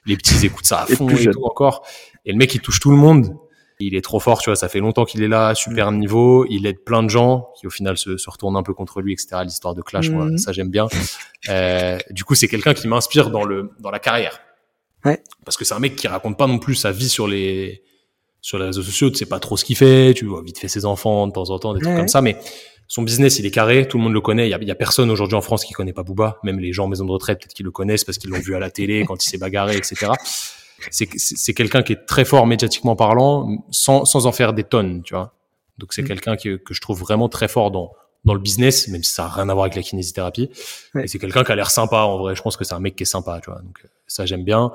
les 0.07 0.17
petits 0.17 0.47
écoutent 0.47 0.67
ça 0.67 0.83
à 0.83 0.87
fond 0.87 1.09
et, 1.09 1.27
tout 1.27 1.45
encore. 1.45 1.85
Et 2.25 2.31
le 2.31 2.39
mec 2.39 2.55
il 2.55 2.61
touche 2.61 2.79
tout 2.79 2.93
le 2.93 2.97
monde. 2.97 3.35
Il 3.81 3.95
est 3.95 4.01
trop 4.01 4.21
fort, 4.21 4.41
tu 4.41 4.51
vois. 4.51 4.57
Ça 4.57 4.69
fait 4.69 4.81
longtemps 4.81 5.05
qu'il 5.05 5.23
est 5.23 5.29
là, 5.29 5.55
super 5.55 5.91
mm. 5.91 5.99
niveau. 5.99 6.47
Il 6.49 6.67
aide 6.67 6.85
plein 6.85 7.03
de 7.03 7.09
gens 7.09 7.49
qui 7.59 7.67
au 7.67 7.71
final 7.71 7.97
se, 7.97 8.17
se 8.17 8.31
retournent 8.31 8.57
un 8.57 8.63
peu 8.63 8.75
contre 8.75 9.01
lui, 9.01 9.13
etc. 9.13 9.43
L'histoire 9.45 9.75
de 9.75 9.83
clash, 9.83 10.11
moi, 10.11 10.27
mm. 10.27 10.39
ça 10.39 10.53
j'aime 10.53 10.71
bien. 10.71 10.89
Euh, 11.49 11.97
du 12.11 12.23
coup 12.23 12.35
c'est 12.35 12.49
quelqu'un 12.49 12.75
qui 12.75 12.87
m'inspire 12.87 13.31
dans 13.31 13.45
le 13.45 13.71
dans 13.81 13.91
la 13.91 13.99
carrière. 13.99 14.41
Ouais. 15.07 15.23
Parce 15.47 15.57
que 15.57 15.65
c'est 15.65 15.73
un 15.73 15.79
mec 15.79 15.97
qui 15.97 16.07
raconte 16.07 16.37
pas 16.37 16.47
non 16.47 16.59
plus 16.59 16.75
sa 16.75 16.93
vie 16.93 17.09
sur 17.09 17.27
les 17.27 17.83
sur 18.43 18.59
les 18.59 18.67
réseaux 18.67 18.83
sociaux. 18.83 19.09
Tu 19.09 19.17
sais 19.17 19.27
pas 19.27 19.41
trop 19.41 19.57
ce 19.57 19.65
qu'il 19.65 19.75
fait. 19.75 20.13
Tu 20.13 20.27
vois 20.27 20.43
vite 20.43 20.59
fait 20.59 20.69
ses 20.69 20.85
enfants 20.85 21.27
de 21.27 21.33
temps 21.33 21.49
en 21.49 21.59
temps, 21.59 21.73
des 21.73 21.81
trucs 21.81 21.97
comme 21.97 22.09
ça, 22.09 22.21
mais 22.21 22.37
son 22.91 23.03
business, 23.03 23.39
il 23.39 23.47
est 23.47 23.53
carré, 23.53 23.87
tout 23.87 23.99
le 23.99 24.03
monde 24.03 24.13
le 24.13 24.21
connaît. 24.21 24.49
Il 24.49 24.51
y 24.51 24.55
a, 24.55 24.61
y 24.61 24.71
a, 24.71 24.75
personne 24.75 25.11
aujourd'hui 25.11 25.37
en 25.37 25.41
France 25.41 25.65
qui 25.65 25.73
connaît 25.73 25.93
pas 25.93 26.03
Booba. 26.03 26.41
Même 26.43 26.59
les 26.59 26.73
gens 26.73 26.87
en 26.87 26.89
maison 26.89 27.05
de 27.05 27.13
retraite, 27.13 27.39
peut-être 27.39 27.55
qu'ils 27.55 27.65
le 27.65 27.71
connaissent 27.71 28.03
parce 28.03 28.19
qu'ils 28.19 28.31
l'ont 28.31 28.41
vu 28.41 28.57
à 28.57 28.59
la 28.59 28.69
télé 28.69 29.05
quand 29.07 29.25
il 29.25 29.29
s'est 29.29 29.39
bagarré, 29.39 29.77
etc. 29.77 30.11
C'est 30.91 31.55
quelqu'un 31.55 31.83
qui 31.83 31.93
est 31.93 32.07
très 32.07 32.25
fort 32.25 32.47
médiatiquement 32.47 32.97
parlant, 32.97 33.65
sans, 33.71 34.05
sans 34.05 34.27
en 34.27 34.33
faire 34.33 34.53
des 34.53 34.65
tonnes, 34.65 35.03
tu 35.03 35.15
vois. 35.15 35.35
Donc 35.79 35.93
c'est 35.93 36.03
mm. 36.03 36.09
quelqu'un 36.09 36.37
que, 36.37 36.57
que 36.57 36.75
je 36.75 36.81
trouve 36.81 37.01
vraiment 37.01 37.29
très 37.29 37.49
fort 37.49 37.71
dans 37.71 37.93
dans 38.25 38.35
le 38.35 38.41
business, 38.41 38.89
même 38.89 39.03
si 39.03 39.13
ça 39.13 39.25
a 39.25 39.29
rien 39.29 39.49
à 39.49 39.55
voir 39.55 39.65
avec 39.65 39.77
la 39.77 39.83
kinésithérapie. 39.83 40.51
Et 41.03 41.09
c'est 41.09 41.19
quelqu'un 41.19 41.43
qui 41.43 41.53
a 41.53 41.55
l'air 41.55 41.71
sympa 41.71 42.01
en 42.01 42.19
vrai. 42.19 42.37
Je 42.37 42.43
pense 42.43 42.57
que 42.57 42.65
c'est 42.65 42.75
un 42.75 42.81
mec 42.81 42.95
qui 42.95 43.05
est 43.05 43.07
sympa, 43.07 43.41
tu 43.43 43.51
vois. 43.51 43.61
Donc 43.63 43.83
ça 44.07 44.27
j'aime 44.27 44.45
bien. 44.45 44.73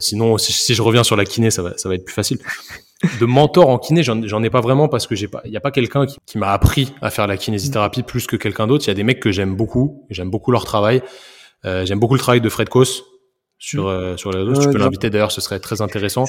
Sinon, 0.00 0.36
si, 0.36 0.52
si, 0.52 0.74
je 0.74 0.82
reviens 0.82 1.04
sur 1.04 1.14
la 1.14 1.24
kiné, 1.24 1.52
ça 1.52 1.62
va, 1.62 1.78
ça 1.78 1.88
va 1.88 1.94
être 1.94 2.04
plus 2.04 2.14
facile 2.14 2.38
de 3.20 3.26
mentor 3.26 3.68
en 3.68 3.78
kiné, 3.78 4.02
j'en 4.02 4.42
ai 4.42 4.50
pas 4.50 4.60
vraiment 4.60 4.88
parce 4.88 5.06
que 5.06 5.14
j'ai 5.14 5.28
pas, 5.28 5.40
il 5.44 5.52
y 5.52 5.56
a 5.56 5.60
pas 5.60 5.70
quelqu'un 5.70 6.04
qui, 6.04 6.16
qui 6.26 6.36
m'a 6.36 6.50
appris 6.50 6.92
à 7.00 7.10
faire 7.10 7.28
la 7.28 7.36
kinésithérapie 7.36 8.02
plus 8.02 8.26
que 8.26 8.34
quelqu'un 8.34 8.66
d'autre. 8.66 8.84
Il 8.86 8.88
y 8.88 8.90
a 8.90 8.94
des 8.94 9.04
mecs 9.04 9.20
que 9.20 9.30
j'aime 9.30 9.54
beaucoup, 9.54 10.04
j'aime 10.10 10.30
beaucoup 10.30 10.50
leur 10.50 10.64
travail. 10.64 11.02
Euh, 11.64 11.86
j'aime 11.86 12.00
beaucoup 12.00 12.14
le 12.14 12.20
travail 12.20 12.40
de 12.40 12.48
Fred 12.48 12.68
Kos 12.68 13.04
sur 13.58 13.84
mm. 13.84 13.88
euh, 13.88 14.16
sur 14.16 14.30
les 14.30 14.42
réseaux. 14.42 14.62
tu 14.62 14.70
peux 14.70 14.78
l'inviter 14.78 15.10
d'ailleurs, 15.10 15.32
ce 15.32 15.40
serait 15.40 15.60
très 15.60 15.80
intéressant. 15.82 16.24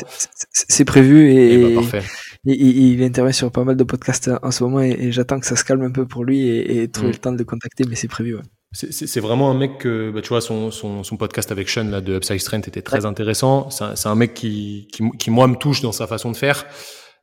C'est 0.52 0.86
prévu 0.86 1.32
et, 1.32 1.54
et 1.54 1.76
bah, 1.76 1.82
parfait. 1.82 2.04
Il, 2.46 2.56
il, 2.56 3.04
intervient 3.04 3.32
sur 3.32 3.52
pas 3.52 3.64
mal 3.64 3.76
de 3.76 3.84
podcasts 3.84 4.32
en 4.42 4.52
ce 4.52 4.64
moment 4.64 4.82
et, 4.82 5.12
j'attends 5.12 5.40
que 5.40 5.46
ça 5.46 5.56
se 5.56 5.64
calme 5.64 5.84
un 5.84 5.92
peu 5.92 6.06
pour 6.06 6.24
lui 6.24 6.48
et, 6.48 6.84
et 6.84 6.88
trouver 6.90 7.10
mm. 7.10 7.12
le 7.12 7.18
temps 7.18 7.32
de 7.32 7.38
le 7.38 7.46
contacter, 7.46 7.84
mais 7.88 7.96
c'est 7.96 8.08
prévu. 8.08 8.36
Ouais. 8.36 8.44
C'est 8.72 9.20
vraiment 9.20 9.50
un 9.50 9.56
mec 9.56 9.80
que, 9.80 10.12
bah, 10.12 10.22
tu 10.22 10.30
vois, 10.30 10.42
son, 10.42 10.70
son, 10.70 11.04
son, 11.04 11.18
podcast 11.18 11.52
avec 11.52 11.70
Sean 11.70 11.86
là, 11.86 12.02
de 12.02 12.18
Upside 12.18 12.40
Strength 12.40 12.68
était 12.68 12.84
très 12.84 13.06
intéressant. 13.06 13.70
C'est 13.72 14.08
un, 14.08 14.16
mec 14.16 14.36
qui, 14.36 14.88
qui, 14.94 15.04
qui, 15.18 15.32
moi, 15.32 15.48
me 15.48 15.56
touche 15.56 15.82
dans 15.82 15.92
sa 15.92 16.06
façon 16.06 16.32
de 16.32 16.38
faire. 16.38 16.66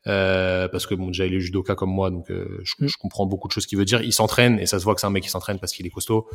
Euh, 0.08 0.68
parce 0.68 0.86
que 0.86 0.94
bon 0.94 1.08
déjà 1.08 1.26
il 1.26 1.34
est 1.34 1.40
judoka 1.40 1.74
comme 1.74 1.90
moi 1.90 2.10
donc 2.10 2.30
euh, 2.30 2.60
je, 2.62 2.74
mm. 2.78 2.86
je, 2.86 2.96
comprends 2.96 3.26
beaucoup 3.26 3.48
de 3.48 3.52
choses 3.52 3.66
qu'il 3.66 3.76
veut 3.76 3.84
dire 3.84 4.02
il 4.02 4.12
s'entraîne 4.12 4.60
et 4.60 4.66
ça 4.66 4.78
se 4.78 4.84
voit 4.84 4.94
que 4.94 5.00
c'est 5.00 5.06
un 5.08 5.10
mec 5.10 5.24
qui 5.24 5.30
s'entraîne 5.30 5.58
parce 5.58 5.72
qu'il 5.72 5.84
est 5.84 5.90
costaud 5.90 6.28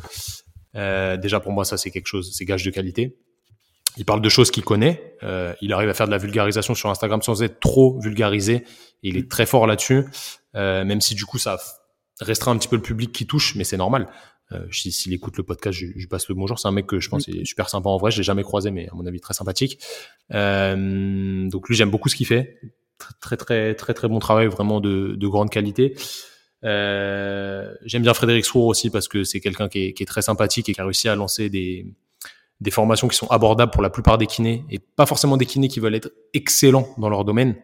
euh, 0.76 1.16
déjà 1.16 1.40
pour 1.40 1.52
moi 1.52 1.64
ça 1.64 1.78
c'est 1.78 1.90
quelque 1.90 2.06
chose 2.06 2.32
c'est 2.34 2.44
gage 2.44 2.64
de 2.64 2.70
qualité 2.70 3.16
il 3.96 4.04
parle 4.04 4.20
de 4.20 4.28
choses 4.28 4.50
qu'il 4.50 4.64
connaît 4.64 5.16
euh, 5.22 5.54
il 5.60 5.72
arrive 5.72 5.88
à 5.88 5.94
faire 5.94 6.06
de 6.06 6.12
la 6.12 6.18
vulgarisation 6.18 6.74
sur 6.74 6.90
Instagram 6.90 7.22
sans 7.22 7.42
être 7.42 7.60
trop 7.60 7.98
vulgarisé 8.00 8.54
et 9.02 9.08
il 9.08 9.16
est 9.16 9.30
très 9.30 9.46
fort 9.46 9.66
là-dessus 9.66 10.04
euh, 10.54 10.84
même 10.84 11.00
si 11.00 11.14
du 11.14 11.24
coup 11.24 11.38
ça 11.38 11.58
restreint 12.20 12.52
un 12.52 12.58
petit 12.58 12.68
peu 12.68 12.76
le 12.76 12.82
public 12.82 13.12
qui 13.12 13.26
touche 13.26 13.54
mais 13.56 13.64
c'est 13.64 13.76
normal 13.76 14.08
euh, 14.52 14.66
s'il 14.70 15.12
écoute 15.12 15.36
le 15.36 15.42
podcast, 15.42 15.78
je, 15.78 15.86
je, 15.96 16.06
passe 16.06 16.28
le 16.28 16.34
bonjour. 16.34 16.58
C'est 16.58 16.68
un 16.68 16.72
mec 16.72 16.86
que 16.86 17.00
je 17.00 17.08
pense 17.08 17.28
est 17.28 17.44
super 17.44 17.68
sympa 17.68 17.88
en 17.88 17.96
vrai. 17.96 18.10
Je 18.10 18.18
l'ai 18.18 18.22
jamais 18.22 18.42
croisé, 18.42 18.70
mais 18.70 18.88
à 18.88 18.94
mon 18.94 19.06
avis 19.06 19.20
très 19.20 19.34
sympathique. 19.34 19.78
Euh, 20.32 21.48
donc 21.48 21.68
lui, 21.68 21.74
j'aime 21.74 21.90
beaucoup 21.90 22.08
ce 22.08 22.16
qu'il 22.16 22.26
fait. 22.26 22.60
Très 23.20 23.36
très 23.36 23.74
très 23.74 23.94
très 23.94 24.08
bon 24.08 24.18
travail, 24.18 24.46
vraiment 24.46 24.80
de, 24.80 25.14
de 25.16 25.28
grande 25.28 25.50
qualité. 25.50 25.96
Euh, 26.64 27.74
j'aime 27.84 28.02
bien 28.02 28.14
Frédéric 28.14 28.44
Srour 28.44 28.66
aussi 28.66 28.90
parce 28.90 29.08
que 29.08 29.24
c'est 29.24 29.40
quelqu'un 29.40 29.68
qui 29.68 29.86
est, 29.86 29.92
qui 29.94 30.04
est, 30.04 30.06
très 30.06 30.22
sympathique 30.22 30.68
et 30.68 30.74
qui 30.74 30.80
a 30.80 30.84
réussi 30.84 31.08
à 31.08 31.16
lancer 31.16 31.48
des, 31.48 31.86
des 32.62 32.70
formations 32.70 33.08
qui 33.08 33.16
sont 33.16 33.26
abordables 33.26 33.72
pour 33.72 33.82
la 33.82 33.90
plupart 33.90 34.18
des 34.18 34.26
kinés 34.26 34.64
et 34.70 34.78
pas 34.78 35.04
forcément 35.04 35.36
des 35.36 35.46
kinés 35.46 35.68
qui 35.68 35.80
veulent 35.80 35.94
être 35.94 36.12
excellents 36.32 36.88
dans 36.96 37.08
leur 37.08 37.24
domaine, 37.24 37.56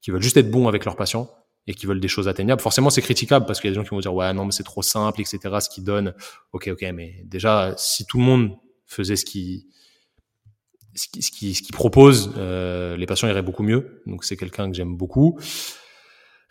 qui 0.00 0.10
veulent 0.10 0.22
juste 0.22 0.36
être 0.36 0.50
bons 0.50 0.68
avec 0.68 0.84
leurs 0.84 0.96
patients 0.96 1.30
et 1.66 1.74
qui 1.74 1.86
veulent 1.86 2.00
des 2.00 2.08
choses 2.08 2.28
atteignables. 2.28 2.60
Forcément, 2.60 2.90
c'est 2.90 3.02
critiquable 3.02 3.46
parce 3.46 3.60
qu'il 3.60 3.68
y 3.68 3.70
a 3.70 3.74
des 3.74 3.80
gens 3.80 3.84
qui 3.84 3.94
vont 3.94 4.00
dire 4.00 4.14
ouais 4.14 4.32
non 4.34 4.44
mais 4.44 4.52
c'est 4.52 4.64
trop 4.64 4.82
simple, 4.82 5.20
etc. 5.20 5.38
Ce 5.60 5.70
qu'ils 5.70 5.84
donnent, 5.84 6.14
ok 6.52 6.68
ok, 6.72 6.84
mais 6.92 7.22
déjà 7.24 7.74
si 7.76 8.04
tout 8.04 8.18
le 8.18 8.24
monde 8.24 8.50
faisait 8.86 9.16
ce 9.16 9.24
qui 9.24 9.66
ce 10.94 11.08
qui, 11.08 11.22
ce 11.22 11.30
qui, 11.30 11.54
ce 11.54 11.62
qui 11.62 11.72
propose, 11.72 12.34
euh, 12.36 12.98
les 12.98 13.06
patients 13.06 13.28
iraient 13.28 13.42
beaucoup 13.42 13.62
mieux. 13.62 14.02
Donc 14.04 14.24
c'est 14.24 14.36
quelqu'un 14.36 14.70
que 14.70 14.76
j'aime 14.76 14.94
beaucoup. 14.96 15.38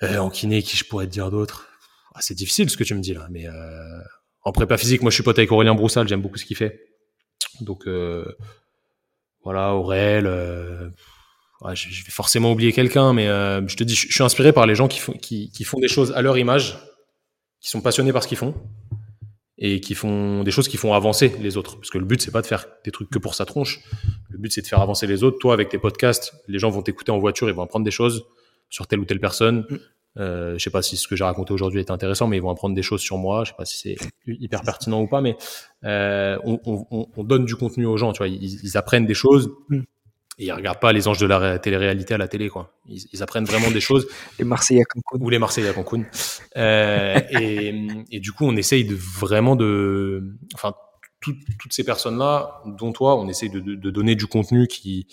Euh, 0.01 0.17
en 0.17 0.31
kiné, 0.31 0.63
qui 0.63 0.75
je 0.75 0.83
pourrais 0.85 1.05
te 1.05 1.11
dire 1.11 1.29
d'autres? 1.29 1.67
Ah, 2.15 2.21
C'est 2.21 2.33
difficile 2.33 2.67
ce 2.67 2.75
que 2.77 2.83
tu 2.83 2.95
me 2.95 3.01
dis 3.01 3.13
là, 3.13 3.27
mais 3.29 3.47
euh, 3.47 4.01
en 4.43 4.51
prépa 4.51 4.77
physique, 4.77 5.03
moi 5.03 5.11
je 5.11 5.15
suis 5.15 5.23
pote 5.23 5.37
avec 5.37 5.51
Aurélien 5.51 5.75
Broussal, 5.75 6.07
j'aime 6.07 6.21
beaucoup 6.21 6.37
ce 6.37 6.45
qu'il 6.45 6.57
fait. 6.57 6.90
Donc 7.61 7.87
euh, 7.87 8.25
voilà, 9.43 9.75
Aurel. 9.75 10.25
Euh, 10.27 10.89
je, 11.73 12.03
vais 12.03 12.11
forcément 12.11 12.51
oublier 12.51 12.73
quelqu'un, 12.73 13.13
mais 13.13 13.27
euh, 13.27 13.65
je 13.67 13.75
te 13.75 13.83
dis, 13.83 13.95
je, 13.95 14.11
suis 14.11 14.23
inspiré 14.23 14.51
par 14.51 14.65
les 14.65 14.75
gens 14.75 14.87
qui 14.87 14.99
font, 14.99 15.13
des 15.79 15.87
choses 15.87 16.11
à 16.13 16.21
leur 16.21 16.37
image, 16.37 16.77
qui 17.59 17.69
sont 17.69 17.81
passionnés 17.81 18.11
par 18.11 18.23
ce 18.23 18.27
qu'ils 18.27 18.37
font 18.37 18.55
et 19.63 19.79
qui 19.79 19.93
font 19.93 20.43
des 20.43 20.49
choses 20.49 20.67
qui 20.67 20.77
font 20.77 20.93
avancer 20.93 21.35
les 21.39 21.55
autres. 21.55 21.75
Parce 21.75 21.91
que 21.91 21.99
le 21.99 22.05
but, 22.05 22.19
c'est 22.19 22.31
pas 22.31 22.41
de 22.41 22.47
faire 22.47 22.65
des 22.83 22.89
trucs 22.89 23.11
que 23.11 23.19
pour 23.19 23.35
sa 23.35 23.45
tronche. 23.45 23.79
Le 24.29 24.39
but, 24.39 24.51
c'est 24.51 24.63
de 24.63 24.67
faire 24.67 24.81
avancer 24.81 25.05
les 25.05 25.23
autres. 25.23 25.37
Toi, 25.37 25.53
avec 25.53 25.69
tes 25.69 25.77
podcasts, 25.77 26.33
les 26.47 26.57
gens 26.57 26.71
vont 26.71 26.81
t'écouter 26.81 27.11
en 27.11 27.19
voiture, 27.19 27.47
ils 27.47 27.53
vont 27.53 27.61
apprendre 27.61 27.85
des 27.85 27.91
choses 27.91 28.25
sur 28.71 28.87
telle 28.87 28.99
ou 28.99 29.05
telle 29.05 29.19
personne. 29.19 29.67
Euh, 30.17 30.57
je 30.57 30.63
sais 30.63 30.69
pas 30.69 30.81
si 30.81 30.97
ce 30.97 31.07
que 31.07 31.15
j'ai 31.15 31.23
raconté 31.23 31.53
aujourd'hui 31.53 31.79
est 31.79 31.91
intéressant, 31.91 32.27
mais 32.27 32.37
ils 32.37 32.41
vont 32.41 32.49
apprendre 32.49 32.75
des 32.75 32.81
choses 32.81 33.01
sur 33.01 33.17
moi. 33.17 33.43
Je 33.43 33.51
sais 33.51 33.57
pas 33.57 33.65
si 33.65 33.77
c'est 33.77 33.95
hyper 34.27 34.61
pertinent 34.61 35.01
ou 35.01 35.07
pas, 35.07 35.21
mais 35.21 35.37
euh, 35.83 36.37
on, 36.43 36.59
on, 36.65 37.07
on, 37.15 37.23
donne 37.23 37.45
du 37.45 37.55
contenu 37.55 37.85
aux 37.85 37.97
gens. 37.97 38.11
Tu 38.13 38.17
vois, 38.19 38.27
ils, 38.27 38.59
ils 38.63 38.77
apprennent 38.77 39.05
des 39.05 39.13
choses. 39.13 39.51
Mm 39.69 39.81
et 40.41 40.45
ils 40.45 40.51
regardent 40.51 40.79
pas 40.79 40.91
les 40.91 41.07
anges 41.07 41.19
de 41.19 41.27
la 41.27 41.59
télé-réalité 41.59 42.15
à 42.15 42.17
la 42.17 42.27
télé, 42.27 42.49
quoi. 42.49 42.73
Ils, 42.87 43.05
ils, 43.13 43.21
apprennent 43.21 43.45
vraiment 43.45 43.69
des 43.69 43.79
choses. 43.79 44.07
Les 44.39 44.45
Marseillais 44.45 44.81
à 44.81 44.85
Cancun. 44.85 45.23
Ou 45.23 45.29
les 45.29 45.37
Marseillais 45.37 45.69
à 45.69 45.73
Cancun. 45.73 46.05
Euh, 46.57 47.19
et, 47.29 47.87
et, 48.09 48.19
du 48.19 48.31
coup, 48.31 48.45
on 48.45 48.55
essaye 48.55 48.85
de 48.85 48.95
vraiment 48.95 49.55
de, 49.55 50.35
enfin, 50.55 50.73
tout, 51.19 51.35
toutes 51.59 51.73
ces 51.73 51.83
personnes-là, 51.83 52.63
dont 52.65 52.91
toi, 52.91 53.19
on 53.19 53.27
essaye 53.27 53.49
de, 53.49 53.59
de, 53.59 53.75
de, 53.75 53.89
donner 53.91 54.15
du 54.15 54.25
contenu 54.25 54.67
qui, 54.67 55.05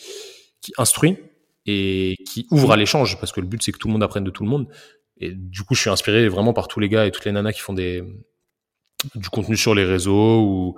qui 0.62 0.72
instruit 0.78 1.18
et 1.70 2.16
qui 2.24 2.46
ouvre 2.50 2.72
à 2.72 2.78
l'échange, 2.78 3.20
parce 3.20 3.30
que 3.30 3.40
le 3.40 3.46
but, 3.46 3.62
c'est 3.62 3.72
que 3.72 3.78
tout 3.78 3.88
le 3.88 3.92
monde 3.92 4.02
apprenne 4.02 4.24
de 4.24 4.30
tout 4.30 4.42
le 4.42 4.48
monde. 4.48 4.68
Et 5.18 5.32
du 5.32 5.64
coup, 5.64 5.74
je 5.74 5.82
suis 5.82 5.90
inspiré 5.90 6.26
vraiment 6.28 6.54
par 6.54 6.66
tous 6.66 6.80
les 6.80 6.88
gars 6.88 7.04
et 7.04 7.10
toutes 7.10 7.26
les 7.26 7.32
nanas 7.32 7.52
qui 7.52 7.60
font 7.60 7.74
des, 7.74 8.02
du 9.14 9.28
contenu 9.28 9.54
sur 9.54 9.74
les 9.74 9.84
réseaux 9.84 10.40
ou, 10.40 10.76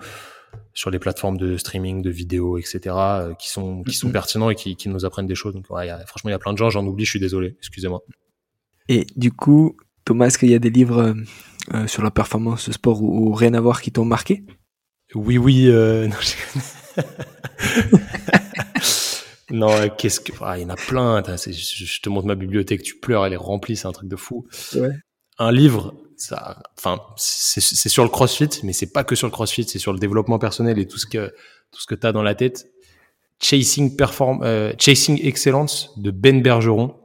sur 0.74 0.91
les 0.91 0.99
plateformes 0.99 1.36
de 1.36 1.57
streaming, 1.57 2.03
de 2.03 2.11
vidéos, 2.11 2.59
etc., 2.59 2.80
euh, 2.88 3.34
qui 3.34 3.49
sont 3.49 3.84
qui 3.84 3.95
sont 3.95 4.09
mm-hmm. 4.09 4.12
pertinents 4.12 4.51
et 4.51 4.57
qui, 4.57 4.74
qui 4.74 4.88
nous 4.88 5.05
apprennent 5.05 5.28
des 5.28 5.36
choses. 5.36 5.55
Donc, 5.55 5.70
ouais, 5.70 5.86
y 5.86 5.91
a, 5.91 6.05
franchement, 6.07 6.30
il 6.30 6.32
y 6.32 6.34
a 6.34 6.41
plein 6.41 6.53
de 6.53 6.59
gens, 6.59 6.70
j'en 6.70 6.84
oublie, 6.84 7.05
je 7.05 7.11
suis 7.11 7.20
désolé, 7.20 7.55
excusez-moi. 7.59 8.03
Et 8.88 9.07
du 9.14 9.30
coup, 9.30 9.76
Thomas, 10.05 10.26
est-ce 10.26 10.38
qu'il 10.38 10.51
y 10.51 10.55
a 10.55 10.59
des 10.59 10.70
livres 10.70 10.99
euh, 10.99 11.14
euh 11.74 11.86
sur 11.86 12.03
la 12.03 12.11
performance 12.11 12.68
de 12.68 12.72
sport 12.72 13.01
ou, 13.01 13.28
ou, 13.28 13.32
rien 13.32 13.55
à 13.55 13.61
voir 13.61 13.80
qui 13.80 13.93
t'ont 13.93 14.05
marqué? 14.05 14.43
Oui, 15.14 15.38
oui. 15.38 15.68
Euh, 15.68 16.09
non, 16.09 16.16
non 19.51 19.88
qu'est-ce 19.88 20.20
que 20.20 20.32
ah, 20.40 20.59
il 20.59 20.62
y 20.62 20.64
en 20.64 20.70
a 20.70 20.76
plein. 20.76 21.22
Je, 21.22 22.01
te 22.01 22.09
montre 22.09 22.26
ma 22.26 22.34
bibliothèque, 22.34 22.82
tu 22.82 22.96
pleures, 22.96 23.26
elle 23.26 23.32
est 23.32 23.36
remplie, 23.36 23.76
c'est 23.76 23.86
un 23.86 23.92
truc 23.92 24.09
de 24.09 24.16
fou. 24.16 24.46
Ouais. 24.74 24.90
Un 25.38 25.53
livre, 25.53 25.94
ça, 26.16 26.62
enfin, 26.78 27.01
c'est 27.16 27.88
sur 27.88 28.03
le 28.03 28.11
CrossFit, 28.11 28.61
mais 28.62 28.72
c'est 28.72 28.92
pas 28.92 29.05
que 29.05 29.14
sur 29.14 29.26
le 29.26 29.32
CrossFit, 29.32 29.64
c'est 29.64 29.78
sur 29.78 29.92
le 29.92 29.98
développement 29.98 30.38
personnel 30.38 30.78
et 30.78 30.86
tout 30.86 30.98
ce 30.98 31.07
que 31.07 31.32
tout 31.72 31.80
ce 31.80 31.86
que 31.86 31.94
t'as 31.94 32.12
dans 32.12 32.22
la 32.22 32.34
tête. 32.34 32.70
Chasing 33.42 33.96
Perform, 33.96 34.42
euh, 34.42 34.72
Chasing 34.78 35.18
Excellence 35.24 35.90
de 35.96 36.11
Ben 36.11 36.42
Bergeron. 36.42 36.96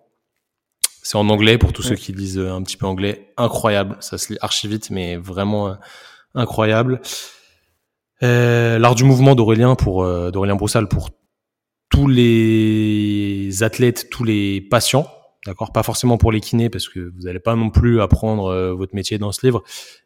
C'est 1.01 1.17
en 1.17 1.29
anglais 1.29 1.57
pour 1.57 1.71
tous 1.71 1.83
ceux 1.83 1.95
qui 1.95 2.13
lisent 2.13 2.39
euh, 2.39 2.51
un 2.51 2.61
petit 2.63 2.77
peu 2.77 2.87
anglais. 2.87 3.31
Incroyable, 3.37 3.95
ça 3.99 4.17
se 4.17 4.33
lit 4.33 4.39
archi 4.41 4.67
vite, 4.67 4.89
mais 4.89 5.17
vraiment 5.17 5.69
euh, 5.69 5.73
incroyable. 6.33 6.99
Euh, 8.23 8.79
L'art 8.79 8.95
du 8.95 9.03
mouvement 9.03 9.35
d'Aurélien 9.35 9.75
pour 9.75 10.03
euh, 10.03 10.31
d'Aurélien 10.31 10.55
Broussal 10.55 10.87
pour 10.87 11.09
tous 11.95 12.07
les 12.07 13.63
athlètes, 13.63 14.09
tous 14.09 14.23
les 14.23 14.61
patients 14.61 15.09
D'accord, 15.45 15.71
pas 15.71 15.83
forcément 15.83 16.17
pour 16.17 16.31
les 16.31 16.41
kinés 16.41 16.71
parce 16.71 16.89
que 16.89 16.99
vous 16.99 17.21
n'allez 17.21 17.39
pas 17.39 17.55
non 17.55 17.69
plus 17.69 18.01
apprendre 18.01 18.47
euh, 18.47 18.73
votre 18.73 18.95
métier 18.95 19.19
dans 19.19 19.31
ce 19.31 19.45
livre, 19.45 19.63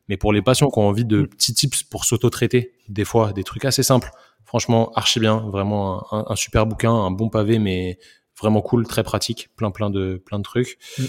mais 0.10 0.18
pour 0.18 0.34
les 0.34 0.42
patients 0.42 0.70
qui 0.70 0.78
ont 0.80 0.88
envie 0.90 1.06
de 1.06 1.24
petits 1.24 1.54
tips 1.54 1.84
pour 1.84 2.04
s'auto-traiter, 2.04 2.74
des 2.90 3.06
fois 3.06 3.32
des 3.32 3.46
trucs 3.46 3.64
assez 3.64 3.82
simples. 3.82 4.12
Franchement, 4.44 4.92
archi 4.96 5.22
bien, 5.22 5.38
vraiment 5.50 6.14
un, 6.14 6.26
un, 6.28 6.36
super 6.36 6.66
bouquin, 6.66 6.92
un 6.92 7.10
bon 7.10 7.30
pavé, 7.30 7.58
mais 7.58 8.00
vraiment 8.38 8.62
cool, 8.62 8.86
très 8.86 9.02
pratique, 9.02 9.48
plein 9.56 9.72
plein 9.72 9.90
de 9.90 10.22
plein 10.26 10.40
de 10.40 10.44
trucs. 10.44 10.78
Mm. 10.98 11.04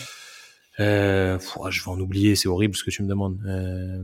Euh, 0.79 1.39
je 1.69 1.85
vais 1.85 1.91
en 1.91 1.99
oublier, 1.99 2.37
c'est 2.37 2.49
horrible 2.49 2.77
ce 2.77 2.85
que 2.85 2.91
tu 2.91 3.03
me 3.03 3.09
demandes. 3.09 3.41
Euh, 3.47 4.01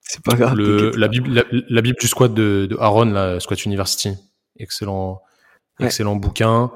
c'est 0.00 0.22
pas 0.24 0.34
grave. 0.34 0.56
Le, 0.56 0.90
la, 0.96 1.06
Bible, 1.06 1.46
la, 1.68 1.80
Bible 1.80 1.96
du 2.00 2.08
squat 2.08 2.34
de, 2.34 2.66
de 2.68 2.76
Aaron, 2.80 3.04
la 3.04 3.38
Squat 3.38 3.64
University, 3.64 4.10
excellent, 4.58 5.22
excellent 5.80 6.16
bouquin. 6.16 6.72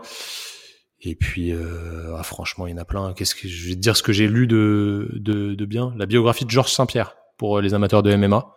Et 1.00 1.14
puis, 1.14 1.52
euh, 1.52 2.14
ah, 2.16 2.22
franchement, 2.22 2.66
il 2.66 2.72
y 2.72 2.74
en 2.74 2.78
a 2.78 2.84
plein. 2.84 3.12
Qu'est-ce 3.14 3.34
que 3.34 3.46
je 3.46 3.68
vais 3.68 3.74
te 3.74 3.80
dire 3.80 3.96
ce 3.96 4.02
que 4.02 4.12
j'ai 4.12 4.26
lu 4.26 4.46
de, 4.46 5.10
de, 5.14 5.54
de 5.54 5.64
bien 5.64 5.94
La 5.96 6.06
biographie 6.06 6.44
de 6.44 6.50
Georges 6.50 6.72
Saint-Pierre 6.72 7.16
pour 7.36 7.60
les 7.60 7.72
amateurs 7.74 8.02
de 8.02 8.14
MMA. 8.14 8.56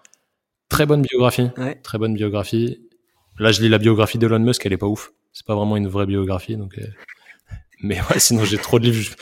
Très 0.70 0.86
bonne 0.86 1.04
biographie. 1.04 1.50
Très 1.84 1.98
bonne 1.98 2.16
biographie. 2.16 2.80
Là, 3.38 3.52
je 3.52 3.62
lis 3.62 3.70
la 3.70 3.78
biographie 3.78 4.18
d'Elon 4.18 4.40
Musk, 4.40 4.66
elle 4.66 4.74
est 4.74 4.78
pas 4.78 4.88
ouf. 4.88 5.12
C'est 5.34 5.46
pas 5.46 5.56
vraiment 5.56 5.78
une 5.78 5.88
vraie 5.88 6.06
biographie, 6.06 6.58
donc. 6.58 6.78
Euh... 6.78 6.86
Mais 7.84 8.00
ouais, 8.02 8.20
sinon 8.20 8.44
j'ai 8.44 8.58
trop 8.58 8.80
de 8.80 8.86
livres. 8.86 9.16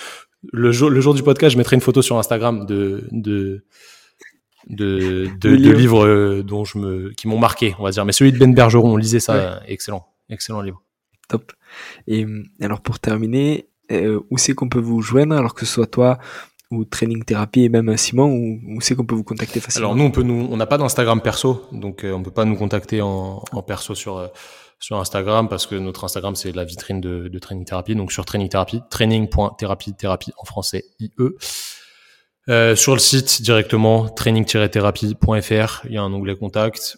Le 0.51 0.71
jour, 0.71 0.89
le 0.89 1.01
jour 1.01 1.13
du 1.13 1.23
podcast, 1.23 1.53
je 1.53 1.57
mettrai 1.57 1.75
une 1.75 1.81
photo 1.81 2.01
sur 2.01 2.17
Instagram 2.17 2.65
de 2.65 3.07
de 3.11 3.65
de, 4.67 5.29
de, 5.39 5.55
de 5.55 5.71
livres 5.71 6.05
euh, 6.05 6.43
dont 6.43 6.65
je 6.65 6.77
me 6.77 7.09
qui 7.11 7.27
m'ont 7.27 7.37
marqué, 7.37 7.75
on 7.79 7.83
va 7.83 7.91
dire. 7.91 8.05
Mais 8.05 8.11
celui 8.11 8.31
de 8.31 8.37
Ben 8.37 8.53
Bergeron, 8.53 8.97
lisez 8.97 9.19
ça, 9.19 9.61
excellent, 9.67 10.05
excellent 10.29 10.61
livre. 10.61 10.81
Top. 11.29 11.53
Et 12.07 12.25
alors 12.61 12.81
pour 12.81 12.99
terminer, 12.99 13.69
euh, 13.91 14.19
où 14.29 14.37
c'est 14.37 14.53
qu'on 14.53 14.67
peut 14.67 14.79
vous 14.79 15.01
joindre, 15.01 15.35
alors 15.35 15.53
que 15.53 15.65
ce 15.65 15.73
soit 15.73 15.87
toi 15.87 16.19
ou 16.71 16.85
Training 16.85 17.23
Thérapie 17.23 17.63
et 17.63 17.69
même 17.69 17.95
Simon, 17.97 18.27
où, 18.27 18.81
c'est 18.81 18.95
qu'on 18.95 19.05
peut 19.05 19.15
vous 19.15 19.23
contacter 19.23 19.59
facilement? 19.59 19.87
Alors 19.87 19.97
nous, 19.97 20.03
on 20.03 20.11
peut 20.11 20.21
nous, 20.21 20.47
on 20.51 20.57
n'a 20.57 20.67
pas 20.67 20.77
d'Instagram 20.77 21.21
perso, 21.21 21.65
donc 21.71 22.03
euh, 22.03 22.11
on 22.11 22.21
peut 22.21 22.31
pas 22.31 22.45
nous 22.45 22.55
contacter 22.55 23.01
en, 23.01 23.41
perso 23.65 23.95
sur 23.95 24.17
euh, 24.17 24.27
sur 24.79 24.97
Instagram 24.97 25.49
parce 25.49 25.65
que 25.65 25.75
notre 25.75 26.03
Instagram 26.03 26.35
c'est 26.35 26.55
la 26.55 26.63
vitrine 26.63 27.01
de, 27.01 27.27
de 27.27 27.39
Training 27.39 27.65
Thérapie, 27.65 27.95
donc 27.95 28.11
sur 28.11 28.25
Training 28.25 28.49
Thérapie, 28.49 28.81
training.thérapie, 28.89 29.93
thérapie 29.93 30.33
en 30.37 30.45
français 30.45 30.85
IE. 30.99 31.11
Euh, 32.49 32.75
sur 32.75 32.93
le 32.93 32.99
site 32.99 33.41
directement 33.43 34.09
training-thérapie.fr, 34.09 35.85
il 35.85 35.91
y 35.91 35.97
a 35.97 36.01
un 36.01 36.11
onglet 36.11 36.35
contact. 36.35 36.97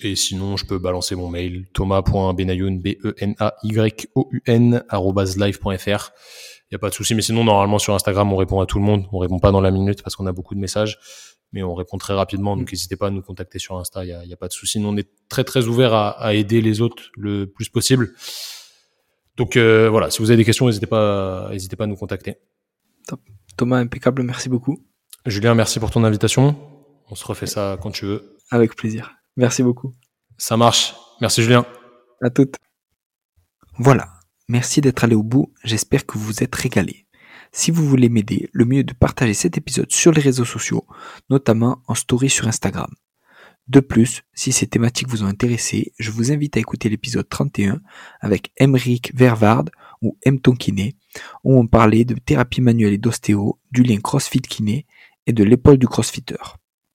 Et 0.00 0.14
sinon, 0.14 0.56
je 0.56 0.64
peux 0.64 0.78
balancer 0.78 1.16
mon 1.16 1.28
mail 1.28 1.66
thomas.benayoun, 1.72 2.80
b 2.80 2.98
e 3.04 3.14
n 3.18 3.34
a 3.38 3.54
y 3.64 4.08
o 4.14 4.28
u 4.30 4.42
n 4.46 4.82
live.fr. 4.90 6.10
Il 6.70 6.74
y 6.74 6.76
a 6.76 6.78
pas 6.78 6.90
de 6.90 6.94
souci, 6.94 7.14
mais 7.14 7.22
sinon 7.22 7.44
normalement 7.44 7.78
sur 7.78 7.94
Instagram, 7.94 8.32
on 8.32 8.36
répond 8.36 8.60
à 8.60 8.66
tout 8.66 8.78
le 8.78 8.84
monde. 8.84 9.06
On 9.12 9.18
répond 9.18 9.38
pas 9.38 9.50
dans 9.50 9.60
la 9.60 9.70
minute 9.70 10.02
parce 10.02 10.14
qu'on 10.14 10.26
a 10.26 10.32
beaucoup 10.32 10.54
de 10.54 10.60
messages, 10.60 10.98
mais 11.52 11.62
on 11.62 11.74
répond 11.74 11.96
très 11.96 12.14
rapidement. 12.14 12.56
Donc 12.56 12.70
n'hésitez 12.70 12.96
pas 12.96 13.06
à 13.08 13.10
nous 13.10 13.22
contacter 13.22 13.58
sur 13.58 13.76
Insta. 13.78 14.04
Il 14.04 14.08
y 14.08 14.12
a, 14.12 14.24
y 14.24 14.32
a, 14.32 14.36
pas 14.36 14.48
de 14.48 14.52
souci. 14.52 14.78
Nous 14.78 14.88
on 14.88 14.96
est 14.96 15.08
très 15.28 15.44
très 15.44 15.66
ouvert 15.66 15.94
à, 15.94 16.10
à, 16.10 16.34
aider 16.34 16.60
les 16.60 16.80
autres 16.80 17.10
le 17.16 17.46
plus 17.46 17.70
possible. 17.70 18.14
Donc 19.36 19.56
euh, 19.56 19.88
voilà, 19.88 20.10
si 20.10 20.18
vous 20.20 20.30
avez 20.30 20.36
des 20.36 20.44
questions, 20.44 20.66
n'hésitez 20.66 20.86
pas, 20.86 21.48
n'hésitez 21.50 21.76
pas 21.76 21.84
à 21.84 21.86
nous 21.86 21.96
contacter. 21.96 22.36
Top. 23.06 23.20
Thomas, 23.56 23.78
impeccable. 23.78 24.22
Merci 24.22 24.48
beaucoup. 24.48 24.84
Julien, 25.24 25.54
merci 25.54 25.80
pour 25.80 25.90
ton 25.90 26.04
invitation. 26.04 26.54
On 27.10 27.14
se 27.14 27.24
refait 27.24 27.46
ça 27.46 27.78
quand 27.80 27.90
tu 27.90 28.04
veux. 28.04 28.36
Avec 28.50 28.76
plaisir. 28.76 29.17
Merci 29.38 29.62
beaucoup. 29.62 29.94
Ça 30.36 30.56
marche. 30.56 30.96
Merci 31.20 31.42
Julien. 31.42 31.64
À 32.20 32.28
toutes. 32.28 32.56
Voilà. 33.78 34.08
Merci 34.48 34.80
d'être 34.80 35.04
allé 35.04 35.14
au 35.14 35.22
bout. 35.22 35.52
J'espère 35.62 36.04
que 36.04 36.18
vous 36.18 36.24
vous 36.24 36.42
êtes 36.42 36.54
régalé. 36.56 37.06
Si 37.52 37.70
vous 37.70 37.86
voulez 37.88 38.08
m'aider, 38.08 38.50
le 38.52 38.64
mieux 38.64 38.80
est 38.80 38.84
de 38.84 38.92
partager 38.92 39.34
cet 39.34 39.56
épisode 39.56 39.92
sur 39.92 40.10
les 40.10 40.20
réseaux 40.20 40.44
sociaux, 40.44 40.86
notamment 41.30 41.80
en 41.86 41.94
story 41.94 42.28
sur 42.28 42.48
Instagram. 42.48 42.92
De 43.68 43.78
plus, 43.78 44.22
si 44.34 44.50
ces 44.50 44.66
thématiques 44.66 45.08
vous 45.08 45.22
ont 45.22 45.28
intéressé, 45.28 45.92
je 46.00 46.10
vous 46.10 46.32
invite 46.32 46.56
à 46.56 46.60
écouter 46.60 46.88
l'épisode 46.88 47.28
31 47.28 47.80
avec 48.20 48.50
Emeric 48.56 49.14
Vervard 49.14 49.66
ou 50.02 50.18
M. 50.22 50.40
Kiné, 50.40 50.96
où 51.44 51.56
on 51.56 51.68
parlait 51.68 52.04
de 52.04 52.14
thérapie 52.14 52.60
manuelle 52.60 52.94
et 52.94 52.98
d'ostéo, 52.98 53.60
du 53.70 53.84
lien 53.84 54.00
CrossFit 54.00 54.40
Kiné 54.40 54.84
et 55.26 55.32
de 55.32 55.44
l'épaule 55.44 55.78
du 55.78 55.86
crossfitter 55.86 56.42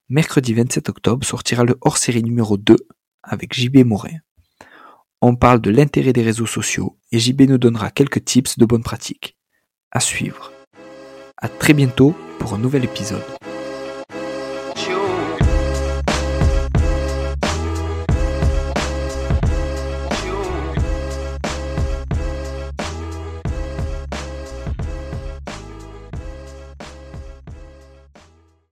mercredi 0.09 0.53
27 0.53 0.89
octobre 0.89 1.25
sortira 1.25 1.63
le 1.63 1.77
hors-série 1.81 2.23
numéro 2.23 2.57
2 2.57 2.75
avec 3.23 3.53
JB 3.53 3.85
Morin. 3.85 4.17
On 5.21 5.35
parle 5.35 5.61
de 5.61 5.71
l'intérêt 5.71 6.13
des 6.13 6.23
réseaux 6.23 6.45
sociaux 6.45 6.97
et 7.11 7.19
JB 7.19 7.43
nous 7.43 7.57
donnera 7.57 7.91
quelques 7.91 8.25
tips 8.25 8.57
de 8.57 8.65
bonne 8.65 8.83
pratique. 8.83 9.37
À 9.91 9.99
suivre. 9.99 10.51
À 11.37 11.47
très 11.47 11.73
bientôt 11.73 12.15
pour 12.39 12.53
un 12.53 12.57
nouvel 12.57 12.83
épisode. 12.83 13.23